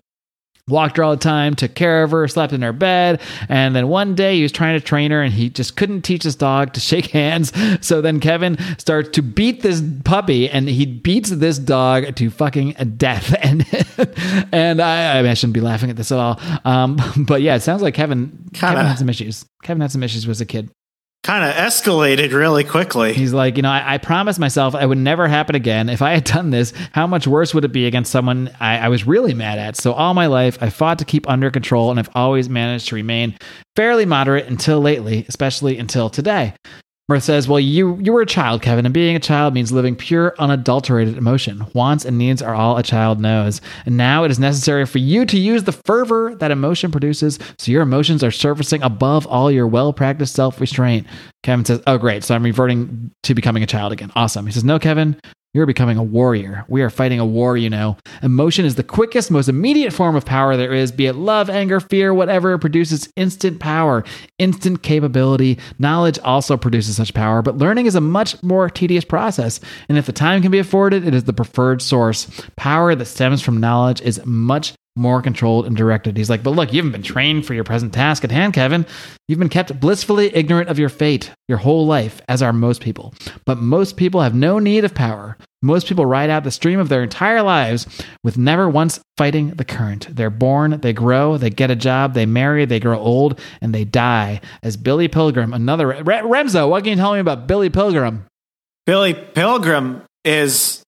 walked 0.67 0.97
her 0.97 1.03
all 1.03 1.11
the 1.11 1.17
time, 1.17 1.53
took 1.53 1.75
care 1.75 2.01
of 2.01 2.09
her, 2.09 2.27
slept 2.27 2.51
in 2.51 2.63
her 2.63 2.73
bed. 2.73 3.21
And 3.49 3.75
then 3.75 3.87
one 3.87 4.15
day 4.15 4.37
he 4.37 4.41
was 4.41 4.51
trying 4.51 4.79
to 4.79 4.83
train 4.83 5.11
her 5.11 5.21
and 5.21 5.31
he 5.31 5.49
just 5.49 5.75
couldn't 5.75 6.01
teach 6.01 6.23
his 6.23 6.35
dog 6.35 6.73
to 6.73 6.79
shake 6.79 7.05
hands. 7.11 7.53
So 7.85 8.01
then 8.01 8.19
Kevin 8.19 8.57
starts 8.79 9.09
to 9.09 9.21
beat 9.21 9.61
this 9.61 9.83
puppy 10.03 10.49
and 10.49 10.67
he 10.67 10.87
beats 10.87 11.29
this 11.29 11.59
dog 11.59 12.15
to 12.15 12.29
fucking 12.29 12.71
death. 12.97 13.33
And 13.45 13.65
and 14.51 14.81
I, 14.81 15.19
I, 15.19 15.21
mean, 15.21 15.29
I 15.29 15.33
shouldn't 15.35 15.53
be 15.53 15.61
laughing 15.61 15.89
at 15.91 15.97
this 15.97 16.11
at 16.11 16.17
all. 16.17 16.39
Um, 16.65 16.97
but 17.27 17.41
yeah, 17.41 17.55
it 17.55 17.61
sounds 17.61 17.83
like 17.83 17.93
Kevin, 17.93 18.49
Kevin 18.53 18.77
Kinda. 18.77 18.83
had 18.89 18.97
some 18.97 19.09
issues. 19.09 19.45
Kevin 19.61 19.81
had 19.81 19.91
some 19.91 20.01
issues 20.01 20.27
as 20.27 20.41
a 20.41 20.45
kid. 20.45 20.71
Kind 21.25 21.43
of 21.43 21.55
escalated 21.55 22.33
really 22.33 22.63
quickly. 22.63 23.11
He's 23.11 23.33
like, 23.33 23.57
you 23.57 23.63
know, 23.63 23.71
I, 23.71 23.95
I 23.95 23.97
promised 23.97 24.37
myself 24.37 24.75
I 24.75 24.85
would 24.85 24.99
never 24.99 25.27
happen 25.27 25.55
again. 25.55 25.89
If 25.89 26.03
I 26.03 26.13
had 26.13 26.23
done 26.23 26.51
this, 26.51 26.71
how 26.91 27.07
much 27.07 27.25
worse 27.25 27.51
would 27.51 27.65
it 27.65 27.71
be 27.71 27.87
against 27.87 28.11
someone 28.11 28.51
I, 28.59 28.77
I 28.77 28.89
was 28.89 29.07
really 29.07 29.33
mad 29.33 29.57
at? 29.57 29.75
So 29.75 29.93
all 29.93 30.13
my 30.13 30.27
life, 30.27 30.59
I 30.61 30.69
fought 30.69 30.99
to 30.99 31.05
keep 31.05 31.27
under 31.27 31.49
control, 31.49 31.89
and 31.89 31.99
I've 31.99 32.11
always 32.13 32.47
managed 32.47 32.89
to 32.89 32.95
remain 32.95 33.39
fairly 33.75 34.05
moderate 34.05 34.45
until 34.45 34.81
lately, 34.81 35.25
especially 35.27 35.79
until 35.79 36.11
today. 36.11 36.53
Mirth 37.07 37.23
says, 37.23 37.47
Well, 37.47 37.59
you 37.59 37.99
you 37.99 38.11
were 38.11 38.21
a 38.21 38.25
child, 38.25 38.63
Kevin, 38.63 38.85
and 38.85 38.93
being 38.93 39.15
a 39.15 39.19
child 39.19 39.53
means 39.53 39.71
living 39.71 39.95
pure, 39.95 40.33
unadulterated 40.39 41.17
emotion. 41.17 41.67
Wants 41.75 42.03
and 42.03 42.17
needs 42.17 42.41
are 42.41 42.55
all 42.55 42.77
a 42.77 42.83
child 42.83 43.19
knows. 43.19 43.61
And 43.85 43.95
now 43.95 44.23
it 44.23 44.31
is 44.31 44.39
necessary 44.39 44.87
for 44.87 44.97
you 44.97 45.23
to 45.27 45.37
use 45.37 45.65
the 45.65 45.71
fervor 45.85 46.33
that 46.35 46.49
emotion 46.49 46.91
produces 46.91 47.37
so 47.59 47.71
your 47.71 47.83
emotions 47.83 48.23
are 48.23 48.31
surfacing 48.31 48.81
above 48.81 49.27
all 49.27 49.51
your 49.51 49.67
well 49.67 49.93
practiced 49.93 50.33
self 50.33 50.59
restraint. 50.59 51.05
Kevin 51.43 51.63
says, 51.63 51.81
Oh, 51.85 51.99
great. 51.99 52.23
So 52.23 52.33
I'm 52.33 52.43
reverting 52.43 53.11
to 53.21 53.35
becoming 53.35 53.61
a 53.61 53.67
child 53.67 53.93
again. 53.93 54.11
Awesome. 54.15 54.47
He 54.47 54.51
says, 54.51 54.63
No, 54.63 54.79
Kevin, 54.79 55.19
you're 55.55 55.65
becoming 55.65 55.97
a 55.97 56.03
warrior. 56.03 56.65
We 56.67 56.81
are 56.81 56.89
fighting 56.89 57.17
a 57.17 57.25
war, 57.25 57.55
you 57.55 57.69
know. 57.69 57.95
Emotion 58.21 58.65
is 58.65 58.75
the 58.75 58.83
quickest, 58.83 59.31
most 59.31 59.47
immediate 59.47 59.93
form 59.93 60.17
of 60.17 60.25
power 60.25 60.57
there 60.57 60.73
is, 60.73 60.91
be 60.91 61.05
it 61.05 61.15
love, 61.15 61.49
anger, 61.49 61.79
fear, 61.79 62.13
whatever. 62.13 62.51
It 62.51 62.59
produces 62.59 63.07
instant 63.15 63.61
power, 63.61 64.03
instant 64.37 64.83
capability. 64.83 65.57
Knowledge 65.79 66.19
also 66.19 66.57
produces 66.57 66.97
such 66.97 67.13
power, 67.13 67.41
but 67.41 67.57
learning 67.57 67.85
is 67.85 67.95
a 67.95 68.01
much 68.01 68.43
more 68.43 68.69
tedious 68.69 69.05
process. 69.05 69.61
And 69.87 69.97
if 69.97 70.07
the 70.07 70.11
time 70.11 70.41
can 70.41 70.51
be 70.51 70.59
afforded, 70.59 71.07
it 71.07 71.13
is 71.13 71.23
the 71.23 71.31
preferred 71.31 71.81
source. 71.81 72.27
Power 72.57 72.93
that 72.93 73.05
stems 73.05 73.41
from 73.41 73.61
knowledge 73.61 74.01
is 74.01 74.25
much 74.25 74.73
more 74.95 75.21
controlled 75.21 75.65
and 75.65 75.75
directed. 75.75 76.15
He's 76.15 76.29
like, 76.29 76.43
but 76.43 76.51
look, 76.51 76.71
you 76.71 76.77
haven't 76.77 76.93
been 76.93 77.03
trained 77.03 77.45
for 77.45 77.53
your 77.53 77.63
present 77.63 77.93
task 77.93 78.23
at 78.23 78.31
hand, 78.31 78.53
Kevin. 78.53 78.85
You've 79.27 79.39
been 79.39 79.49
kept 79.49 79.79
blissfully 79.79 80.33
ignorant 80.35 80.69
of 80.69 80.79
your 80.79 80.89
fate 80.89 81.31
your 81.47 81.57
whole 81.57 81.85
life, 81.85 82.21
as 82.27 82.41
are 82.41 82.53
most 82.53 82.81
people. 82.81 83.13
But 83.45 83.57
most 83.57 83.97
people 83.97 84.21
have 84.21 84.33
no 84.33 84.59
need 84.59 84.85
of 84.85 84.95
power. 84.95 85.37
Most 85.61 85.87
people 85.87 86.05
ride 86.05 86.29
out 86.29 86.43
the 86.43 86.51
stream 86.51 86.79
of 86.79 86.89
their 86.89 87.01
entire 87.03 87.41
lives 87.41 87.87
with 88.23 88.37
never 88.37 88.69
once 88.69 88.99
fighting 89.17 89.49
the 89.49 89.65
current. 89.65 90.07
They're 90.15 90.29
born, 90.29 90.79
they 90.81 90.93
grow, 90.93 91.37
they 91.37 91.49
get 91.49 91.71
a 91.71 91.75
job, 91.75 92.13
they 92.13 92.25
marry, 92.25 92.65
they 92.65 92.79
grow 92.79 92.99
old, 92.99 93.39
and 93.61 93.73
they 93.73 93.83
die. 93.83 94.41
As 94.61 94.77
Billy 94.77 95.07
Pilgrim, 95.07 95.53
another 95.53 95.87
Re- 95.87 96.21
Remso, 96.21 96.69
what 96.69 96.83
can 96.83 96.91
you 96.91 96.97
tell 96.97 97.13
me 97.13 97.19
about 97.19 97.47
Billy 97.47 97.69
Pilgrim? 97.69 98.25
Billy 98.85 99.13
Pilgrim 99.13 100.03
is. 100.23 100.83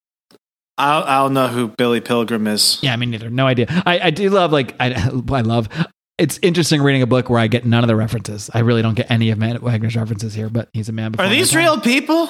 I 0.78 1.02
I 1.02 1.24
don't 1.24 1.34
know 1.34 1.48
who 1.48 1.70
Billy 1.70 2.02
Pilgrim 2.02 2.48
is. 2.48 2.80
Yeah, 2.82 2.94
I 2.94 2.96
mean, 2.98 3.12
neither. 3.12 3.30
No 3.30 3.48
idea. 3.48 3.68
I, 3.86 4.00
I 4.00 4.10
do 4.10 4.30
love 4.30 4.52
like 4.52 4.76
I 4.80 4.94
I 5.32 5.42
love. 5.42 5.70
It's 6.18 6.40
interesting 6.42 6.82
reading 6.82 7.04
a 7.04 7.08
book 7.08 7.30
where 7.30 7.40
I 7.40 7.48
get 7.48 7.66
none 7.66 7.84
of 7.84 7.88
the 7.88 7.96
references. 7.96 8.50
I 8.54 8.60
really 8.60 8.82
don't 8.82 8.96
get 8.96 9.12
any 9.12 9.30
of 9.30 9.38
Matt 9.38 9.62
Wagner's 9.62 9.96
references 9.96 10.34
here, 10.34 10.50
but 10.50 10.68
he's 10.74 10.90
a 10.90 10.92
man. 10.92 11.12
Before 11.12 11.26
Are 11.26 11.30
these 11.30 11.56
real 11.56 11.80
people? 11.80 12.28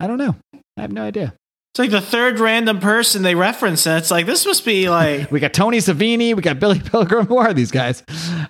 I 0.00 0.08
don't 0.08 0.18
know. 0.18 0.34
I 0.76 0.80
have 0.80 0.92
no 0.92 1.02
idea. 1.02 1.34
It's 1.72 1.78
like 1.78 1.90
the 1.92 2.00
third 2.00 2.40
random 2.40 2.80
person 2.80 3.22
they 3.22 3.36
reference, 3.36 3.86
and 3.86 3.96
it's 3.98 4.10
like 4.10 4.26
this 4.26 4.44
must 4.44 4.64
be 4.64 4.90
like 4.90 5.30
We 5.32 5.38
got 5.38 5.52
Tony 5.52 5.78
Savini, 5.78 6.34
we 6.34 6.42
got 6.42 6.58
Billy 6.58 6.80
Pilgrim. 6.80 7.26
Who 7.28 7.36
are 7.36 7.54
these 7.54 7.70
guys? 7.70 8.02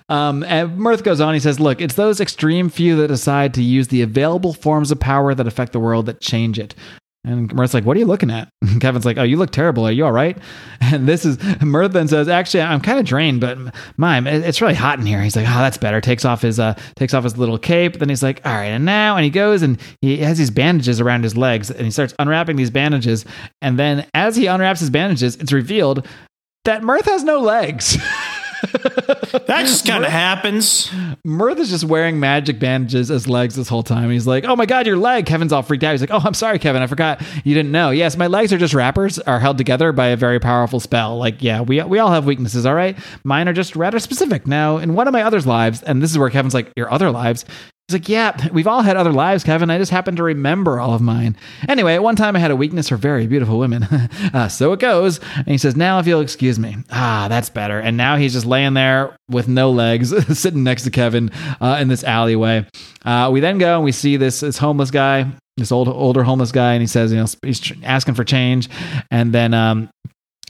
Um, 0.09 0.43
and 0.43 0.75
Mirth 0.77 1.03
goes 1.03 1.21
on. 1.21 1.35
He 1.35 1.39
says, 1.39 1.59
"Look, 1.59 1.81
it's 1.81 1.93
those 1.93 2.19
extreme 2.19 2.69
few 2.69 2.95
that 2.95 3.09
decide 3.09 3.53
to 3.55 3.61
use 3.61 3.89
the 3.89 4.01
available 4.01 4.53
forms 4.53 4.89
of 4.89 4.99
power 4.99 5.35
that 5.35 5.45
affect 5.45 5.71
the 5.73 5.79
world 5.79 6.07
that 6.07 6.19
change 6.19 6.57
it." 6.57 6.73
And 7.23 7.53
Mirth's 7.53 7.75
like, 7.75 7.85
"What 7.85 7.95
are 7.97 7.99
you 7.99 8.07
looking 8.07 8.31
at?" 8.31 8.49
And 8.61 8.81
Kevin's 8.81 9.05
like, 9.05 9.17
"Oh, 9.17 9.23
you 9.23 9.37
look 9.37 9.51
terrible. 9.51 9.85
Are 9.85 9.91
you 9.91 10.05
all 10.05 10.11
right?" 10.11 10.37
And 10.81 11.07
this 11.07 11.23
is 11.23 11.37
Mirth 11.61 11.93
then 11.93 12.07
says, 12.07 12.27
"Actually, 12.27 12.63
I'm 12.63 12.81
kind 12.81 12.99
of 12.99 13.05
drained, 13.05 13.39
but 13.39 13.57
mime, 13.95 14.27
it's 14.27 14.59
really 14.59 14.73
hot 14.73 14.99
in 14.99 15.05
here." 15.05 15.21
He's 15.21 15.35
like, 15.35 15.47
"Oh, 15.47 15.59
that's 15.59 15.77
better." 15.77 16.01
Takes 16.01 16.25
off 16.25 16.41
his 16.41 16.59
uh, 16.59 16.73
takes 16.95 17.13
off 17.13 17.23
his 17.23 17.37
little 17.37 17.57
cape. 17.57 17.99
Then 17.99 18.09
he's 18.09 18.23
like, 18.23 18.41
"All 18.45 18.53
right, 18.53 18.65
and 18.65 18.83
now," 18.83 19.15
and 19.15 19.23
he 19.23 19.29
goes 19.29 19.61
and 19.61 19.79
he 20.01 20.17
has 20.17 20.37
these 20.37 20.49
bandages 20.49 20.99
around 20.99 21.23
his 21.23 21.37
legs, 21.37 21.69
and 21.69 21.81
he 21.81 21.91
starts 21.91 22.13
unwrapping 22.19 22.55
these 22.55 22.71
bandages. 22.71 23.25
And 23.61 23.77
then 23.79 24.05
as 24.13 24.35
he 24.35 24.47
unwraps 24.47 24.79
his 24.79 24.89
bandages, 24.89 25.35
it's 25.37 25.53
revealed 25.53 26.05
that 26.65 26.83
Mirth 26.83 27.05
has 27.05 27.23
no 27.23 27.39
legs. 27.39 27.97
that 28.71 29.65
just 29.65 29.85
kind 29.85 30.03
of 30.03 30.11
happens. 30.11 30.91
Mirth 31.25 31.59
is 31.59 31.69
just 31.69 31.83
wearing 31.83 32.19
magic 32.19 32.59
bandages 32.59 33.11
as 33.11 33.27
legs 33.27 33.55
this 33.55 33.67
whole 33.67 33.83
time. 33.83 34.09
He's 34.09 34.27
like, 34.27 34.45
"Oh 34.45 34.55
my 34.55 34.65
god, 34.65 34.87
your 34.87 34.97
leg!" 34.97 35.25
Kevin's 35.25 35.53
all 35.53 35.61
freaked 35.61 35.83
out. 35.83 35.91
He's 35.91 36.01
like, 36.01 36.11
"Oh, 36.11 36.21
I'm 36.23 36.33
sorry, 36.33 36.59
Kevin. 36.59 36.81
I 36.81 36.87
forgot 36.87 37.21
you 37.43 37.53
didn't 37.53 37.71
know. 37.71 37.91
Yes, 37.91 38.17
my 38.17 38.27
legs 38.27 38.51
are 38.53 38.57
just 38.57 38.73
wrappers, 38.73 39.19
are 39.19 39.39
held 39.39 39.57
together 39.57 39.91
by 39.91 40.07
a 40.07 40.15
very 40.15 40.39
powerful 40.39 40.79
spell. 40.79 41.17
Like, 41.17 41.41
yeah, 41.41 41.61
we 41.61 41.81
we 41.83 41.99
all 41.99 42.11
have 42.11 42.25
weaknesses. 42.25 42.65
All 42.65 42.75
right, 42.75 42.97
mine 43.23 43.47
are 43.47 43.53
just 43.53 43.75
rather 43.75 43.99
specific. 43.99 44.47
Now, 44.47 44.77
in 44.77 44.93
one 44.95 45.07
of 45.07 45.13
my 45.13 45.23
other's 45.23 45.47
lives, 45.47 45.81
and 45.83 46.01
this 46.01 46.11
is 46.11 46.17
where 46.17 46.29
Kevin's 46.29 46.53
like, 46.53 46.71
your 46.75 46.91
other 46.91 47.11
lives. 47.11 47.45
He's 47.87 47.99
like, 47.99 48.09
yeah, 48.09 48.47
we've 48.53 48.67
all 48.67 48.81
had 48.81 48.97
other 48.97 49.11
lives, 49.11 49.43
Kevin. 49.43 49.69
I 49.69 49.77
just 49.77 49.91
happen 49.91 50.15
to 50.15 50.23
remember 50.23 50.79
all 50.79 50.93
of 50.93 51.01
mine. 51.01 51.35
Anyway, 51.67 51.93
at 51.93 52.03
one 52.03 52.15
time 52.15 52.35
I 52.35 52.39
had 52.39 52.51
a 52.51 52.55
weakness 52.55 52.89
for 52.89 52.95
very 52.95 53.27
beautiful 53.27 53.59
women. 53.59 53.83
uh, 54.33 54.47
so 54.47 54.71
it 54.73 54.79
goes. 54.79 55.19
And 55.35 55.47
he 55.47 55.57
says, 55.57 55.75
now 55.75 55.99
if 55.99 56.07
you'll 56.07 56.21
excuse 56.21 56.57
me. 56.57 56.77
Ah, 56.89 57.27
that's 57.29 57.49
better. 57.49 57.79
And 57.79 57.97
now 57.97 58.15
he's 58.15 58.33
just 58.33 58.45
laying 58.45 58.73
there 58.73 59.15
with 59.29 59.47
no 59.47 59.71
legs, 59.71 60.13
sitting 60.39 60.63
next 60.63 60.83
to 60.83 60.91
Kevin 60.91 61.31
uh, 61.59 61.77
in 61.81 61.87
this 61.87 62.03
alleyway. 62.03 62.65
Uh, 63.03 63.29
we 63.31 63.39
then 63.39 63.57
go 63.57 63.75
and 63.75 63.83
we 63.83 63.91
see 63.91 64.17
this, 64.17 64.39
this 64.39 64.57
homeless 64.57 64.91
guy, 64.91 65.29
this 65.57 65.71
old 65.71 65.87
older 65.87 66.23
homeless 66.23 66.51
guy, 66.51 66.73
and 66.73 66.81
he 66.81 66.87
says, 66.87 67.11
you 67.11 67.17
know, 67.17 67.25
he's 67.43 67.73
asking 67.83 68.15
for 68.15 68.23
change. 68.23 68.69
And 69.09 69.33
then 69.33 69.53
um, 69.53 69.89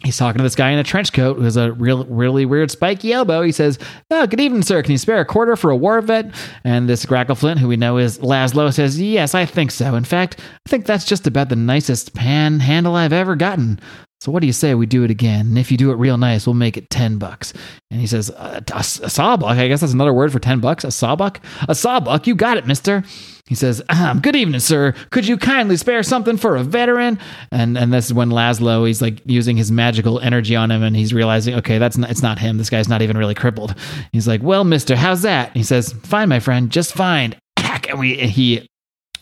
He's 0.04 0.18
talking 0.18 0.40
to 0.40 0.44
this 0.44 0.56
guy 0.56 0.72
in 0.72 0.80
a 0.80 0.84
trench 0.84 1.14
coat 1.14 1.38
who 1.38 1.44
has 1.44 1.58
a 1.58 1.74
real, 1.74 2.06
really 2.06 2.44
weird 2.44 2.72
spiky 2.72 3.14
elbow. 3.14 3.44
He 3.44 3.52
says, 3.52 3.78
oh, 4.10 4.26
good 4.26 4.40
evening, 4.40 4.64
sir. 4.64 4.82
Can 4.82 4.94
you 4.94 4.98
spare 4.98 5.20
a 5.20 5.26
quarter 5.26 5.56
for 5.56 5.70
a 5.70 5.76
war 5.76 6.02
vet? 6.02 6.34
And 6.64 6.90
this 6.90 7.06
Grackleflint, 7.06 7.60
who 7.60 7.68
we 7.68 7.78
know 7.78 7.98
is 7.98 8.18
Laszlo, 8.20 8.74
says, 8.74 9.00
Yes, 9.00 9.36
I 9.36 9.46
think 9.46 9.70
so. 9.70 9.94
In 9.94 10.04
fact, 10.04 10.40
I 10.66 10.70
think 10.70 10.88
that's 10.88 11.06
just 11.06 11.28
about 11.28 11.50
the 11.50 11.56
nicest 11.56 12.16
panhandle 12.16 12.96
I've 12.96 13.14
ever 13.14 13.36
gotten. 13.36 13.80
So 14.22 14.32
what 14.32 14.42
do 14.42 14.48
you 14.48 14.54
say 14.54 14.76
we 14.76 14.86
do 14.86 15.04
it 15.04 15.10
again? 15.10 15.48
And 15.48 15.58
if 15.58 15.72
you 15.72 15.78
do 15.78 15.90
it 15.90 15.96
real 15.96 16.16
nice, 16.16 16.46
we'll 16.46 16.54
make 16.54 16.78
it 16.78 16.92
10 16.92 17.18
bucks. 17.18 17.54
And 17.90 18.00
he 18.00 18.06
says, 18.06 18.30
a, 18.30 18.64
a, 18.72 18.78
a 18.78 18.84
sawbuck? 18.84 19.58
I 19.58 19.68
guess 19.68 19.82
that's 19.82 19.94
another 19.94 20.14
word 20.14 20.32
for 20.32 20.38
10 20.38 20.60
bucks. 20.60 20.84
A 20.84 20.92
sawbuck? 20.92 21.44
A 21.68 21.74
sawbuck? 21.74 22.28
You 22.28 22.36
got 22.36 22.58
it, 22.58 22.68
mister. 22.68 23.04
He 23.48 23.56
says, 23.56 23.82
um, 23.90 24.22
"Good 24.22 24.38
evening, 24.38 24.62
sir. 24.62 24.94
Could 25.10 25.28
you 25.28 25.38
kindly 25.38 25.76
spare 25.76 26.04
something 26.04 26.38
for 26.38 26.56
a 26.56 26.64
veteran?" 26.64 27.20
And 27.52 27.78
and 27.78 27.92
this 27.92 28.06
is 28.06 28.14
when 28.14 28.30
Laszlo 28.30 28.88
he's 28.88 29.02
like 29.02 29.20
using 29.26 29.58
his 29.58 29.70
magical 29.70 30.22
energy 30.22 30.56
on 30.56 30.72
him, 30.72 30.84
and 30.84 30.96
he's 30.96 31.14
realizing, 31.14 31.56
okay, 31.56 31.78
that's 31.78 31.98
not, 31.98 32.10
it's 32.12 32.22
not 32.22 32.40
him. 32.40 32.58
This 32.58 32.70
guy's 32.70 32.88
not 32.88 33.02
even 33.02 33.18
really 33.18 33.36
crippled. 33.36 33.76
He's 34.14 34.26
like, 34.26 34.42
"Well, 34.42 34.64
Mister, 34.64 34.96
how's 34.96 35.24
that?" 35.24 35.54
he 35.54 35.64
says, 35.64 35.92
"Fine, 36.04 36.30
my 36.30 36.40
friend, 36.40 36.70
just 36.72 36.94
fine." 36.94 37.36
And 37.90 38.00
we 38.00 38.16
he 38.16 38.70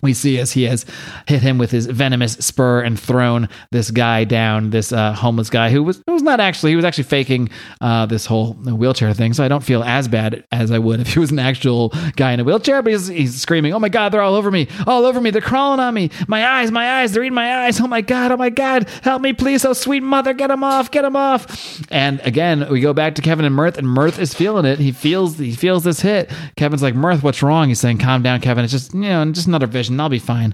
we 0.02 0.14
see 0.14 0.40
as 0.40 0.52
he 0.52 0.64
has 0.64 0.86
hit 1.28 1.42
him 1.42 1.58
with 1.58 1.72
his 1.72 1.86
venomous 1.86 2.34
spur 2.34 2.82
and 2.82 3.00
thrown 3.00 3.50
this 3.72 3.92
guy 3.92 4.24
down, 4.24 4.70
this 4.70 4.92
uh, 4.92 5.14
homeless 5.14 5.50
guy 5.50 5.70
who 5.70 5.84
was 5.84 6.02
was 6.08 6.22
not 6.22 6.40
actually 6.40 6.72
he 6.72 6.76
was 6.76 6.86
actually 6.86 7.04
faking 7.06 7.50
uh, 7.82 8.06
this 8.06 8.26
whole 8.26 8.54
wheelchair 8.54 9.14
thing. 9.14 9.34
So 9.34 9.44
I 9.44 9.48
don't 9.48 9.64
feel 9.64 9.84
as 9.84 10.08
bad 10.08 10.46
as 10.52 10.72
I 10.72 10.80
would 10.80 11.00
if 11.00 11.14
he 11.14 11.20
was 11.20 11.32
an 11.32 11.40
actual 11.40 11.90
guy 12.16 12.32
in 12.34 12.40
a 12.40 12.44
wheelchair. 12.44 12.82
But 12.82 12.94
he's, 12.94 13.08
he's 13.08 13.42
screaming, 13.42 13.74
"Oh 13.74 13.80
my 13.80 13.90
god, 13.90 14.10
they're 14.10 14.22
all 14.22 14.36
over 14.36 14.52
me! 14.52 14.68
All 14.88 15.06
over 15.06 15.20
me! 15.20 15.32
They're 15.32 15.42
crawling 15.42 15.80
on 15.80 15.94
me! 15.94 16.12
My 16.28 16.48
eyes, 16.48 16.72
my 16.72 17.02
eyes! 17.02 17.12
They're 17.12 17.24
eating 17.24 17.34
my 17.34 17.66
eyes! 17.66 17.80
Oh 17.82 17.88
my 17.88 18.02
god! 18.02 18.32
Oh 18.32 18.38
my 18.38 18.50
god! 18.50 18.88
Help 19.04 19.22
me, 19.22 19.34
please! 19.34 19.66
Oh 19.66 19.74
sweet 19.74 20.04
mother, 20.04 20.34
get 20.34 20.52
him 20.52 20.64
off! 20.64 20.92
Get 20.92 21.06
him 21.06 21.16
off!" 21.16 21.82
And 21.92 22.20
again, 22.22 22.70
we 22.70 22.80
go 22.80 22.94
back 22.94 23.16
to 23.16 23.22
Kevin 23.22 23.46
and 23.46 23.56
Mirth, 23.56 23.78
and 23.78 23.88
Mirth 23.88 24.20
is 24.20 24.34
feeling 24.34 24.66
it. 24.66 24.80
He 24.80 24.92
feels 24.92 25.38
he 25.38 25.54
feels 25.54 25.84
this 25.84 26.02
hit. 26.02 26.32
Kevin's 26.56 26.84
like, 26.84 26.96
"Mirth, 26.96 27.24
what's 27.24 27.44
wrong?" 27.44 27.70
He's 27.70 27.80
saying, 27.80 27.98
"Calm 27.98 28.22
down, 28.22 28.42
Kevin. 28.42 28.64
It's 28.64 28.74
just 28.74 28.94
you 28.94 29.02
know 29.02 29.32
just 29.32 29.48
another 29.48 29.68
vision." 29.68 29.89
I'll 29.98 30.10
be 30.10 30.20
fine. 30.20 30.54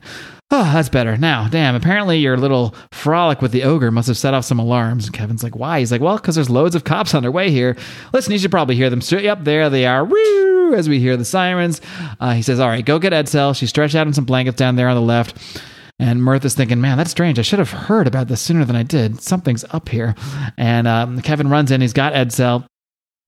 Oh, 0.51 0.63
that's 0.63 0.89
better. 0.89 1.17
Now, 1.17 1.47
damn, 1.47 1.73
apparently 1.73 2.19
your 2.19 2.37
little 2.37 2.75
frolic 2.91 3.41
with 3.41 3.51
the 3.51 3.63
ogre 3.63 3.89
must 3.89 4.07
have 4.07 4.17
set 4.17 4.35
off 4.35 4.45
some 4.45 4.59
alarms. 4.59 5.09
Kevin's 5.09 5.41
like, 5.41 5.55
why? 5.55 5.79
He's 5.79 5.91
like, 5.91 6.01
well, 6.01 6.17
because 6.17 6.35
there's 6.35 6.51
loads 6.51 6.75
of 6.75 6.83
cops 6.83 7.15
on 7.15 7.23
their 7.23 7.31
way 7.31 7.49
here. 7.49 7.75
Listen, 8.13 8.31
you 8.31 8.37
should 8.37 8.51
probably 8.51 8.75
hear 8.75 8.91
them. 8.91 9.01
So, 9.01 9.17
yep, 9.17 9.39
there 9.43 9.71
they 9.71 9.87
are. 9.87 10.05
Woo! 10.05 10.75
As 10.75 10.87
we 10.87 10.99
hear 10.99 11.17
the 11.17 11.25
sirens. 11.25 11.81
Uh, 12.19 12.33
he 12.33 12.43
says, 12.43 12.59
all 12.59 12.69
right, 12.69 12.85
go 12.85 12.99
get 12.99 13.13
Edsel. 13.13 13.55
She's 13.55 13.69
stretched 13.69 13.95
out 13.95 14.05
in 14.05 14.13
some 14.13 14.25
blankets 14.25 14.57
down 14.57 14.75
there 14.75 14.87
on 14.87 14.95
the 14.95 15.01
left. 15.01 15.35
And 15.97 16.21
Mirth 16.21 16.45
is 16.45 16.53
thinking, 16.53 16.81
man, 16.81 16.97
that's 16.97 17.11
strange. 17.11 17.39
I 17.39 17.41
should 17.41 17.59
have 17.59 17.71
heard 17.71 18.05
about 18.05 18.27
this 18.27 18.41
sooner 18.41 18.65
than 18.65 18.75
I 18.75 18.83
did. 18.83 19.21
Something's 19.21 19.63
up 19.71 19.89
here. 19.89 20.13
And 20.57 20.87
um, 20.87 21.21
Kevin 21.21 21.49
runs 21.49 21.71
in. 21.71 21.81
He's 21.81 21.93
got 21.93 22.13
Edsel. 22.13 22.65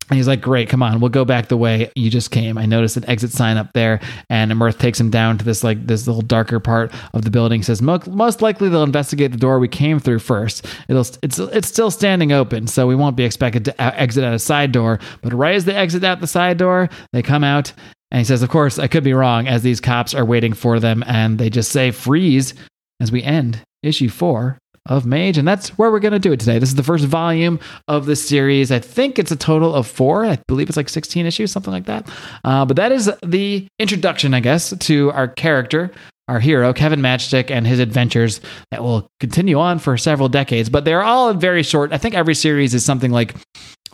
And 0.10 0.18
he's 0.18 0.28
like, 0.28 0.42
Great, 0.42 0.70
come 0.70 0.82
on, 0.82 1.00
we'll 1.00 1.10
go 1.10 1.26
back 1.26 1.48
the 1.48 1.58
way 1.58 1.92
you 1.96 2.10
just 2.10 2.32
came. 2.32 2.58
I 2.58 2.66
noticed 2.66 2.98
an 2.98 3.10
exit 3.10 3.32
sign 3.32 3.58
up 3.58 3.74
there, 3.74 4.00
and 4.30 4.56
Mirth 4.56 4.80
takes 4.80 5.00
him 5.00 5.10
down 5.10 5.38
to 5.38 5.46
this 5.46 5.64
like 5.64 5.86
this 5.86 6.08
little 6.08 6.22
darker 6.22 6.60
part 6.60 6.94
of 7.14 7.24
the 7.24 7.32
building. 7.32 7.60
He 7.60 7.64
says, 7.64 7.82
Most 7.82 8.42
likely 8.42 8.70
they'll 8.70 8.84
investigate 8.84 9.32
the 9.32 9.38
door 9.38 9.60
we 9.60 9.68
came 9.68 10.00
through 10.00 10.20
first. 10.20 10.66
It'll 10.88 11.06
it's 11.22 11.40
it's 11.40 11.68
still 11.68 11.92
standing 11.92 12.32
open, 12.32 12.68
so 12.68 12.88
we 12.88 12.96
won't 12.96 13.18
be 13.18 13.26
expected 13.26 13.66
to 13.66 13.82
uh, 13.82 13.92
exit 13.96 14.24
out 14.24 14.34
a 14.34 14.40
side 14.40 14.72
door. 14.72 15.00
But 15.22 15.34
right 15.34 15.56
as 15.56 15.66
they 15.66 15.76
exit 15.76 16.04
out 16.04 16.22
the 16.22 16.28
side 16.28 16.58
door, 16.58 16.90
they 17.12 17.22
come 17.22 17.44
out, 17.44 17.74
and 18.12 18.20
he 18.20 18.26
says, 18.26 18.42
Of 18.42 18.50
course, 18.50 18.80
I 18.80 18.88
could 18.88 19.04
be 19.04 19.14
wrong, 19.14 19.48
as 19.48 19.62
these 19.62 19.82
cops 19.82 20.14
are 20.14 20.26
waiting 20.26 20.54
for 20.54 20.80
them, 20.80 21.04
and 21.06 21.38
they 21.38 21.50
just 21.50 21.72
say 21.72 21.92
freeze 21.92 22.54
as 23.02 23.12
we 23.12 23.24
end 23.24 23.62
issue 23.84 24.10
four 24.10 24.58
of 24.88 25.06
Mage, 25.06 25.38
and 25.38 25.48
that's 25.48 25.70
where 25.78 25.92
we're 25.92 26.00
going 26.00 26.14
to 26.14 26.20
do 26.20 26.32
it 26.32 26.40
today. 26.40 26.60
This 26.60 26.70
is 26.70 26.76
the 26.76 26.84
first 26.84 27.06
volume 27.06 27.60
of 27.88 28.06
the 28.06 28.16
series. 28.16 28.72
I 28.72 28.80
think 28.80 29.20
it's 29.20 29.32
a 29.32 29.36
total 29.36 29.76
of 29.76 29.88
four. 29.88 30.26
I 30.26 30.38
believe 30.48 30.70
it's 30.70 30.78
like 30.78 30.90
16 30.90 31.26
issues, 31.26 31.52
something 31.52 31.74
like 31.74 31.86
that. 31.86 32.10
Uh, 32.44 32.66
but 32.66 32.76
that 32.78 32.92
is 32.92 33.12
the 33.24 33.68
introduction, 33.80 34.34
I 34.34 34.40
guess, 34.40 34.76
to 34.78 35.12
our 35.12 35.28
character, 35.28 35.92
our 36.28 36.40
hero, 36.40 36.74
Kevin 36.74 37.02
Matchstick, 37.02 37.52
and 37.52 37.66
his 37.66 37.80
adventures 37.80 38.42
that 38.72 38.84
will 38.84 39.08
continue 39.20 39.60
on 39.60 39.80
for 39.80 39.98
several 39.98 40.30
decades. 40.30 40.70
But 40.70 40.86
they're 40.86 41.04
all 41.04 41.34
very 41.34 41.64
short. 41.64 41.94
I 41.94 41.98
think 41.98 42.16
every 42.16 42.36
series 42.36 42.74
is 42.74 42.84
something 42.84 43.12
like 43.12 43.36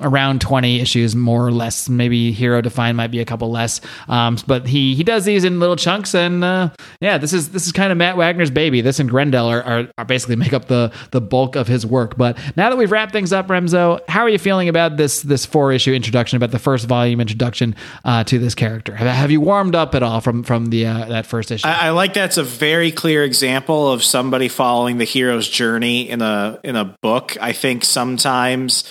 around 0.02 0.42
20 0.42 0.80
issues 0.80 1.16
more 1.16 1.46
or 1.46 1.52
less. 1.52 1.88
Maybe 1.90 2.32
hero 2.32 2.62
defined 2.62 2.98
might 2.98 3.12
be 3.12 3.20
a 3.20 3.26
couple 3.26 3.52
less. 3.52 3.82
Um, 4.08 4.38
but 4.48 4.68
he 4.68 4.96
he 4.96 5.04
does 5.04 5.26
these 5.26 5.44
in 5.44 5.60
little 5.60 5.76
chunks 5.76 6.16
and 6.16 6.44
uh, 6.44 6.70
yeah 7.00 7.18
this 7.18 7.34
is 7.34 7.50
this 7.50 7.66
is 7.66 7.72
kind 7.72 7.92
of 7.92 7.98
matt 7.98 8.18
wagner's 8.18 8.52
baby. 8.52 8.82
This 8.82 9.00
and 9.00 9.10
grendel 9.10 9.48
are, 9.48 9.62
are, 9.64 9.88
are, 9.98 10.06
basically 10.06 10.36
make 10.36 10.54
up 10.54 10.66
the 10.66 10.92
the 11.12 11.22
bulk 11.22 11.56
of 11.56 11.68
his 11.68 11.86
work. 11.86 12.18
But 12.18 12.38
now 12.56 12.70
that 12.70 12.78
we've 12.78 12.92
wrapped 12.92 13.12
things 13.12 13.32
up 13.34 13.48
remso 13.48 14.00
how 14.08 14.22
are 14.22 14.30
you 14.30 14.40
feeling 14.40 14.70
about 14.70 14.98
this 14.98 15.22
this 15.22 15.46
four 15.46 15.72
issue 15.72 15.94
introduction 15.94 16.38
about 16.38 16.52
the 16.52 16.60
first 16.60 16.88
volume 16.88 17.22
introduction 17.22 17.76
uh, 18.06 18.24
to 18.26 18.40
this 18.40 18.56
character? 18.56 18.96
Have, 18.96 19.08
have, 19.08 19.32
you 19.32 19.42
warmed 19.42 19.76
up 19.76 19.96
at 19.96 20.04
all 20.04 20.22
from 20.22 20.44
from 20.44 20.68
the 20.68 20.86
uh, 20.86 21.06
that 21.06 21.26
first 21.26 21.52
issue? 21.52 21.68
I, 21.68 21.88
I 21.88 21.90
like 21.92 22.14
that's 22.14 22.38
a 22.38 22.44
very 22.44 22.92
clear 22.92 23.24
example 23.24 23.92
of 23.92 24.04
somebody 24.04 24.48
following 24.48 24.98
the 24.98 25.06
hero's 25.06 25.48
journey 25.48 26.10
in 26.10 26.22
a 26.22 26.60
in 26.64 26.76
a 26.76 26.86
book. 27.02 27.38
I 27.42 27.54
think 27.54 27.84
sometimes 27.84 28.84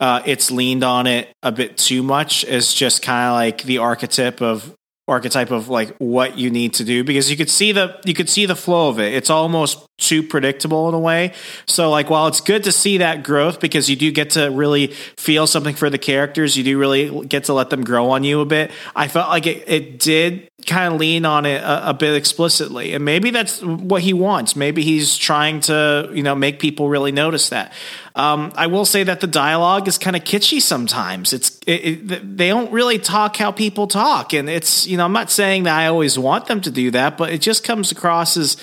uh, 0.00 0.22
it's 0.24 0.50
leaned 0.50 0.82
on 0.82 1.06
it 1.06 1.28
a 1.42 1.52
bit 1.52 1.76
too 1.76 2.02
much 2.02 2.44
as 2.44 2.72
just 2.72 3.02
kind 3.02 3.28
of 3.28 3.34
like 3.34 3.62
the 3.62 3.78
archetype 3.78 4.40
of 4.40 4.74
archetype 5.10 5.50
of 5.50 5.68
like 5.68 5.94
what 5.98 6.38
you 6.38 6.50
need 6.50 6.72
to 6.72 6.84
do 6.84 7.02
because 7.02 7.30
you 7.30 7.36
could 7.36 7.50
see 7.50 7.72
the 7.72 8.00
you 8.04 8.14
could 8.14 8.28
see 8.28 8.46
the 8.46 8.54
flow 8.54 8.88
of 8.88 9.00
it. 9.00 9.12
It's 9.12 9.28
almost 9.28 9.84
too 9.98 10.22
predictable 10.22 10.88
in 10.88 10.94
a 10.94 10.98
way. 10.98 11.34
So 11.66 11.90
like 11.90 12.08
while 12.08 12.28
it's 12.28 12.40
good 12.40 12.64
to 12.64 12.72
see 12.72 12.98
that 12.98 13.22
growth 13.22 13.60
because 13.60 13.90
you 13.90 13.96
do 13.96 14.10
get 14.12 14.30
to 14.30 14.48
really 14.48 14.88
feel 15.18 15.46
something 15.46 15.74
for 15.74 15.90
the 15.90 15.98
characters, 15.98 16.56
you 16.56 16.64
do 16.64 16.78
really 16.78 17.26
get 17.26 17.44
to 17.44 17.54
let 17.54 17.70
them 17.70 17.84
grow 17.84 18.10
on 18.10 18.24
you 18.24 18.40
a 18.40 18.46
bit. 18.46 18.70
I 18.94 19.08
felt 19.08 19.28
like 19.28 19.46
it, 19.46 19.68
it 19.68 19.98
did 19.98 20.48
kind 20.66 20.94
of 20.94 21.00
lean 21.00 21.24
on 21.24 21.44
it 21.44 21.62
a, 21.62 21.90
a 21.90 21.94
bit 21.94 22.14
explicitly. 22.14 22.94
And 22.94 23.04
maybe 23.04 23.30
that's 23.30 23.62
what 23.62 24.02
he 24.02 24.12
wants. 24.12 24.56
Maybe 24.56 24.82
he's 24.82 25.16
trying 25.16 25.60
to, 25.62 26.10
you 26.14 26.22
know, 26.22 26.34
make 26.34 26.60
people 26.60 26.88
really 26.88 27.12
notice 27.12 27.48
that. 27.50 27.72
Um, 28.14 28.52
I 28.56 28.66
will 28.66 28.84
say 28.84 29.04
that 29.04 29.20
the 29.20 29.26
dialogue 29.26 29.86
is 29.86 29.98
kind 29.98 30.16
of 30.16 30.24
kitschy 30.24 30.60
sometimes. 30.60 31.32
It's 31.32 31.58
it, 31.66 31.72
it, 31.72 32.36
they 32.36 32.48
don't 32.48 32.72
really 32.72 32.98
talk 32.98 33.36
how 33.36 33.52
people 33.52 33.86
talk, 33.86 34.32
and 34.32 34.48
it's 34.48 34.86
you 34.86 34.96
know 34.96 35.04
I'm 35.04 35.12
not 35.12 35.30
saying 35.30 35.64
that 35.64 35.76
I 35.76 35.86
always 35.86 36.18
want 36.18 36.46
them 36.46 36.60
to 36.62 36.70
do 36.70 36.90
that, 36.90 37.16
but 37.16 37.32
it 37.32 37.40
just 37.40 37.64
comes 37.64 37.92
across 37.92 38.36
as 38.36 38.56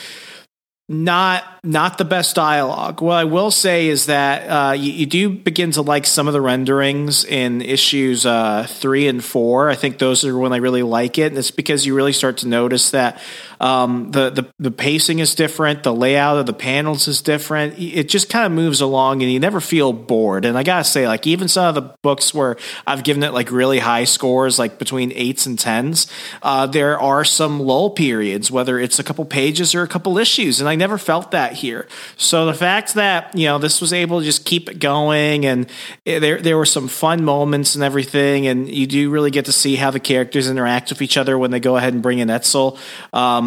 not 0.89 1.43
not 1.63 1.97
the 1.97 2.05
best 2.05 2.35
dialogue. 2.35 3.01
What 3.01 3.15
I 3.15 3.25
will 3.25 3.51
say 3.51 3.87
is 3.87 4.05
that 4.05 4.47
uh, 4.47 4.71
you, 4.71 4.91
you, 4.91 5.05
do 5.05 5.29
begin 5.29 5.71
to 5.71 5.81
like 5.81 6.05
some 6.05 6.27
of 6.27 6.33
the 6.33 6.39
renderings 6.39 7.25
in 7.25 7.61
issues 7.61 8.25
uh, 8.25 8.65
three 8.69 9.09
and 9.09 9.21
four. 9.21 9.69
I 9.69 9.75
think 9.75 9.97
those 9.97 10.23
are 10.23 10.37
when 10.37 10.53
I 10.53 10.57
really 10.57 10.83
like 10.83 11.17
it, 11.17 11.27
and 11.27 11.37
it's 11.37 11.51
because 11.51 11.85
you 11.85 11.93
really 11.93 12.13
start 12.13 12.37
to 12.37 12.47
notice 12.47 12.91
that 12.91 13.19
um, 13.59 14.11
the, 14.11 14.29
the 14.29 14.47
the 14.59 14.71
pacing 14.71 15.19
is 15.19 15.35
different, 15.35 15.83
the 15.83 15.93
layout 15.93 16.37
of 16.37 16.45
the 16.45 16.53
panels 16.53 17.07
is 17.07 17.21
different. 17.21 17.79
It 17.79 18.09
just 18.09 18.29
kind 18.29 18.45
of 18.45 18.51
moves 18.51 18.81
along, 18.81 19.23
and 19.23 19.31
you 19.31 19.39
never 19.39 19.59
feel 19.59 19.93
bored. 19.93 20.45
And 20.45 20.57
I 20.57 20.63
gotta 20.63 20.83
say, 20.83 21.07
like 21.07 21.25
even 21.25 21.47
some 21.47 21.65
of 21.65 21.75
the 21.75 21.95
books 22.01 22.33
where 22.33 22.57
I've 22.85 23.03
given 23.03 23.23
it 23.23 23.33
like 23.33 23.51
really 23.51 23.79
high 23.79 24.03
scores, 24.03 24.59
like 24.59 24.77
between 24.77 25.11
eights 25.13 25.45
and 25.45 25.57
tens, 25.57 26.07
uh, 26.43 26.67
there 26.67 26.99
are 26.99 27.23
some 27.23 27.59
lull 27.59 27.89
periods, 27.89 28.51
whether 28.51 28.79
it's 28.79 28.99
a 28.99 29.03
couple 29.03 29.25
pages 29.25 29.73
or 29.73 29.81
a 29.81 29.87
couple 29.87 30.17
issues, 30.17 30.59
and 30.59 30.69
I 30.69 30.75
never 30.75 30.97
felt 30.97 31.31
that 31.31 31.53
here. 31.53 31.87
So 32.15 32.45
the 32.45 32.53
fact 32.53 32.93
that 32.93 33.35
you 33.35 33.47
know 33.47 33.57
this 33.57 33.81
was 33.81 33.91
able 33.91 34.19
to 34.19 34.25
just 34.25 34.45
keep 34.45 34.69
it 34.69 34.79
going, 34.79 35.45
and 35.45 35.67
it, 36.05 36.19
there 36.19 36.39
there 36.39 36.57
were 36.57 36.65
some 36.65 36.87
fun 36.87 37.23
moments 37.23 37.73
and 37.73 37.83
everything, 37.83 38.45
and 38.45 38.69
you 38.69 38.85
do 38.85 39.09
really 39.09 39.31
get 39.31 39.45
to 39.45 39.51
see 39.51 39.75
how 39.75 39.89
the 39.89 39.99
characters 39.99 40.47
interact 40.47 40.89
with 40.89 41.01
each 41.01 41.17
other 41.17 41.37
when 41.37 41.49
they 41.49 41.59
go 41.59 41.75
ahead 41.75 41.93
and 41.93 42.03
bring 42.03 42.19
in. 42.19 42.27
Um, 42.27 43.46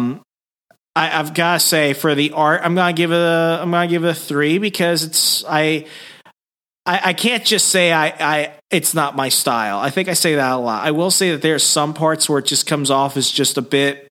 I, 0.95 1.07
have 1.07 1.33
got 1.33 1.61
to 1.61 1.65
say 1.65 1.93
for 1.93 2.15
the 2.15 2.31
art, 2.31 2.61
I'm 2.63 2.75
gonna 2.75 2.93
give 2.93 3.11
it 3.11 3.15
a 3.15 3.59
I'm 3.61 3.71
gonna 3.71 3.87
give 3.87 4.03
it 4.03 4.09
a 4.09 4.13
three 4.13 4.57
because 4.57 5.03
it's 5.03 5.45
I 5.47 5.85
I, 6.85 7.01
I 7.05 7.13
can't 7.13 7.45
just 7.45 7.69
say 7.69 7.91
I, 7.93 8.07
I 8.07 8.53
it's 8.69 8.93
not 8.93 9.15
my 9.15 9.29
style. 9.29 9.79
I 9.79 9.89
think 9.89 10.09
I 10.09 10.13
say 10.13 10.35
that 10.35 10.51
a 10.51 10.57
lot. 10.57 10.83
I 10.83 10.91
will 10.91 11.11
say 11.11 11.31
that 11.31 11.41
there's 11.41 11.63
some 11.63 11.93
parts 11.93 12.27
where 12.29 12.39
it 12.39 12.45
just 12.45 12.67
comes 12.67 12.91
off 12.91 13.17
as 13.17 13.29
just 13.29 13.57
a 13.57 13.61
bit 13.61 14.10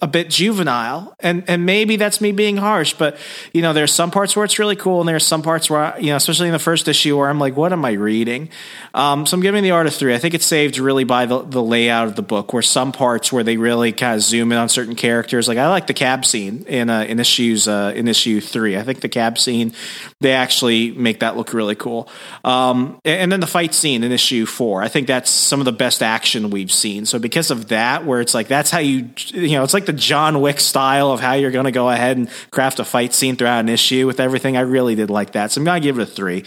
a 0.00 0.06
bit 0.06 0.30
juvenile 0.30 1.14
and 1.20 1.44
and 1.48 1.66
maybe 1.66 1.96
that's 1.96 2.20
me 2.20 2.32
being 2.32 2.56
harsh 2.56 2.94
but 2.94 3.16
you 3.52 3.62
know 3.62 3.72
there's 3.72 3.92
some 3.92 4.10
parts 4.10 4.36
where 4.36 4.44
it's 4.44 4.58
really 4.58 4.76
cool 4.76 5.00
and 5.00 5.08
there's 5.08 5.26
some 5.26 5.42
parts 5.42 5.68
where 5.68 5.94
I, 5.94 5.98
you 5.98 6.10
know 6.10 6.16
especially 6.16 6.48
in 6.48 6.52
the 6.52 6.58
first 6.58 6.88
issue 6.88 7.16
where 7.16 7.28
i'm 7.28 7.38
like 7.38 7.56
what 7.56 7.72
am 7.72 7.84
i 7.84 7.92
reading? 7.92 8.50
Um, 8.94 9.26
so 9.26 9.36
i'm 9.36 9.42
giving 9.42 9.62
the 9.62 9.72
art 9.72 9.86
of 9.86 9.94
three. 9.94 10.14
I 10.14 10.18
think 10.18 10.34
it's 10.34 10.46
saved 10.46 10.78
really 10.78 11.04
by 11.04 11.26
the, 11.26 11.42
the 11.42 11.62
layout 11.62 12.08
of 12.08 12.16
the 12.16 12.22
book 12.22 12.52
where 12.52 12.62
some 12.62 12.92
parts 12.92 13.32
where 13.32 13.44
they 13.44 13.56
really 13.56 13.92
kind 13.92 14.14
of 14.16 14.22
zoom 14.22 14.52
in 14.52 14.58
on 14.58 14.68
certain 14.68 14.94
characters. 14.94 15.48
Like 15.48 15.58
i 15.58 15.68
like 15.68 15.86
the 15.86 15.94
cab 15.94 16.24
scene 16.24 16.64
in 16.66 16.90
uh, 16.90 17.02
in 17.02 17.20
issues 17.20 17.68
uh, 17.68 17.92
in 17.94 18.08
issue 18.08 18.40
three. 18.40 18.76
I 18.76 18.82
think 18.82 19.00
the 19.00 19.08
cab 19.08 19.38
scene 19.38 19.72
they 20.20 20.32
actually 20.32 20.92
make 20.92 21.20
that 21.20 21.36
look 21.36 21.52
really 21.52 21.74
cool. 21.74 22.08
Um, 22.44 23.00
and 23.04 23.30
then 23.30 23.40
the 23.40 23.46
fight 23.46 23.74
scene 23.74 24.04
in 24.04 24.12
issue 24.12 24.46
four. 24.46 24.82
I 24.82 24.88
think 24.88 25.06
that's 25.06 25.30
some 25.30 25.60
of 25.60 25.64
the 25.64 25.72
best 25.72 26.02
action 26.02 26.50
we've 26.50 26.72
seen. 26.72 27.06
So 27.06 27.18
because 27.18 27.50
of 27.50 27.68
that 27.68 28.04
where 28.04 28.20
it's 28.20 28.34
like 28.34 28.48
that's 28.48 28.70
how 28.70 28.78
you 28.78 29.10
you 29.28 29.52
know 29.52 29.64
it's 29.64 29.74
like 29.74 29.86
the 29.88 29.94
John 29.94 30.42
Wick 30.42 30.60
style 30.60 31.10
of 31.10 31.18
how 31.18 31.32
you're 31.32 31.50
going 31.50 31.64
to 31.64 31.72
go 31.72 31.88
ahead 31.88 32.18
and 32.18 32.28
craft 32.50 32.78
a 32.78 32.84
fight 32.84 33.14
scene 33.14 33.36
throughout 33.36 33.60
an 33.60 33.70
issue 33.70 34.06
with 34.06 34.20
everything. 34.20 34.56
I 34.56 34.60
really 34.60 34.94
did 34.94 35.08
like 35.08 35.32
that, 35.32 35.50
so 35.50 35.60
I'm 35.60 35.64
going 35.64 35.80
to 35.80 35.86
give 35.86 35.98
it 35.98 36.02
a 36.02 36.06
three. 36.06 36.44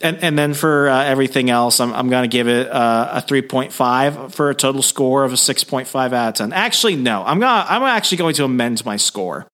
And 0.00 0.16
and 0.22 0.38
then 0.38 0.54
for 0.54 0.88
uh, 0.88 1.04
everything 1.04 1.50
else, 1.50 1.80
I'm 1.80 1.92
I'm 1.92 2.08
going 2.08 2.22
to 2.22 2.28
give 2.28 2.48
it 2.48 2.68
uh, 2.68 3.10
a 3.14 3.20
3.5 3.20 4.32
for 4.32 4.48
a 4.48 4.54
total 4.54 4.80
score 4.80 5.24
of 5.24 5.32
a 5.32 5.36
6.5 5.36 6.12
out 6.12 6.28
of 6.28 6.34
10. 6.34 6.52
Actually, 6.52 6.96
no, 6.96 7.22
I'm 7.24 7.40
gonna 7.40 7.66
I'm 7.68 7.82
actually 7.82 8.18
going 8.18 8.34
to 8.34 8.44
amend 8.44 8.84
my 8.86 8.96
score. 8.96 9.46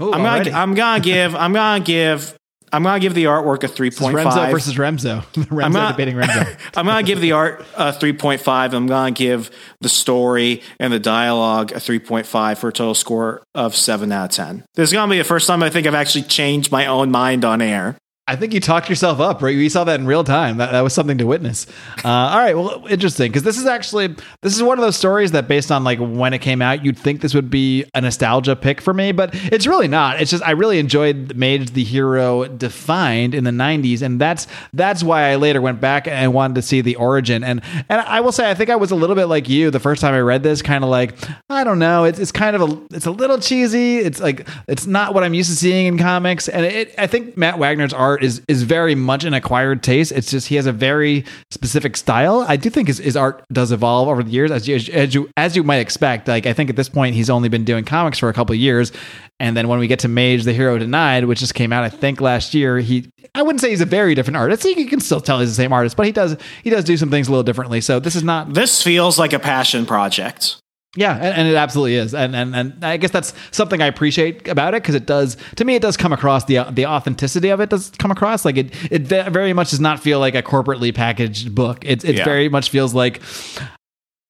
Ooh, 0.00 0.12
I'm 0.12 0.22
already. 0.22 0.50
gonna 0.50 0.62
I'm 0.62 0.74
gonna 0.74 1.04
give 1.04 1.36
I'm 1.36 1.52
gonna 1.52 1.84
give 1.84 2.34
I'm 2.72 2.82
gonna 2.82 3.00
give 3.00 3.14
the 3.14 3.24
artwork 3.24 3.64
a 3.64 3.68
3.5. 3.68 4.12
Remso 4.12 4.50
versus 4.50 4.74
Remso. 4.74 5.24
Remso 5.46 5.72
not- 5.72 5.96
debating 5.96 6.16
Remso. 6.16 6.56
I'm 6.76 6.86
going 6.86 7.04
to 7.04 7.06
give 7.06 7.20
the 7.20 7.32
art 7.32 7.64
a 7.76 7.92
3.5. 7.92 8.72
I'm 8.72 8.86
going 8.86 9.14
to 9.14 9.18
give 9.18 9.50
the 9.80 9.88
story 9.88 10.62
and 10.78 10.92
the 10.92 10.98
dialogue 10.98 11.72
a 11.72 11.76
3.5 11.76 12.58
for 12.58 12.68
a 12.68 12.72
total 12.72 12.94
score 12.94 13.42
of 13.54 13.74
7 13.74 14.10
out 14.12 14.24
of 14.26 14.30
10. 14.30 14.64
This 14.74 14.90
is 14.90 14.92
going 14.92 15.08
to 15.08 15.12
be 15.12 15.18
the 15.18 15.24
first 15.24 15.46
time 15.46 15.62
I 15.62 15.70
think 15.70 15.86
I've 15.86 15.94
actually 15.94 16.22
changed 16.22 16.70
my 16.70 16.86
own 16.86 17.10
mind 17.10 17.44
on 17.44 17.60
air. 17.60 17.96
I 18.30 18.36
think 18.36 18.54
you 18.54 18.60
talked 18.60 18.88
yourself 18.88 19.18
up, 19.18 19.42
right? 19.42 19.56
We 19.56 19.68
saw 19.68 19.82
that 19.82 19.98
in 19.98 20.06
real 20.06 20.22
time. 20.22 20.58
That, 20.58 20.70
that 20.70 20.82
was 20.82 20.92
something 20.92 21.18
to 21.18 21.26
witness. 21.26 21.66
Uh, 22.04 22.08
all 22.08 22.38
right, 22.38 22.56
well, 22.56 22.86
interesting 22.86 23.28
because 23.28 23.42
this 23.42 23.58
is 23.58 23.66
actually 23.66 24.14
this 24.40 24.54
is 24.54 24.62
one 24.62 24.78
of 24.78 24.84
those 24.84 24.96
stories 24.96 25.32
that, 25.32 25.48
based 25.48 25.72
on 25.72 25.82
like 25.82 25.98
when 25.98 26.32
it 26.32 26.38
came 26.38 26.62
out, 26.62 26.84
you'd 26.84 26.96
think 26.96 27.22
this 27.22 27.34
would 27.34 27.50
be 27.50 27.84
a 27.92 28.00
nostalgia 28.00 28.54
pick 28.54 28.80
for 28.80 28.94
me, 28.94 29.10
but 29.10 29.30
it's 29.34 29.66
really 29.66 29.88
not. 29.88 30.20
It's 30.20 30.30
just 30.30 30.44
I 30.44 30.52
really 30.52 30.78
enjoyed 30.78 31.34
Mage 31.34 31.72
the 31.72 31.82
Hero 31.82 32.46
defined 32.46 33.34
in 33.34 33.42
the 33.42 33.50
'90s, 33.50 34.00
and 34.00 34.20
that's 34.20 34.46
that's 34.72 35.02
why 35.02 35.24
I 35.24 35.34
later 35.34 35.60
went 35.60 35.80
back 35.80 36.06
and 36.06 36.32
wanted 36.32 36.54
to 36.54 36.62
see 36.62 36.82
the 36.82 36.94
origin. 36.94 37.42
And 37.42 37.60
and 37.88 38.00
I 38.00 38.20
will 38.20 38.32
say, 38.32 38.48
I 38.48 38.54
think 38.54 38.70
I 38.70 38.76
was 38.76 38.92
a 38.92 38.96
little 38.96 39.16
bit 39.16 39.26
like 39.26 39.48
you 39.48 39.72
the 39.72 39.80
first 39.80 40.00
time 40.00 40.14
I 40.14 40.20
read 40.20 40.44
this, 40.44 40.62
kind 40.62 40.84
of 40.84 40.90
like 40.90 41.16
I 41.50 41.64
don't 41.64 41.80
know, 41.80 42.04
it's 42.04 42.20
it's 42.20 42.30
kind 42.30 42.54
of 42.54 42.62
a 42.62 42.94
it's 42.94 43.06
a 43.06 43.10
little 43.10 43.40
cheesy. 43.40 43.98
It's 43.98 44.20
like 44.20 44.46
it's 44.68 44.86
not 44.86 45.14
what 45.14 45.24
I'm 45.24 45.34
used 45.34 45.50
to 45.50 45.56
seeing 45.56 45.86
in 45.86 45.98
comics, 45.98 46.48
and 46.48 46.64
it, 46.64 46.94
I 46.96 47.08
think 47.08 47.36
Matt 47.36 47.58
Wagner's 47.58 47.92
art 47.92 48.19
is 48.22 48.42
is 48.48 48.62
very 48.62 48.94
much 48.94 49.24
an 49.24 49.34
acquired 49.34 49.82
taste. 49.82 50.12
It's 50.12 50.30
just 50.30 50.48
he 50.48 50.56
has 50.56 50.66
a 50.66 50.72
very 50.72 51.24
specific 51.50 51.96
style. 51.96 52.44
I 52.48 52.56
do 52.56 52.70
think 52.70 52.88
his, 52.88 52.98
his 52.98 53.16
art 53.16 53.44
does 53.52 53.72
evolve 53.72 54.08
over 54.08 54.22
the 54.22 54.30
years, 54.30 54.50
as 54.50 54.68
you, 54.68 54.76
as 54.92 55.14
you 55.14 55.30
as 55.36 55.56
you 55.56 55.62
might 55.62 55.78
expect. 55.78 56.28
Like 56.28 56.46
I 56.46 56.52
think 56.52 56.70
at 56.70 56.76
this 56.76 56.88
point 56.88 57.14
he's 57.14 57.30
only 57.30 57.48
been 57.48 57.64
doing 57.64 57.84
comics 57.84 58.18
for 58.18 58.28
a 58.28 58.32
couple 58.32 58.54
years, 58.54 58.92
and 59.38 59.56
then 59.56 59.68
when 59.68 59.78
we 59.78 59.86
get 59.86 60.00
to 60.00 60.08
Mage 60.08 60.44
the 60.44 60.52
Hero 60.52 60.78
Denied, 60.78 61.24
which 61.24 61.40
just 61.40 61.54
came 61.54 61.72
out 61.72 61.84
I 61.84 61.88
think 61.88 62.20
last 62.20 62.54
year, 62.54 62.78
he 62.78 63.10
I 63.34 63.42
wouldn't 63.42 63.60
say 63.60 63.70
he's 63.70 63.80
a 63.80 63.86
very 63.86 64.14
different 64.14 64.36
artist. 64.36 64.64
You 64.64 64.86
can 64.86 65.00
still 65.00 65.20
tell 65.20 65.40
he's 65.40 65.50
the 65.50 65.54
same 65.54 65.72
artist, 65.72 65.96
but 65.96 66.06
he 66.06 66.12
does 66.12 66.36
he 66.62 66.70
does 66.70 66.84
do 66.84 66.96
some 66.96 67.10
things 67.10 67.28
a 67.28 67.30
little 67.30 67.44
differently. 67.44 67.80
So 67.80 68.00
this 68.00 68.16
is 68.16 68.22
not 68.22 68.54
This 68.54 68.82
feels 68.82 69.18
like 69.18 69.32
a 69.32 69.38
passion 69.38 69.86
project. 69.86 70.56
Yeah, 70.96 71.14
and, 71.14 71.24
and 71.38 71.48
it 71.48 71.54
absolutely 71.54 71.94
is, 71.96 72.14
and, 72.14 72.34
and 72.34 72.54
and 72.56 72.84
I 72.84 72.96
guess 72.96 73.10
that's 73.12 73.32
something 73.52 73.80
I 73.80 73.86
appreciate 73.86 74.48
about 74.48 74.74
it 74.74 74.82
because 74.82 74.94
it 74.96 75.06
does 75.06 75.36
to 75.56 75.64
me 75.64 75.76
it 75.76 75.82
does 75.82 75.96
come 75.96 76.12
across 76.12 76.46
the 76.46 76.64
the 76.70 76.86
authenticity 76.86 77.48
of 77.50 77.60
it 77.60 77.70
does 77.70 77.90
come 77.98 78.10
across 78.10 78.44
like 78.44 78.56
it 78.56 78.74
it 78.92 79.02
very 79.02 79.52
much 79.52 79.70
does 79.70 79.80
not 79.80 80.00
feel 80.00 80.18
like 80.18 80.34
a 80.34 80.42
corporately 80.42 80.94
packaged 80.94 81.54
book. 81.54 81.84
It 81.84 82.04
it 82.04 82.16
Yeah. 82.16 82.24
very 82.24 82.48
much 82.48 82.70
feels 82.70 82.92
like 82.92 83.20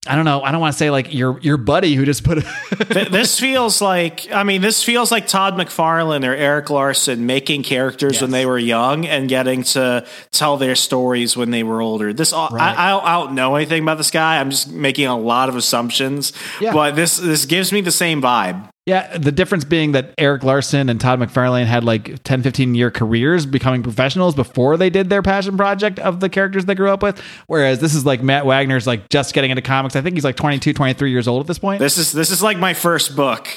I 0.07 0.17
don't 0.17 0.25
know. 0.25 0.41
I 0.41 0.51
don't 0.51 0.63
want 0.63 0.73
to 0.73 0.79
say 0.79 0.91
like 0.91 1.13
your 1.13 1.39
your 1.41 1.59
buddy 1.59 1.95
who 1.95 2.07
just 2.07 2.25
put 2.25 2.39
a 2.39 2.85
this 3.11 3.39
feels 3.39 3.83
like 3.83 4.33
I 4.33 4.45
mean, 4.45 4.63
this 4.63 4.83
feels 4.83 5.11
like 5.13 5.27
Todd 5.27 5.55
McFarlane 5.57 6.27
or 6.27 6.33
Erik 6.35 6.71
Larsen 6.71 7.27
making 7.27 7.65
characters 7.65 8.23
when 8.23 8.31
they 8.31 8.47
were 8.47 8.59
young 8.59 9.05
and 9.07 9.29
getting 9.29 9.63
to 9.65 10.07
tell 10.33 10.57
their 10.57 10.75
stories 10.75 11.37
when 11.37 11.51
they 11.51 11.63
were 11.63 11.83
older. 11.83 12.15
This 12.15 12.33
I, 12.33 12.47
I, 12.47 12.91
don't- 12.93 13.05
I 13.05 13.13
don't 13.21 13.35
know 13.35 13.57
anything 13.57 13.83
about 13.83 13.99
this 13.99 14.11
guy. 14.11 14.41
I'm 14.41 14.51
just 14.51 14.71
making 14.73 15.07
a 15.07 15.19
lot 15.19 15.51
of 15.51 15.57
assumptions, 15.57 16.33
Yeah. 16.63 16.73
but 16.73 16.97
this 16.97 17.19
this 17.19 17.45
gives 17.45 17.71
me 17.71 17.83
the 17.83 17.93
same 17.93 18.23
vibe. 18.23 18.71
Yeah, 18.87 19.19
the 19.19 19.31
difference 19.31 19.65
being 19.65 19.93
that 19.93 20.15
Erik 20.17 20.43
Larsen 20.43 20.89
and 20.89 21.01
Todd 21.01 21.21
McFarlane 21.21 21.67
had 21.67 21.85
like 21.85 22.23
10, 22.25 22.43
15 22.43 22.75
year 22.75 22.91
careers 22.91 23.45
becoming 23.45 23.83
professionals 23.83 24.35
before 24.35 24.77
they 24.77 24.89
did 24.89 25.11
their 25.11 25.23
passion 25.23 25.57
project 25.57 25.99
of 25.99 26.21
the 26.21 26.29
characters 26.29 26.65
they 26.65 26.75
grew 26.75 26.91
up 26.91 27.03
with. 27.03 27.21
Whereas 27.47 27.81
this 27.81 27.95
is 27.95 28.07
like 28.07 28.23
Matt 28.23 28.47
Wagner's 28.47 28.87
like 28.87 29.09
just 29.11 29.35
getting 29.35 29.51
into 29.51 29.63
comics. 29.63 29.97
I 29.97 30.01
think 30.01 30.17
he's 30.17 30.25
like 30.25 30.37
22, 30.37 30.73
23 30.73 31.11
years 31.11 31.29
old 31.29 31.43
at 31.43 31.47
this 31.47 31.59
point. 31.59 31.79
This 31.79 31.99
is 31.99 32.11
this 32.13 32.31
is 32.31 32.43
like 32.43 32.59
my 32.59 32.73
first 32.75 33.15
book. 33.15 33.49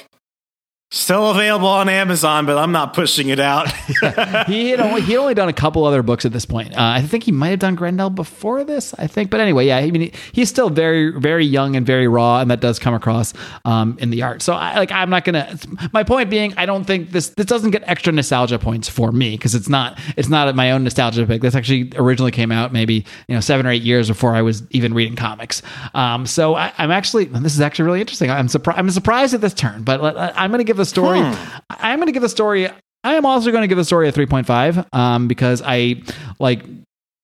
Still 0.96 1.32
available 1.32 1.70
on 1.70 1.90
Amazon, 1.90 2.46
but 2.46 2.56
I'm 2.56 2.72
not 2.72 2.94
pushing 2.94 3.30
it 3.30 3.40
out. 3.40 3.68
he 4.46 4.70
had 4.70 4.80
only 4.80 5.02
he 5.02 5.18
only 5.18 5.34
done 5.34 5.50
a 5.50 5.54
couple 5.54 5.86
other 5.86 6.04
books 6.04 6.24
at 6.24 6.32
this 6.32 6.46
point. 6.46 6.74
Uh, 6.78 6.82
I 6.82 7.02
think 7.02 7.24
he 7.24 7.32
might 7.32 7.50
have 7.50 7.58
done 7.58 7.74
Grendel 7.74 8.12
before 8.12 8.64
this. 8.64 8.94
I 9.00 9.08
think, 9.08 9.32
but 9.32 9.40
anyway, 9.40 9.66
yeah. 9.66 9.78
I 9.78 9.90
mean, 9.90 10.02
he, 10.04 10.14
he's 10.34 10.50
still 10.50 10.70
very 10.70 11.20
very 11.20 11.48
young 11.48 11.76
and 11.76 11.84
very 11.84 12.08
raw, 12.08 12.42
and 12.42 12.52
that 12.52 12.60
does 12.60 12.78
come 12.78 12.94
across 12.94 13.34
um, 13.66 13.98
in 14.02 14.12
the 14.12 14.22
art. 14.22 14.44
So, 14.44 14.54
I, 14.54 14.78
like, 14.78 14.92
I'm 14.92 15.10
not 15.10 15.26
gonna. 15.26 15.58
My 15.94 16.04
point 16.04 16.30
being, 16.30 16.54
I 16.58 16.68
don't 16.68 16.84
think 16.84 17.10
this 17.10 17.30
this 17.30 17.48
doesn't 17.48 17.72
get 17.72 17.82
extra 17.88 18.14
nostalgia 18.14 18.60
points 18.60 18.88
for 18.88 19.12
me 19.12 19.32
because 19.32 19.56
it's 19.56 19.70
not 19.70 20.00
it's 20.16 20.30
not 20.30 20.54
my 20.56 20.70
own 20.70 20.84
nostalgia 20.84 21.26
pick. 21.26 21.42
This 21.42 21.56
actually 21.56 21.92
originally 21.96 22.32
came 22.32 22.52
out 22.52 22.72
maybe 22.72 23.04
you 23.28 23.34
know 23.34 23.40
seven 23.42 23.66
or 23.66 23.72
eight 23.72 23.82
years 23.82 24.10
before 24.10 24.36
I 24.36 24.44
was 24.44 24.62
even 24.70 24.94
reading 24.94 25.16
comics. 25.16 25.64
Um, 25.96 26.28
so 26.28 26.54
I, 26.54 26.72
I'm 26.78 26.92
actually 26.92 27.26
this 27.26 27.56
is 27.56 27.62
actually 27.62 27.86
really 27.86 28.02
interesting. 28.02 28.30
I'm 28.30 28.48
surprised. 28.48 28.78
I'm 28.78 28.92
surprised 28.92 29.34
at 29.34 29.42
this 29.42 29.56
turn, 29.56 29.82
but 29.82 30.00
uh, 30.00 30.34
I'm 30.36 30.52
to 30.52 30.64
give 30.64 30.80
the 30.84 30.90
story. 30.90 31.20
I'm 31.70 31.98
going 31.98 32.08
to 32.08 32.12
give 32.12 32.22
the 32.22 32.30
story. 32.30 32.70
I 33.04 33.16
am 33.16 33.26
also 33.26 33.52
going 33.52 33.64
to 33.64 33.68
give 33.68 33.78
the 33.78 33.86
story 33.86 34.08
a 34.08 34.12
3.5 34.12 34.94
um, 34.94 35.28
because 35.28 35.62
I 35.66 36.04
like 36.40 36.64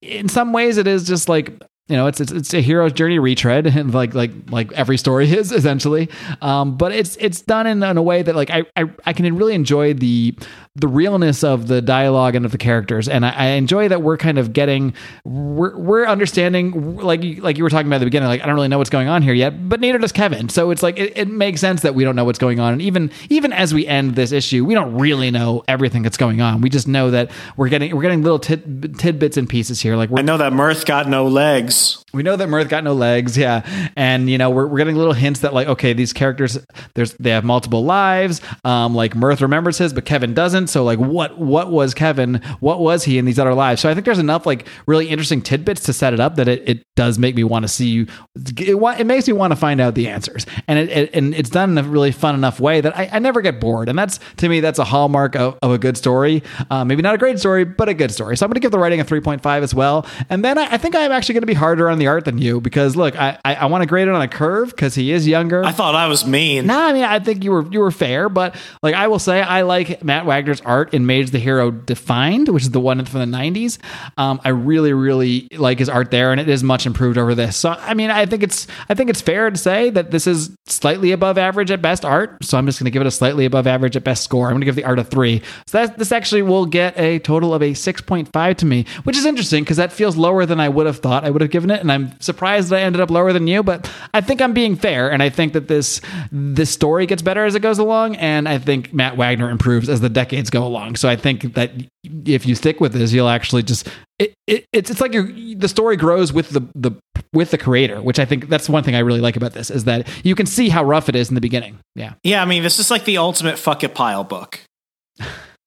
in 0.01 0.30
some 0.30 0.53
ways 0.53 0.78
it 0.78 0.88
is 0.88 1.07
just 1.07 1.30
like 1.30 1.53
you 1.89 1.95
know 1.95 2.07
it's 2.07 2.21
it's, 2.21 2.31
it's 2.31 2.53
a 2.53 2.61
hero's 2.61 2.93
journey 2.93 3.19
retread 3.19 3.65
and 3.67 3.93
like 3.93 4.13
like 4.13 4.31
like 4.49 4.71
every 4.73 4.97
story 4.97 5.29
is 5.37 5.51
essentially. 5.51 6.09
Um, 6.41 6.77
but 6.77 6.91
it's 6.93 7.17
it's 7.17 7.41
done 7.41 7.67
in, 7.67 7.83
in 7.83 7.97
a 7.97 8.01
way 8.01 8.21
that 8.21 8.35
like 8.35 8.49
I, 8.49 8.63
I 8.75 8.85
I 9.05 9.13
can 9.13 9.35
really 9.35 9.55
enjoy 9.55 9.93
the 9.93 10.35
the 10.75 10.87
realness 10.87 11.43
of 11.43 11.67
the 11.67 11.81
dialogue 11.81 12.35
and 12.35 12.45
of 12.45 12.51
the 12.51 12.57
characters. 12.57 13.09
And 13.09 13.25
I, 13.25 13.29
I 13.31 13.45
enjoy 13.47 13.89
that 13.89 14.01
we're 14.01 14.17
kind 14.17 14.37
of 14.37 14.53
getting 14.53 14.93
we're 15.25 15.75
we're 15.77 16.05
understanding 16.05 16.97
like 16.97 17.21
like 17.39 17.57
you 17.57 17.63
were 17.63 17.69
talking 17.69 17.87
about 17.87 17.97
at 17.97 17.99
the 17.99 18.05
beginning 18.05 18.29
like 18.29 18.41
I 18.41 18.45
don't 18.45 18.55
really 18.55 18.67
know 18.67 18.77
what's 18.77 18.89
going 18.89 19.07
on 19.07 19.21
here 19.21 19.33
yet 19.33 19.67
but 19.67 19.79
neither 19.79 19.97
does 19.97 20.11
Kevin. 20.11 20.49
So 20.49 20.71
it's 20.71 20.83
like 20.83 20.97
it, 20.99 21.17
it 21.17 21.27
makes 21.27 21.59
sense 21.59 21.81
that 21.81 21.95
we 21.95 22.03
don't 22.03 22.15
know 22.15 22.25
what's 22.25 22.39
going 22.39 22.59
on. 22.59 22.73
And 22.73 22.81
even 22.81 23.11
even 23.29 23.51
as 23.51 23.73
we 23.73 23.87
end 23.87 24.15
this 24.15 24.31
issue 24.31 24.63
we 24.63 24.75
don't 24.75 24.95
really 24.95 25.31
know 25.31 25.63
everything 25.67 26.03
that's 26.03 26.17
going 26.17 26.39
on. 26.39 26.61
We 26.61 26.69
just 26.69 26.87
know 26.87 27.11
that 27.11 27.31
we're 27.57 27.69
getting 27.69 27.95
we're 27.95 28.03
getting 28.03 28.21
little 28.21 28.39
tid, 28.39 28.97
tidbits 28.99 29.37
and 29.37 29.49
pieces 29.49 29.81
here 29.81 29.95
like 29.95 30.09
I 30.15 30.21
know 30.21 30.37
that 30.37 30.53
Mirth 30.53 30.85
got 30.85 31.07
no 31.07 31.27
legs. 31.27 31.78
Peace 31.80 31.98
we 32.14 32.24
know 32.24 32.36
that 32.36 32.47
Mirth 32.47 32.70
got 32.70 32.84
no 32.84 32.93
legs, 32.93 33.38
yeah, 33.38 33.91
and 33.95 34.30
you 34.30 34.38
know 34.38 34.49
we're, 34.49 34.68
we're 34.68 34.78
getting 34.78 34.95
little 34.95 35.14
hints 35.14 35.41
that 35.41 35.53
like 35.53 35.68
okay 35.68 35.93
these 35.93 36.14
characters 36.14 36.57
there's 36.95 37.14
they 37.14 37.30
have 37.30 37.43
multiple 37.43 37.84
lives. 37.84 38.41
Um, 38.64 38.95
like 38.95 39.16
Mirth 39.16 39.41
remembers 39.41 39.78
his, 39.78 39.93
but 39.93 40.05
Kevin 40.05 40.34
doesn't. 40.34 40.68
So 40.68 40.84
like 40.84 40.99
what 40.99 41.38
what 41.38 41.72
was 41.72 41.93
Kevin? 41.93 42.41
What 42.60 42.80
was 42.80 43.03
he 43.03 43.18
in 43.18 43.26
these 43.26 43.39
other 43.39 43.53
lives? 43.53 43.82
So 43.82 43.89
I 43.89 43.93
think 43.93 44.05
there's 44.05 44.20
enough 44.20 44.45
like 44.45 44.68
really 44.88 45.07
interesting 45.07 45.41
tidbits 45.41 45.84
to 45.84 45.93
set 45.93 46.14
it 46.14 46.20
up 46.20 46.36
that 46.36 46.47
it, 46.47 46.68
it 46.68 46.86
does 46.95 47.20
make 47.20 47.36
me 47.36 47.43
want 47.43 47.64
to 47.64 47.70
see. 47.70 48.07
It, 48.36 48.76
it 48.76 49.05
makes 49.05 49.28
me 49.28 49.34
want 49.34 49.51
to 49.51 49.57
find 49.57 49.80
out 49.80 49.95
the 49.95 50.07
answers, 50.07 50.45
and 50.68 50.80
it, 50.80 50.89
it 50.89 51.10
and 51.14 51.34
it's 51.34 51.49
done 51.49 51.72
in 51.72 51.78
a 51.78 51.84
really 51.84 52.12
fun 52.12 52.36
enough 52.36 52.60
way 52.60 52.82
that 52.82 52.97
I, 52.97 53.10
I 53.14 53.20
never 53.20 53.41
get 53.41 53.60
bored. 53.60 53.89
And 53.89 53.97
that's 53.97 54.20
to 54.38 54.49
me 54.49 54.60
that's 54.60 54.80
a 54.80 54.84
hallmark 54.84 55.36
of, 55.36 55.57
of 55.62 55.72
a 55.72 55.78
good 55.78 55.97
story. 55.97 56.43
Uh, 56.70 56.84
maybe 56.84 57.01
not 57.01 57.16
a 57.16 57.18
great 57.18 57.39
story, 57.39 57.66
but 57.66 57.89
a 57.89 57.93
good 57.93 58.12
story. 58.12 58.36
So 58.36 58.45
I'm 58.45 58.49
going 58.49 58.55
to 58.55 58.60
give 58.60 58.72
the 58.72 58.80
writing 58.80 58.99
a 58.99 59.05
3.5 59.05 59.62
as 59.62 59.76
well. 59.76 60.05
And 60.30 60.43
then 60.43 60.57
I, 60.57 60.74
I 60.74 60.78
think 60.78 60.95
I'm 60.95 61.12
actually 61.12 61.34
going 61.34 61.43
to 61.43 61.47
be 61.47 61.53
harder 61.53 61.89
on 61.89 61.98
on 61.99 62.05
the 62.05 62.07
art 62.07 62.25
than 62.25 62.37
you 62.37 62.61
because 62.61 62.95
look, 62.95 63.15
I 63.15 63.37
I, 63.43 63.55
I 63.55 63.65
want 63.65 63.81
to 63.81 63.85
grade 63.85 64.07
it 64.07 64.13
on 64.13 64.21
a 64.21 64.27
curve 64.27 64.69
because 64.69 64.95
he 64.95 65.11
is 65.11 65.27
younger. 65.27 65.63
I 65.63 65.71
thought 65.71 65.95
I 65.95 66.07
was 66.07 66.25
mean. 66.25 66.67
No, 66.67 66.79
I 66.79 66.93
mean 66.93 67.03
I 67.03 67.19
think 67.19 67.43
you 67.43 67.51
were 67.51 67.69
you 67.71 67.79
were 67.79 67.91
fair, 67.91 68.29
but 68.29 68.55
like 68.81 68.95
I 68.95 69.07
will 69.07 69.19
say, 69.19 69.41
I 69.41 69.63
like 69.63 70.03
Matt 70.03 70.25
Wagner's 70.25 70.61
art 70.61 70.93
in 70.93 71.05
Mage 71.05 71.31
the 71.31 71.39
Hero 71.39 71.71
Defined, 71.71 72.49
which 72.49 72.63
is 72.63 72.71
the 72.71 72.80
one 72.80 73.03
from 73.05 73.19
the 73.19 73.38
'90s. 73.38 73.77
Um, 74.17 74.39
I 74.43 74.49
really 74.49 74.93
really 74.93 75.47
like 75.57 75.80
his 75.80 75.89
art 75.89 76.11
there, 76.11 76.31
and 76.31 76.39
it 76.39 76.49
is 76.49 76.63
much 76.63 76.85
improved 76.85 77.17
over 77.17 77.35
this. 77.35 77.57
So 77.57 77.71
I 77.71 77.93
mean, 77.93 78.09
I 78.09 78.26
think 78.26 78.43
it's 78.43 78.67
I 78.88 78.93
think 78.93 79.09
it's 79.09 79.21
fair 79.21 79.49
to 79.49 79.57
say 79.57 79.89
that 79.89 80.11
this 80.11 80.27
is 80.27 80.55
slightly 80.67 81.11
above 81.11 81.38
average 81.38 81.71
at 81.71 81.81
best 81.81 82.05
art. 82.05 82.43
So 82.43 82.57
I'm 82.57 82.65
just 82.65 82.80
going 82.80 82.85
to 82.85 82.91
give 82.91 83.01
it 83.01 83.07
a 83.07 83.11
slightly 83.11 83.45
above 83.45 83.67
average 83.67 83.95
at 83.95 84.03
best 84.03 84.23
score. 84.23 84.47
I'm 84.47 84.53
going 84.53 84.61
to 84.61 84.65
give 84.65 84.76
the 84.76 84.85
art 84.85 84.99
a 84.99 85.03
three. 85.03 85.41
So 85.67 85.80
that 85.80 85.97
this 85.97 86.11
actually 86.11 86.41
will 86.43 86.65
get 86.65 86.97
a 86.97 87.19
total 87.19 87.53
of 87.53 87.61
a 87.61 87.71
6.5 87.71 88.55
to 88.57 88.65
me, 88.65 88.85
which 89.03 89.17
is 89.17 89.26
interesting 89.26 89.63
because 89.63 89.77
that 89.77 89.91
feels 89.91 90.15
lower 90.15 90.45
than 90.45 90.59
I 90.59 90.69
would 90.69 90.85
have 90.85 90.99
thought 90.99 91.26
I 91.26 91.30
would 91.30 91.41
have 91.41 91.51
given 91.51 91.71
it, 91.71 91.81
and 91.81 91.89
I'm 91.91 92.20
surprised 92.20 92.70
that 92.70 92.78
I 92.78 92.82
ended 92.82 93.02
up 93.02 93.10
lower 93.10 93.34
than 93.34 93.48
you. 93.48 93.64
But 93.64 93.91
I 94.14 94.22
think 94.22 94.41
I'm 94.41 94.53
being 94.53 94.76
fair, 94.76 95.11
and 95.11 95.22
I 95.22 95.30
think 95.30 95.53
that 95.53 95.68
this 95.68 96.02
this 96.32 96.70
story 96.70 97.06
gets 97.06 97.22
better 97.22 97.45
as 97.45 97.56
it 97.56 97.61
goes 97.61 97.80
along, 97.80 98.16
and 98.18 98.48
I 98.48 98.57
think 98.57 98.94
Matt 98.94 99.18
Wagner 99.18 99.49
improves 99.49 99.90
as 99.90 100.02
the 100.02 100.10
decades 100.10 100.49
go 100.49 100.66
along. 100.66 100.95
So 100.95 101.10
I 101.10 101.16
think 101.16 101.53
that 101.56 101.72
if 102.03 102.45
you 102.45 102.56
stick 102.56 102.80
with 102.80 102.94
this, 102.94 103.11
you'll 103.11 103.30
actually 103.30 103.64
just 103.64 103.88
it, 104.18 104.34
it 104.48 104.66
it's 104.74 104.90
it's 104.90 105.02
like 105.02 105.11
the 105.11 105.68
story 105.68 105.98
grows 105.98 106.34
with 106.34 106.49
the 106.49 106.61
the 106.76 106.91
with 107.34 107.52
the 107.52 107.57
creator, 107.57 108.02
which 108.02 108.20
I 108.20 108.26
think 108.26 108.49
that's 108.49 108.70
one 108.70 108.84
thing 108.84 108.95
I 108.95 108.99
really 108.99 109.22
like 109.22 109.36
about 109.36 109.53
this 109.53 109.70
is 109.70 109.84
that 109.84 110.07
you 110.24 110.36
can 110.36 110.45
see 110.45 110.70
how 110.70 110.84
rough 110.84 111.10
it 111.10 111.16
is 111.16 111.30
in 111.30 111.36
the 111.36 111.41
beginning. 111.41 111.80
Yeah. 111.95 112.14
Yeah, 112.24 112.41
I 112.41 112.45
mean, 112.45 112.64
this 112.64 112.80
is 112.80 112.90
like 112.90 113.06
the 113.06 113.18
ultimate 113.18 113.60
fuck 113.60 113.84
it 113.84 113.94
pile 113.94 114.24
book. 114.24 114.61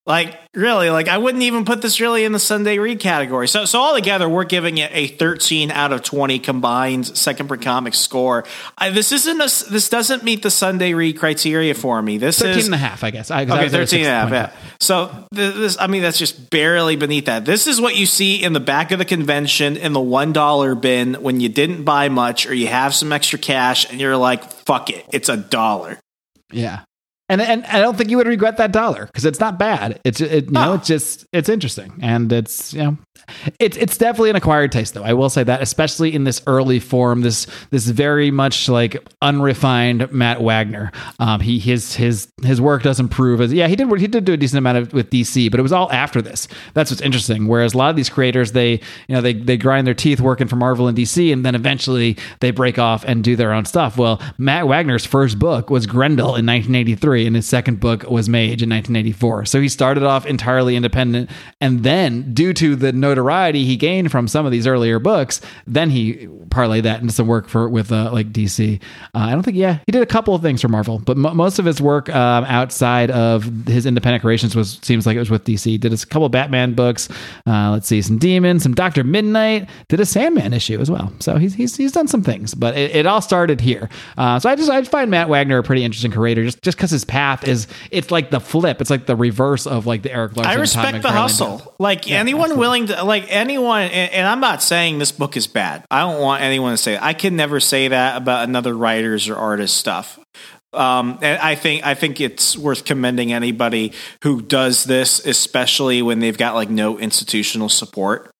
Like 0.04 0.36
really, 0.52 0.90
like 0.90 1.06
I 1.06 1.16
wouldn't 1.16 1.44
even 1.44 1.64
put 1.64 1.80
this 1.80 2.00
really 2.00 2.24
in 2.24 2.32
the 2.32 2.40
Sunday 2.40 2.78
read 2.78 2.98
category. 2.98 3.46
So, 3.46 3.64
so 3.66 3.78
all 3.78 3.94
together, 3.94 4.28
we're 4.28 4.42
giving 4.42 4.78
it 4.78 4.90
a 4.92 5.06
13 5.06 5.70
out 5.70 5.92
of 5.92 6.02
20 6.02 6.40
combined 6.40 7.06
second 7.16 7.46
per 7.46 7.56
comic 7.56 7.94
score. 7.94 8.44
I, 8.76 8.90
this 8.90 9.12
isn't 9.12 9.40
a, 9.40 9.70
this 9.70 9.88
doesn't 9.88 10.24
meet 10.24 10.42
the 10.42 10.50
Sunday 10.50 10.92
read 10.94 11.20
criteria 11.20 11.74
for 11.74 12.02
me. 12.02 12.18
This 12.18 12.40
13 12.40 12.58
is 12.58 12.66
and 12.66 12.74
a 12.74 12.78
half, 12.78 13.04
I 13.04 13.10
guess. 13.10 13.30
I, 13.30 13.44
okay, 13.44 13.68
13 13.68 14.00
and 14.00 14.08
a 14.08 14.10
half. 14.10 14.30
Yeah. 14.32 14.52
So 14.80 15.28
this, 15.30 15.76
I 15.78 15.86
mean, 15.86 16.02
that's 16.02 16.18
just 16.18 16.50
barely 16.50 16.96
beneath 16.96 17.26
that. 17.26 17.44
This 17.44 17.68
is 17.68 17.80
what 17.80 17.94
you 17.94 18.06
see 18.06 18.42
in 18.42 18.54
the 18.54 18.60
back 18.60 18.90
of 18.90 18.98
the 18.98 19.04
convention 19.04 19.76
in 19.76 19.92
the 19.92 20.00
one 20.00 20.32
dollar 20.32 20.74
bin 20.74 21.14
when 21.14 21.38
you 21.38 21.48
didn't 21.48 21.84
buy 21.84 22.08
much 22.08 22.46
or 22.46 22.54
you 22.54 22.66
have 22.66 22.92
some 22.92 23.12
extra 23.12 23.38
cash 23.38 23.88
and 23.88 24.00
you're 24.00 24.16
like, 24.16 24.42
fuck 24.50 24.90
it, 24.90 25.06
it's 25.12 25.28
a 25.28 25.36
dollar. 25.36 26.00
Yeah. 26.50 26.80
And, 27.32 27.40
and 27.40 27.64
I 27.64 27.80
don't 27.80 27.96
think 27.96 28.10
you 28.10 28.18
would 28.18 28.26
regret 28.26 28.58
that 28.58 28.72
dollar 28.72 29.06
because 29.06 29.24
it's 29.24 29.40
not 29.40 29.58
bad. 29.58 29.98
It's 30.04 30.20
it, 30.20 30.44
you 30.44 30.50
know 30.50 30.74
it's 30.74 30.86
just 30.86 31.26
it's 31.32 31.48
interesting 31.48 31.98
and 32.02 32.30
it's 32.30 32.74
you 32.74 32.82
know 32.82 32.98
it's 33.58 33.76
it's 33.76 33.96
definitely 33.96 34.30
an 34.30 34.36
acquired 34.36 34.72
taste 34.72 34.94
though. 34.94 35.02
I 35.02 35.12
will 35.12 35.30
say 35.30 35.42
that 35.44 35.62
especially 35.62 36.14
in 36.14 36.24
this 36.24 36.42
early 36.46 36.80
form, 36.80 37.22
this 37.22 37.46
this 37.70 37.86
very 37.86 38.30
much 38.30 38.68
like 38.68 38.96
unrefined 39.20 40.10
Matt 40.12 40.40
Wagner. 40.40 40.92
Um, 41.18 41.40
he 41.40 41.58
his 41.58 41.94
his 41.94 42.32
his 42.42 42.60
work 42.60 42.82
doesn't 42.82 43.08
prove 43.08 43.40
as 43.40 43.52
yeah 43.52 43.66
he 43.68 43.76
did 43.76 43.90
he 43.98 44.06
did 44.06 44.24
do 44.24 44.32
a 44.32 44.36
decent 44.36 44.58
amount 44.58 44.78
of 44.78 44.92
with 44.92 45.10
DC, 45.10 45.50
but 45.50 45.60
it 45.60 45.62
was 45.62 45.72
all 45.72 45.90
after 45.92 46.22
this. 46.22 46.48
That's 46.74 46.90
what's 46.90 47.02
interesting. 47.02 47.46
Whereas 47.46 47.74
a 47.74 47.78
lot 47.78 47.90
of 47.90 47.96
these 47.96 48.08
creators 48.08 48.52
they 48.52 48.72
you 49.08 49.14
know 49.14 49.20
they 49.20 49.34
they 49.34 49.56
grind 49.56 49.86
their 49.86 49.94
teeth 49.94 50.20
working 50.20 50.48
for 50.48 50.56
Marvel 50.56 50.88
and 50.88 50.96
DC, 50.96 51.32
and 51.32 51.44
then 51.44 51.54
eventually 51.54 52.16
they 52.40 52.50
break 52.50 52.78
off 52.78 53.04
and 53.04 53.24
do 53.24 53.36
their 53.36 53.52
own 53.52 53.64
stuff. 53.64 53.96
Well, 53.96 54.20
Matt 54.38 54.66
Wagner's 54.66 55.06
first 55.06 55.38
book 55.38 55.70
was 55.70 55.86
Grendel 55.86 56.36
in 56.36 56.46
1983 56.46 57.26
and 57.26 57.36
his 57.36 57.46
second 57.46 57.80
book 57.80 58.04
was 58.10 58.28
Mage 58.28 58.62
in 58.62 58.70
1984. 58.70 59.46
So 59.46 59.60
he 59.60 59.68
started 59.68 60.04
off 60.04 60.26
entirely 60.26 60.76
independent, 60.76 61.30
and 61.60 61.82
then 61.82 62.32
due 62.34 62.52
to 62.54 62.76
the 62.76 62.92
notoriety 63.12 63.64
he 63.64 63.76
gained 63.76 64.10
from 64.10 64.28
some 64.28 64.46
of 64.46 64.52
these 64.52 64.66
earlier 64.66 64.98
books, 64.98 65.40
then 65.66 65.90
he 65.90 66.28
parlayed 66.52 66.82
that 66.82 67.00
into 67.00 67.12
some 67.12 67.26
work 67.26 67.48
for 67.48 67.68
with 67.68 67.90
uh, 67.90 68.10
like 68.12 68.32
DC. 68.32 68.80
Uh, 69.14 69.18
I 69.18 69.32
don't 69.32 69.42
think 69.42 69.56
yeah 69.56 69.78
he 69.86 69.92
did 69.92 70.02
a 70.02 70.06
couple 70.06 70.34
of 70.34 70.42
things 70.42 70.60
for 70.60 70.68
Marvel, 70.68 70.98
but 70.98 71.16
m- 71.16 71.36
most 71.36 71.58
of 71.58 71.64
his 71.64 71.80
work 71.80 72.08
um, 72.10 72.44
outside 72.44 73.10
of 73.10 73.44
his 73.66 73.86
independent 73.86 74.22
creations 74.22 74.54
was 74.54 74.78
seems 74.82 75.06
like 75.06 75.16
it 75.16 75.20
was 75.20 75.30
with 75.30 75.44
DC. 75.44 75.80
Did 75.80 75.92
a 75.92 75.96
couple 75.98 76.26
of 76.26 76.32
Batman 76.32 76.74
books. 76.74 77.08
Uh, 77.46 77.70
let's 77.70 77.86
see 77.88 78.02
some 78.02 78.18
Demons, 78.18 78.62
some 78.62 78.74
Doctor 78.74 79.02
Mid-Nite. 79.04 79.68
Did 79.88 80.00
a 80.00 80.06
Sandman 80.06 80.52
issue 80.52 80.80
as 80.80 80.90
well. 80.90 81.12
So 81.20 81.36
he's 81.36 81.54
he's, 81.54 81.76
he's 81.76 81.92
done 81.92 82.08
some 82.08 82.22
things, 82.22 82.54
but 82.54 82.76
it, 82.76 82.94
it 82.94 83.06
all 83.06 83.20
started 83.20 83.60
here. 83.60 83.88
Uh, 84.16 84.38
so 84.38 84.50
I 84.50 84.56
just 84.56 84.70
I 84.70 84.82
find 84.84 85.10
Matt 85.10 85.28
Wagner 85.28 85.58
a 85.58 85.62
pretty 85.62 85.84
interesting 85.84 86.12
creator 86.12 86.44
just 86.44 86.62
just 86.62 86.76
because 86.76 86.90
his 86.90 87.04
path 87.04 87.46
is 87.48 87.66
it's 87.90 88.10
like 88.10 88.30
the 88.30 88.40
flip. 88.40 88.80
It's 88.80 88.90
like 88.90 89.06
the 89.06 89.16
reverse 89.16 89.66
of 89.66 89.86
like 89.86 90.02
the 90.02 90.12
Erik 90.12 90.36
Larsen. 90.36 90.52
I 90.52 90.60
respect 90.60 91.02
the 91.02 91.10
hustle. 91.10 91.74
Like 91.78 92.06
yeah, 92.06 92.18
anyone 92.18 92.42
absolutely. 92.42 92.60
willing 92.60 92.86
to 92.86 92.91
like 93.04 93.26
anyone, 93.28 93.82
and, 93.82 94.12
and, 94.12 94.26
I'm 94.26 94.40
not 94.40 94.62
saying 94.62 94.98
this 94.98 95.12
book 95.12 95.36
is 95.36 95.46
bad. 95.46 95.84
I 95.90 96.00
don't 96.00 96.20
want 96.20 96.42
anyone 96.42 96.72
to 96.72 96.76
say 96.76 96.98
I 97.00 97.14
can 97.14 97.36
never 97.36 97.60
say 97.60 97.88
that 97.88 98.16
about 98.16 98.48
another 98.48 98.74
writer's 98.74 99.28
or 99.28 99.36
artist 99.36 99.76
stuff. 99.76 100.18
Um, 100.72 101.18
and 101.20 101.38
I 101.38 101.54
think 101.54 101.84
I 101.84 101.94
think 101.94 102.20
it's 102.20 102.56
worth 102.56 102.84
commending 102.84 103.32
anybody 103.32 103.92
who 104.22 104.40
does 104.40 104.84
this, 104.84 105.24
especially 105.24 106.00
when 106.02 106.20
they've 106.20 106.36
got 106.36 106.54
like 106.54 106.70
no 106.70 106.98
institutional 106.98 107.68
support. 107.68 108.30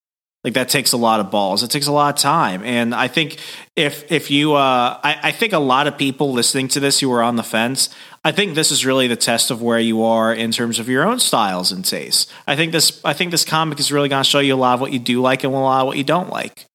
Like 0.45 0.55
that 0.55 0.69
takes 0.69 0.93
a 0.93 0.97
lot 0.97 1.21
of 1.21 1.31
balls. 1.31 1.63
It 1.63 1.71
takes 1.71 1.87
a 1.87 1.93
lot 1.93 2.15
of 2.15 2.21
time. 2.21 2.65
And 2.65 2.95
I 2.95 3.07
think 3.07 3.37
if 3.77 4.11
if 4.11 4.31
you 4.31 4.55
uh 4.55 4.99
I, 5.03 5.19
I 5.25 5.31
think 5.31 5.53
a 5.53 5.59
lot 5.59 5.87
of 5.87 5.99
people 5.99 6.33
listening 6.33 6.69
to 6.69 6.81
this 6.81 7.01
who 7.01 7.13
are 7.13 7.23
on 7.23 7.37
the 7.37 7.43
fence, 7.43 7.91
I 8.25 8.31
think 8.31 8.55
this 8.55 8.71
is 8.71 8.87
really 8.87 9.09
the 9.09 9.17
test 9.17 9.51
of 9.51 9.61
where 9.63 9.81
you 9.81 10.05
are 10.05 10.33
in 10.33 10.53
terms 10.53 10.79
of 10.79 10.89
your 10.89 11.05
own 11.05 11.19
styles 11.19 11.73
and 11.73 11.85
tastes. 11.85 12.33
I 12.47 12.55
think 12.55 12.71
this 12.73 13.01
I 13.05 13.13
think 13.15 13.33
this 13.33 13.45
comic 13.45 13.81
is 13.81 13.91
really 13.91 14.09
gonna 14.09 14.25
show 14.25 14.39
you 14.39 14.55
a 14.55 14.57
lot 14.57 14.75
of 14.75 14.81
what 14.81 14.93
you 14.93 15.01
do 15.01 15.21
like 15.21 15.43
and 15.43 15.53
a 15.53 15.59
lot 15.59 15.81
of 15.81 15.87
what 15.89 15.97
you 15.97 16.05
don't 16.05 16.31
like. 16.31 16.67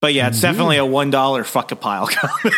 But 0.00 0.14
yeah, 0.14 0.28
it's 0.28 0.38
Indeed. 0.38 0.48
definitely 0.48 0.76
a 0.78 0.86
one 0.86 1.10
dollar 1.10 1.44
fuck 1.44 1.70
a 1.72 1.76
pile 1.76 2.06
comic. 2.10 2.54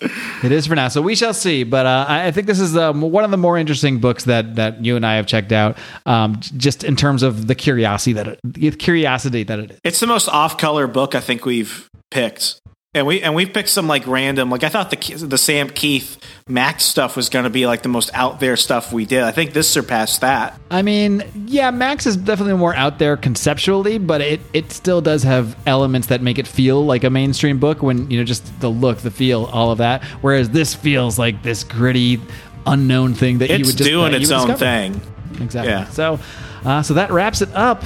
it 0.42 0.50
is 0.52 0.66
for 0.66 0.74
now. 0.74 0.88
So 0.88 1.02
we 1.02 1.14
shall 1.14 1.34
see. 1.34 1.64
But 1.64 1.86
uh, 1.86 2.06
I 2.08 2.30
think 2.30 2.46
this 2.46 2.58
is 2.58 2.74
one 2.74 3.24
of 3.24 3.30
the 3.30 3.36
more 3.36 3.56
interesting 3.58 4.00
books 4.00 4.24
that 4.24 4.56
that 4.56 4.84
you 4.84 4.96
and 4.96 5.06
I 5.06 5.14
have 5.14 5.26
checked 5.26 5.52
out. 5.52 5.78
Um, 6.06 6.40
just 6.56 6.82
in 6.82 6.96
terms 6.96 7.22
of 7.22 7.46
the 7.46 7.54
curiosity 7.54 8.14
that 8.14 8.26
it, 8.26 8.40
the 8.42 8.70
curiosity 8.72 9.44
that 9.44 9.58
it 9.58 9.70
is. 9.72 9.80
It's 9.84 10.00
the 10.00 10.06
most 10.06 10.28
off 10.28 10.58
color 10.58 10.86
book 10.86 11.14
I 11.14 11.20
think 11.20 11.44
we've 11.44 11.88
picked. 12.10 12.58
And 12.92 13.06
we 13.06 13.22
and 13.22 13.36
we 13.36 13.46
picked 13.46 13.68
some 13.68 13.86
like 13.86 14.04
random 14.08 14.50
like 14.50 14.64
I 14.64 14.68
thought 14.68 14.90
the 14.90 14.96
the 15.14 15.38
Sam 15.38 15.68
Kieth 15.68 16.18
Maxx 16.48 16.82
stuff 16.82 17.14
was 17.14 17.28
going 17.28 17.44
to 17.44 17.50
be 17.50 17.64
like 17.64 17.82
the 17.82 17.88
most 17.88 18.10
out 18.14 18.40
there 18.40 18.56
stuff 18.56 18.92
we 18.92 19.04
did. 19.04 19.22
I 19.22 19.30
think 19.30 19.52
this 19.52 19.70
surpassed 19.70 20.22
that. 20.22 20.58
I 20.72 20.82
mean, 20.82 21.22
yeah, 21.46 21.70
Maxx 21.70 22.04
is 22.06 22.16
definitely 22.16 22.54
more 22.54 22.74
out 22.74 22.98
there 22.98 23.16
conceptually, 23.16 23.98
but 23.98 24.20
it 24.20 24.40
it 24.52 24.72
still 24.72 25.00
does 25.00 25.22
have 25.22 25.56
elements 25.68 26.08
that 26.08 26.20
make 26.20 26.36
it 26.36 26.48
feel 26.48 26.84
like 26.84 27.04
a 27.04 27.10
mainstream 27.10 27.60
book 27.60 27.80
when 27.80 28.10
you 28.10 28.18
know 28.18 28.24
just 28.24 28.58
the 28.58 28.68
look, 28.68 28.98
the 28.98 29.12
feel, 29.12 29.44
all 29.44 29.70
of 29.70 29.78
that. 29.78 30.02
Whereas 30.20 30.50
this 30.50 30.74
feels 30.74 31.16
like 31.16 31.44
this 31.44 31.62
gritty, 31.62 32.20
unknown 32.66 33.14
thing 33.14 33.38
that 33.38 33.52
it's 33.52 33.58
you 33.60 33.66
would 33.66 33.76
just 33.76 33.88
doing 33.88 34.14
its 34.14 34.32
own 34.32 34.48
discover. 34.48 34.58
thing. 34.58 35.00
Exactly. 35.40 35.70
Yeah. 35.70 35.84
So, 35.90 36.18
uh, 36.64 36.82
so 36.82 36.94
that 36.94 37.12
wraps 37.12 37.40
it 37.40 37.54
up 37.54 37.84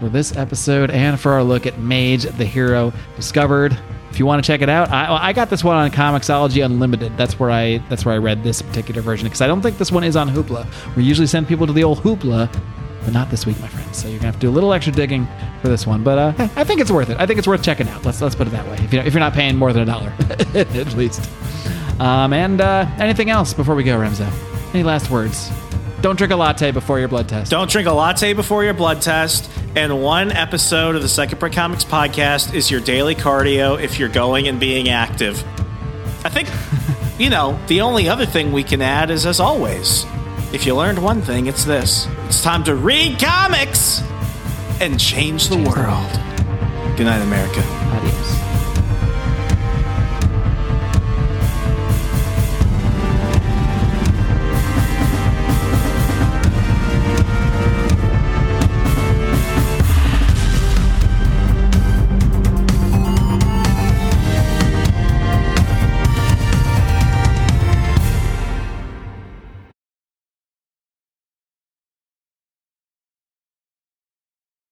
for 0.00 0.08
this 0.08 0.36
episode 0.36 0.90
and 0.90 1.20
for 1.20 1.30
our 1.30 1.44
look 1.44 1.64
at 1.64 1.78
Mage, 1.78 2.24
the 2.24 2.44
hero 2.44 2.92
discovered 3.14 3.78
if 4.12 4.18
you 4.18 4.26
want 4.26 4.44
to 4.44 4.46
check 4.46 4.60
it 4.60 4.68
out, 4.68 4.90
I, 4.90 5.28
I 5.28 5.32
got 5.32 5.48
this 5.48 5.64
one 5.64 5.74
on 5.74 5.90
Comixology 5.90 6.62
Unlimited. 6.62 7.16
That's 7.16 7.40
where 7.40 7.50
I 7.50 7.78
that's 7.88 8.04
where 8.04 8.14
I 8.14 8.18
read 8.18 8.44
this 8.44 8.60
particular 8.60 9.00
version 9.00 9.26
because 9.26 9.40
I 9.40 9.46
don't 9.46 9.62
think 9.62 9.78
this 9.78 9.90
one 9.90 10.04
is 10.04 10.16
on 10.16 10.28
Hoopla. 10.28 10.66
We 10.96 11.02
usually 11.02 11.26
send 11.26 11.48
people 11.48 11.66
to 11.66 11.72
the 11.72 11.82
old 11.82 11.98
Hoopla, 12.00 12.52
but 13.04 13.14
not 13.14 13.30
this 13.30 13.46
week, 13.46 13.58
my 13.58 13.68
friends. 13.68 13.96
So 13.96 14.08
you're 14.08 14.18
gonna 14.18 14.26
have 14.26 14.34
to 14.34 14.40
do 14.40 14.50
a 14.50 14.52
little 14.52 14.74
extra 14.74 14.92
digging 14.92 15.26
for 15.62 15.68
this 15.68 15.86
one. 15.86 16.04
But 16.04 16.18
uh, 16.18 16.48
I 16.56 16.62
think 16.62 16.82
it's 16.82 16.90
worth 16.90 17.08
it. 17.08 17.18
I 17.18 17.24
think 17.24 17.38
it's 17.38 17.48
worth 17.48 17.62
checking 17.62 17.88
out. 17.88 18.04
Let's 18.04 18.20
let's 18.20 18.34
put 18.34 18.46
it 18.46 18.50
that 18.50 18.66
way. 18.66 18.76
If 18.84 18.92
you 18.92 19.00
if 19.00 19.14
you're 19.14 19.20
not 19.20 19.32
paying 19.32 19.56
more 19.56 19.72
than 19.72 19.84
a 19.84 19.86
dollar, 19.86 20.12
at 20.54 20.94
least. 20.94 21.30
Um, 21.98 22.34
and 22.34 22.60
uh, 22.60 22.86
anything 22.98 23.30
else 23.30 23.54
before 23.54 23.74
we 23.74 23.82
go, 23.82 23.96
Remso? 23.96 24.30
Any 24.74 24.82
last 24.82 25.08
words? 25.08 25.50
Don't 26.02 26.18
drink 26.18 26.32
a 26.32 26.36
latte 26.36 26.72
before 26.72 26.98
your 26.98 27.06
blood 27.06 27.28
test. 27.28 27.48
Don't 27.52 27.70
drink 27.70 27.86
a 27.86 27.92
latte 27.92 28.32
before 28.32 28.64
your 28.64 28.74
blood 28.74 29.00
test. 29.00 29.48
And 29.76 30.02
one 30.02 30.32
episode 30.32 30.96
of 30.96 31.02
the 31.02 31.08
Second 31.08 31.38
Print 31.38 31.54
Comics 31.54 31.84
podcast 31.84 32.54
is 32.54 32.72
your 32.72 32.80
daily 32.80 33.14
cardio 33.14 33.80
if 33.80 34.00
you're 34.00 34.08
going 34.08 34.48
and 34.48 34.58
being 34.58 34.88
active. 34.88 35.42
I 36.24 36.28
think, 36.28 36.48
you 37.20 37.30
know, 37.30 37.56
the 37.68 37.82
only 37.82 38.08
other 38.08 38.26
thing 38.26 38.50
we 38.50 38.64
can 38.64 38.82
add 38.82 39.10
is, 39.10 39.26
as 39.26 39.38
always, 39.38 40.04
if 40.52 40.66
you 40.66 40.74
learned 40.74 41.00
one 41.00 41.22
thing, 41.22 41.46
it's 41.46 41.64
this 41.64 42.08
it's 42.26 42.42
time 42.42 42.64
to 42.64 42.74
read 42.74 43.20
comics 43.20 44.02
and 44.80 44.98
change 44.98 45.48
the, 45.48 45.54
change 45.54 45.68
world. 45.68 46.10
the 46.10 46.18
world. 46.18 46.96
Good 46.96 47.04
night, 47.06 47.22
America. 47.22 47.62
Adios. 47.62 48.41